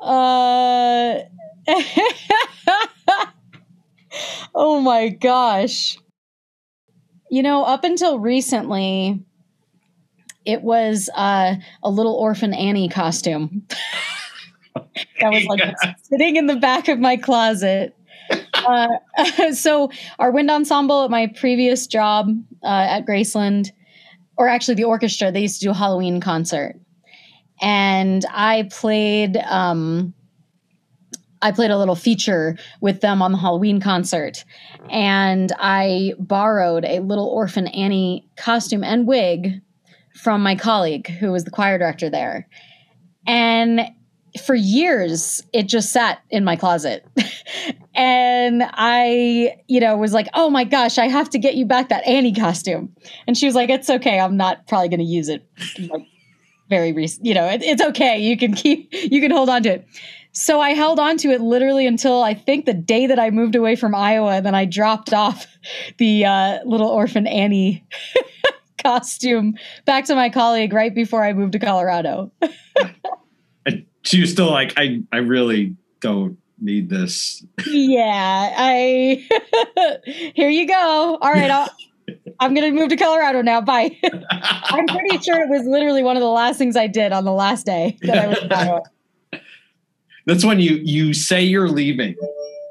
uh 0.00 1.18
Oh 4.54 4.80
my 4.80 5.08
gosh. 5.08 5.98
You 7.30 7.42
know, 7.42 7.64
up 7.64 7.84
until 7.84 8.18
recently, 8.18 9.24
it 10.44 10.62
was 10.62 11.08
uh, 11.16 11.54
a 11.82 11.90
little 11.90 12.14
orphan 12.14 12.52
Annie 12.52 12.90
costume. 12.90 13.66
that 14.74 15.32
was 15.32 15.44
like 15.46 15.60
yeah. 15.60 15.94
sitting 16.02 16.36
in 16.36 16.46
the 16.46 16.56
back 16.56 16.88
of 16.88 16.98
my 16.98 17.16
closet. 17.16 17.96
Uh, 18.54 18.88
so 19.52 19.90
our 20.18 20.30
wind 20.30 20.50
ensemble 20.50 21.04
at 21.04 21.10
my 21.10 21.26
previous 21.26 21.86
job 21.86 22.28
uh, 22.62 22.86
at 22.88 23.06
Graceland, 23.06 23.70
or 24.36 24.48
actually 24.48 24.74
the 24.74 24.84
orchestra, 24.84 25.30
they 25.30 25.40
used 25.40 25.60
to 25.60 25.66
do 25.66 25.70
a 25.70 25.74
Halloween 25.74 26.20
concert, 26.20 26.76
and 27.60 28.24
I 28.30 28.68
played. 28.70 29.36
Um, 29.36 30.14
I 31.44 31.50
played 31.50 31.72
a 31.72 31.76
little 31.76 31.96
feature 31.96 32.56
with 32.80 33.00
them 33.00 33.20
on 33.20 33.32
the 33.32 33.38
Halloween 33.38 33.80
concert, 33.80 34.44
and 34.88 35.50
I 35.58 36.14
borrowed 36.20 36.84
a 36.84 37.00
little 37.00 37.26
orphan 37.26 37.66
Annie 37.66 38.28
costume 38.36 38.84
and 38.84 39.08
wig 39.08 39.60
from 40.14 40.42
my 40.42 40.54
colleague 40.54 41.08
who 41.08 41.32
was 41.32 41.42
the 41.44 41.50
choir 41.50 41.78
director 41.78 42.08
there. 42.08 42.46
And 43.26 43.90
for 44.40 44.54
years 44.54 45.42
it 45.52 45.64
just 45.64 45.92
sat 45.92 46.22
in 46.30 46.44
my 46.44 46.56
closet 46.56 47.06
and 47.94 48.62
I, 48.72 49.56
you 49.68 49.80
know, 49.80 49.96
was 49.96 50.12
like, 50.12 50.28
"Oh 50.34 50.48
my 50.48 50.64
gosh, 50.64 50.98
I 50.98 51.08
have 51.08 51.28
to 51.30 51.38
get 51.38 51.54
you 51.54 51.66
back 51.66 51.88
that 51.90 52.06
Annie 52.06 52.34
costume." 52.34 52.94
And 53.26 53.36
she 53.36 53.46
was 53.46 53.54
like, 53.54 53.68
"It's 53.70 53.90
okay. 53.90 54.18
I'm 54.18 54.36
not 54.36 54.66
probably 54.66 54.88
going 54.88 55.00
to 55.00 55.06
use 55.06 55.28
it 55.28 55.46
like 55.90 56.06
very 56.70 56.92
recent. 56.92 57.26
You 57.26 57.34
know, 57.34 57.46
it, 57.46 57.62
it's 57.62 57.82
okay. 57.82 58.18
You 58.18 58.36
can 58.36 58.54
keep, 58.54 58.88
you 58.92 59.20
can 59.20 59.30
hold 59.30 59.48
on 59.48 59.62
to 59.64 59.70
it." 59.70 59.86
So 60.32 60.60
I 60.60 60.70
held 60.70 60.98
on 60.98 61.18
to 61.18 61.30
it 61.30 61.42
literally 61.42 61.86
until 61.86 62.22
I 62.22 62.32
think 62.32 62.64
the 62.64 62.72
day 62.72 63.06
that 63.06 63.18
I 63.18 63.30
moved 63.30 63.54
away 63.54 63.76
from 63.76 63.94
Iowa. 63.94 64.36
and 64.36 64.46
Then 64.46 64.54
I 64.54 64.64
dropped 64.64 65.12
off 65.12 65.46
the 65.98 66.24
uh, 66.24 66.58
little 66.64 66.88
orphan 66.88 67.26
Annie 67.26 67.84
costume 68.82 69.56
back 69.84 70.06
to 70.06 70.14
my 70.14 70.30
colleague 70.30 70.72
right 70.72 70.94
before 70.94 71.22
I 71.22 71.34
moved 71.34 71.52
to 71.52 71.58
Colorado. 71.58 72.32
And 74.02 74.06
she 74.08 74.20
was 74.20 74.30
still 74.30 74.50
like, 74.50 74.74
I, 74.76 75.02
I 75.12 75.18
really 75.18 75.76
don't 76.00 76.36
need 76.60 76.88
this. 76.88 77.44
yeah, 77.66 78.52
I. 78.56 79.26
Here 80.34 80.48
you 80.48 80.66
go. 80.66 81.18
All 81.20 81.32
right, 81.32 81.50
I'll, 81.50 81.68
I'm 82.40 82.54
going 82.54 82.72
to 82.74 82.78
move 82.80 82.88
to 82.90 82.96
Colorado 82.96 83.42
now. 83.42 83.60
Bye. 83.60 83.98
I'm 84.30 84.86
pretty 84.86 85.18
sure 85.18 85.40
it 85.40 85.48
was 85.48 85.64
literally 85.66 86.02
one 86.02 86.16
of 86.16 86.20
the 86.20 86.28
last 86.28 86.58
things 86.58 86.76
I 86.76 86.86
did 86.86 87.12
on 87.12 87.24
the 87.24 87.32
last 87.32 87.66
day 87.66 87.96
that 88.02 88.18
I 88.18 88.26
was 88.26 88.38
in 88.42 88.52
Iowa. 88.52 88.82
That's 90.26 90.44
when 90.44 90.60
you 90.60 90.76
you 90.84 91.14
say 91.14 91.42
you're 91.42 91.68
leaving, 91.68 92.14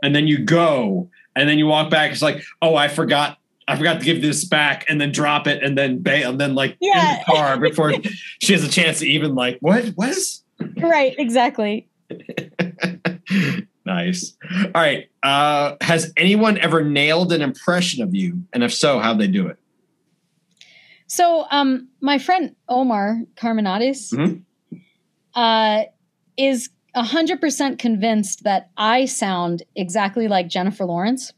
and 0.03 0.15
then 0.15 0.25
you 0.27 0.37
go, 0.39 1.09
and 1.35 1.49
then 1.49 1.57
you 1.59 1.67
walk 1.67 1.89
back. 1.89 2.11
It's 2.11 2.21
like, 2.21 2.43
oh, 2.61 2.75
I 2.75 2.87
forgot. 2.87 3.37
I 3.67 3.75
forgot 3.75 3.99
to 3.99 4.05
give 4.05 4.21
this 4.21 4.45
back, 4.45 4.85
and 4.89 4.99
then 5.01 5.11
drop 5.11 5.47
it, 5.47 5.61
and 5.61 5.77
then 5.77 5.99
bail, 5.99 6.29
and 6.31 6.39
then 6.39 6.55
like 6.55 6.77
Yeah. 6.79 7.11
in 7.13 7.17
the 7.19 7.23
car 7.25 7.59
before 7.59 7.93
she 8.41 8.53
has 8.53 8.63
a 8.63 8.69
chance 8.69 8.99
to 8.99 9.07
even 9.07 9.35
like 9.35 9.57
what 9.59 9.85
what 9.95 10.09
is 10.09 10.43
Right, 10.77 11.15
exactly. 11.17 11.87
nice. 13.85 14.35
All 14.65 14.71
right. 14.75 15.09
Uh, 15.23 15.75
has 15.81 16.11
anyone 16.17 16.57
ever 16.57 16.83
nailed 16.83 17.31
an 17.33 17.41
impression 17.41 18.03
of 18.03 18.13
you? 18.15 18.43
And 18.53 18.63
if 18.63 18.73
so, 18.73 18.99
how'd 18.99 19.19
they 19.19 19.27
do 19.27 19.47
it? 19.47 19.57
So, 21.07 21.45
um, 21.51 21.89
my 21.99 22.17
friend 22.17 22.55
Omar 22.69 23.21
Carmenates 23.35 24.13
Mhm. 24.13 24.43
uh, 25.35 25.83
is 26.37 26.69
100% 26.95 27.79
convinced 27.79 28.43
that 28.43 28.69
I 28.77 29.05
sound 29.05 29.63
exactly 29.75 30.27
like 30.27 30.47
Jennifer 30.47 30.85
Lawrence. 30.85 31.33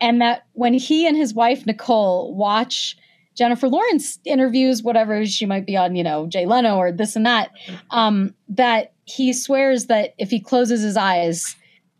And 0.00 0.20
that 0.20 0.46
when 0.52 0.74
he 0.74 1.06
and 1.06 1.16
his 1.16 1.32
wife, 1.32 1.64
Nicole, 1.64 2.34
watch 2.34 2.96
Jennifer 3.36 3.68
Lawrence 3.68 4.18
interviews, 4.24 4.82
whatever 4.82 5.24
she 5.26 5.46
might 5.46 5.66
be 5.66 5.76
on, 5.76 5.94
you 5.94 6.02
know, 6.02 6.26
Jay 6.26 6.46
Leno 6.46 6.76
or 6.76 6.90
this 6.90 7.14
and 7.14 7.26
that, 7.26 7.50
um, 7.90 8.34
that 8.48 8.92
he 9.04 9.32
swears 9.32 9.86
that 9.86 10.14
if 10.18 10.30
he 10.30 10.40
closes 10.40 10.82
his 10.82 10.96
eyes, 10.96 11.54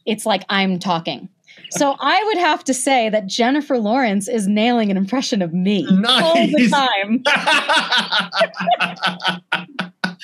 it's 0.06 0.26
like 0.26 0.44
I'm 0.48 0.78
talking. 0.78 1.28
So 1.70 1.96
I 1.98 2.22
would 2.24 2.38
have 2.38 2.64
to 2.64 2.74
say 2.74 3.08
that 3.10 3.26
Jennifer 3.26 3.78
Lawrence 3.78 4.28
is 4.28 4.46
nailing 4.46 4.90
an 4.90 4.96
impression 4.96 5.42
of 5.42 5.52
me 5.52 5.86
all 6.06 6.34
the 6.34 6.68
time. 6.70 7.22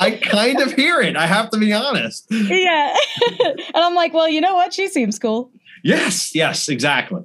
I 0.00 0.10
kind 0.10 0.60
of 0.60 0.72
hear 0.72 1.00
it. 1.00 1.16
I 1.16 1.26
have 1.26 1.50
to 1.50 1.58
be 1.58 1.72
honest. 1.72 2.26
Yeah. 2.30 2.94
and 3.44 3.60
I'm 3.74 3.94
like, 3.94 4.14
well, 4.14 4.28
you 4.28 4.40
know 4.40 4.54
what? 4.54 4.74
She 4.74 4.88
seems 4.88 5.18
cool. 5.18 5.50
Yes, 5.82 6.34
yes, 6.34 6.68
exactly. 6.68 7.22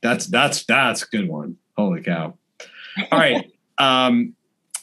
That's 0.00 0.26
that's 0.26 0.64
that's 0.64 1.02
a 1.02 1.06
good 1.06 1.28
one. 1.28 1.56
Holy 1.78 2.02
cow. 2.02 2.36
All 3.10 3.18
right. 3.18 3.50
Um, 3.80 4.34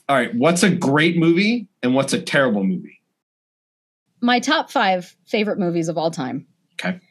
all 0.08 0.16
right. 0.16 0.34
What's 0.34 0.64
a 0.64 0.70
great 0.70 1.18
movie 1.18 1.68
and 1.84 1.94
what's 1.94 2.14
a 2.14 2.22
terrible 2.22 2.64
movie? 2.64 3.02
My 4.22 4.40
top 4.40 4.72
five 4.72 5.14
favorite 5.26 5.60
movies 5.60 5.90
of 5.90 5.98
all 5.98 6.12
time. 6.12 6.48
Okay. 6.80 7.02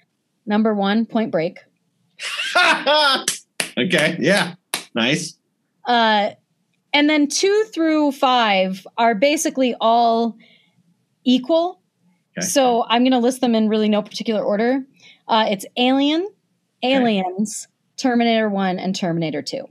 Number 0.47 0.73
one, 0.73 1.05
Point 1.05 1.31
Break. 1.31 1.59
okay. 2.57 4.17
Yeah. 4.19 4.55
Nice. 4.95 5.37
Uh, 5.85 6.31
and 6.95 7.11
then 7.11 7.29
two 7.29 7.67
through 7.75 8.13
five 8.13 8.87
are 8.97 9.15
basically 9.15 9.75
all 9.79 10.39
equal. 11.25 11.83
Okay. 12.39 12.47
So 12.47 12.87
I'm 12.89 13.03
going 13.03 13.13
to 13.13 13.19
list 13.19 13.43
them 13.43 13.55
in 13.55 13.69
really 13.69 13.91
no 13.91 14.01
particular 14.01 14.43
order. 14.43 14.83
Uh, 15.29 15.45
it's 15.51 15.67
Alien, 15.77 16.27
Aliens, 16.83 17.69
Terminator 17.99 18.49
1, 18.49 18.79
and 18.79 18.97
Terminator 18.97 19.43
2. 19.43 19.69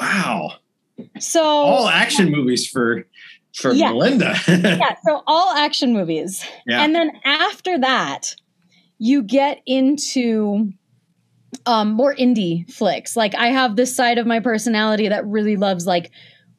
Wow. 0.00 0.52
So 1.18 1.42
All 1.42 1.88
action 1.88 2.30
movies 2.30 2.66
for 2.66 3.06
for 3.54 3.72
Yeah. 3.72 3.90
Melinda. 3.90 4.34
yeah, 4.48 4.94
so 5.04 5.22
all 5.26 5.54
action 5.56 5.92
movies. 5.92 6.44
Yeah. 6.66 6.82
And 6.82 6.94
then 6.94 7.10
after 7.24 7.78
that, 7.78 8.34
you 8.98 9.22
get 9.22 9.60
into 9.66 10.72
um, 11.66 11.90
more 11.92 12.14
indie 12.14 12.70
flicks. 12.70 13.16
Like 13.16 13.34
I 13.34 13.48
have 13.48 13.76
this 13.76 13.94
side 13.94 14.18
of 14.18 14.26
my 14.26 14.40
personality 14.40 15.08
that 15.08 15.26
really 15.26 15.56
loves 15.56 15.86
like 15.86 16.10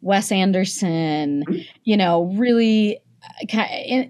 Wes 0.01 0.31
Anderson, 0.31 1.43
you 1.83 1.95
know, 1.95 2.25
really 2.35 2.99
uh, 3.53 3.57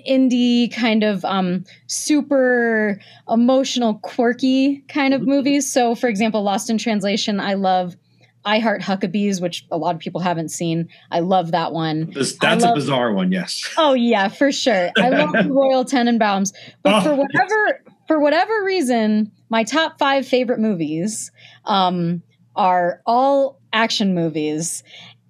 indie 0.07 0.73
kind 0.73 1.03
of 1.03 1.23
um, 1.25 1.63
super 1.87 2.99
emotional, 3.29 3.95
quirky 3.95 4.83
kind 4.87 5.13
of 5.13 5.21
movies. 5.27 5.71
So, 5.71 5.95
for 5.95 6.07
example, 6.07 6.41
Lost 6.43 6.69
in 6.69 6.77
Translation, 6.77 7.39
I 7.39 7.53
love. 7.53 7.95
I 8.43 8.59
Heart 8.59 8.81
Huckabees, 8.81 9.41
which 9.41 9.65
a 9.71 9.77
lot 9.77 9.93
of 9.95 10.01
people 10.01 10.19
haven't 10.21 10.49
seen. 10.49 10.87
I 11.11 11.19
love 11.19 11.51
that 11.51 11.73
one. 11.73 12.09
This- 12.11 12.37
that's 12.39 12.63
a 12.63 12.73
bizarre 12.73 13.13
one. 13.13 13.31
Yes. 13.31 13.63
Oh 13.77 13.93
yeah, 13.93 14.27
for 14.29 14.51
sure. 14.51 14.89
I 14.97 15.09
love 15.09 15.31
the 15.33 15.49
Royal 15.53 15.85
Tenenbaums, 15.85 16.51
but 16.83 16.93
Oh, 16.95 17.01
for 17.01 17.15
whatever 17.15 17.83
for 18.07 18.19
whatever 18.19 18.63
reason, 18.63 19.31
my 19.49 19.63
top 19.63 19.99
five 19.99 20.27
favorite 20.27 20.59
movies 20.59 21.31
um, 21.65 22.21
are 22.55 23.01
all 23.05 23.59
action 23.73 24.13
movies, 24.15 24.83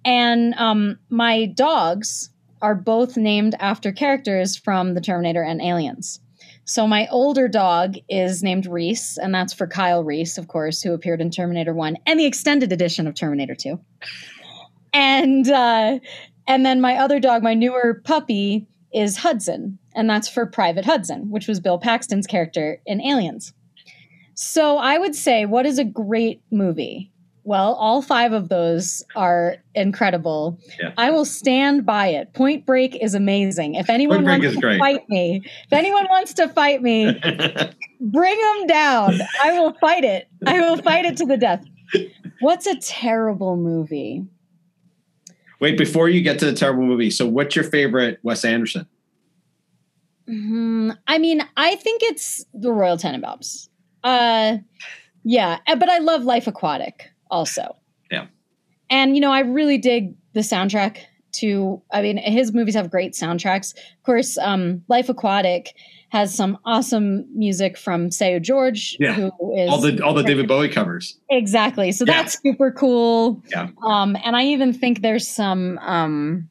and 0.04 0.54
um, 0.54 0.98
my 1.10 1.46
dogs 1.46 2.30
are 2.62 2.74
both 2.74 3.16
named 3.16 3.54
after 3.60 3.92
characters 3.92 4.56
from 4.56 4.94
the 4.94 5.00
Terminator 5.00 5.42
and 5.42 5.60
Aliens. 5.60 6.20
So 6.64 6.86
my 6.86 7.08
older 7.10 7.48
dog 7.48 7.96
is 8.08 8.42
named 8.42 8.66
Reese, 8.66 9.18
and 9.18 9.34
that's 9.34 9.52
for 9.52 9.66
Kyle 9.66 10.04
Reese, 10.04 10.38
of 10.38 10.48
course, 10.48 10.80
who 10.80 10.94
appeared 10.94 11.20
in 11.20 11.30
Terminator 11.30 11.74
One 11.74 11.96
and 12.06 12.18
the 12.18 12.26
extended 12.26 12.72
edition 12.72 13.06
of 13.06 13.14
Terminator 13.14 13.54
Two. 13.54 13.80
And 14.92 15.48
uh, 15.48 15.98
and 16.46 16.64
then 16.66 16.80
my 16.80 16.96
other 16.96 17.20
dog, 17.20 17.42
my 17.42 17.54
newer 17.54 18.00
puppy, 18.04 18.66
is 18.92 19.16
Hudson, 19.16 19.78
and 19.94 20.08
that's 20.08 20.28
for 20.28 20.46
Private 20.46 20.84
Hudson, 20.84 21.30
which 21.30 21.48
was 21.48 21.60
Bill 21.60 21.78
Paxton's 21.78 22.26
character 22.26 22.80
in 22.86 23.00
Aliens. 23.00 23.52
So 24.34 24.78
I 24.78 24.98
would 24.98 25.14
say, 25.14 25.44
what 25.44 25.66
is 25.66 25.78
a 25.78 25.84
great 25.84 26.42
movie? 26.50 27.11
Well, 27.44 27.74
all 27.74 28.02
five 28.02 28.32
of 28.32 28.48
those 28.48 29.04
are 29.16 29.56
incredible. 29.74 30.58
Yeah. 30.80 30.92
I 30.96 31.10
will 31.10 31.24
stand 31.24 31.84
by 31.84 32.06
it. 32.08 32.32
Point 32.34 32.64
Break 32.64 32.94
is 33.02 33.14
amazing. 33.14 33.74
If 33.74 33.90
anyone 33.90 34.24
wants 34.24 34.54
to 34.54 34.60
great. 34.60 34.78
fight 34.78 35.08
me, 35.08 35.42
if 35.44 35.72
anyone 35.72 36.06
wants 36.08 36.34
to 36.34 36.48
fight 36.48 36.82
me, 36.82 37.04
bring 38.00 38.38
them 38.38 38.66
down. 38.68 39.18
I 39.42 39.58
will 39.58 39.72
fight 39.80 40.04
it. 40.04 40.28
I 40.46 40.60
will 40.60 40.76
fight 40.76 41.04
it 41.04 41.16
to 41.16 41.26
the 41.26 41.36
death. 41.36 41.64
What's 42.40 42.66
a 42.66 42.78
terrible 42.78 43.56
movie? 43.56 44.24
Wait, 45.58 45.76
before 45.76 46.08
you 46.08 46.22
get 46.22 46.38
to 46.40 46.46
the 46.46 46.54
terrible 46.54 46.84
movie, 46.84 47.10
so 47.10 47.26
what's 47.26 47.56
your 47.56 47.64
favorite 47.64 48.18
Wes 48.22 48.44
Anderson? 48.44 48.86
Mhm. 50.28 50.96
I 51.08 51.18
mean, 51.18 51.42
I 51.56 51.74
think 51.76 52.02
it's 52.04 52.44
the 52.54 52.72
Royal 52.72 52.96
Tenenbaums. 52.96 53.68
Uh, 54.04 54.58
yeah, 55.24 55.58
uh, 55.66 55.76
but 55.76 55.88
I 55.88 55.98
love 55.98 56.24
Life 56.24 56.46
Aquatic 56.46 57.11
also. 57.32 57.74
Yeah. 58.12 58.26
and 58.90 59.16
you 59.16 59.20
know, 59.20 59.32
I 59.32 59.40
really 59.40 59.78
dig 59.78 60.14
the 60.34 60.40
soundtrack 60.40 60.98
to. 61.40 61.80
I 61.90 62.02
mean, 62.02 62.18
his 62.18 62.52
movies 62.52 62.74
have 62.74 62.90
great 62.90 63.14
soundtracks. 63.14 63.74
Of 63.74 64.02
course, 64.04 64.36
um, 64.38 64.82
Life 64.88 65.08
Aquatic 65.08 65.74
has 66.10 66.34
some 66.34 66.58
awesome 66.66 67.24
music 67.34 67.78
from 67.78 68.10
Seu 68.10 68.38
Jorge, 68.46 68.96
Yeah. 69.00 69.14
who 69.14 69.26
is 69.56 69.70
All 69.70 69.80
the 69.80 69.98
all 70.04 70.12
the 70.12 70.22
David 70.22 70.46
Bowie 70.46 70.68
covers. 70.68 71.18
exactly. 71.30 71.90
So 71.90 72.04
Yeah. 72.06 72.18
that's 72.22 72.38
super 72.42 72.70
cool. 72.70 73.42
Yeah. 73.50 73.68
Um, 73.82 74.14
and 74.22 74.36
I 74.36 74.44
even 74.44 74.74
think 74.74 75.00
there's 75.00 75.26
some 75.26 75.78
um, 75.78 76.50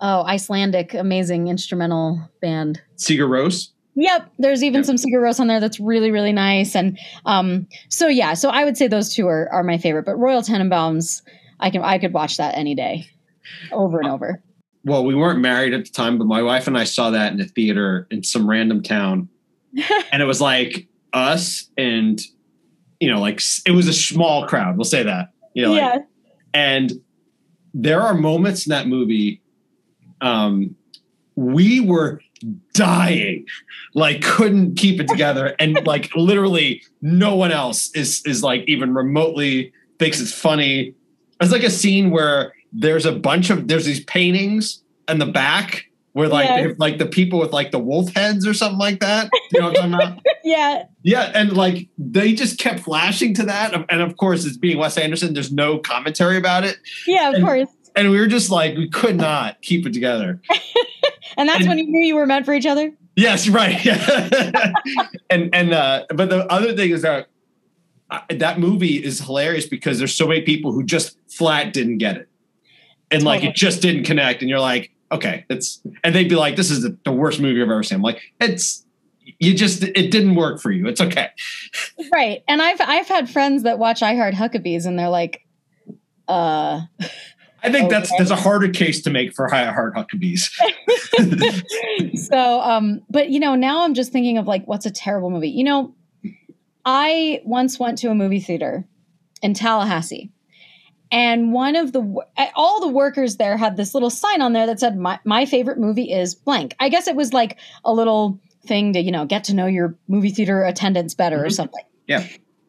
oh 0.00 0.22
Icelandic 0.22 0.94
amazing 0.94 1.48
instrumental 1.48 2.20
band. 2.40 2.80
Sigur 2.96 3.28
Rós. 3.28 3.70
Yep, 3.94 4.32
there's 4.38 4.62
even 4.62 4.78
Yep. 4.78 4.86
some 4.86 4.96
Sigur 4.96 5.20
Rós 5.20 5.38
on 5.38 5.48
there 5.48 5.60
that's 5.60 5.78
really 5.78 6.10
really 6.10 6.32
nice, 6.32 6.74
and 6.74 6.98
um, 7.26 7.66
so 7.88 8.08
yeah, 8.08 8.34
so 8.34 8.48
I 8.48 8.64
would 8.64 8.76
say 8.76 8.86
those 8.88 9.14
two 9.14 9.26
are, 9.26 9.48
are 9.52 9.62
my 9.62 9.76
favorite. 9.76 10.04
But 10.04 10.16
Royal 10.16 10.42
Tenenbaums, 10.42 11.22
I 11.60 11.70
can 11.70 11.82
I 11.82 11.98
could 11.98 12.12
watch 12.12 12.38
that 12.38 12.56
any 12.56 12.74
day, 12.74 13.06
over 13.70 13.98
and 14.00 14.08
over. 14.08 14.42
Well, 14.84 15.04
we 15.04 15.14
weren't 15.14 15.40
married 15.40 15.74
at 15.74 15.84
the 15.84 15.90
time, 15.90 16.18
but 16.18 16.26
my 16.26 16.42
wife 16.42 16.66
and 16.66 16.76
I 16.76 16.84
saw 16.84 17.10
that 17.10 17.32
in 17.32 17.40
a 17.40 17.44
theater 17.44 18.06
in 18.10 18.22
some 18.22 18.48
random 18.48 18.82
town, 18.82 19.28
and 20.12 20.22
it 20.22 20.26
was 20.26 20.40
like 20.40 20.86
us 21.12 21.68
and 21.76 22.20
you 22.98 23.10
know, 23.10 23.20
like 23.20 23.42
it 23.66 23.72
was 23.72 23.88
a 23.88 23.92
small 23.92 24.46
crowd. 24.46 24.76
We'll 24.76 24.84
say 24.84 25.02
that. 25.02 25.32
You 25.54 25.64
know, 25.64 25.72
like, 25.72 25.80
yeah, 25.80 25.98
and 26.54 26.92
there 27.74 28.00
are 28.00 28.14
moments 28.14 28.66
in 28.66 28.70
that 28.70 28.86
movie 28.86 29.40
um 30.20 30.76
we 31.36 31.80
were 31.80 32.20
dying, 32.74 33.46
like 33.94 34.22
couldn't 34.22 34.76
keep 34.76 35.00
it 35.00 35.08
together, 35.08 35.54
and 35.58 35.84
like 35.86 36.14
literally 36.14 36.82
no 37.00 37.34
one 37.34 37.52
else 37.52 37.90
is 37.94 38.22
is 38.26 38.42
like 38.42 38.64
even 38.66 38.94
remotely 38.94 39.72
thinks 39.98 40.20
it's 40.20 40.32
funny. 40.32 40.94
It's 41.40 41.52
like 41.52 41.62
a 41.64 41.70
scene 41.70 42.10
where 42.10 42.52
there's 42.72 43.06
a 43.06 43.12
bunch 43.12 43.50
of 43.50 43.68
there's 43.68 43.84
these 43.84 44.04
paintings 44.04 44.82
in 45.08 45.18
the 45.18 45.26
back 45.26 45.86
where 46.12 46.28
like 46.28 46.48
Yes. 46.48 46.74
like 46.78 46.98
the 46.98 47.06
people 47.06 47.38
with 47.38 47.52
like 47.52 47.70
the 47.70 47.78
wolf 47.78 48.12
heads 48.14 48.46
or 48.46 48.52
something 48.54 48.78
like 48.78 49.00
that. 49.00 49.30
You 49.52 49.60
know 49.60 49.68
what 49.70 49.80
I'm 49.82 49.90
talking 49.92 50.08
about? 50.08 50.22
yeah. 50.44 50.84
Yeah, 51.02 51.30
and 51.34 51.52
like 51.56 51.88
they 51.98 52.32
just 52.34 52.58
kept 52.58 52.80
flashing 52.80 53.34
to 53.34 53.44
that, 53.44 53.74
and 53.90 54.00
of 54.02 54.16
course, 54.16 54.44
it's 54.44 54.56
being 54.56 54.78
Wes 54.78 54.96
Anderson. 54.98 55.34
There's 55.34 55.52
no 55.52 55.78
commentary 55.78 56.36
about 56.36 56.64
it, 56.64 56.76
Yeah, 57.06 57.28
of 57.30 57.34
And- 57.36 57.44
course. 57.44 57.68
And 57.96 58.10
we 58.10 58.18
were 58.18 58.26
just 58.26 58.50
like, 58.50 58.76
we 58.76 58.88
could 58.88 59.16
not 59.16 59.60
keep 59.62 59.86
it 59.86 59.92
together. 59.92 60.40
And 61.36 61.48
that's 61.48 61.60
and- 61.60 61.68
when 61.68 61.78
you 61.78 61.86
knew 61.86 62.04
you 62.04 62.14
were 62.14 62.26
meant 62.26 62.44
for 62.44 62.52
each 62.52 62.66
other? 62.66 62.92
Yes, 63.16 63.48
right. 63.48 63.82
Yeah. 63.84 64.72
and 65.30 65.48
and 65.54 65.72
uh, 65.72 66.04
but 66.10 66.28
the 66.28 66.46
other 66.52 66.74
thing 66.76 66.90
is 66.90 67.02
that 67.02 67.28
uh, 68.10 68.20
that 68.30 68.58
movie 68.58 69.02
is 69.02 69.20
hilarious 69.20 69.66
because 69.66 69.98
there's 69.98 70.14
so 70.14 70.26
many 70.26 70.42
people 70.42 70.72
who 70.72 70.82
just 70.82 71.16
flat 71.30 71.72
didn't 71.72 71.98
get 71.98 72.16
it, 72.18 72.28
and 73.10 73.22
like 73.22 73.44
it 73.44 73.54
just 73.54 73.80
didn't 73.80 74.04
connect, 74.04 74.42
and 74.42 74.50
you're 74.50 74.60
like, 74.60 74.90
okay, 75.10 75.44
it's, 75.48 75.80
and 76.04 76.14
they'd 76.14 76.28
be 76.28 76.36
like, 76.36 76.56
this 76.56 76.70
is 76.70 76.82
the, 76.82 76.98
the 77.06 77.12
worst 77.12 77.40
movie 77.40 77.62
I've 77.62 77.70
ever 77.70 77.82
seen. 77.82 77.96
I'm 77.96 78.02
like, 78.02 78.20
it's. 78.40 78.84
You 79.38 79.54
just 79.54 79.84
it 79.84 80.10
didn't 80.10 80.34
work 80.34 80.60
for 80.60 80.70
you. 80.70 80.86
It's 80.86 81.00
okay. 81.00 81.28
Right. 82.12 82.42
And 82.48 82.60
I've 82.60 82.80
I've 82.80 83.08
had 83.08 83.30
friends 83.30 83.62
that 83.62 83.78
watch 83.78 84.02
I 84.02 84.16
Heart 84.16 84.34
Huckabees 84.34 84.84
and 84.84 84.98
they're 84.98 85.08
like, 85.08 85.46
uh 86.28 86.82
I 87.64 87.70
think 87.70 87.90
that's 87.90 88.10
Okay. 88.10 88.16
there's 88.18 88.30
a 88.30 88.36
harder 88.36 88.68
case 88.68 89.02
to 89.02 89.10
make 89.10 89.32
for 89.34 89.48
high 89.48 89.66
heart 89.70 89.94
Huckabees. 89.94 90.50
so 92.16 92.60
um 92.60 93.02
but 93.10 93.30
you 93.30 93.38
know 93.40 93.54
now 93.54 93.82
i'm 93.84 93.94
just 93.94 94.12
thinking 94.12 94.38
of 94.38 94.46
like 94.46 94.64
what's 94.66 94.86
a 94.86 94.90
terrible 94.90 95.30
movie 95.30 95.50
you 95.50 95.64
know 95.64 95.94
i 96.84 97.40
once 97.44 97.78
went 97.78 97.98
to 97.98 98.08
a 98.10 98.14
movie 98.14 98.40
theater 98.40 98.84
in 99.42 99.54
tallahassee 99.54 100.30
and 101.10 101.52
one 101.52 101.76
of 101.76 101.92
the 101.92 102.16
all 102.54 102.80
the 102.80 102.88
workers 102.88 103.36
there 103.36 103.56
had 103.56 103.76
this 103.76 103.94
little 103.94 104.10
sign 104.10 104.40
on 104.40 104.52
there 104.54 104.66
that 104.66 104.80
said 104.80 104.96
my, 104.96 105.18
my 105.24 105.44
favorite 105.44 105.78
movie 105.78 106.10
is 106.12 106.34
blank 106.34 106.74
i 106.80 106.88
guess 106.88 107.06
it 107.06 107.16
was 107.16 107.32
like 107.32 107.58
a 107.84 107.92
little 107.92 108.38
thing 108.66 108.92
to 108.92 109.00
you 109.00 109.10
know 109.12 109.24
get 109.26 109.44
to 109.44 109.54
know 109.54 109.66
your 109.66 109.96
movie 110.08 110.30
theater 110.30 110.62
attendants 110.64 111.14
better 111.14 111.42
or 111.44 111.48
Mhm. 111.48 111.52
something 111.52 111.84
Yeah. 112.06 112.26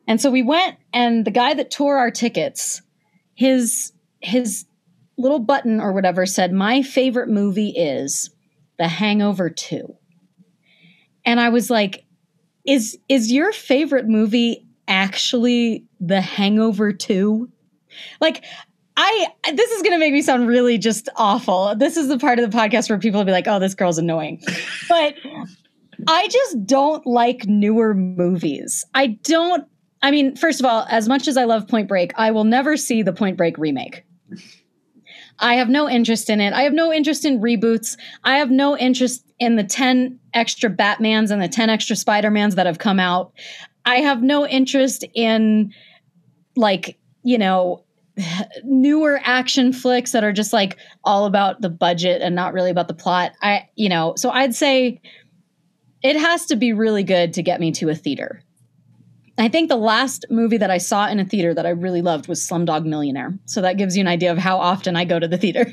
and 0.08 0.20
so 0.22 0.30
we 0.30 0.44
went 0.44 0.78
and 0.94 1.26
the 1.26 1.32
guy 1.32 1.54
that 1.54 1.72
tore 1.72 1.98
our 1.98 2.12
tickets 2.12 2.82
his 3.36 3.92
his 4.22 4.66
little 5.18 5.40
button 5.40 5.80
or 5.80 5.94
whatever 5.94 6.26
said 6.26 6.52
my 6.52 6.82
favorite 6.82 7.30
movie 7.30 7.70
is 7.70 8.30
the 8.78 8.88
hangover 8.88 9.50
2 9.50 9.96
and 11.26 11.40
i 11.40 11.50
was 11.50 11.70
like 11.70 12.06
is 12.66 12.98
is 13.10 13.32
your 13.32 13.52
favorite 13.52 14.08
movie 14.08 14.66
actually 14.88 15.86
the 16.00 16.22
hangover 16.22 16.92
2 16.92 17.50
like 18.22 18.44
i 18.98 19.28
this 19.54 19.72
is 19.72 19.82
going 19.82 19.94
to 19.94 20.00
make 20.00 20.14
me 20.14 20.22
sound 20.22 20.48
really 20.48 20.78
just 20.78 21.10
awful. 21.16 21.76
This 21.76 21.98
is 21.98 22.08
the 22.08 22.18
part 22.18 22.40
of 22.40 22.50
the 22.50 22.56
podcast 22.56 22.90
where 22.90 23.00
people 23.00 23.20
will 23.20 23.26
be 23.26 23.32
like 23.32 23.48
oh 23.48 23.60
this 23.60 23.76
girl's 23.76 23.98
annoying. 23.98 24.42
But 24.90 25.16
i 26.08 26.28
just 26.28 26.66
don't 26.66 27.06
like 27.06 27.46
newer 27.46 27.94
movies. 27.94 28.86
I 28.94 29.08
don't 29.24 29.68
i 30.02 30.12
mean 30.12 30.36
first 30.36 30.60
of 30.60 30.66
all 30.66 30.86
as 30.90 31.08
much 31.08 31.28
as 31.28 31.38
i 31.38 31.46
love 31.46 31.68
point 31.68 31.88
break 31.88 32.12
i 32.16 32.30
will 32.32 32.44
never 32.44 32.78
see 32.78 33.02
the 33.02 33.14
point 33.14 33.38
break 33.38 33.58
remake 33.58 34.04
I 35.40 35.56
have 35.56 35.70
no 35.70 35.90
interest 35.90 36.30
in 36.30 36.40
it. 36.40 36.54
I 36.54 36.64
have 36.64 36.74
no 36.74 36.94
interest 36.94 37.26
in 37.26 37.42
reboots. 37.42 37.98
I 38.24 38.38
have 38.38 38.52
no 38.52 38.78
interest 38.78 39.26
in 39.40 39.56
the 39.56 39.64
10 39.64 40.20
extra 40.34 40.70
Batmans 40.70 41.32
and 41.32 41.42
the 41.42 41.48
10 41.48 41.70
extra 41.70 41.96
Spider-Mans 41.96 42.56
that 42.56 42.66
have 42.66 42.80
come 42.80 43.00
out. 43.00 43.34
I 43.86 43.98
have 43.98 44.24
no 44.24 44.48
interest 44.48 45.04
in 45.14 45.74
like, 46.56 46.98
you 47.24 47.38
know, 47.38 47.84
newer 48.64 49.20
action 49.24 49.74
flicks 49.74 50.12
that 50.12 50.24
are 50.24 50.34
just 50.34 50.54
like 50.54 50.78
all 51.04 51.26
about 51.26 51.62
the 51.62 51.70
budget 51.70 52.22
and 52.22 52.36
not 52.36 52.54
really 52.54 52.72
about 52.72 52.88
the 52.88 52.94
plot. 52.94 53.32
I, 53.42 53.68
you 53.76 53.90
know, 53.90 54.14
so 54.16 54.30
I'd 54.30 54.56
say 54.56 55.02
it 56.04 56.18
has 56.18 56.46
to 56.48 56.56
be 56.56 56.74
really 56.74 57.04
good 57.04 57.34
to 57.34 57.44
get 57.44 57.60
me 57.60 57.72
to 57.74 57.90
a 57.90 57.96
theater. 57.96 58.43
I 59.38 59.48
think 59.50 59.70
the 59.70 59.76
last 59.78 60.26
movie 60.30 60.58
that 60.58 60.70
I 60.70 60.78
saw 60.78 61.08
in 61.08 61.20
a 61.20 61.26
theater 61.26 61.54
that 61.54 61.66
I 61.66 61.70
really 61.70 62.02
loved 62.02 62.28
was 62.28 62.40
Slumdog 62.48 62.86
Millionaire. 62.86 63.38
So 63.46 63.62
that 63.62 63.78
gives 63.78 63.96
you 63.98 64.02
an 64.02 64.08
idea 64.08 64.32
of 64.32 64.38
how 64.38 64.58
often 64.58 64.96
I 64.96 65.06
go 65.06 65.20
to 65.20 65.28
the 65.28 65.38
theater. 65.38 65.66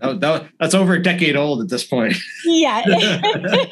Oh, 0.00 0.14
that, 0.14 0.48
that's 0.58 0.74
over 0.74 0.94
a 0.94 1.02
decade 1.02 1.36
old 1.36 1.60
at 1.62 1.68
this 1.68 1.84
point. 1.84 2.16
Yeah. 2.44 2.82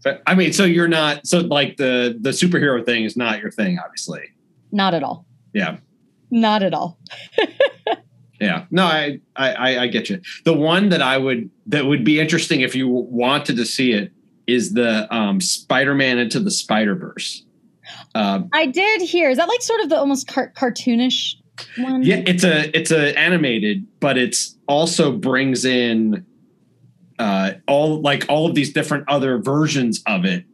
So, 0.00 0.16
I 0.24 0.36
mean, 0.36 0.52
so 0.52 0.64
you're 0.64 0.86
not 0.86 1.26
so 1.26 1.40
like 1.40 1.78
the 1.78 2.16
the 2.20 2.30
superhero 2.30 2.84
thing 2.86 3.02
is 3.02 3.16
not 3.16 3.40
your 3.40 3.50
thing, 3.50 3.80
obviously. 3.84 4.22
Not 4.70 4.94
at 4.94 5.02
all. 5.02 5.26
Yeah, 5.52 5.78
Not 6.30 6.62
at 6.62 6.72
all. 6.74 7.00
yeah. 8.40 8.66
No, 8.70 8.84
I 8.84 9.18
I 9.34 9.52
I- 9.54 9.82
I 9.82 9.86
get 9.88 10.08
you. 10.08 10.20
The 10.44 10.52
one 10.52 10.90
that 10.90 11.02
I 11.02 11.18
would 11.18 11.50
that 11.66 11.86
would 11.86 12.04
be 12.04 12.20
interesting 12.20 12.60
if 12.60 12.76
you 12.76 12.86
wanted 12.86 13.56
to 13.56 13.64
see 13.64 13.94
it 13.94 14.12
is 14.46 14.74
the 14.74 15.12
um, 15.12 15.40
Spider-Man 15.40 16.18
into 16.18 16.38
the 16.38 16.52
Spider-Verse. 16.52 17.44
Um, 18.16 18.48
I 18.52 18.66
did 18.66 19.02
hear. 19.02 19.28
Is 19.28 19.36
that 19.36 19.48
like 19.48 19.60
sort 19.60 19.80
of 19.80 19.90
the 19.90 19.98
almost 19.98 20.26
car- 20.26 20.52
cartoonish 20.56 21.34
one? 21.76 22.02
yeah, 22.02 22.22
it's 22.26 22.44
a 22.44 22.74
it's 22.76 22.90
a 22.90 23.18
animated, 23.18 23.86
but 24.00 24.16
it's 24.16 24.56
also 24.66 25.12
brings 25.12 25.66
in 25.66 26.24
uh, 27.18 27.52
all 27.68 28.00
like 28.00 28.24
all 28.28 28.46
of 28.46 28.54
these 28.54 28.72
different 28.72 29.04
other 29.08 29.38
versions 29.38 30.02
of 30.06 30.24
it 30.24 30.44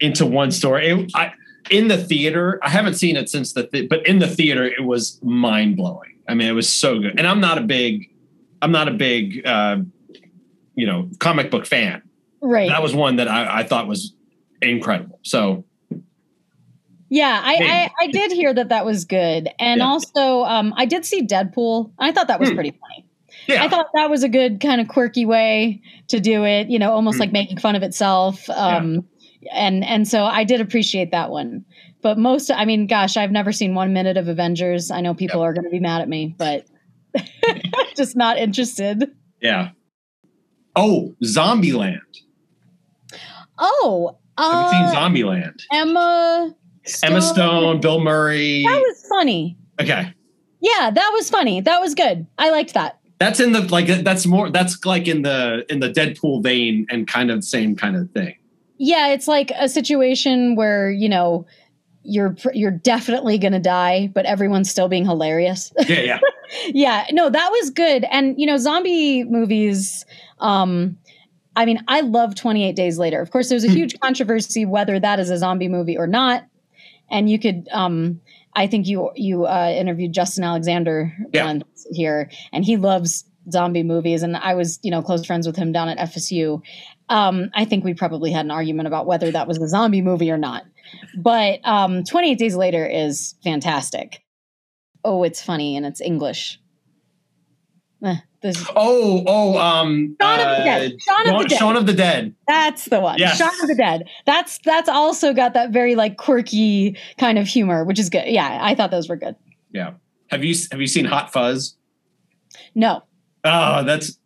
into 0.00 0.24
one 0.24 0.50
story. 0.50 0.88
It, 0.88 1.10
I, 1.14 1.32
in 1.70 1.88
the 1.88 1.98
theater, 1.98 2.58
I 2.62 2.70
haven't 2.70 2.94
seen 2.94 3.16
it 3.16 3.28
since 3.28 3.52
the, 3.52 3.66
th- 3.66 3.88
but 3.88 4.06
in 4.06 4.18
the 4.18 4.28
theater, 4.28 4.64
it 4.64 4.84
was 4.84 5.20
mind 5.22 5.76
blowing. 5.76 6.18
I 6.28 6.34
mean, 6.34 6.48
it 6.48 6.52
was 6.52 6.72
so 6.72 6.98
good. 6.98 7.18
And 7.18 7.26
I'm 7.26 7.40
not 7.40 7.58
a 7.58 7.62
big, 7.62 8.08
I'm 8.62 8.72
not 8.72 8.88
a 8.88 8.92
big, 8.92 9.44
uh, 9.46 9.78
you 10.74 10.86
know, 10.86 11.10
comic 11.18 11.50
book 11.50 11.66
fan. 11.66 12.02
Right. 12.40 12.68
That 12.68 12.82
was 12.82 12.94
one 12.94 13.16
that 13.16 13.28
I, 13.28 13.60
I 13.60 13.62
thought 13.64 13.86
was 13.88 14.14
incredible. 14.62 15.18
So 15.22 15.64
yeah, 17.08 17.40
I, 17.44 17.90
I 18.00 18.04
I 18.04 18.06
did 18.08 18.32
hear 18.32 18.52
that 18.54 18.68
that 18.70 18.84
was 18.84 19.04
good, 19.04 19.48
and 19.58 19.78
Yeah. 19.80 19.86
also 19.86 20.42
um, 20.44 20.74
I 20.76 20.86
did 20.86 21.04
see 21.04 21.26
Deadpool. 21.26 21.92
I 21.98 22.12
thought 22.12 22.28
that 22.28 22.40
was 22.40 22.50
Hmm. 22.50 22.54
pretty 22.56 22.70
funny. 22.70 23.06
yeah, 23.48 23.62
I 23.64 23.68
thought 23.68 23.86
that 23.94 24.10
was 24.10 24.22
a 24.24 24.28
good 24.28 24.60
kind 24.60 24.80
of 24.80 24.88
quirky 24.88 25.24
way 25.26 25.80
to 26.08 26.18
do 26.20 26.44
it. 26.44 26.68
You 26.68 26.78
know, 26.78 26.92
almost 26.92 27.16
Mm. 27.18 27.20
like 27.20 27.32
making 27.32 27.58
fun 27.58 27.76
of 27.76 27.82
itself. 27.82 28.48
Um, 28.50 29.04
And 29.52 29.84
and 29.84 30.08
so 30.08 30.24
I 30.24 30.42
did 30.42 30.60
appreciate 30.60 31.12
that 31.12 31.30
one. 31.30 31.64
But 32.02 32.18
most, 32.18 32.50
I 32.50 32.64
mean, 32.64 32.86
gosh, 32.88 33.16
I've 33.16 33.30
never 33.30 33.52
seen 33.52 33.74
one 33.76 33.92
minute 33.92 34.16
of 34.16 34.26
Avengers. 34.28 34.90
I 34.90 35.00
know 35.00 35.14
people 35.14 35.40
are 35.40 35.52
going 35.52 35.64
to 35.64 35.70
be 35.70 35.78
mad 35.80 36.02
at 36.02 36.08
me, 36.08 36.34
but 36.36 36.66
just 37.96 38.16
not 38.16 38.38
interested. 38.38 39.08
yeah. 39.40 39.70
Oh, 40.74 41.14
Zombieland. 41.24 42.00
Oh, 43.58 44.18
uh, 44.36 44.64
you 44.70 44.70
seen 44.70 44.94
Zombieland? 44.94 45.62
Emma 45.72 46.54
Emma 47.02 47.22
Stone, 47.22 47.80
Bill 47.80 48.00
Murray. 48.00 48.64
That 48.64 48.78
was 48.80 49.06
funny. 49.08 49.56
Okay. 49.80 50.12
Yeah, 50.60 50.90
that 50.90 51.10
was 51.14 51.30
funny. 51.30 51.60
That 51.60 51.80
was 51.80 51.94
good. 51.94 52.26
I 52.38 52.50
liked 52.50 52.74
that. 52.74 52.98
That's 53.18 53.40
in 53.40 53.52
the 53.52 53.62
like 53.62 53.86
that's 54.04 54.26
more 54.26 54.50
that's 54.50 54.84
like 54.84 55.08
in 55.08 55.22
the 55.22 55.64
in 55.70 55.80
the 55.80 55.88
Deadpool 55.88 56.42
vein 56.42 56.86
and 56.90 57.08
kind 57.08 57.30
of 57.30 57.44
same 57.44 57.74
kind 57.74 57.96
of 57.96 58.10
thing. 58.10 58.36
Yeah, 58.78 59.08
it's 59.08 59.26
like 59.26 59.52
a 59.58 59.68
situation 59.68 60.54
where 60.54 60.90
you 60.90 61.08
know 61.08 61.46
you're 62.02 62.36
you're 62.52 62.70
definitely 62.70 63.38
gonna 63.38 63.60
die, 63.60 64.10
but 64.14 64.26
everyone's 64.26 64.70
still 64.70 64.88
being 64.88 65.04
hilarious. 65.04 65.72
Yeah, 65.88 66.00
yeah. 66.00 66.20
yeah, 66.68 67.06
no, 67.12 67.30
that 67.30 67.50
was 67.50 67.70
good. 67.70 68.04
And 68.10 68.38
you 68.38 68.46
know, 68.46 68.58
zombie 68.58 69.24
movies. 69.24 70.04
Um, 70.40 70.98
I 71.54 71.64
mean, 71.64 71.82
I 71.88 72.02
love 72.02 72.34
Twenty 72.34 72.64
Eight 72.68 72.76
Days 72.76 72.98
Later. 72.98 73.20
Of 73.20 73.30
course, 73.30 73.48
there's 73.48 73.64
a 73.64 73.70
huge 73.70 73.98
controversy 74.00 74.66
whether 74.66 75.00
that 75.00 75.18
is 75.20 75.30
a 75.30 75.38
zombie 75.38 75.68
movie 75.68 75.96
or 75.96 76.06
not. 76.06 76.44
And 77.10 77.30
you 77.30 77.38
could, 77.38 77.68
um, 77.72 78.20
I 78.54 78.66
think 78.66 78.86
you 78.86 79.10
you 79.14 79.46
uh, 79.46 79.72
interviewed 79.76 80.12
Justin 80.12 80.44
Alexander 80.44 81.12
Yeah. 81.32 81.44
once 81.46 81.86
here, 81.92 82.30
and 82.52 82.64
he 82.64 82.76
loves 82.76 83.24
zombie 83.50 83.82
movies. 83.84 84.22
And 84.22 84.36
I 84.36 84.54
was, 84.54 84.80
you 84.82 84.90
know, 84.90 85.02
close 85.02 85.24
friends 85.24 85.46
with 85.46 85.56
him 85.56 85.70
down 85.72 85.88
at 85.88 85.98
FSU. 85.98 86.60
Um, 87.08 87.50
I 87.54 87.64
think 87.64 87.84
we 87.84 87.94
probably 87.94 88.32
had 88.32 88.44
an 88.44 88.50
argument 88.50 88.88
about 88.88 89.06
whether 89.06 89.30
that 89.30 89.46
was 89.46 89.58
a 89.58 89.68
zombie 89.68 90.02
movie 90.02 90.30
or 90.30 90.38
not. 90.38 90.64
But 91.16 91.60
um, 91.64 92.02
28 92.02 92.38
Days 92.38 92.56
Later 92.56 92.84
is 92.84 93.36
fantastic. 93.44 94.20
Oh, 95.04 95.22
it's 95.22 95.40
funny 95.40 95.76
and 95.76 95.86
it's 95.86 96.00
English. 96.00 96.58
Eh, 98.04 98.16
this, 98.46 98.64
Oh, 98.74 99.22
oh, 99.26 99.58
um 99.58 100.16
Shaun 100.20 100.40
of 100.40 100.46
the 100.46 100.62
uh, 100.62 100.64
Dead. 100.64 101.02
Shaun 101.02 101.28
of 101.28 101.42
the 101.42 101.48
Dead. 101.48 101.58
Shaun 101.58 101.76
of 101.76 101.86
the 101.86 101.92
Dead. 101.92 102.34
that's 102.48 102.84
the 102.86 103.00
one. 103.00 103.18
Yes. 103.18 103.36
Shaun 103.38 103.50
of 103.62 103.68
the 103.68 103.74
Dead. 103.74 104.08
That's 104.24 104.58
that's 104.64 104.88
also 104.88 105.32
got 105.32 105.54
that 105.54 105.70
very 105.70 105.94
like 105.94 106.16
quirky 106.16 106.96
kind 107.18 107.38
of 107.38 107.46
humor, 107.46 107.84
which 107.84 107.98
is 107.98 108.08
good. 108.10 108.24
Yeah, 108.26 108.58
I 108.62 108.74
thought 108.74 108.90
those 108.90 109.08
were 109.08 109.16
good. 109.16 109.36
Yeah. 109.72 109.92
Have 110.30 110.42
you 110.44 110.54
have 110.70 110.80
you 110.80 110.86
seen 110.86 111.04
Hot 111.04 111.32
Fuzz? 111.32 111.76
No. 112.74 113.02
Oh, 113.44 113.84
that's 113.84 114.18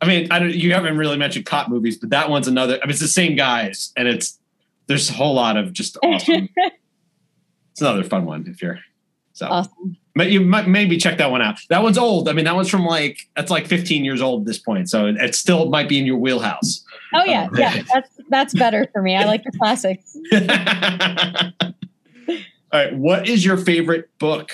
I 0.00 0.06
mean, 0.06 0.28
I 0.30 0.38
don't, 0.38 0.54
you 0.54 0.72
haven't 0.72 0.96
really 0.96 1.18
mentioned 1.18 1.44
cop 1.46 1.68
movies, 1.68 1.98
but 1.98 2.10
that 2.10 2.30
one's 2.30 2.48
another. 2.48 2.74
I 2.82 2.86
mean, 2.86 2.90
it's 2.90 3.00
the 3.00 3.08
same 3.08 3.36
guys, 3.36 3.92
and 3.96 4.08
it's 4.08 4.38
there's 4.86 5.10
a 5.10 5.12
whole 5.12 5.34
lot 5.34 5.56
of 5.56 5.72
just 5.72 5.98
awesome. 6.02 6.48
it's 7.72 7.80
another 7.80 8.02
fun 8.04 8.24
one 8.24 8.46
if 8.46 8.62
you're 8.62 8.78
so. 9.34 9.46
awesome. 9.46 9.96
But 10.20 10.30
you 10.30 10.42
might 10.42 10.68
maybe 10.68 10.98
check 10.98 11.16
that 11.16 11.30
one 11.30 11.40
out. 11.40 11.60
That 11.70 11.82
one's 11.82 11.96
old. 11.96 12.28
I 12.28 12.34
mean, 12.34 12.44
that 12.44 12.54
one's 12.54 12.68
from 12.68 12.84
like 12.84 13.26
that's 13.36 13.50
like 13.50 13.66
15 13.66 14.04
years 14.04 14.20
old 14.20 14.42
at 14.42 14.46
this 14.46 14.58
point, 14.58 14.90
so 14.90 15.06
it, 15.06 15.34
still 15.34 15.70
might 15.70 15.88
be 15.88 15.98
in 15.98 16.04
your 16.04 16.18
wheelhouse. 16.18 16.84
Oh 17.14 17.24
yeah, 17.24 17.48
yeah. 17.54 17.82
That's 17.90 18.20
that's 18.28 18.52
better 18.52 18.86
for 18.92 19.00
me. 19.00 19.16
I 19.16 19.24
like 19.24 19.42
the 19.44 19.52
classics. 19.58 20.14
All 22.70 22.80
right, 22.84 22.94
what 22.94 23.30
is 23.30 23.46
your 23.46 23.56
favorite 23.56 24.10
book? 24.18 24.52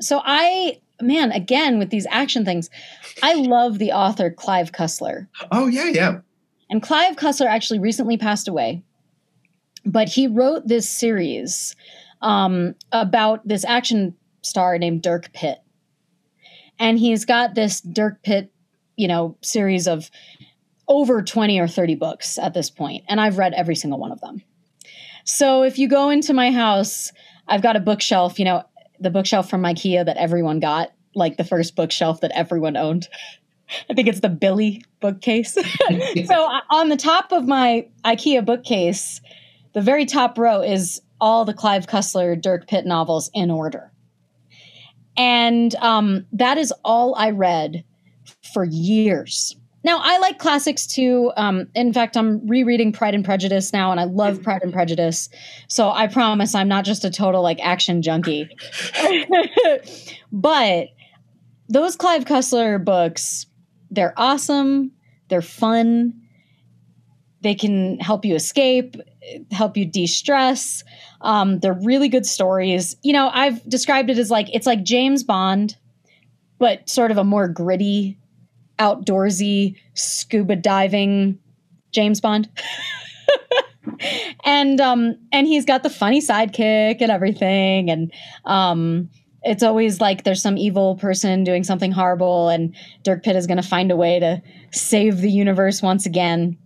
So 0.00 0.22
I 0.24 0.80
man, 1.02 1.32
again 1.32 1.78
with 1.78 1.90
these 1.90 2.06
action 2.08 2.46
things, 2.46 2.70
I 3.22 3.34
love 3.34 3.76
the 3.76 3.92
author 3.92 4.30
Clive 4.30 4.72
Cussler. 4.72 5.26
Oh 5.52 5.66
yeah, 5.66 5.88
yeah. 5.88 6.20
And 6.70 6.82
Clive 6.82 7.16
Cussler 7.16 7.44
actually 7.44 7.78
recently 7.78 8.16
passed 8.16 8.48
away, 8.48 8.82
but 9.84 10.08
he 10.08 10.28
wrote 10.28 10.66
this 10.66 10.88
series 10.88 11.76
um, 12.22 12.74
about 12.90 13.46
this 13.46 13.66
action 13.66 14.14
star 14.42 14.78
named 14.78 15.02
Dirk 15.02 15.32
Pitt. 15.32 15.58
And 16.78 16.98
he's 16.98 17.24
got 17.24 17.54
this 17.54 17.80
Dirk 17.80 18.22
Pitt, 18.22 18.52
you 18.96 19.08
know, 19.08 19.36
series 19.42 19.86
of 19.86 20.10
over 20.88 21.22
20 21.22 21.58
or 21.60 21.68
30 21.68 21.94
books 21.94 22.38
at 22.38 22.52
this 22.52 22.68
point, 22.68 23.04
and 23.08 23.20
I've 23.20 23.38
read 23.38 23.54
every 23.54 23.76
single 23.76 23.98
one 23.98 24.12
of 24.12 24.20
them. 24.20 24.42
So 25.24 25.62
if 25.62 25.78
you 25.78 25.88
go 25.88 26.10
into 26.10 26.34
my 26.34 26.50
house, 26.50 27.12
I've 27.46 27.62
got 27.62 27.76
a 27.76 27.80
bookshelf, 27.80 28.38
you 28.38 28.44
know, 28.44 28.64
the 28.98 29.10
bookshelf 29.10 29.48
from 29.48 29.62
IKEA 29.62 30.04
that 30.04 30.16
everyone 30.16 30.60
got, 30.60 30.92
like 31.14 31.36
the 31.36 31.44
first 31.44 31.76
bookshelf 31.76 32.20
that 32.20 32.32
everyone 32.34 32.76
owned. 32.76 33.08
I 33.88 33.94
think 33.94 34.08
it's 34.08 34.20
the 34.20 34.28
Billy 34.28 34.84
bookcase. 35.00 35.54
so 36.26 36.48
on 36.70 36.88
the 36.88 36.96
top 36.96 37.32
of 37.32 37.46
my 37.46 37.86
IKEA 38.04 38.44
bookcase, 38.44 39.20
the 39.74 39.80
very 39.80 40.06
top 40.06 40.38
row 40.38 40.60
is 40.60 41.00
all 41.20 41.44
the 41.44 41.54
Clive 41.54 41.86
Cussler, 41.86 42.40
Dirk 42.40 42.66
Pitt 42.66 42.86
novels 42.86 43.30
in 43.32 43.50
order. 43.50 43.89
And 45.20 45.74
um, 45.76 46.24
that 46.32 46.56
is 46.56 46.72
all 46.82 47.14
I 47.14 47.28
read 47.28 47.84
for 48.54 48.64
years. 48.64 49.54
Now, 49.84 50.00
I 50.02 50.16
like 50.16 50.38
classics 50.38 50.86
too. 50.86 51.30
Um, 51.36 51.68
in 51.74 51.92
fact, 51.92 52.16
I'm 52.16 52.46
rereading 52.46 52.90
Pride 52.90 53.14
and 53.14 53.22
Prejudice 53.22 53.70
now, 53.70 53.90
and 53.90 54.00
I 54.00 54.04
love 54.04 54.42
Pride 54.42 54.62
and 54.62 54.72
Prejudice. 54.72 55.28
So 55.68 55.90
I 55.90 56.06
promise 56.06 56.54
I'm 56.54 56.68
not 56.68 56.86
just 56.86 57.04
a 57.04 57.10
total 57.10 57.42
like 57.42 57.60
action 57.60 58.00
junkie. 58.00 58.48
but 60.32 60.88
those 61.68 61.96
Clive 61.96 62.24
Cussler 62.24 62.82
books, 62.82 63.44
they're 63.90 64.14
awesome, 64.16 64.90
they're 65.28 65.42
fun, 65.42 66.14
they 67.42 67.54
can 67.54 67.98
help 67.98 68.24
you 68.24 68.34
escape, 68.34 68.96
help 69.50 69.76
you 69.76 69.84
de-stress. 69.84 70.82
Um, 71.22 71.58
they're 71.58 71.78
really 71.82 72.08
good 72.08 72.26
stories. 72.26 72.96
You 73.02 73.12
know, 73.12 73.30
I've 73.32 73.62
described 73.68 74.10
it 74.10 74.18
as 74.18 74.30
like 74.30 74.48
it's 74.54 74.66
like 74.66 74.82
James 74.82 75.22
Bond, 75.22 75.76
but 76.58 76.88
sort 76.88 77.10
of 77.10 77.18
a 77.18 77.24
more 77.24 77.48
gritty, 77.48 78.18
outdoorsy, 78.78 79.76
scuba 79.94 80.56
diving 80.56 81.38
James 81.92 82.20
Bond. 82.20 82.48
and 84.44 84.80
um 84.80 85.16
and 85.32 85.46
he's 85.46 85.64
got 85.64 85.82
the 85.82 85.90
funny 85.90 86.20
sidekick 86.20 87.00
and 87.00 87.10
everything 87.10 87.90
and 87.90 88.12
um 88.44 89.08
it's 89.42 89.62
always 89.62 90.00
like 90.00 90.24
there's 90.24 90.42
some 90.42 90.58
evil 90.58 90.96
person 90.96 91.44
doing 91.44 91.64
something 91.64 91.92
horrible 91.92 92.48
and 92.50 92.74
Dirk 93.04 93.22
Pitt 93.22 93.36
is 93.36 93.46
going 93.46 93.60
to 93.60 93.66
find 93.66 93.90
a 93.90 93.96
way 93.96 94.20
to 94.20 94.42
save 94.70 95.18
the 95.18 95.30
universe 95.30 95.80
once 95.80 96.04
again 96.04 96.58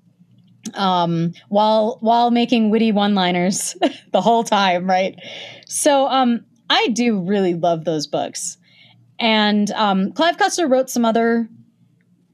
um, 0.74 1.32
while 1.49 1.99
while 2.01 2.31
making 2.31 2.70
witty 2.70 2.93
one-liners 2.93 3.77
the 4.12 4.20
whole 4.20 4.45
time, 4.45 4.89
right? 4.89 5.19
So 5.66 6.07
um, 6.07 6.45
I 6.70 6.89
do 6.89 7.20
really 7.20 7.55
love 7.55 7.85
those 7.85 8.07
books, 8.07 8.57
and 9.19 9.70
um, 9.73 10.12
Clive 10.12 10.36
Cussler 10.36 10.70
wrote 10.70 10.89
some 10.91 11.05
other 11.05 11.49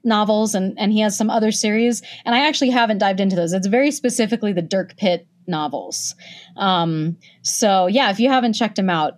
novels, 0.05 0.55
and 0.55 0.79
and 0.79 0.93
he 0.93 1.01
has 1.01 1.17
some 1.17 1.31
other 1.31 1.51
series, 1.53 2.03
and 2.25 2.35
I 2.35 2.47
actually 2.47 2.71
haven't 2.71 2.99
dived 2.99 3.21
into 3.21 3.37
those. 3.37 3.53
It's 3.53 3.67
very 3.67 3.91
specifically 3.91 4.53
the 4.53 4.63
Dirk 4.63 4.97
Pitt 4.97 5.27
novels. 5.47 6.15
Um, 6.57 7.17
so 7.43 7.87
yeah, 7.87 8.11
if 8.11 8.21
you 8.21 8.29
haven't 8.29 8.55
checked 8.55 8.77
them 8.77 8.91
out, 8.91 9.15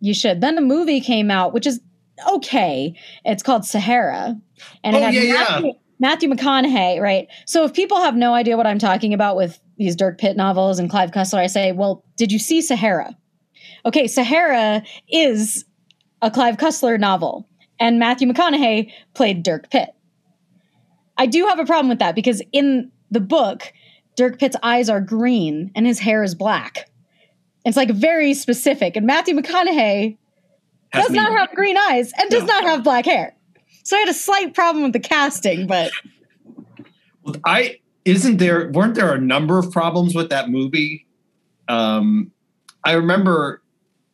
you 0.00 0.14
should. 0.14 0.40
Then 0.40 0.54
the 0.54 0.62
movie 0.62 1.00
came 1.00 1.30
out, 1.30 1.52
which 1.52 1.66
is 1.66 1.80
okay. 2.32 2.94
It's 3.24 3.42
called 3.42 3.64
Sahara, 3.64 4.36
and 4.82 4.96
Oh, 4.96 4.98
it 4.98 5.02
had 5.02 5.14
yeah, 5.14 5.22
yeah. 5.60 5.72
Matthew, 5.98 6.28
McConaughey, 6.28 7.00
right? 7.00 7.28
So 7.46 7.64
if 7.64 7.72
people 7.72 8.00
have 8.00 8.16
no 8.16 8.34
idea 8.34 8.56
what 8.56 8.66
I'm 8.66 8.78
talking 8.78 9.14
about 9.14 9.36
with 9.36 9.58
these 9.78 9.96
Dirk 9.96 10.18
Pitt 10.18 10.36
novels 10.36 10.78
and 10.78 10.90
Clive 10.90 11.10
Cussler, 11.10 11.38
I 11.38 11.46
say, 11.46 11.72
well, 11.72 12.04
did 12.16 12.32
you 12.32 12.38
see 12.38 12.60
Sahara? 12.60 13.16
Okay, 13.84 14.06
Sahara 14.06 14.82
is 15.08 15.64
a 16.22 16.30
Clive 16.30 16.56
Cussler 16.56 16.98
novel, 16.98 17.48
and 17.78 17.98
Matthew 17.98 18.28
McConaughey 18.28 18.90
played 19.14 19.42
Dirk 19.42 19.70
Pitt. 19.70 19.90
I 21.16 21.26
do 21.26 21.46
have 21.46 21.58
a 21.58 21.64
problem 21.64 21.88
with 21.88 22.00
that 22.00 22.14
because 22.14 22.42
in 22.52 22.90
the 23.10 23.20
book, 23.20 23.72
Dirk 24.16 24.38
Pitt's 24.38 24.56
eyes 24.62 24.88
are 24.90 25.00
green 25.00 25.70
and 25.74 25.86
his 25.86 25.98
hair 25.98 26.22
is 26.22 26.34
black. 26.34 26.90
It's 27.64 27.76
like 27.76 27.90
very 27.90 28.34
specific, 28.34 28.96
and 28.96 29.06
Matthew 29.06 29.34
McConaughey 29.34 30.16
Has 30.92 31.06
does 31.06 31.14
not 31.14 31.32
have 31.32 31.50
green 31.54 31.76
eyes 31.76 32.12
and 32.18 32.28
does 32.30 32.42
No. 32.44 32.54
not 32.54 32.64
have 32.64 32.82
black 32.84 33.04
hair. 33.04 33.35
So 33.86 33.96
I 33.96 34.00
had 34.00 34.08
a 34.08 34.14
slight 34.14 34.52
problem 34.52 34.82
with 34.82 34.92
the 34.94 34.98
casting, 34.98 35.68
but 35.68 35.92
I 37.44 37.78
isn't 38.04 38.38
there 38.38 38.68
weren't 38.72 38.96
there 38.96 39.14
a 39.14 39.20
number 39.20 39.60
of 39.60 39.70
problems 39.70 40.12
with 40.12 40.30
that 40.30 40.48
movie? 40.50 41.06
Um, 41.68 42.32
I 42.82 42.92
remember 42.94 43.62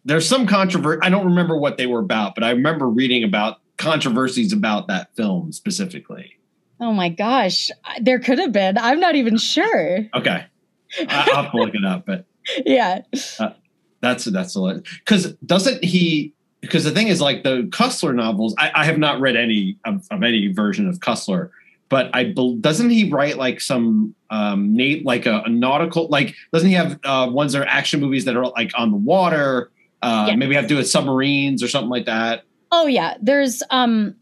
there's 0.04 0.28
some 0.28 0.46
controversy. 0.46 1.00
I 1.02 1.08
don't 1.08 1.24
remember 1.24 1.56
what 1.56 1.78
they 1.78 1.86
were 1.86 2.00
about, 2.00 2.34
but 2.34 2.44
I 2.44 2.50
remember 2.50 2.86
reading 2.86 3.24
about 3.24 3.60
controversies 3.78 4.52
about 4.52 4.88
that 4.88 5.16
film 5.16 5.52
specifically. 5.52 6.36
oh 6.78 6.92
my 6.92 7.08
gosh, 7.08 7.70
there 7.98 8.18
could 8.18 8.38
have 8.40 8.52
been. 8.52 8.76
I'm 8.76 9.00
not 9.00 9.14
even 9.14 9.38
sure. 9.38 10.00
Okay, 10.14 10.44
I- 11.00 11.06
I'll 11.32 11.44
have 11.44 11.52
to 11.52 11.56
look 11.56 11.74
it 11.74 11.84
up, 11.84 12.04
but 12.04 12.26
Yeah. 12.66 13.00
that's 14.02 14.24
that's 14.26 14.54
a 14.54 14.60
lot. 14.60 14.82
because 14.98 15.32
doesn't 15.46 15.82
he? 15.82 16.34
Because 16.62 16.84
the 16.84 16.90
thing 16.92 17.08
is, 17.08 17.20
like 17.20 17.42
the 17.42 17.64
Cussler 17.70 18.14
novels, 18.14 18.54
I, 18.56 18.70
I 18.74 18.84
have 18.84 18.96
not 18.96 19.20
read 19.20 19.36
any 19.36 19.76
of, 19.84 20.06
of 20.10 20.22
any 20.22 20.50
version 20.52 20.88
of 20.88 21.00
Cussler, 21.00 21.50
but 21.88 22.08
I 22.14 22.32
doesn't 22.60 22.88
he 22.88 23.10
write 23.10 23.36
like 23.36 23.60
some 23.60 24.14
um 24.30 24.74
Nate 24.74 25.04
like 25.04 25.26
a, 25.26 25.40
a 25.44 25.48
nautical 25.50 26.08
like 26.08 26.34
doesn't 26.52 26.68
he 26.68 26.74
have 26.74 26.98
uh, 27.04 27.28
ones 27.30 27.52
that 27.52 27.62
are 27.62 27.66
action 27.66 28.00
movies 28.00 28.24
that 28.24 28.36
are 28.36 28.46
like 28.46 28.70
on 28.76 28.90
the 28.92 28.96
water? 28.96 29.70
Uh, 30.02 30.26
Yeah. 30.30 30.36
Maybe 30.36 30.54
have 30.54 30.64
to 30.64 30.68
do 30.68 30.76
with 30.76 30.88
submarines 30.88 31.62
or 31.62 31.68
something 31.68 31.90
like 31.90 32.06
that. 32.06 32.44
Oh 32.70 32.86
yeah. 32.86 33.16
There's 33.20 33.62
um 33.70 34.14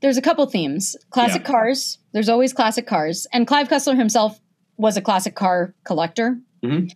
there's 0.00 0.16
a 0.18 0.22
couple 0.22 0.44
themes. 0.46 0.96
Classic 1.10 1.40
Yeah. 1.42 1.50
cars. 1.50 1.98
There's 2.12 2.28
always 2.28 2.52
classic 2.52 2.86
cars. 2.86 3.26
And 3.32 3.46
Clive 3.46 3.68
Cussler 3.68 3.96
himself 3.96 4.38
was 4.76 4.96
a 4.96 5.00
classic 5.00 5.34
car 5.36 5.74
collector. 5.84 6.38
Mhm. 6.62 6.90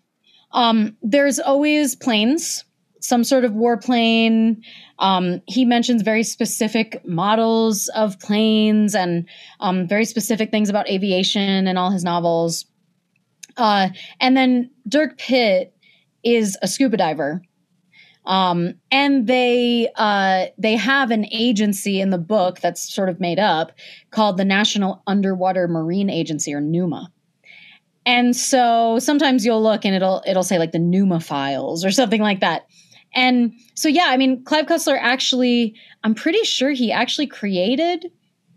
Um, 0.52 0.96
there's 1.02 1.38
always 1.38 1.94
planes, 1.94 2.64
some 3.00 3.24
sort 3.24 3.44
of 3.44 3.52
warplane. 3.52 4.62
Um, 4.98 5.40
he 5.46 5.64
mentions 5.64 6.02
very 6.02 6.22
specific 6.22 7.00
models 7.06 7.88
of 7.94 8.18
planes 8.20 8.94
and 8.94 9.28
um, 9.60 9.86
very 9.86 10.04
specific 10.04 10.50
things 10.50 10.68
about 10.68 10.88
aviation 10.88 11.66
in 11.66 11.76
all 11.76 11.90
his 11.90 12.04
novels. 12.04 12.66
Uh, 13.56 13.88
and 14.20 14.36
then 14.36 14.70
Dirk 14.88 15.18
Pitt 15.18 15.74
is 16.24 16.56
a 16.62 16.68
scuba 16.68 16.96
diver. 16.96 17.42
Um, 18.26 18.74
and 18.90 19.26
they 19.26 19.88
uh, 19.96 20.46
they 20.58 20.76
have 20.76 21.10
an 21.10 21.26
agency 21.32 21.98
in 21.98 22.10
the 22.10 22.18
book 22.18 22.60
that's 22.60 22.92
sort 22.94 23.08
of 23.08 23.20
made 23.20 23.38
up 23.38 23.72
called 24.10 24.36
the 24.36 24.44
National 24.44 25.02
Underwater 25.06 25.66
Marine 25.66 26.10
Agency 26.10 26.52
or 26.52 26.60
NUMA. 26.60 27.10
And 28.04 28.36
so 28.36 28.98
sometimes 28.98 29.44
you'll 29.44 29.62
look 29.62 29.84
and 29.84 29.94
it'll 29.94 30.22
it'll 30.26 30.42
say 30.42 30.58
like 30.58 30.72
the 30.72 30.78
NUMA 30.78 31.20
files 31.20 31.84
or 31.84 31.90
something 31.90 32.20
like 32.20 32.40
that. 32.40 32.66
And 33.14 33.54
so 33.74 33.88
yeah, 33.88 34.06
I 34.08 34.16
mean 34.16 34.44
Clive 34.44 34.66
Cussler 34.66 34.98
actually 35.00 35.74
I'm 36.04 36.14
pretty 36.14 36.44
sure 36.44 36.70
he 36.70 36.92
actually 36.92 37.26
created 37.26 38.10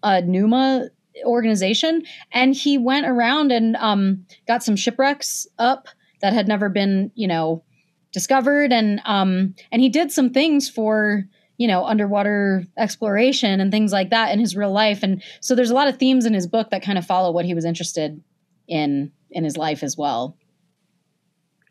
a 0.03 0.21
NUMA 0.21 0.89
organization 1.25 2.03
and 2.31 2.55
he 2.55 2.77
went 2.77 3.05
around 3.05 3.51
and 3.51 3.75
um, 3.77 4.25
got 4.47 4.63
some 4.63 4.75
shipwrecks 4.75 5.47
up 5.59 5.87
that 6.21 6.33
had 6.33 6.47
never 6.47 6.69
been, 6.69 7.11
you 7.15 7.27
know, 7.27 7.63
discovered. 8.11 8.71
And 8.71 9.01
um 9.05 9.55
and 9.71 9.81
he 9.81 9.89
did 9.89 10.11
some 10.11 10.31
things 10.31 10.69
for 10.69 11.23
you 11.57 11.67
know 11.67 11.85
underwater 11.85 12.65
exploration 12.77 13.59
and 13.59 13.71
things 13.71 13.91
like 13.91 14.09
that 14.09 14.31
in 14.31 14.39
his 14.39 14.55
real 14.55 14.71
life. 14.71 15.03
And 15.03 15.23
so 15.39 15.55
there's 15.55 15.71
a 15.71 15.75
lot 15.75 15.87
of 15.87 15.97
themes 15.97 16.25
in 16.25 16.33
his 16.33 16.47
book 16.47 16.71
that 16.71 16.83
kind 16.83 16.97
of 16.97 17.05
follow 17.05 17.31
what 17.31 17.45
he 17.45 17.53
was 17.53 17.65
interested 17.65 18.21
in 18.67 19.11
in 19.29 19.43
his 19.43 19.57
life 19.57 19.83
as 19.83 19.97
well. 19.97 20.37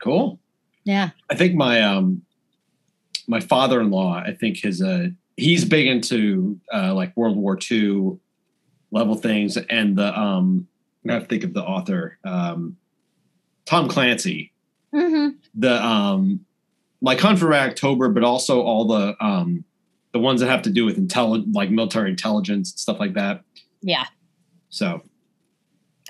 Cool. 0.02 0.40
yeah. 0.84 1.10
I 1.28 1.34
think 1.34 1.54
my 1.54 1.82
um 1.82 2.22
my 3.30 3.40
father-in-law, 3.40 4.22
I 4.26 4.34
think 4.34 4.58
his 4.58 4.82
uh 4.82 5.08
he's 5.36 5.64
big 5.64 5.86
into 5.86 6.60
uh 6.72 6.92
like 6.94 7.16
World 7.16 7.36
War 7.36 7.58
II 7.70 8.18
level 8.90 9.14
things. 9.14 9.56
And 9.56 9.96
the 9.96 10.18
um, 10.18 10.66
I 11.08 11.12
have 11.12 11.22
to 11.22 11.28
think 11.28 11.44
of 11.44 11.54
the 11.54 11.62
author, 11.62 12.18
um, 12.24 12.76
Tom 13.64 13.88
Clancy. 13.88 14.52
Mm-hmm. 14.94 15.36
The 15.54 15.82
um, 15.82 16.44
like 17.00 17.20
Hunt 17.20 17.38
for 17.38 17.54
October, 17.54 18.08
but 18.08 18.24
also 18.24 18.60
all 18.60 18.86
the 18.86 19.16
um, 19.24 19.64
the 20.12 20.18
ones 20.18 20.40
that 20.40 20.48
have 20.48 20.62
to 20.62 20.70
do 20.70 20.84
with 20.84 20.98
intelligence, 20.98 21.54
like 21.54 21.70
military 21.70 22.10
intelligence 22.10 22.72
and 22.72 22.78
stuff 22.78 22.98
like 22.98 23.14
that. 23.14 23.42
Yeah. 23.80 24.06
So 24.68 25.02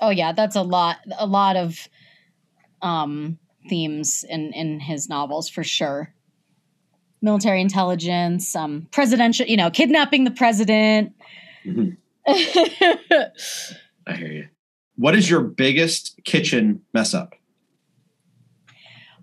Oh 0.01 0.09
yeah, 0.09 0.33
that's 0.33 0.55
a 0.55 0.63
lot. 0.63 0.97
A 1.17 1.27
lot 1.27 1.55
of 1.55 1.87
um, 2.81 3.37
themes 3.69 4.25
in 4.27 4.51
in 4.53 4.79
his 4.79 5.07
novels 5.07 5.47
for 5.47 5.63
sure. 5.63 6.13
Military 7.21 7.61
intelligence, 7.61 8.55
um, 8.55 8.87
presidential, 8.91 9.45
you 9.45 9.57
know, 9.57 9.69
kidnapping 9.69 10.23
the 10.23 10.31
president. 10.31 11.13
mhm, 11.65 11.97
I 12.27 14.13
hear 14.15 14.31
you. 14.31 14.47
What 14.95 15.15
is 15.15 15.29
your 15.29 15.41
biggest 15.41 16.19
kitchen 16.23 16.81
mess 16.93 17.13
up? 17.13 17.35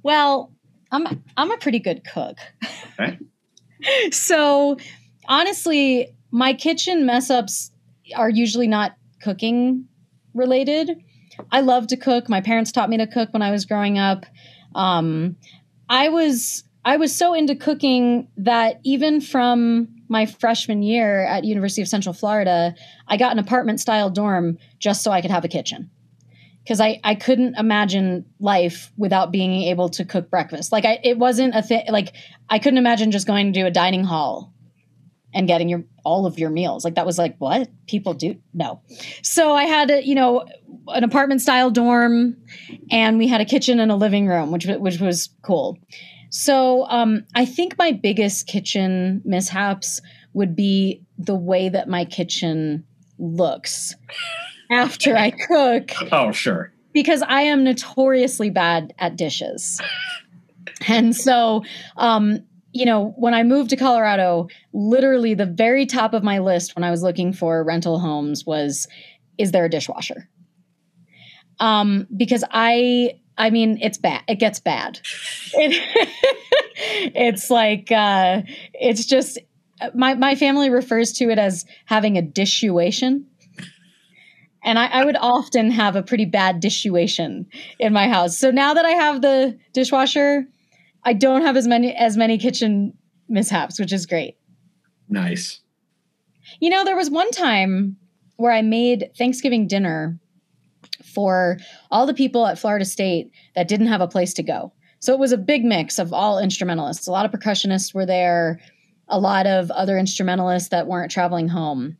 well, 0.02 0.52
I'm 0.90 1.22
I'm 1.36 1.50
a 1.50 1.58
pretty 1.58 1.78
good 1.78 2.02
cook. 2.04 2.38
Okay. 2.98 3.18
so 4.10 4.76
honestly, 5.26 6.14
my 6.30 6.54
kitchen 6.54 7.04
mess 7.06 7.30
ups 7.30 7.70
are 8.16 8.30
usually 8.30 8.68
not 8.68 8.92
cooking 9.22 9.86
related. 10.34 11.02
I 11.52 11.60
love 11.60 11.86
to 11.88 11.96
cook. 11.96 12.28
My 12.28 12.40
parents 12.40 12.72
taught 12.72 12.88
me 12.88 12.96
to 12.96 13.06
cook 13.06 13.32
when 13.32 13.42
I 13.42 13.50
was 13.50 13.64
growing 13.64 13.98
up. 13.98 14.26
Um, 14.74 15.36
I 15.88 16.08
was 16.08 16.64
I 16.84 16.96
was 16.96 17.14
so 17.14 17.34
into 17.34 17.54
cooking 17.54 18.28
that 18.36 18.80
even 18.84 19.20
from 19.20 19.88
my 20.08 20.26
freshman 20.26 20.82
year 20.82 21.24
at 21.24 21.44
University 21.44 21.82
of 21.82 21.88
Central 21.88 22.12
Florida, 22.12 22.74
I 23.06 23.16
got 23.16 23.32
an 23.32 23.38
apartment 23.38 23.80
style 23.80 24.10
dorm 24.10 24.58
just 24.78 25.02
so 25.02 25.10
I 25.10 25.20
could 25.20 25.30
have 25.30 25.44
a 25.44 25.48
kitchen. 25.48 25.90
Because 26.62 26.80
I, 26.80 27.00
I 27.02 27.14
couldn't 27.14 27.56
imagine 27.56 28.26
life 28.40 28.92
without 28.98 29.32
being 29.32 29.62
able 29.62 29.88
to 29.90 30.04
cook 30.04 30.28
breakfast. 30.30 30.70
Like 30.70 30.84
I, 30.84 30.98
it 31.02 31.18
wasn't 31.18 31.54
a 31.54 31.62
thing. 31.62 31.84
Like 31.88 32.14
I 32.50 32.58
couldn't 32.58 32.78
imagine 32.78 33.10
just 33.10 33.26
going 33.26 33.52
to 33.54 33.62
a 33.62 33.70
dining 33.70 34.04
hall 34.04 34.52
and 35.32 35.46
getting 35.46 35.68
your 35.68 35.84
all 36.04 36.26
of 36.26 36.38
your 36.38 36.50
meals. 36.50 36.84
Like 36.84 36.94
that 36.94 37.06
was 37.06 37.18
like 37.18 37.36
what 37.38 37.68
people 37.86 38.14
do. 38.14 38.36
No, 38.52 38.82
so 39.22 39.54
I 39.54 39.64
had 39.64 39.90
a, 39.90 40.04
you 40.04 40.14
know 40.14 40.44
an 40.88 41.04
apartment 41.04 41.40
style 41.40 41.70
dorm, 41.70 42.36
and 42.90 43.18
we 43.18 43.28
had 43.28 43.40
a 43.40 43.44
kitchen 43.44 43.80
and 43.80 43.90
a 43.90 43.96
living 43.96 44.26
room, 44.26 44.50
which 44.50 44.66
which 44.66 45.00
was 45.00 45.30
cool. 45.42 45.78
So 46.30 46.86
um, 46.88 47.24
I 47.34 47.44
think 47.44 47.76
my 47.78 47.92
biggest 47.92 48.46
kitchen 48.46 49.22
mishaps 49.24 50.00
would 50.34 50.54
be 50.54 51.02
the 51.18 51.34
way 51.34 51.68
that 51.68 51.88
my 51.88 52.04
kitchen 52.04 52.84
looks 53.18 53.94
after 54.70 55.16
I 55.16 55.30
cook 55.30 55.90
Oh, 56.12 56.30
sure. 56.32 56.72
because 56.92 57.22
I 57.22 57.42
am 57.42 57.64
notoriously 57.64 58.50
bad 58.50 58.92
at 58.98 59.16
dishes. 59.16 59.80
And 60.86 61.16
so, 61.16 61.64
um, 61.96 62.44
you 62.72 62.84
know, 62.84 63.14
when 63.16 63.34
I 63.34 63.42
moved 63.42 63.70
to 63.70 63.76
Colorado, 63.76 64.48
literally 64.72 65.34
the 65.34 65.46
very 65.46 65.86
top 65.86 66.12
of 66.12 66.22
my 66.22 66.38
list 66.38 66.76
when 66.76 66.84
I 66.84 66.90
was 66.90 67.02
looking 67.02 67.32
for 67.32 67.64
rental 67.64 67.98
homes 67.98 68.44
was, 68.44 68.86
is 69.38 69.50
there 69.52 69.64
a 69.64 69.70
dishwasher? 69.70 70.28
Um, 71.58 72.06
because 72.16 72.44
I, 72.52 73.18
I 73.38 73.50
mean, 73.50 73.78
it's 73.80 73.96
bad. 73.96 74.22
It 74.28 74.40
gets 74.40 74.60
bad. 74.60 75.00
It, 75.54 75.80
it's 77.14 77.50
like, 77.50 77.90
uh, 77.90 78.42
it's 78.74 79.06
just, 79.06 79.38
my, 79.94 80.14
my 80.14 80.34
family 80.34 80.70
refers 80.70 81.12
to 81.14 81.30
it 81.30 81.38
as 81.38 81.64
having 81.86 82.18
a 82.18 82.22
dishuation. 82.22 83.24
And 84.64 84.78
I, 84.78 84.86
I 84.86 85.04
would 85.04 85.16
often 85.16 85.70
have 85.70 85.94
a 85.94 86.02
pretty 86.02 86.24
bad 86.24 86.60
dishuation 86.60 87.46
in 87.78 87.92
my 87.92 88.08
house. 88.08 88.36
So 88.36 88.50
now 88.50 88.74
that 88.74 88.84
I 88.84 88.90
have 88.90 89.22
the 89.22 89.56
dishwasher, 89.72 90.44
I 91.04 91.12
don't 91.12 91.42
have 91.42 91.56
as 91.56 91.66
many 91.66 91.94
as 91.94 92.16
many 92.16 92.38
kitchen 92.38 92.92
mishaps, 93.28 93.78
which 93.78 93.92
is 93.92 94.04
great. 94.04 94.36
Nice. 95.08 95.60
You 96.60 96.70
know, 96.70 96.84
there 96.84 96.96
was 96.96 97.08
one 97.08 97.30
time 97.30 97.96
where 98.36 98.52
I 98.52 98.62
made 98.62 99.10
Thanksgiving 99.16 99.68
dinner 99.68 100.18
for 101.18 101.58
all 101.90 102.06
the 102.06 102.14
people 102.14 102.46
at 102.46 102.60
Florida 102.60 102.84
State 102.84 103.32
that 103.56 103.66
didn't 103.66 103.88
have 103.88 104.00
a 104.00 104.06
place 104.06 104.32
to 104.34 104.42
go. 104.44 104.72
So 105.00 105.12
it 105.12 105.18
was 105.18 105.32
a 105.32 105.36
big 105.36 105.64
mix 105.64 105.98
of 105.98 106.12
all 106.12 106.38
instrumentalists. 106.38 107.08
A 107.08 107.10
lot 107.10 107.26
of 107.26 107.32
percussionists 107.32 107.92
were 107.92 108.06
there, 108.06 108.60
a 109.08 109.18
lot 109.18 109.44
of 109.44 109.68
other 109.72 109.98
instrumentalists 109.98 110.68
that 110.68 110.86
weren't 110.86 111.10
traveling 111.10 111.48
home. 111.48 111.96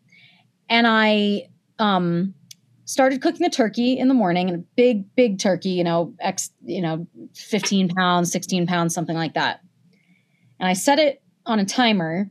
And 0.71 0.87
I 0.87 1.49
um, 1.81 2.33
started 2.85 3.21
cooking 3.21 3.43
the 3.43 3.51
turkey 3.51 3.99
in 3.99 4.07
the 4.07 4.15
morning, 4.15 4.51
and 4.51 4.59
a 4.61 4.65
big, 4.77 5.13
big 5.17 5.41
turkey, 5.41 5.71
you 5.71 5.83
know, 5.83 6.15
X, 6.21 6.51
you 6.63 6.81
know, 6.81 7.05
15 7.35 7.89
pounds, 7.89 8.31
16 8.31 8.69
pounds, 8.69 8.95
something 8.95 9.17
like 9.17 9.35
that. 9.35 9.63
And 10.61 10.69
I 10.69 10.75
set 10.75 11.01
it 11.01 11.25
on 11.45 11.59
a 11.59 11.65
timer. 11.65 12.31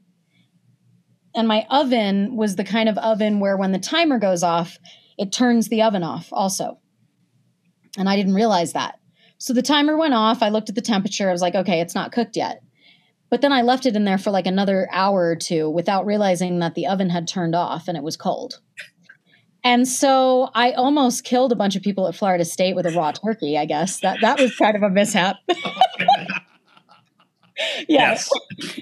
And 1.36 1.50
my 1.50 1.68
oven 1.70 2.38
was 2.38 2.56
the 2.56 2.64
kind 2.64 2.88
of 2.88 2.98
oven 2.98 3.42
where 3.42 3.58
when 3.58 3.74
the 3.74 3.78
timer 3.78 4.20
goes 4.20 4.42
off, 4.42 4.78
it 5.18 5.32
turns 5.32 5.70
the 5.70 5.82
oven 5.82 6.04
off 6.04 6.30
also. 6.32 6.80
And 7.98 8.08
I 8.08 8.16
didn't 8.16 8.36
realize 8.36 8.74
that. 8.74 9.00
So 9.40 9.54
the 9.54 9.62
timer 9.62 9.98
went 9.98 10.14
off. 10.14 10.42
I 10.42 10.50
looked 10.50 10.70
at 10.70 10.76
the 10.76 10.82
temperature. 10.82 11.30
I 11.30 11.32
was 11.32 11.42
like, 11.42 11.56
okay, 11.56 11.80
it's 11.80 11.96
not 11.96 12.12
cooked 12.12 12.36
yet. 12.36 12.62
But 13.30 13.42
then 13.42 13.52
I 13.52 13.62
left 13.62 13.86
it 13.86 13.96
in 13.96 14.06
there 14.06 14.18
for 14.18 14.32
like 14.32 14.48
another 14.48 14.88
hour 14.92 15.28
or 15.28 15.36
two 15.36 15.70
without 15.70 16.06
realizing 16.06 16.60
that 16.60 16.76
the 16.76 16.88
oven 16.88 17.10
had 17.10 17.28
turned 17.28 17.56
off 17.56 17.88
and 17.88 17.98
it 17.98 18.04
was 18.04 18.16
cold. 18.16 18.62
And 19.64 19.88
so 19.88 20.50
I 20.56 20.72
almost 20.72 21.26
killed 21.26 21.52
a 21.52 21.56
bunch 21.56 21.76
of 21.76 21.82
people 21.82 22.08
at 22.08 22.16
Florida 22.16 22.46
State 22.46 22.76
with 22.76 22.86
a 22.86 22.92
raw 22.92 23.12
turkey, 23.12 23.58
I 23.58 23.66
guess. 23.66 24.00
That 24.00 24.20
that 24.22 24.40
was 24.40 24.56
kind 24.56 24.78
of 24.78 24.84
a 24.84 24.90
mishap. 24.90 25.38
yeah. 25.48 26.26
Yes. 27.90 28.30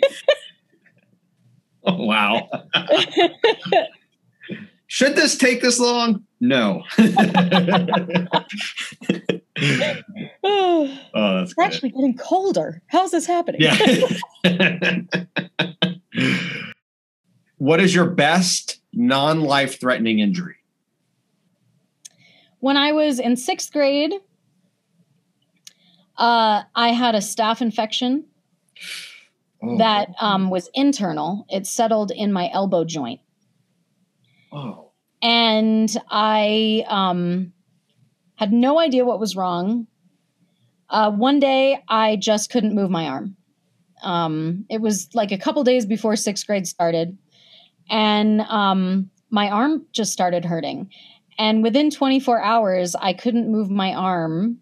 oh, 1.85 2.05
wow. 2.05 2.49
Should 4.87 5.15
this 5.15 5.37
take 5.37 5.61
this 5.61 5.79
long? 5.79 6.23
No. 6.39 6.83
Oh, 10.47 10.87
that's 11.13 11.43
it's 11.43 11.53
good. 11.53 11.65
actually 11.65 11.89
getting 11.89 12.17
colder. 12.17 12.81
How's 12.87 13.11
this 13.11 13.25
happening? 13.25 13.61
Yeah. 13.61 13.77
what 17.57 17.79
is 17.79 17.95
your 17.95 18.09
best 18.09 18.81
non 18.93 19.41
life 19.41 19.79
threatening 19.79 20.19
injury? 20.19 20.57
when 22.65 22.77
I 22.77 22.93
was 22.93 23.19
in 23.19 23.37
sixth 23.37 23.71
grade, 23.71 24.11
uh, 26.17 26.63
I 26.73 26.89
had 26.89 27.13
a 27.13 27.19
staph 27.19 27.61
infection 27.61 28.25
Oh, 29.61 29.77
that 29.77 30.09
um, 30.19 30.49
was 30.49 30.69
internal. 30.73 31.45
It 31.49 31.67
settled 31.67 32.11
in 32.11 32.33
my 32.33 32.49
elbow 32.51 32.83
joint. 32.83 33.21
Oh. 34.55 34.91
and 35.21 35.95
I 36.09 36.85
um, 36.87 37.53
had 38.35 38.51
no 38.51 38.79
idea 38.79 39.05
what 39.05 39.19
was 39.19 39.35
wrong. 39.35 39.87
Uh, 40.89 41.11
one 41.11 41.39
day, 41.39 41.83
I 41.89 42.15
just 42.15 42.51
couldn't 42.51 42.75
move 42.75 42.89
my 42.89 43.07
arm. 43.07 43.35
Um, 44.03 44.65
it 44.69 44.81
was 44.81 45.09
like 45.13 45.31
a 45.31 45.37
couple 45.37 45.63
days 45.63 45.85
before 45.85 46.15
sixth 46.15 46.45
grade 46.45 46.67
started, 46.67 47.17
and 47.89 48.41
um, 48.41 49.09
my 49.29 49.49
arm 49.49 49.85
just 49.91 50.13
started 50.13 50.45
hurting. 50.45 50.89
And 51.37 51.63
within 51.63 51.89
24 51.89 52.41
hours, 52.41 52.95
I 52.95 53.13
couldn't 53.13 53.51
move 53.51 53.69
my 53.69 53.93
arm 53.93 54.59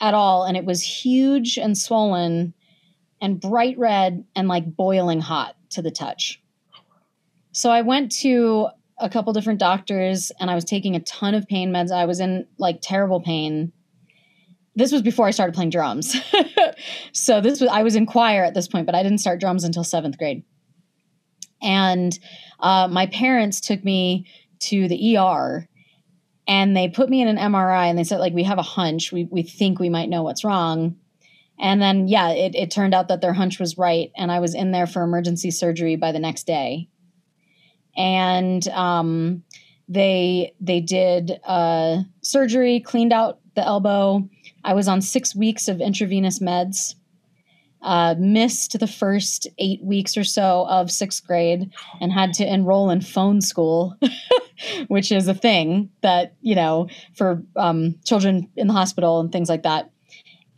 at 0.00 0.14
all, 0.14 0.44
and 0.44 0.56
it 0.56 0.64
was 0.64 0.82
huge 0.82 1.58
and 1.58 1.76
swollen 1.76 2.54
and 3.20 3.40
bright 3.40 3.78
red 3.78 4.24
and 4.34 4.48
like 4.48 4.76
boiling 4.76 5.20
hot 5.20 5.56
to 5.70 5.82
the 5.82 5.90
touch. 5.90 6.42
So 7.52 7.70
I 7.70 7.82
went 7.82 8.12
to 8.20 8.68
a 9.00 9.08
couple 9.08 9.32
different 9.32 9.58
doctors 9.58 10.30
and 10.38 10.50
I 10.50 10.54
was 10.54 10.64
taking 10.64 10.94
a 10.94 11.00
ton 11.00 11.34
of 11.34 11.46
pain 11.48 11.72
meds. 11.72 11.90
I 11.90 12.04
was 12.04 12.20
in 12.20 12.46
like 12.58 12.80
terrible 12.82 13.20
pain. 13.20 13.72
This 14.76 14.92
was 14.92 15.02
before 15.02 15.26
I 15.26 15.30
started 15.30 15.54
playing 15.54 15.70
drums. 15.70 16.16
so 17.12 17.40
this 17.40 17.60
was 17.60 17.70
I 17.70 17.82
was 17.82 17.96
in 17.96 18.06
choir 18.06 18.44
at 18.44 18.54
this 18.54 18.68
point, 18.68 18.86
but 18.86 18.94
I 18.94 19.02
didn't 19.02 19.18
start 19.18 19.40
drums 19.40 19.64
until 19.64 19.84
seventh 19.84 20.18
grade. 20.18 20.44
And 21.62 22.18
uh, 22.60 22.88
my 22.90 23.06
parents 23.06 23.60
took 23.60 23.84
me 23.84 24.26
to 24.60 24.88
the 24.88 25.16
ER 25.16 25.68
and 26.46 26.76
they 26.76 26.88
put 26.88 27.10
me 27.10 27.22
in 27.22 27.28
an 27.28 27.36
MRI 27.36 27.86
and 27.86 27.98
they 27.98 28.04
said 28.04 28.20
like 28.20 28.32
we 28.32 28.44
have 28.44 28.58
a 28.58 28.62
hunch. 28.62 29.12
We 29.12 29.24
we 29.30 29.42
think 29.42 29.78
we 29.78 29.90
might 29.90 30.08
know 30.08 30.22
what's 30.22 30.44
wrong. 30.44 30.96
And 31.58 31.82
then 31.82 32.08
yeah, 32.08 32.30
it, 32.30 32.54
it 32.54 32.70
turned 32.70 32.94
out 32.94 33.08
that 33.08 33.20
their 33.20 33.34
hunch 33.34 33.58
was 33.58 33.76
right. 33.76 34.10
And 34.16 34.30
I 34.30 34.40
was 34.40 34.54
in 34.54 34.72
there 34.72 34.86
for 34.86 35.02
emergency 35.02 35.50
surgery 35.50 35.96
by 35.96 36.12
the 36.12 36.18
next 36.18 36.46
day 36.46 36.88
and 38.00 38.66
um, 38.68 39.42
they 39.86 40.54
they 40.58 40.80
did 40.80 41.38
surgery, 42.22 42.80
cleaned 42.80 43.12
out 43.12 43.38
the 43.54 43.62
elbow. 43.62 44.26
I 44.64 44.72
was 44.72 44.88
on 44.88 45.02
six 45.02 45.36
weeks 45.36 45.68
of 45.68 45.80
intravenous 45.80 46.38
meds. 46.38 46.94
Uh, 47.82 48.14
missed 48.18 48.78
the 48.78 48.86
first 48.86 49.48
eight 49.58 49.82
weeks 49.82 50.14
or 50.14 50.22
so 50.22 50.66
of 50.68 50.90
sixth 50.90 51.26
grade 51.26 51.70
and 52.02 52.12
had 52.12 52.34
to 52.34 52.44
enroll 52.44 52.90
in 52.90 53.00
phone 53.00 53.40
school 53.40 53.96
which 54.88 55.10
is 55.10 55.28
a 55.28 55.32
thing 55.34 55.90
that 56.02 56.34
you 56.42 56.54
know 56.54 56.88
for 57.14 57.42
um, 57.56 57.94
children 58.04 58.48
in 58.56 58.66
the 58.66 58.72
hospital 58.72 59.20
and 59.20 59.32
things 59.32 59.48
like 59.48 59.62
that, 59.62 59.90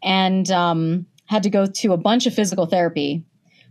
and 0.02 0.50
um, 0.50 1.06
had 1.26 1.42
to 1.42 1.50
go 1.50 1.66
to 1.66 1.92
a 1.92 1.96
bunch 1.96 2.26
of 2.26 2.34
physical 2.34 2.66
therapy, 2.66 3.24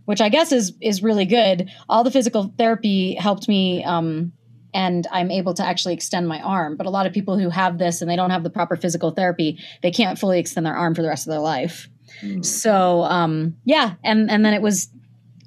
which 0.04 0.20
I 0.20 0.28
guess 0.28 0.52
is 0.52 0.72
is 0.80 1.02
really 1.02 1.24
good. 1.24 1.70
All 1.88 2.04
the 2.04 2.10
physical 2.10 2.52
therapy 2.58 3.14
helped 3.14 3.48
me. 3.48 3.84
Um, 3.84 4.32
and 4.74 5.06
I'm 5.12 5.30
able 5.30 5.52
to 5.54 5.64
actually 5.64 5.94
extend 5.94 6.28
my 6.28 6.40
arm. 6.40 6.76
But 6.76 6.86
a 6.86 6.90
lot 6.90 7.06
of 7.06 7.12
people 7.12 7.38
who 7.38 7.50
have 7.50 7.78
this 7.78 8.00
and 8.00 8.10
they 8.10 8.16
don't 8.16 8.30
have 8.30 8.42
the 8.42 8.50
proper 8.50 8.76
physical 8.76 9.10
therapy, 9.10 9.58
they 9.82 9.90
can't 9.90 10.18
fully 10.18 10.38
extend 10.38 10.64
their 10.64 10.74
arm 10.74 10.94
for 10.94 11.02
the 11.02 11.08
rest 11.08 11.26
of 11.26 11.30
their 11.30 11.40
life. 11.40 11.90
Mm. 12.22 12.44
So 12.44 13.02
um, 13.02 13.56
yeah, 13.64 13.94
and 14.02 14.30
and 14.30 14.44
then 14.44 14.54
it 14.54 14.62
was 14.62 14.88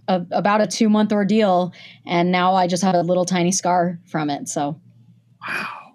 a, 0.08 0.26
about 0.32 0.62
a 0.62 0.68
two 0.68 0.90
month 0.90 1.12
ordeal, 1.12 1.74
and 2.06 2.32
now 2.32 2.54
I 2.54 2.68
just 2.68 2.84
have 2.84 2.96
a 2.96 3.02
little 3.02 3.26
tiny 3.26 3.52
scar 3.52 4.00
from 4.06 4.30
it. 4.30 4.48
So 4.48 4.80
wow, 5.48 5.94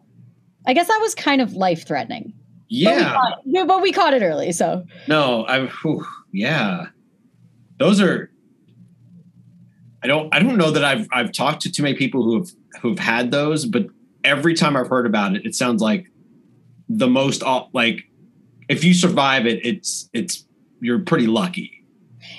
I 0.66 0.74
guess 0.74 0.88
that 0.88 0.98
was 1.00 1.14
kind 1.14 1.40
of 1.40 1.54
life 1.54 1.86
threatening. 1.86 2.32
Yeah, 2.68 3.14
but 3.14 3.44
we, 3.44 3.52
caught, 3.52 3.68
but 3.68 3.82
we 3.82 3.92
caught 3.92 4.14
it 4.14 4.22
early. 4.22 4.52
So 4.52 4.84
no, 5.08 5.44
I 5.46 5.66
whew, 5.66 6.04
yeah, 6.32 6.86
those 7.78 8.00
are. 8.00 8.29
I 10.02 10.06
don't. 10.06 10.34
I 10.34 10.40
don't 10.40 10.56
know 10.56 10.70
that 10.70 10.84
I've 10.84 11.06
I've 11.12 11.32
talked 11.32 11.62
to 11.62 11.72
too 11.72 11.82
many 11.82 11.96
people 11.96 12.22
who 12.22 12.38
have 12.38 12.50
who've 12.80 12.98
had 12.98 13.30
those, 13.30 13.66
but 13.66 13.86
every 14.24 14.54
time 14.54 14.76
I've 14.76 14.88
heard 14.88 15.06
about 15.06 15.36
it, 15.36 15.44
it 15.44 15.54
sounds 15.54 15.82
like 15.82 16.06
the 16.88 17.08
most 17.08 17.42
like 17.72 18.04
if 18.68 18.84
you 18.84 18.94
survive 18.94 19.46
it, 19.46 19.64
it's 19.64 20.08
it's 20.12 20.46
you're 20.80 21.00
pretty 21.00 21.26
lucky. 21.26 21.84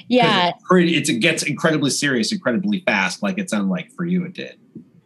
Yeah, 0.08 0.50
it's 0.50 0.64
pretty. 0.64 0.96
It's, 0.96 1.10
it 1.10 1.20
gets 1.20 1.44
incredibly 1.44 1.90
serious, 1.90 2.32
incredibly 2.32 2.82
fast, 2.82 3.22
like 3.24 3.38
it 3.38 3.50
sounded 3.50 3.70
like 3.70 3.92
for 3.92 4.06
you 4.06 4.26
it 4.26 4.34
did. 4.34 4.58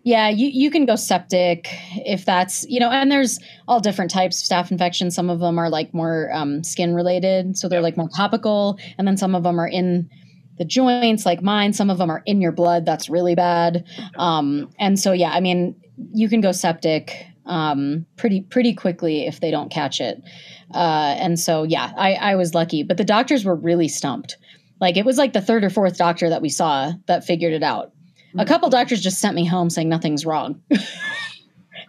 Yeah, 0.04 0.30
you, 0.30 0.50
you 0.50 0.70
can 0.70 0.86
go 0.86 0.96
septic 0.96 1.68
if 2.06 2.26
that's, 2.26 2.64
you 2.70 2.80
know, 2.80 2.92
and 2.92 3.12
there's 3.12 3.40
all 3.68 3.80
different 3.80 4.12
types 4.12 4.40
of 4.40 4.48
staph 4.48 4.70
infections. 4.70 5.16
Some 5.16 5.32
of 5.32 5.40
them 5.40 5.58
are 5.58 5.68
like 5.68 5.96
more 5.96 6.30
um, 6.32 6.64
skin 6.64 6.94
related, 6.94 7.58
so 7.58 7.68
they're 7.68 7.82
like 7.82 7.98
more 7.98 8.10
topical. 8.10 8.78
And 9.00 9.08
then 9.08 9.18
some 9.18 9.34
of 9.34 9.42
them 9.42 9.60
are 9.60 9.68
in 9.68 10.08
the 10.58 10.66
joints 10.66 11.26
like 11.26 11.42
mine 11.42 11.74
some 11.74 11.90
of 11.90 11.98
them 11.98 12.10
are 12.10 12.24
in 12.26 12.42
your 12.42 12.52
blood 12.52 12.86
that's 12.86 13.10
really 13.10 13.36
bad. 13.36 13.86
Um, 14.18 14.70
and 14.80 15.00
so 15.00 15.12
yeah 15.12 15.32
i 15.32 15.40
mean 15.40 15.76
you 16.14 16.30
can 16.30 16.42
go 16.42 16.52
septic 16.52 17.26
um, 17.46 18.08
pretty 18.18 18.42
pretty 18.42 18.74
quickly 18.74 19.28
if 19.28 19.40
they 19.40 19.52
don't 19.52 19.70
catch 19.70 20.02
it. 20.02 20.22
Uh, 20.74 21.16
and 21.20 21.40
so 21.40 21.64
yeah 21.64 21.92
I, 21.98 22.14
I 22.16 22.36
was 22.36 22.54
lucky 22.56 22.84
but 22.84 22.98
the 22.98 23.04
doctors 23.04 23.46
were 23.46 23.56
really 23.56 23.88
stumped. 23.88 24.38
Like 24.82 24.98
it 24.98 25.06
was 25.06 25.18
like 25.18 25.34
the 25.34 25.42
third 25.42 25.64
or 25.64 25.70
fourth 25.70 25.98
doctor 25.98 26.30
that 26.30 26.42
we 26.42 26.50
saw 26.50 26.92
that 27.06 27.24
figured 27.24 27.54
it 27.54 27.64
out. 27.64 27.92
A 28.36 28.42
hmm. 28.42 28.48
couple 28.48 28.70
doctors 28.70 29.02
just 29.02 29.20
sent 29.20 29.36
me 29.36 29.46
home 29.46 29.70
saying 29.70 29.90
nothing's 29.90 30.26
wrong. 30.26 30.62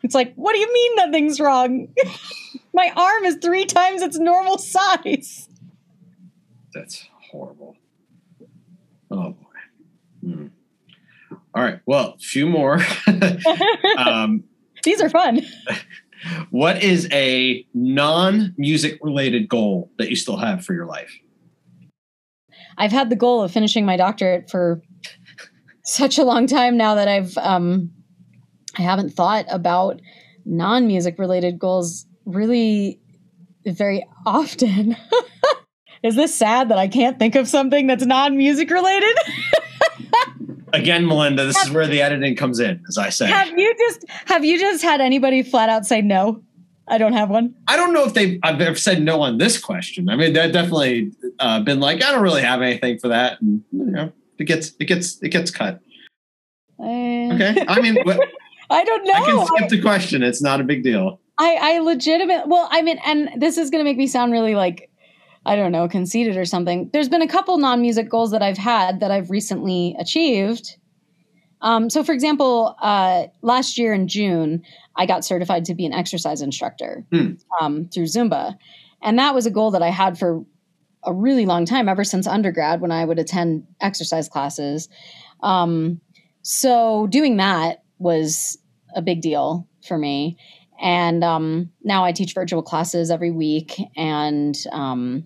It's 0.03 0.15
like 0.15 0.35
what 0.37 0.53
do 0.53 0.61
you 0.61 0.73
mean 0.73 0.95
nothing's 0.95 1.41
wrong? 1.41 1.89
My 2.73 2.93
arm 2.97 3.25
is 3.25 3.39
three 3.43 3.65
times 3.65 4.03
its 4.03 4.19
normal 4.19 4.57
size. 4.57 5.49
That's 6.73 7.09
horrible 7.33 7.66
Oh 9.11 9.31
boy. 9.31 10.29
Hmm. 10.29 10.47
All 11.55 11.63
right. 11.63 11.81
Well, 11.87 12.15
a 12.17 12.19
few 12.19 12.47
more. 12.47 12.81
um, 13.99 14.45
These 14.85 15.01
are 15.01 15.09
fun. 15.09 15.41
What 16.51 16.83
is 16.83 17.09
a 17.13 17.67
non-music 17.75 18.99
related 19.03 19.49
goal 19.49 19.91
that 19.99 20.11
you 20.11 20.17
still 20.17 20.37
have 20.37 20.65
for 20.65 20.75
your 20.75 20.87
life? 20.87 21.19
I've 22.79 22.93
had 22.93 23.11
the 23.11 23.17
goal 23.17 23.43
of 23.43 23.51
finishing 23.51 23.87
my 23.87 23.97
doctorate 23.97 24.51
for 24.51 24.83
such 25.85 26.19
a 26.19 26.25
long 26.25 26.47
time 26.47 26.77
now 26.77 26.95
that 26.95 27.09
I've 27.09 27.37
um, 27.39 27.91
I 28.79 28.83
haven't 28.83 29.11
thought 29.11 29.47
about 29.49 30.01
non-music 30.45 31.19
related 31.19 31.59
goals 31.59 32.07
really 32.25 33.01
very 33.65 34.07
often. 34.27 34.97
Is 36.07 36.15
this 36.15 36.33
sad 36.33 36.69
that 36.69 36.79
I 36.79 36.87
can't 36.87 37.19
think 37.19 37.35
of 37.35 37.49
something 37.49 37.89
that's 37.89 38.07
non 38.07 38.37
music 38.37 38.71
related? 38.71 39.17
Again, 40.73 41.05
Melinda, 41.05 41.45
this 41.45 41.57
have, 41.57 41.69
is 41.69 41.73
where 41.73 41.87
the 41.89 42.01
editing 42.01 42.37
comes 42.37 42.61
in, 42.61 42.81
as 42.89 42.97
I 42.97 43.09
say. 43.09 43.27
Have 43.27 43.59
you 43.59 43.75
just 43.77 44.05
have 44.27 44.45
you 44.45 44.57
just 44.57 44.85
had 44.85 45.01
anybody 45.01 45.43
flat 45.43 45.69
out 45.69 45.85
say 45.85 46.01
no? 46.03 46.45
I 46.87 46.99
don't 46.99 47.15
have 47.15 47.29
one. 47.29 47.57
I 47.67 47.77
don't 47.77 47.93
know 47.93 48.05
if 48.05 48.15
they 48.15 48.39
I've 48.45 48.79
said 48.79 49.03
no 49.03 49.21
on 49.21 49.39
this 49.39 49.59
question. 49.59 50.09
I 50.09 50.15
mean, 50.15 50.33
they've 50.33 50.53
definitely 50.53 51.11
uh, 51.41 51.61
been 51.61 51.81
like, 51.81 52.05
I 52.05 52.13
don't 52.13 52.23
really 52.23 52.43
have 52.43 52.63
anything 52.63 53.01
for 53.01 53.09
that, 53.09 53.41
and 53.41 53.65
you 53.73 53.87
know, 53.87 54.13
it 54.39 54.45
gets 54.45 54.75
it 54.79 54.85
gets 54.85 55.21
it 55.23 55.31
gets 55.31 55.51
cut. 55.51 55.81
Uh, 56.79 56.85
okay, 57.35 57.65
I 57.67 57.81
mean, 57.81 57.97
I 58.71 58.85
don't 58.85 59.05
know. 59.05 59.13
I 59.13 59.25
can 59.25 59.47
skip 59.47 59.69
the 59.71 59.83
question. 59.83 60.23
It's 60.23 60.43
not 60.43 60.61
a 60.61 60.65
big 60.65 60.85
deal. 60.85 61.19
I 61.39 61.59
I 61.61 61.79
legitimate. 61.81 62.47
Well, 62.47 62.69
I 62.71 62.83
mean, 62.83 63.01
and 63.05 63.31
this 63.41 63.59
is 63.59 63.71
going 63.71 63.81
to 63.81 63.85
make 63.85 63.99
me 63.99 64.07
sound 64.07 64.31
really 64.31 64.55
like 64.55 64.89
I 65.47 65.55
don't 65.55 65.71
know, 65.71 65.89
conceited 65.89 66.37
or 66.37 66.45
something. 66.45 66.91
There's 66.93 67.09
been 67.09 67.23
a 67.23 67.29
couple 67.29 67.57
non 67.59 67.81
music 67.81 68.11
goals 68.11 68.33
that 68.33 68.43
I've 68.43 68.59
had 68.59 69.01
that 69.01 69.11
I've 69.11 69.31
recently 69.31 69.95
achieved. 69.99 70.77
Um, 71.63 71.89
so, 71.89 72.03
for 72.03 72.13
example, 72.13 72.77
uh, 72.83 73.27
last 73.43 73.79
year 73.79 73.95
in 73.95 74.09
June, 74.09 74.63
I 74.97 75.07
got 75.07 75.25
certified 75.25 75.65
to 75.67 75.75
be 75.75 75.87
an 75.87 75.93
exercise 75.93 76.43
instructor 76.43 77.07
mm. 77.13 77.41
um, 77.61 77.89
through 77.89 78.05
Zumba. 78.05 78.57
And 79.03 79.19
that 79.19 79.35
was 79.35 79.47
a 79.47 79.51
goal 79.51 79.71
that 79.71 79.83
I 79.83 79.91
had 79.91 80.19
for 80.19 80.45
a 81.05 81.13
really 81.13 81.47
long 81.47 81.65
time, 81.65 81.89
ever 81.89 82.03
since 82.03 82.27
undergrad 82.27 82.81
when 82.81 82.91
I 82.91 83.05
would 83.05 83.19
attend 83.19 83.67
exercise 83.81 84.29
classes. 84.29 84.89
Um, 85.43 86.01
so, 86.43 87.07
doing 87.07 87.37
that 87.37 87.85
was 87.99 88.59
a 88.97 89.03
big 89.03 89.21
deal 89.21 89.69
for 89.87 89.97
me. 89.97 90.37
And 90.81 91.25
um, 91.25 91.71
now 91.83 92.05
I 92.05 92.13
teach 92.13 92.35
virtual 92.35 92.63
classes 92.63 93.11
every 93.11 93.31
week. 93.31 93.81
And 93.97 94.57
um, 94.73 95.25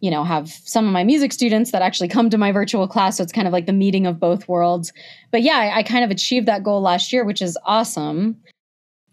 you 0.00 0.10
know 0.10 0.24
have 0.24 0.48
some 0.48 0.86
of 0.86 0.92
my 0.92 1.04
music 1.04 1.32
students 1.32 1.70
that 1.70 1.82
actually 1.82 2.08
come 2.08 2.30
to 2.30 2.38
my 2.38 2.52
virtual 2.52 2.88
class. 2.88 3.16
So 3.16 3.22
it's 3.22 3.32
kind 3.32 3.46
of 3.46 3.52
like 3.52 3.66
the 3.66 3.72
meeting 3.72 4.06
of 4.06 4.18
both 4.18 4.48
worlds. 4.48 4.92
But 5.30 5.42
yeah 5.42 5.58
I, 5.58 5.78
I, 5.78 5.82
kind 5.82 6.04
of 6.04 6.10
achieved 6.10 6.46
that 6.46 6.64
goal 6.64 6.80
last 6.80 7.12
year 7.12 7.24
which 7.24 7.42
is 7.42 7.56
awesome. 7.64 8.36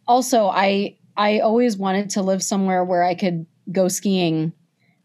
Also 0.08 0.48
i 0.48 0.96
i 1.18 1.40
always 1.40 1.78
wanted 1.78 2.10
to 2.12 2.22
live 2.22 2.42
somewhere 2.42 2.84
where 2.84 3.04
i 3.04 3.14
could 3.14 3.46
go 3.72 3.88
skiing 3.88 4.54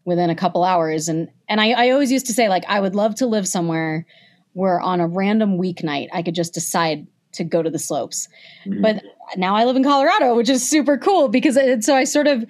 within 0.05 0.29
a 0.29 0.35
couple 0.35 0.63
hours. 0.63 1.09
And 1.09 1.29
and 1.49 1.59
i, 1.59 1.71
I 1.71 1.89
always 1.91 2.11
used 2.11 2.25
to 2.27 2.33
say 2.33 2.49
like 2.49 2.63
i 2.67 2.79
would 2.79 2.95
love 2.95 3.15
to 3.15 3.27
live 3.27 3.47
somewhere 3.47 4.05
where 4.53 4.79
on 4.79 5.01
a 5.01 5.07
random 5.07 5.57
weeknight 5.57 6.07
i 6.13 6.21
could 6.21 6.35
just 6.35 6.53
decide 6.53 7.07
to 7.33 7.43
go 7.43 7.63
to 7.63 7.69
the 7.69 7.79
slopes. 7.79 8.27
Mm-hmm. 8.65 8.81
but 8.81 9.03
now 9.35 9.55
i 9.55 9.65
live 9.65 9.75
in 9.75 9.83
colorado 9.83 10.35
which 10.35 10.49
is 10.49 10.67
super 10.67 10.97
cool 10.97 11.27
because 11.27 11.57
it, 11.57 11.83
so 11.83 11.95
i 11.95 12.03
sort 12.03 12.27
of 12.27 12.45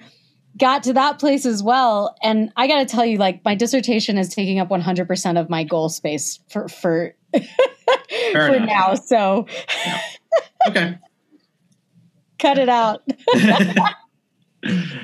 got 0.58 0.82
to 0.84 0.92
that 0.92 1.18
place 1.18 1.46
as 1.46 1.62
well. 1.62 2.16
And 2.22 2.52
i 2.56 2.66
got 2.66 2.78
to 2.78 2.86
tell 2.86 3.04
you 3.04 3.18
like 3.18 3.44
my 3.44 3.54
dissertation 3.54 4.18
is 4.18 4.28
taking 4.28 4.58
up 4.58 4.68
100% 4.68 5.40
of 5.40 5.50
my 5.50 5.64
goal 5.64 5.88
space 5.88 6.40
for 6.48 6.68
for 6.68 7.14
for 8.32 8.60
now 8.60 8.94
so. 8.94 9.46
Yeah. 9.86 10.00
okay. 10.68 10.98
Cut 12.38 12.58
it 12.58 12.68
out. 12.68 13.02
I 13.34 13.94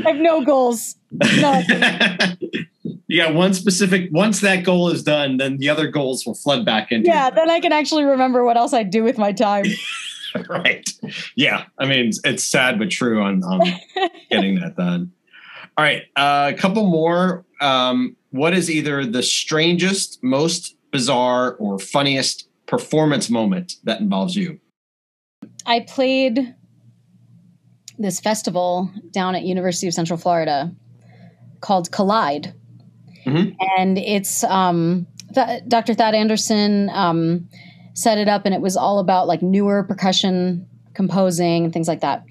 have 0.04 0.16
no 0.16 0.44
goals. 0.44 0.96
No. 1.10 1.62
you 3.06 3.22
got 3.22 3.34
one 3.34 3.54
specific 3.54 4.08
once 4.12 4.40
that 4.40 4.64
goal 4.64 4.88
is 4.88 5.02
done 5.02 5.36
then 5.36 5.58
the 5.58 5.68
other 5.68 5.88
goals 5.88 6.24
will 6.24 6.34
flood 6.34 6.64
back 6.64 6.92
into 6.92 7.08
yeah 7.08 7.28
then 7.28 7.50
i 7.50 7.58
can 7.58 7.72
actually 7.72 8.04
remember 8.04 8.44
what 8.44 8.56
else 8.56 8.72
i 8.72 8.82
do 8.82 9.02
with 9.02 9.18
my 9.18 9.32
time. 9.32 9.64
Right. 10.48 10.88
Yeah. 11.34 11.64
I 11.78 11.86
mean 11.86 12.12
it's 12.22 12.44
sad 12.44 12.78
but 12.78 12.90
true 12.90 13.20
on, 13.20 13.42
on 13.42 13.60
getting 14.30 14.60
that 14.60 14.76
done 14.76 15.12
all 15.80 15.86
right, 15.86 16.02
uh, 16.14 16.52
a 16.54 16.58
couple 16.58 16.86
more. 16.86 17.46
Um, 17.62 18.14
what 18.32 18.52
is 18.52 18.70
either 18.70 19.06
the 19.06 19.22
strangest, 19.22 20.22
most 20.22 20.76
bizarre, 20.90 21.54
or 21.54 21.78
funniest 21.78 22.50
performance 22.66 23.30
moment 23.30 23.76
that 23.84 23.98
involves 23.98 24.36
you? 24.36 24.60
I 25.64 25.80
played 25.80 26.54
this 27.98 28.20
festival 28.20 28.90
down 29.12 29.34
at 29.34 29.44
University 29.44 29.86
of 29.86 29.94
Central 29.94 30.18
Florida 30.18 30.70
called 31.62 31.90
Collide, 31.90 32.52
mm-hmm. 33.24 33.52
and 33.78 33.96
it's 33.96 34.44
um, 34.44 35.06
Th- 35.34 35.62
Dr. 35.66 35.94
Thad 35.94 36.14
Anderson 36.14 36.90
um, 36.90 37.48
set 37.94 38.18
it 38.18 38.28
up, 38.28 38.44
and 38.44 38.54
it 38.54 38.60
was 38.60 38.76
all 38.76 38.98
about 38.98 39.26
like 39.26 39.40
newer 39.40 39.82
percussion 39.82 40.68
composing 40.92 41.64
and 41.64 41.72
things 41.72 41.88
like 41.88 42.00
that 42.00 42.26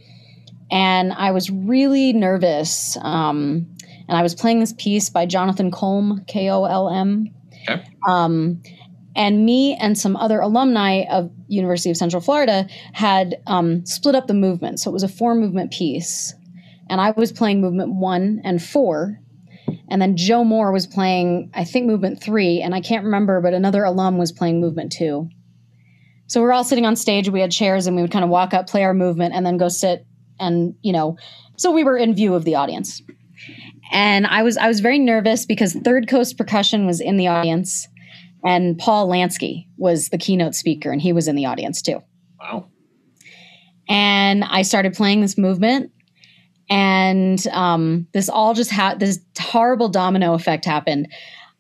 and 0.71 1.13
I 1.13 1.31
was 1.31 1.49
really 1.49 2.13
nervous. 2.13 2.97
Um, 3.01 3.67
and 4.07 4.17
I 4.17 4.23
was 4.23 4.33
playing 4.33 4.59
this 4.59 4.73
piece 4.73 5.09
by 5.09 5.25
Jonathan 5.25 5.71
Kolm, 5.71 6.25
K 6.27 6.49
O 6.49 6.65
L 6.65 6.89
M. 6.89 7.29
Okay. 7.69 7.83
Um, 8.07 8.61
and 9.15 9.45
me 9.45 9.75
and 9.75 9.97
some 9.97 10.15
other 10.15 10.39
alumni 10.39 11.03
of 11.11 11.31
University 11.47 11.89
of 11.89 11.97
Central 11.97 12.21
Florida 12.21 12.67
had 12.93 13.35
um, 13.47 13.85
split 13.85 14.15
up 14.15 14.27
the 14.27 14.33
movement, 14.33 14.79
so 14.79 14.89
it 14.89 14.93
was 14.93 15.03
a 15.03 15.09
four 15.09 15.35
movement 15.35 15.71
piece, 15.71 16.33
and 16.89 17.01
I 17.01 17.11
was 17.11 17.31
playing 17.31 17.59
movement 17.59 17.93
one 17.93 18.41
and 18.43 18.63
four, 18.63 19.19
and 19.89 20.01
then 20.01 20.15
Joe 20.15 20.43
Moore 20.43 20.71
was 20.71 20.87
playing, 20.87 21.51
I 21.53 21.65
think, 21.65 21.85
movement 21.85 22.21
three, 22.21 22.61
and 22.61 22.73
I 22.73 22.81
can't 22.81 23.03
remember, 23.03 23.41
but 23.41 23.53
another 23.53 23.83
alum 23.83 24.17
was 24.17 24.31
playing 24.31 24.61
movement 24.61 24.91
two. 24.91 25.29
So 26.27 26.39
we 26.39 26.45
we're 26.45 26.53
all 26.53 26.63
sitting 26.63 26.85
on 26.85 26.95
stage. 26.95 27.27
We 27.29 27.41
had 27.41 27.51
chairs, 27.51 27.87
and 27.87 27.95
we 27.95 28.03
would 28.03 28.11
kind 28.11 28.23
of 28.23 28.29
walk 28.29 28.53
up, 28.53 28.67
play 28.67 28.83
our 28.83 28.93
movement, 28.93 29.33
and 29.33 29.45
then 29.45 29.57
go 29.57 29.67
sit. 29.67 30.05
And 30.39 30.75
you 30.81 30.93
know, 30.93 31.17
so 31.57 31.71
we 31.71 31.83
were 31.83 31.97
in 31.97 32.15
view 32.15 32.35
of 32.35 32.45
the 32.45 32.55
audience. 32.55 33.01
And 33.91 34.27
I 34.27 34.43
was 34.43 34.57
I 34.57 34.67
was 34.67 34.79
very 34.79 34.99
nervous 34.99 35.45
because 35.45 35.73
Third 35.73 36.07
Coast 36.07 36.37
Percussion 36.37 36.85
was 36.85 37.01
in 37.01 37.17
the 37.17 37.27
audience, 37.27 37.87
and 38.43 38.77
Paul 38.77 39.07
Lansky 39.09 39.67
was 39.77 40.09
the 40.09 40.17
keynote 40.17 40.55
speaker, 40.55 40.91
and 40.91 41.01
he 41.01 41.13
was 41.13 41.27
in 41.27 41.35
the 41.35 41.45
audience 41.45 41.81
too. 41.81 42.01
Wow. 42.39 42.67
And 43.87 44.43
I 44.43 44.61
started 44.61 44.93
playing 44.93 45.21
this 45.21 45.37
movement, 45.37 45.91
and 46.69 47.45
um, 47.47 48.07
this 48.13 48.29
all 48.29 48.53
just 48.53 48.69
had 48.69 48.99
this 48.99 49.19
horrible 49.39 49.89
domino 49.89 50.33
effect 50.33 50.65
happened. 50.65 51.11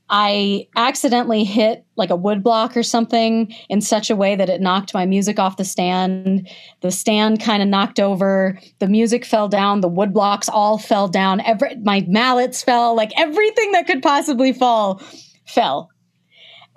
I 0.09 0.67
accidentally 0.75 1.43
hit 1.43 1.85
like 1.95 2.09
a 2.09 2.15
wood 2.15 2.43
block 2.43 2.75
or 2.75 2.81
something 2.81 3.53
in 3.69 3.81
such 3.81 4.09
a 4.09 4.15
way 4.15 4.35
that 4.35 4.49
it 4.49 4.61
knocked 4.61 4.93
my 4.93 5.05
music 5.05 5.37
off 5.37 5.57
the 5.57 5.65
stand. 5.65 6.49
The 6.81 6.89
stand 6.89 7.41
kind 7.41 7.61
of 7.61 7.69
knocked 7.69 7.99
over. 7.99 8.59
The 8.79 8.87
music 8.87 9.23
fell 9.23 9.47
down. 9.47 9.81
The 9.81 9.87
wood 9.87 10.13
blocks 10.13 10.49
all 10.49 10.79
fell 10.79 11.07
down. 11.07 11.41
Every 11.41 11.75
my 11.83 12.03
mallets 12.07 12.63
fell. 12.63 12.95
Like 12.95 13.11
everything 13.17 13.71
that 13.73 13.85
could 13.85 14.01
possibly 14.01 14.51
fall 14.51 15.01
fell. 15.45 15.89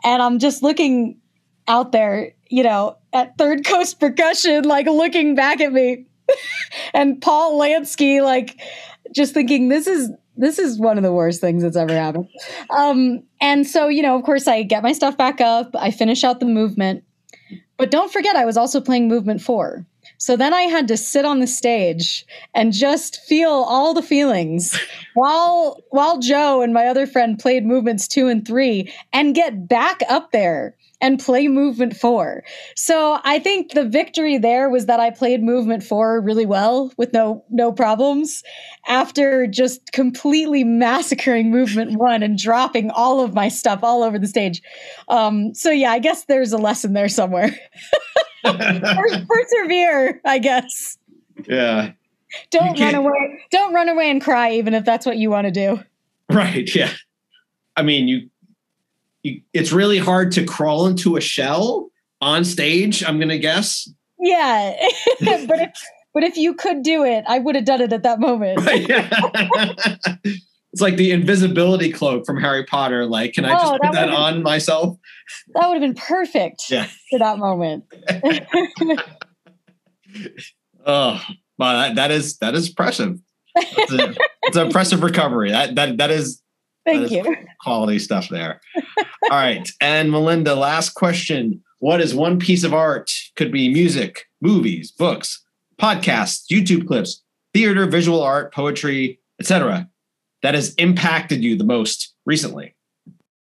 And 0.04 0.20
I'm 0.20 0.38
just 0.38 0.62
looking 0.62 1.18
out 1.68 1.92
there, 1.92 2.32
you 2.48 2.62
know, 2.62 2.98
at 3.12 3.38
Third 3.38 3.64
Coast 3.64 3.98
Percussion, 3.98 4.64
like 4.64 4.86
looking 4.86 5.34
back 5.34 5.60
at 5.60 5.72
me, 5.72 6.06
and 6.94 7.20
Paul 7.20 7.59
Lansky, 7.59 8.22
like 8.22 8.60
just 9.14 9.34
thinking, 9.34 9.68
this 9.68 9.86
is 9.86 10.10
this 10.36 10.59
is 10.59 10.78
one 10.78 10.96
of 10.96 11.02
the 11.02 11.12
worst 11.12 11.40
things 11.40 11.62
that's 11.62 11.76
ever 11.76 11.94
happened. 11.94 12.28
Um, 12.70 13.22
and 13.40 13.66
so, 13.66 13.88
you 13.88 14.02
know, 14.02 14.16
of 14.16 14.24
course, 14.24 14.46
I 14.48 14.62
get 14.62 14.82
my 14.82 14.92
stuff 14.92 15.16
back 15.16 15.40
up. 15.40 15.74
I 15.74 15.90
finish 15.90 16.24
out 16.24 16.40
the 16.40 16.46
movement, 16.46 17.04
but 17.76 17.90
don't 17.90 18.12
forget, 18.12 18.36
I 18.36 18.44
was 18.44 18.56
also 18.56 18.80
playing 18.80 19.09
movement 19.09 19.42
four. 19.42 19.86
So 20.18 20.36
then 20.36 20.54
I 20.54 20.62
had 20.62 20.88
to 20.88 20.96
sit 20.96 21.24
on 21.24 21.40
the 21.40 21.46
stage 21.46 22.24
and 22.54 22.72
just 22.72 23.20
feel 23.22 23.50
all 23.50 23.94
the 23.94 24.02
feelings 24.02 24.78
while 25.14 25.82
while 25.90 26.18
Joe 26.18 26.62
and 26.62 26.72
my 26.72 26.86
other 26.86 27.06
friend 27.06 27.38
played 27.38 27.64
movements 27.64 28.06
2 28.09 28.28
and 28.28 28.46
3 28.46 28.92
and 29.12 29.34
get 29.34 29.68
back 29.68 30.00
up 30.09 30.30
there 30.32 30.76
and 31.02 31.18
play 31.18 31.48
movement 31.48 31.96
four. 31.96 32.44
So 32.76 33.18
I 33.24 33.40
think 33.40 33.72
the 33.72 33.84
victory 33.84 34.38
there 34.38 34.70
was 34.70 34.86
that 34.86 35.00
I 35.00 35.10
played 35.10 35.42
movement 35.42 35.82
four 35.82 36.20
really 36.20 36.46
well 36.46 36.92
with 36.96 37.12
no 37.12 37.44
no 37.50 37.72
problems 37.72 38.42
after 38.86 39.46
just 39.48 39.92
completely 39.92 40.64
massacring 40.64 41.50
movement 41.50 41.98
one 41.98 42.22
and 42.22 42.38
dropping 42.38 42.90
all 42.90 43.20
of 43.20 43.34
my 43.34 43.48
stuff 43.48 43.80
all 43.82 44.02
over 44.02 44.18
the 44.18 44.28
stage. 44.28 44.62
Um, 45.08 45.52
so 45.54 45.70
yeah, 45.70 45.90
I 45.90 45.98
guess 45.98 46.24
there's 46.26 46.52
a 46.52 46.58
lesson 46.58 46.92
there 46.92 47.08
somewhere. 47.08 47.50
Persevere, 48.44 50.20
I 50.24 50.38
guess. 50.38 50.98
Yeah. 51.46 51.92
Don't 52.50 52.78
run 52.78 52.94
away. 52.94 53.44
Don't 53.50 53.74
run 53.74 53.88
away 53.88 54.10
and 54.10 54.22
cry, 54.22 54.52
even 54.52 54.72
if 54.72 54.84
that's 54.84 55.04
what 55.04 55.18
you 55.18 55.30
want 55.30 55.46
to 55.46 55.50
do. 55.50 55.82
Right. 56.30 56.72
Yeah. 56.74 56.90
I 57.76 57.82
mean, 57.82 58.08
you 58.08 58.30
you, 59.22 59.42
it's 59.52 59.72
really 59.72 59.98
hard 59.98 60.32
to 60.32 60.44
crawl 60.44 60.86
into 60.86 61.16
a 61.16 61.20
shell 61.20 61.90
on 62.20 62.44
stage. 62.44 63.04
I'm 63.04 63.18
gonna 63.18 63.38
guess. 63.38 63.88
Yeah, 64.18 64.76
but 65.20 65.60
if 65.60 65.70
but 66.14 66.24
if 66.24 66.36
you 66.36 66.54
could 66.54 66.82
do 66.82 67.04
it, 67.04 67.24
I 67.26 67.38
would 67.38 67.54
have 67.54 67.64
done 67.64 67.80
it 67.80 67.92
at 67.92 68.02
that 68.02 68.20
moment. 68.20 68.60
Right. 68.66 68.86
it's 70.72 70.80
like 70.80 70.96
the 70.96 71.10
invisibility 71.10 71.92
cloak 71.92 72.24
from 72.26 72.40
Harry 72.40 72.64
Potter. 72.64 73.06
Like, 73.06 73.34
can 73.34 73.44
I 73.44 73.52
just 73.52 73.64
oh, 73.64 73.72
put 73.72 73.82
that, 73.82 73.92
that 73.92 74.10
on 74.10 74.34
been, 74.34 74.42
myself? 74.42 74.98
That 75.54 75.68
would 75.68 75.82
have 75.82 75.82
been 75.82 76.02
perfect 76.02 76.70
yeah. 76.70 76.88
for 77.10 77.18
that 77.18 77.38
moment. 77.38 77.84
oh, 80.86 81.22
wow, 81.58 81.72
that, 81.72 81.94
that 81.96 82.10
is 82.10 82.38
that 82.38 82.54
is 82.54 82.68
impressive. 82.68 83.18
It's, 83.54 84.56
an 84.56 84.66
impressive 84.66 85.02
recovery. 85.02 85.50
That 85.50 85.74
that 85.74 85.98
that 85.98 86.10
is 86.10 86.41
Thank 86.84 87.10
you. 87.10 87.36
Quality 87.62 87.98
stuff 87.98 88.28
there. 88.28 88.60
All 89.30 89.30
right. 89.30 89.68
And 89.80 90.10
Melinda, 90.10 90.54
last 90.54 90.90
question. 90.90 91.62
What 91.78 92.00
is 92.00 92.14
one 92.14 92.38
piece 92.38 92.64
of 92.64 92.74
art? 92.74 93.12
Could 93.36 93.52
be 93.52 93.72
music, 93.72 94.28
movies, 94.40 94.90
books, 94.92 95.42
podcasts, 95.80 96.44
YouTube 96.50 96.86
clips, 96.86 97.22
theater, 97.52 97.86
visual 97.86 98.22
art, 98.22 98.54
poetry, 98.54 99.20
etc. 99.40 99.88
that 100.42 100.54
has 100.54 100.74
impacted 100.74 101.42
you 101.42 101.56
the 101.56 101.64
most 101.64 102.14
recently? 102.24 102.74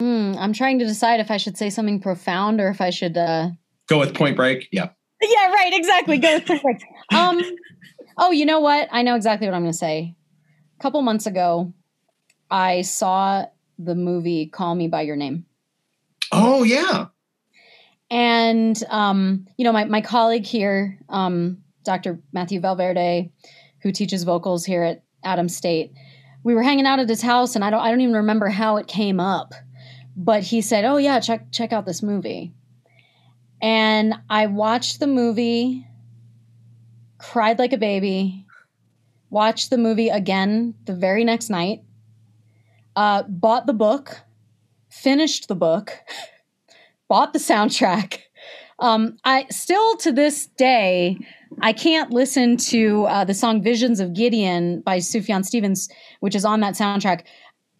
Mm, 0.00 0.36
I'm 0.36 0.52
trying 0.52 0.78
to 0.78 0.84
decide 0.84 1.20
if 1.20 1.30
I 1.30 1.38
should 1.38 1.56
say 1.56 1.70
something 1.70 2.00
profound 2.00 2.60
or 2.60 2.68
if 2.68 2.80
I 2.80 2.90
should 2.90 3.16
uh... 3.16 3.50
go 3.88 3.98
with 3.98 4.14
Point 4.14 4.36
Break. 4.36 4.68
Yeah. 4.70 4.90
Yeah, 5.20 5.50
right. 5.50 5.72
Exactly. 5.72 6.18
Go 6.18 6.34
with 6.34 6.46
Point 6.46 6.62
Break. 6.62 6.82
Um, 7.14 7.40
oh, 8.18 8.30
you 8.30 8.44
know 8.44 8.60
what? 8.60 8.88
I 8.92 9.02
know 9.02 9.16
exactly 9.16 9.48
what 9.48 9.54
I'm 9.54 9.62
going 9.62 9.72
to 9.72 9.78
say. 9.78 10.14
A 10.78 10.82
couple 10.82 11.00
months 11.00 11.26
ago, 11.26 11.72
I 12.50 12.82
saw 12.82 13.46
the 13.78 13.94
movie 13.94 14.46
Call 14.46 14.74
Me 14.74 14.88
by 14.88 15.02
Your 15.02 15.16
Name. 15.16 15.46
Oh 16.32 16.62
yeah. 16.62 17.06
And 18.10 18.82
um, 18.88 19.46
you 19.56 19.64
know, 19.64 19.72
my 19.72 19.84
my 19.84 20.00
colleague 20.00 20.46
here, 20.46 20.98
um, 21.08 21.58
Dr. 21.84 22.20
Matthew 22.32 22.60
Valverde, 22.60 23.30
who 23.82 23.92
teaches 23.92 24.24
vocals 24.24 24.64
here 24.64 24.82
at 24.82 25.02
Adams 25.24 25.56
State, 25.56 25.92
we 26.42 26.54
were 26.54 26.62
hanging 26.62 26.86
out 26.86 27.00
at 27.00 27.08
his 27.08 27.22
house, 27.22 27.54
and 27.54 27.64
I 27.64 27.70
don't 27.70 27.80
I 27.80 27.90
don't 27.90 28.00
even 28.00 28.16
remember 28.16 28.48
how 28.48 28.76
it 28.76 28.86
came 28.86 29.20
up, 29.20 29.52
but 30.16 30.42
he 30.42 30.60
said, 30.60 30.84
"Oh 30.84 30.96
yeah, 30.96 31.20
check 31.20 31.52
check 31.52 31.72
out 31.72 31.86
this 31.86 32.02
movie." 32.02 32.54
And 33.60 34.14
I 34.30 34.46
watched 34.46 35.00
the 35.00 35.06
movie, 35.06 35.86
cried 37.18 37.58
like 37.58 37.72
a 37.72 37.78
baby, 37.78 38.46
watched 39.30 39.70
the 39.70 39.78
movie 39.78 40.08
again 40.08 40.74
the 40.84 40.94
very 40.94 41.24
next 41.24 41.50
night, 41.50 41.82
uh, 42.98 43.22
bought 43.28 43.66
the 43.66 43.72
book, 43.72 44.22
finished 44.90 45.46
the 45.46 45.54
book, 45.54 45.92
bought 47.08 47.32
the 47.32 47.38
soundtrack. 47.38 48.18
Um, 48.80 49.16
I 49.22 49.46
still 49.50 49.96
to 49.98 50.10
this 50.10 50.46
day, 50.46 51.16
I 51.62 51.72
can't 51.72 52.10
listen 52.10 52.56
to 52.56 53.04
uh, 53.04 53.24
the 53.24 53.34
song 53.34 53.62
"Visions 53.62 54.00
of 54.00 54.14
Gideon" 54.14 54.80
by 54.80 54.98
Sufjan 54.98 55.44
Stevens, 55.44 55.88
which 56.18 56.34
is 56.34 56.44
on 56.44 56.58
that 56.60 56.74
soundtrack, 56.74 57.22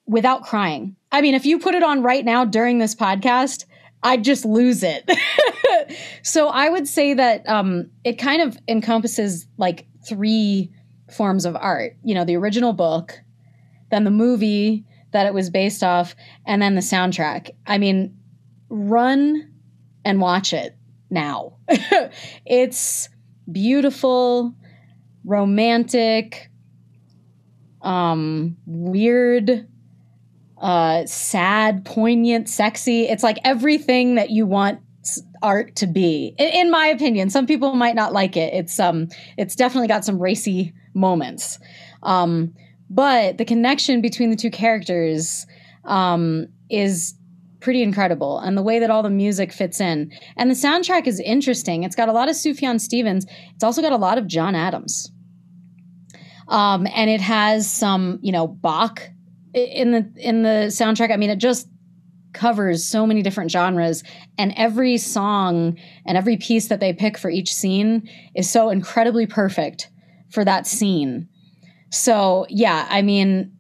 without 0.07 0.45
crying. 0.45 0.95
I 1.11 1.21
mean, 1.21 1.35
if 1.35 1.45
you 1.45 1.59
put 1.59 1.75
it 1.75 1.83
on 1.83 2.01
right 2.01 2.25
now 2.25 2.45
during 2.45 2.79
this 2.79 2.95
podcast, 2.95 3.65
I'd 4.05 4.23
just 4.23 4.45
lose 4.45 4.85
it. 4.85 5.11
so 6.23 6.47
I 6.47 6.69
would 6.69 6.87
say 6.87 7.13
that 7.15 7.49
um, 7.49 7.91
it 8.05 8.21
kind 8.21 8.41
of 8.41 8.57
encompasses 8.69 9.49
like 9.57 9.85
three 10.09 10.71
forms 11.11 11.45
of 11.45 11.57
art. 11.57 11.97
You 12.05 12.15
know, 12.15 12.25
the 12.25 12.37
original 12.37 12.73
book, 12.73 13.19
then 13.91 14.05
the 14.05 14.13
movie, 14.13 14.85
that 15.13 15.27
it 15.27 15.35
was 15.35 15.51
based 15.51 15.83
off, 15.83 16.15
and 16.47 16.61
then 16.61 16.75
the 16.75 16.81
soundtrack. 16.81 17.51
I 17.67 17.79
mean, 17.79 18.17
run 18.69 19.51
and 20.05 20.21
watch 20.21 20.53
it 20.53 20.77
now. 21.11 21.57
it's 22.47 23.09
beautiful, 23.51 24.55
romantic, 25.25 26.51
um, 27.83 28.57
weird, 28.67 29.67
uh, 30.61 31.07
sad, 31.07 31.85
poignant, 31.85 32.49
sexy. 32.49 33.09
It's 33.09 33.23
like 33.23 33.39
everything 33.45 34.17
that 34.17 34.31
you 34.31 34.47
want 34.47 34.81
art 35.43 35.75
to 35.77 35.87
be 35.87 36.35
in, 36.39 36.49
in, 36.49 36.71
my 36.71 36.87
opinion 36.87 37.31
some 37.31 37.47
people 37.47 37.75
might 37.75 37.95
not 37.95 38.13
like 38.13 38.37
it 38.37 38.53
it's 38.53 38.79
um 38.79 39.09
it's 39.39 39.55
definitely 39.57 39.89
got 39.89 40.05
some 40.05 40.19
racy 40.19 40.73
moments 40.93 41.59
um 42.03 42.53
but 42.91 43.39
the 43.39 43.45
connection 43.45 44.01
between 44.01 44.31
the 44.31 44.37
two 44.37 44.51
characters 44.51 45.47
um, 45.85 46.47
is 46.71 47.15
pretty 47.61 47.83
incredible 47.83 48.39
and 48.39 48.57
the 48.57 48.63
way 48.63 48.79
that 48.79 48.91
all 48.91 49.03
the 49.03 49.11
music 49.11 49.53
fits 49.53 49.81
in. 49.81 50.13
And 50.37 50.51
the 50.51 50.55
soundtrack 50.55 51.07
is 51.07 51.21
interesting. 51.21 51.83
It's 51.83 51.97
got 51.97 52.09
a 52.09 52.13
lot 52.13 52.29
of 52.29 52.37
sufjan 52.37 52.81
stevens. 52.81 53.27
It's 53.55 53.65
also 53.65 53.83
got 53.83 53.93
a 53.93 53.97
lot 53.97 54.19
of 54.19 54.27
john 54.27 54.55
adams. 54.55 55.11
Um, 56.47 56.87
and 56.95 57.11
it 57.11 57.21
has 57.21 57.71
some 57.71 58.19
you 58.23 58.33
know 58.33 58.47
bach 58.47 59.03
in 59.55 59.91
the 59.91 60.11
in 60.17 60.43
the 60.43 60.69
soundtrack. 60.69 61.13
I 61.13 61.17
mean 61.17 61.31
it 61.31 61.39
just 61.39 61.69
covers 62.33 62.85
so 62.85 63.07
many 63.07 63.23
different 63.23 63.51
genres 63.51 64.05
and 64.37 64.53
every 64.57 64.97
song 64.99 65.77
and 66.07 66.17
every 66.17 66.37
piece 66.37 66.69
that 66.69 66.79
they 66.79 66.93
pick 66.93 67.19
for 67.19 67.31
each 67.31 67.53
scene 67.53 68.09
is 68.35 68.49
so 68.49 68.69
incredibly 68.69 69.27
perfect 69.27 69.91
for 70.31 70.45
that 70.45 70.67
scene 70.67 71.27
so 71.91 72.47
yeah, 72.49 72.87
I 72.89 73.03
mean, 73.03 73.53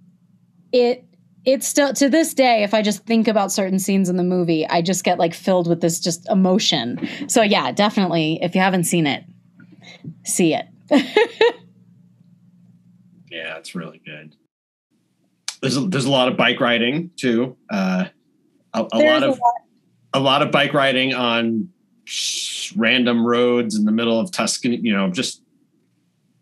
it 0.72 1.04
it's 1.44 1.66
still 1.66 1.94
to 1.94 2.10
this 2.10 2.34
day 2.34 2.62
if 2.62 2.74
i 2.74 2.82
just 2.82 3.06
think 3.06 3.26
about 3.26 3.50
certain 3.50 3.78
scenes 3.78 4.08
in 4.10 4.16
the 4.16 4.24
movie 4.24 4.66
i 4.68 4.82
just 4.82 5.02
get 5.04 5.18
like 5.18 5.32
filled 5.32 5.66
with 5.68 5.80
this 5.80 5.98
just 6.00 6.28
emotion. 6.28 7.08
So 7.28 7.42
yeah 7.42 7.70
definitely 7.72 8.38
if 8.42 8.54
you 8.54 8.60
haven't 8.60 8.84
seen 8.84 9.06
it 9.06 9.24
see 10.24 10.54
it. 10.54 10.66
Yeah 13.30 13.56
it's 13.58 13.74
really 13.74 14.00
good. 14.04 14.34
There's 15.60 15.76
a, 15.76 15.80
there's 15.80 16.06
a 16.06 16.10
lot 16.10 16.28
of 16.28 16.36
bike 16.36 16.60
riding 16.60 17.10
too. 17.16 17.56
Uh, 17.70 18.06
a, 18.74 18.86
a 18.92 18.98
lot 18.98 19.22
of 19.22 19.38
a 19.38 19.40
lot. 19.40 19.54
a 20.14 20.20
lot 20.20 20.42
of 20.42 20.50
bike 20.50 20.72
riding 20.72 21.14
on 21.14 21.68
random 22.76 23.26
roads 23.26 23.76
in 23.76 23.84
the 23.84 23.92
middle 23.92 24.18
of 24.18 24.30
Tuscany, 24.30 24.76
you 24.76 24.92
know, 24.92 25.10
just 25.10 25.42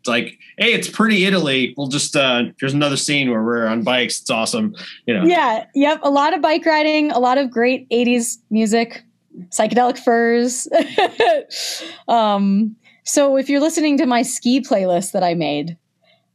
like, 0.09 0.39
hey, 0.59 0.73
it's 0.73 0.89
pretty 0.89 1.24
Italy. 1.24 1.74
We'll 1.77 1.89
just 1.89 2.16
uh 2.16 2.45
here's 2.59 2.74
another 2.74 2.97
scene 2.97 3.31
where 3.31 3.43
we're 3.43 3.66
on 3.66 3.83
bikes. 3.83 4.20
It's 4.20 4.31
awesome. 4.31 4.74
You 5.07 5.15
know. 5.15 5.24
Yeah. 5.24 5.66
Yep. 5.74 6.01
A 6.03 6.11
lot 6.11 6.35
of 6.35 6.41
bike 6.43 6.65
riding, 6.66 7.11
a 7.11 7.19
lot 7.19 7.39
of 7.39 7.51
great 7.51 7.89
80s 7.91 8.39
music, 8.51 9.03
psychedelic 9.51 9.99
furs. 9.99 10.69
um, 12.09 12.74
so 13.05 13.37
if 13.37 13.49
you're 13.49 13.61
listening 13.61 13.97
to 13.99 14.07
my 14.07 14.23
ski 14.23 14.61
playlist 14.61 15.12
that 15.12 15.23
I 15.23 15.35
made, 15.35 15.77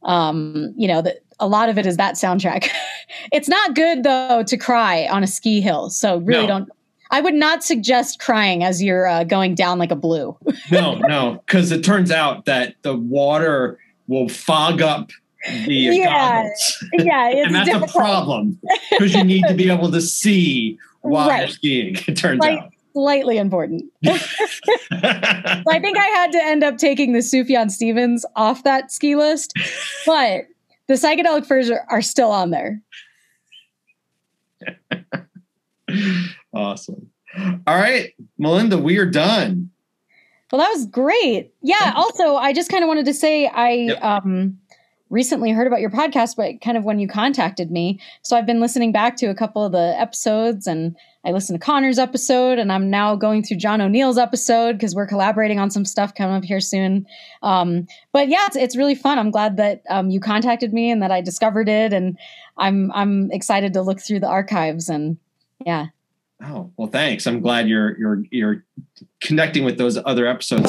um, 0.04 0.72
you 0.76 0.88
know, 0.88 1.02
that 1.02 1.18
a 1.40 1.46
lot 1.46 1.68
of 1.68 1.78
it 1.78 1.86
is 1.86 1.96
that 1.96 2.14
soundtrack. 2.14 2.68
it's 3.32 3.48
not 3.48 3.74
good 3.74 4.04
though 4.04 4.42
to 4.44 4.56
cry 4.56 5.06
on 5.08 5.22
a 5.22 5.26
ski 5.26 5.60
hill. 5.60 5.90
So 5.90 6.18
really 6.18 6.42
No. 6.46 6.58
don't 6.60 6.68
I 7.12 7.20
would 7.20 7.34
not 7.34 7.62
suggest 7.62 8.18
crying 8.18 8.64
as 8.64 8.82
you're 8.82 9.06
uh, 9.06 9.22
going 9.24 9.54
down 9.54 9.78
like 9.78 9.90
a 9.90 9.96
blue. 9.96 10.36
no, 10.72 10.94
no, 10.96 11.42
because 11.46 11.70
it 11.70 11.84
turns 11.84 12.10
out 12.10 12.46
that 12.46 12.74
the 12.82 12.96
water 12.96 13.78
will 14.08 14.28
fog 14.28 14.82
up 14.82 15.10
the 15.66 15.74
Yeah, 15.74 16.42
goggles. 16.42 16.84
yeah, 16.94 17.28
it's 17.32 17.46
and 17.46 17.54
that's 17.54 17.68
difficult. 17.68 17.90
a 17.90 17.98
problem 17.98 18.58
because 18.90 19.14
you 19.14 19.22
need 19.24 19.44
to 19.48 19.54
be 19.54 19.70
able 19.70 19.90
to 19.92 20.00
see 20.00 20.78
while 21.02 21.26
you're 21.26 21.34
Right. 21.36 21.50
skiing. 21.50 21.96
It 22.08 22.16
turns 22.16 22.40
Like- 22.40 22.58
out. 22.58 22.68
Slightly 22.94 23.38
important. 23.38 23.84
I 24.04 25.78
think 25.80 25.96
I 25.96 26.06
had 26.14 26.30
to 26.32 26.44
end 26.44 26.62
up 26.62 26.76
taking 26.76 27.14
the 27.14 27.20
Sufjan 27.20 27.70
Stevens 27.70 28.26
off 28.36 28.64
that 28.64 28.92
ski 28.92 29.16
list, 29.16 29.54
but 30.04 30.42
the 30.88 30.94
psychedelic 30.94 31.46
furs 31.46 31.70
are, 31.70 31.86
are 31.88 32.02
still 32.02 32.30
on 32.30 32.50
there. 32.50 32.82
Awesome. 36.54 37.10
All 37.66 37.76
right, 37.76 38.12
Melinda, 38.38 38.78
we 38.78 38.98
are 38.98 39.06
done. 39.06 39.70
Well, 40.50 40.60
that 40.60 40.70
was 40.70 40.84
great. 40.86 41.54
Yeah. 41.62 41.94
Also, 41.96 42.36
I 42.36 42.52
just 42.52 42.70
kind 42.70 42.84
of 42.84 42.88
wanted 42.88 43.06
to 43.06 43.14
say 43.14 43.46
I 43.46 43.70
Yep. 43.72 44.04
um, 44.04 44.58
recently 45.08 45.50
heard 45.50 45.66
about 45.66 45.80
your 45.80 45.88
podcast, 45.90 46.36
but 46.36 46.60
kind 46.60 46.76
of 46.76 46.84
when 46.84 46.98
you 46.98 47.08
contacted 47.08 47.70
me. 47.70 47.98
So 48.20 48.36
I've 48.36 48.44
been 48.44 48.60
listening 48.60 48.92
back 48.92 49.16
to 49.16 49.26
a 49.26 49.34
couple 49.34 49.64
of 49.64 49.72
the 49.72 49.94
episodes, 49.98 50.66
and 50.66 50.94
I 51.24 51.32
listened 51.32 51.58
to 51.58 51.64
Connor's 51.64 51.98
episode, 51.98 52.58
and 52.58 52.70
I'm 52.70 52.90
now 52.90 53.16
going 53.16 53.42
through 53.42 53.58
John 53.58 53.80
O'Neill's 53.80 54.18
episode 54.18 54.72
because 54.74 54.94
we're 54.94 55.06
collaborating 55.06 55.58
on 55.58 55.70
some 55.70 55.86
stuff 55.86 56.14
coming 56.14 56.36
up 56.36 56.44
here 56.44 56.60
soon. 56.60 57.06
Um, 57.42 57.86
but 58.12 58.28
yeah, 58.28 58.44
it's, 58.46 58.56
it's 58.56 58.76
really 58.76 58.94
fun. 58.94 59.18
I'm 59.18 59.30
glad 59.30 59.56
that 59.56 59.82
um, 59.88 60.10
you 60.10 60.20
contacted 60.20 60.74
me 60.74 60.90
and 60.90 61.00
that 61.02 61.10
I 61.10 61.22
discovered 61.22 61.70
it, 61.70 61.94
and 61.94 62.18
I'm 62.58 62.92
I'm 62.92 63.30
excited 63.30 63.72
to 63.72 63.80
look 63.82 64.00
through 64.00 64.20
the 64.20 64.28
archives 64.28 64.90
and 64.90 65.16
yeah. 65.64 65.86
Oh 66.44 66.72
well, 66.76 66.88
thanks. 66.88 67.26
I'm 67.26 67.40
glad 67.40 67.68
you're 67.68 67.96
you're 67.98 68.24
you're 68.30 68.64
connecting 69.20 69.64
with 69.64 69.78
those 69.78 69.96
other 70.04 70.26
episodes. 70.26 70.68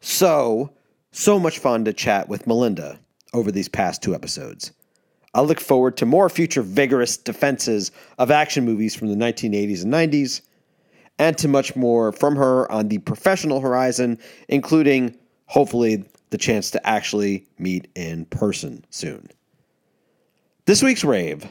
So, 0.00 0.72
so 1.12 1.38
much 1.38 1.60
fun 1.60 1.84
to 1.84 1.92
chat 1.92 2.28
with 2.28 2.44
Melinda 2.44 2.98
over 3.32 3.52
these 3.52 3.68
past 3.68 4.02
two 4.02 4.16
episodes. 4.16 4.72
I 5.32 5.42
look 5.42 5.60
forward 5.60 5.96
to 5.98 6.06
more 6.06 6.28
future 6.28 6.62
vigorous 6.62 7.16
defenses 7.16 7.92
of 8.18 8.32
action 8.32 8.64
movies 8.64 8.96
from 8.96 9.08
the 9.08 9.14
1980s 9.14 9.84
and 9.84 9.92
90s, 9.92 10.40
and 11.18 11.36
to 11.38 11.48
much 11.48 11.74
more 11.74 12.12
from 12.12 12.36
her 12.36 12.70
on 12.70 12.88
the 12.88 12.98
professional 12.98 13.60
horizon, 13.60 14.18
including, 14.48 15.16
hopefully, 15.46 16.04
the 16.30 16.38
chance 16.38 16.70
to 16.70 16.86
actually 16.86 17.46
meet 17.58 17.88
in 17.94 18.24
person 18.26 18.84
soon. 18.90 19.28
This 20.66 20.82
week's 20.82 21.04
rave 21.04 21.46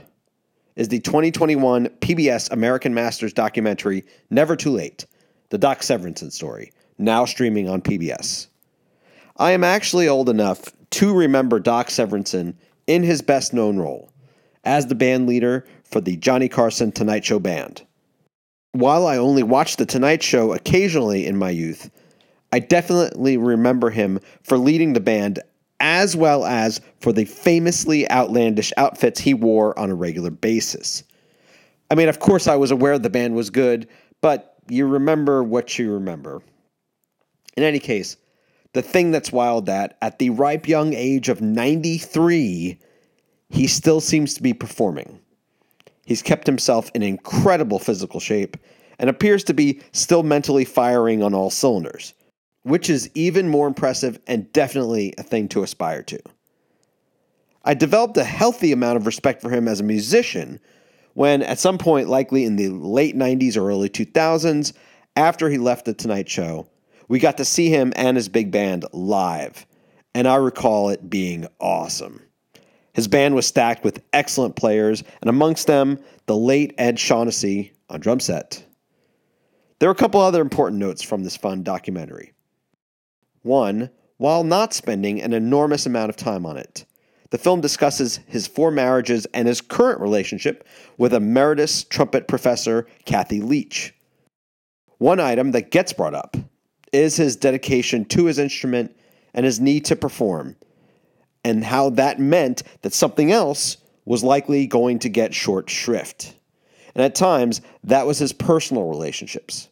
is 0.75 0.89
the 0.89 0.99
2021 0.99 1.87
PBS 1.87 2.51
American 2.51 2.93
Masters 2.93 3.33
documentary, 3.33 4.05
Never 4.29 4.55
Too 4.55 4.69
Late, 4.71 5.05
the 5.49 5.57
Doc 5.57 5.79
Severinsen 5.79 6.31
story, 6.31 6.71
now 6.99 7.25
streaming 7.25 7.67
on 7.67 7.81
PBS. 7.81 8.47
I 9.37 9.51
am 9.51 9.63
actually 9.63 10.07
old 10.07 10.29
enough 10.29 10.71
to 10.91 11.13
remember 11.15 11.59
Doc 11.59 11.87
Severinsen 11.87 12.53
in 12.85 13.03
his 13.03 13.21
best 13.21 13.53
known 13.53 13.77
role 13.77 14.11
as 14.63 14.85
the 14.85 14.95
band 14.95 15.27
leader 15.27 15.65
for 15.83 16.01
the 16.01 16.17
Johnny 16.17 16.47
Carson 16.49 16.91
Tonight 16.91 17.25
Show 17.25 17.39
Band. 17.39 17.86
While 18.77 19.07
I 19.07 19.17
only 19.17 19.41
watched 19.41 19.79
The 19.79 19.87
Tonight 19.87 20.21
Show 20.21 20.53
occasionally 20.53 21.25
in 21.25 21.35
my 21.35 21.49
youth, 21.49 21.89
I 22.51 22.59
definitely 22.59 23.35
remember 23.35 23.89
him 23.89 24.19
for 24.43 24.55
leading 24.59 24.93
the 24.93 24.99
band 24.99 25.39
as 25.79 26.15
well 26.15 26.45
as 26.45 26.79
for 26.99 27.11
the 27.11 27.25
famously 27.25 28.07
outlandish 28.11 28.71
outfits 28.77 29.19
he 29.19 29.33
wore 29.33 29.77
on 29.79 29.89
a 29.89 29.95
regular 29.95 30.29
basis. 30.29 31.03
I 31.89 31.95
mean, 31.95 32.07
of 32.07 32.19
course, 32.19 32.45
I 32.45 32.55
was 32.55 32.69
aware 32.69 32.99
the 32.99 33.09
band 33.09 33.33
was 33.33 33.49
good, 33.49 33.87
but 34.21 34.57
you 34.69 34.85
remember 34.85 35.43
what 35.43 35.79
you 35.79 35.91
remember. 35.93 36.43
In 37.55 37.63
any 37.63 37.79
case, 37.79 38.15
the 38.73 38.83
thing 38.83 39.09
that's 39.09 39.31
wild 39.31 39.65
that 39.65 39.97
at 40.03 40.19
the 40.19 40.29
ripe 40.29 40.67
young 40.67 40.93
age 40.93 41.29
of 41.29 41.41
93, 41.41 42.77
he 43.49 43.65
still 43.65 44.01
seems 44.01 44.35
to 44.35 44.43
be 44.43 44.53
performing. 44.53 45.19
He's 46.07 46.21
kept 46.21 46.47
himself 46.47 46.89
in 46.95 47.03
incredible 47.03 47.79
physical 47.79 48.21
shape 48.21 48.55
and 48.97 49.09
appears 49.09 49.43
to 49.43 49.53
be 49.53 49.81
still 49.91 50.23
mentally 50.23 50.63
firing 50.63 51.21
on 51.21 51.33
all 51.33 51.49
cylinders, 51.49 52.13
which 52.63 52.89
is 52.89 53.11
even 53.13 53.49
more 53.49 53.67
impressive 53.67 54.17
and 54.25 54.51
definitely 54.53 55.13
a 55.17 55.23
thing 55.23 55.49
to 55.49 55.63
aspire 55.63 56.03
to. 56.03 56.17
I 57.65 57.73
developed 57.73 58.15
a 58.15 58.23
healthy 58.23 58.71
amount 58.71 58.95
of 58.95 59.05
respect 59.05 59.41
for 59.41 59.49
him 59.49 59.67
as 59.67 59.81
a 59.81 59.83
musician 59.83 60.61
when, 61.13 61.43
at 61.43 61.59
some 61.59 61.77
point, 61.77 62.07
likely 62.07 62.45
in 62.45 62.55
the 62.55 62.69
late 62.69 63.17
90s 63.17 63.57
or 63.57 63.69
early 63.69 63.89
2000s, 63.89 64.71
after 65.17 65.49
he 65.49 65.57
left 65.57 65.83
The 65.83 65.93
Tonight 65.93 66.29
Show, 66.29 66.69
we 67.09 67.19
got 67.19 67.35
to 67.35 67.43
see 67.43 67.67
him 67.67 67.91
and 67.97 68.15
his 68.15 68.29
big 68.29 68.49
band 68.49 68.85
live, 68.93 69.65
and 70.15 70.25
I 70.25 70.35
recall 70.35 70.89
it 70.89 71.09
being 71.09 71.47
awesome. 71.59 72.21
His 72.97 73.07
band 73.07 73.35
was 73.35 73.45
stacked 73.45 73.83
with 73.83 74.01
excellent 74.11 74.55
players, 74.55 75.03
and 75.21 75.29
amongst 75.29 75.67
them, 75.67 75.99
the 76.25 76.35
late 76.35 76.73
Ed 76.79 76.97
Shaughnessy 76.97 77.73
on 77.91 77.99
drum 77.99 78.19
set. 78.19 78.65
There 79.77 79.87
are 79.87 79.91
a 79.91 79.95
couple 79.95 80.19
other 80.19 80.41
important 80.41 80.79
notes 80.79 81.03
from 81.03 81.23
this 81.23 81.37
fun 81.37 81.61
documentary. 81.61 82.33
One, 83.43 83.91
while 84.17 84.43
not 84.43 84.73
spending 84.73 85.21
an 85.21 85.33
enormous 85.33 85.85
amount 85.85 86.09
of 86.09 86.15
time 86.15 86.43
on 86.43 86.57
it, 86.57 86.85
the 87.29 87.37
film 87.37 87.61
discusses 87.61 88.17
his 88.25 88.47
four 88.47 88.71
marriages 88.71 89.27
and 89.27 89.47
his 89.47 89.61
current 89.61 90.01
relationship 90.01 90.67
with 90.97 91.13
emeritus 91.13 91.83
trumpet 91.83 92.27
professor 92.27 92.87
Cathy 93.05 93.41
Leach. 93.41 93.93
One 94.97 95.19
item 95.19 95.51
that 95.51 95.69
gets 95.69 95.93
brought 95.93 96.15
up 96.15 96.35
is 96.91 97.15
his 97.15 97.35
dedication 97.35 98.05
to 98.05 98.25
his 98.25 98.39
instrument 98.39 98.97
and 99.35 99.45
his 99.45 99.59
need 99.59 99.85
to 99.85 99.95
perform, 99.95 100.55
and 101.47 101.63
how 101.63 101.89
that 101.91 102.19
meant 102.19 102.61
that 102.81 102.93
something 102.93 103.31
else 103.31 103.77
was 104.03 104.23
likely 104.23 104.67
going 104.67 104.99
to 104.99 105.09
get 105.09 105.33
short 105.33 105.69
shrift. 105.69 106.35
And 106.93 107.03
at 107.03 107.15
times, 107.15 107.61
that 107.85 108.05
was 108.05 108.19
his 108.19 108.33
personal 108.33 108.89
relationships. 108.89 109.69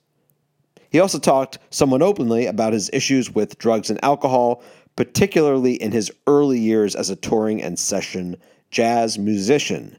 He 0.90 1.02
also 1.02 1.20
talked 1.20 1.58
somewhat 1.72 2.02
openly 2.02 2.46
about 2.46 2.72
his 2.72 2.90
issues 2.94 3.30
with 3.30 3.58
drugs 3.58 3.90
and 3.90 4.02
alcohol, 4.04 4.64
particularly 4.96 5.74
in 5.74 5.92
his 5.92 6.12
early 6.28 6.60
years 6.60 6.96
as 6.96 7.10
a 7.10 7.16
touring 7.18 7.62
and 7.62 7.78
session 7.78 8.38
jazz 8.72 9.20
musician. 9.20 9.98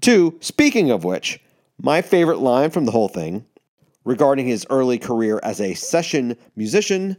Two, 0.00 0.38
speaking 0.40 0.90
of 0.90 1.02
which, 1.02 1.40
my 1.80 2.02
favorite 2.02 2.38
line 2.38 2.70
from 2.70 2.84
the 2.84 2.92
whole 2.92 3.08
thing 3.08 3.44
regarding 4.04 4.46
his 4.46 4.66
early 4.70 4.98
career 4.98 5.40
as 5.42 5.60
a 5.60 5.74
session 5.74 6.36
musician 6.54 7.16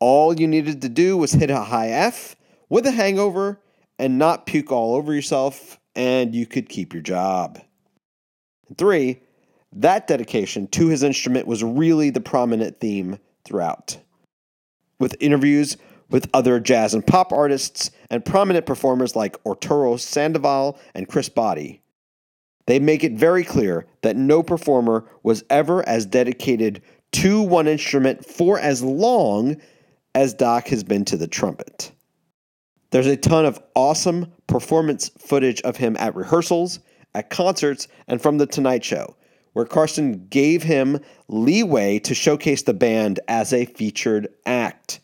all 0.00 0.38
you 0.38 0.46
needed 0.46 0.82
to 0.82 0.88
do 0.88 1.16
was 1.16 1.32
hit 1.32 1.50
a 1.50 1.60
high 1.60 1.88
F 1.88 2.36
with 2.68 2.86
a 2.86 2.90
hangover 2.90 3.60
and 3.98 4.18
not 4.18 4.46
puke 4.46 4.70
all 4.70 4.94
over 4.94 5.12
yourself, 5.12 5.78
and 5.96 6.34
you 6.34 6.46
could 6.46 6.68
keep 6.68 6.92
your 6.92 7.02
job. 7.02 7.60
Three, 8.76 9.20
that 9.72 10.06
dedication 10.06 10.66
to 10.68 10.88
his 10.88 11.02
instrument 11.02 11.46
was 11.46 11.64
really 11.64 12.10
the 12.10 12.20
prominent 12.20 12.80
theme 12.80 13.18
throughout. 13.44 13.98
With 15.00 15.16
interviews 15.20 15.76
with 16.10 16.28
other 16.32 16.58
jazz 16.58 16.94
and 16.94 17.06
pop 17.06 17.32
artists 17.32 17.90
and 18.10 18.24
prominent 18.24 18.66
performers 18.66 19.14
like 19.14 19.36
Arturo 19.44 19.96
Sandoval 19.96 20.78
and 20.94 21.08
Chris 21.08 21.28
Botti, 21.28 21.80
they 22.66 22.78
make 22.78 23.04
it 23.04 23.12
very 23.12 23.44
clear 23.44 23.86
that 24.02 24.16
no 24.16 24.42
performer 24.42 25.04
was 25.22 25.44
ever 25.50 25.86
as 25.88 26.06
dedicated 26.06 26.82
to 27.12 27.42
one 27.42 27.66
instrument 27.66 28.24
for 28.24 28.58
as 28.58 28.82
long 28.82 29.56
as 30.14 30.34
Doc 30.34 30.68
has 30.68 30.84
been 30.84 31.04
to 31.06 31.16
the 31.16 31.28
trumpet. 31.28 31.92
There's 32.90 33.06
a 33.06 33.16
ton 33.16 33.44
of 33.44 33.62
awesome 33.74 34.32
performance 34.46 35.10
footage 35.18 35.60
of 35.62 35.76
him 35.76 35.96
at 35.98 36.14
rehearsals, 36.14 36.80
at 37.14 37.30
concerts, 37.30 37.86
and 38.06 38.20
from 38.20 38.38
The 38.38 38.46
Tonight 38.46 38.84
Show, 38.84 39.16
where 39.52 39.66
Carson 39.66 40.26
gave 40.28 40.62
him 40.62 41.00
leeway 41.28 41.98
to 42.00 42.14
showcase 42.14 42.62
the 42.62 42.74
band 42.74 43.20
as 43.28 43.52
a 43.52 43.66
featured 43.66 44.28
act. 44.46 45.00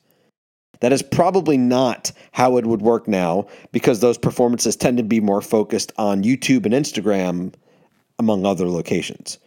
That 0.81 0.93
is 0.93 1.03
probably 1.03 1.57
not 1.57 2.13
how 2.33 2.57
it 2.57 2.67
would 2.67 2.83
work 2.83 3.07
now 3.07 3.47
because 3.73 4.01
those 4.01 4.19
performances 4.19 4.77
tend 4.77 4.97
to 4.99 5.03
be 5.03 5.21
more 5.21 5.41
focused 5.41 5.93
on 5.97 6.25
YouTube 6.25 6.65
and 6.67 6.75
Instagram, 6.75 7.55
among 8.19 8.47
other 8.47 8.69
locations. 8.69 9.39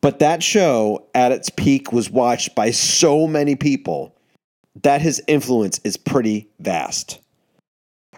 But 0.00 0.18
that 0.18 0.42
show 0.42 1.06
at 1.14 1.32
its 1.32 1.50
peak 1.50 1.92
was 1.92 2.10
watched 2.10 2.54
by 2.54 2.70
so 2.70 3.26
many 3.26 3.56
people 3.56 4.15
that 4.82 5.00
his 5.00 5.22
influence 5.26 5.80
is 5.84 5.96
pretty 5.96 6.48
vast. 6.60 7.20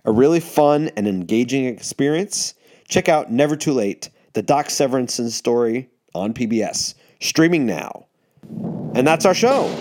A 0.04 0.12
really 0.12 0.40
fun 0.40 0.90
and 0.96 1.06
engaging 1.06 1.66
experience. 1.66 2.54
Check 2.88 3.08
out 3.08 3.30
Never 3.30 3.56
Too 3.56 3.72
Late, 3.72 4.10
the 4.32 4.42
Doc 4.42 4.66
Severinsen 4.66 5.30
story 5.30 5.88
on 6.14 6.32
PBS, 6.32 6.94
streaming 7.20 7.66
now. 7.66 8.06
And 8.94 9.06
that's 9.06 9.26
our 9.26 9.34
show. 9.34 9.74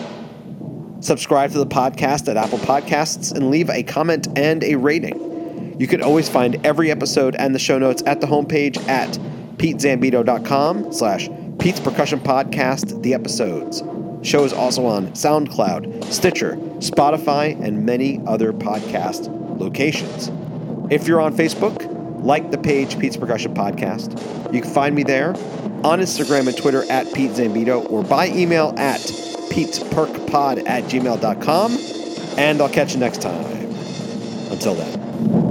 Subscribe 0.99 1.51
to 1.51 1.59
the 1.59 1.67
podcast 1.67 2.27
at 2.27 2.37
Apple 2.37 2.57
Podcasts 2.59 3.33
and 3.33 3.49
leave 3.49 3.69
a 3.69 3.83
comment 3.83 4.27
and 4.37 4.63
a 4.63 4.75
rating. 4.75 5.75
You 5.79 5.87
can 5.87 6.01
always 6.01 6.27
find 6.27 6.65
every 6.65 6.89
episode 6.89 7.35
and 7.35 7.53
the 7.53 7.59
show 7.59 7.77
notes 7.77 8.01
at 8.05 8.19
the 8.19 8.27
homepage 8.27 8.77
at 8.87 9.11
petezambito.com 9.57 10.91
slash 10.91 11.29
Pete's 11.59 11.79
Percussion 11.79 12.19
Podcast, 12.19 13.01
the 13.03 13.13
episodes. 13.13 13.83
Show 14.23 14.43
is 14.43 14.53
also 14.53 14.85
on 14.85 15.07
SoundCloud, 15.07 16.05
Stitcher, 16.05 16.55
Spotify, 16.79 17.59
and 17.63 17.85
many 17.85 18.21
other 18.27 18.51
podcast 18.53 19.29
locations. 19.59 20.31
If 20.91 21.07
you're 21.07 21.21
on 21.21 21.35
Facebook, 21.35 21.93
like 22.23 22.51
the 22.51 22.57
page 22.57 22.99
Pete's 22.99 23.17
Percussion 23.17 23.53
Podcast. 23.53 24.53
You 24.53 24.61
can 24.61 24.71
find 24.71 24.95
me 24.95 25.03
there 25.03 25.29
on 25.83 25.99
Instagram 25.99 26.47
and 26.47 26.57
Twitter 26.57 26.83
at 26.91 27.11
Pete 27.13 27.31
Zambito 27.31 27.89
or 27.89 28.03
by 28.03 28.27
email 28.29 28.73
at 28.77 28.99
petesperkpod 28.99 30.67
at 30.67 30.83
gmail.com. 30.85 31.77
And 32.37 32.61
I'll 32.61 32.69
catch 32.69 32.93
you 32.93 32.99
next 32.99 33.21
time. 33.21 33.45
Until 34.51 34.75
then. 34.75 35.46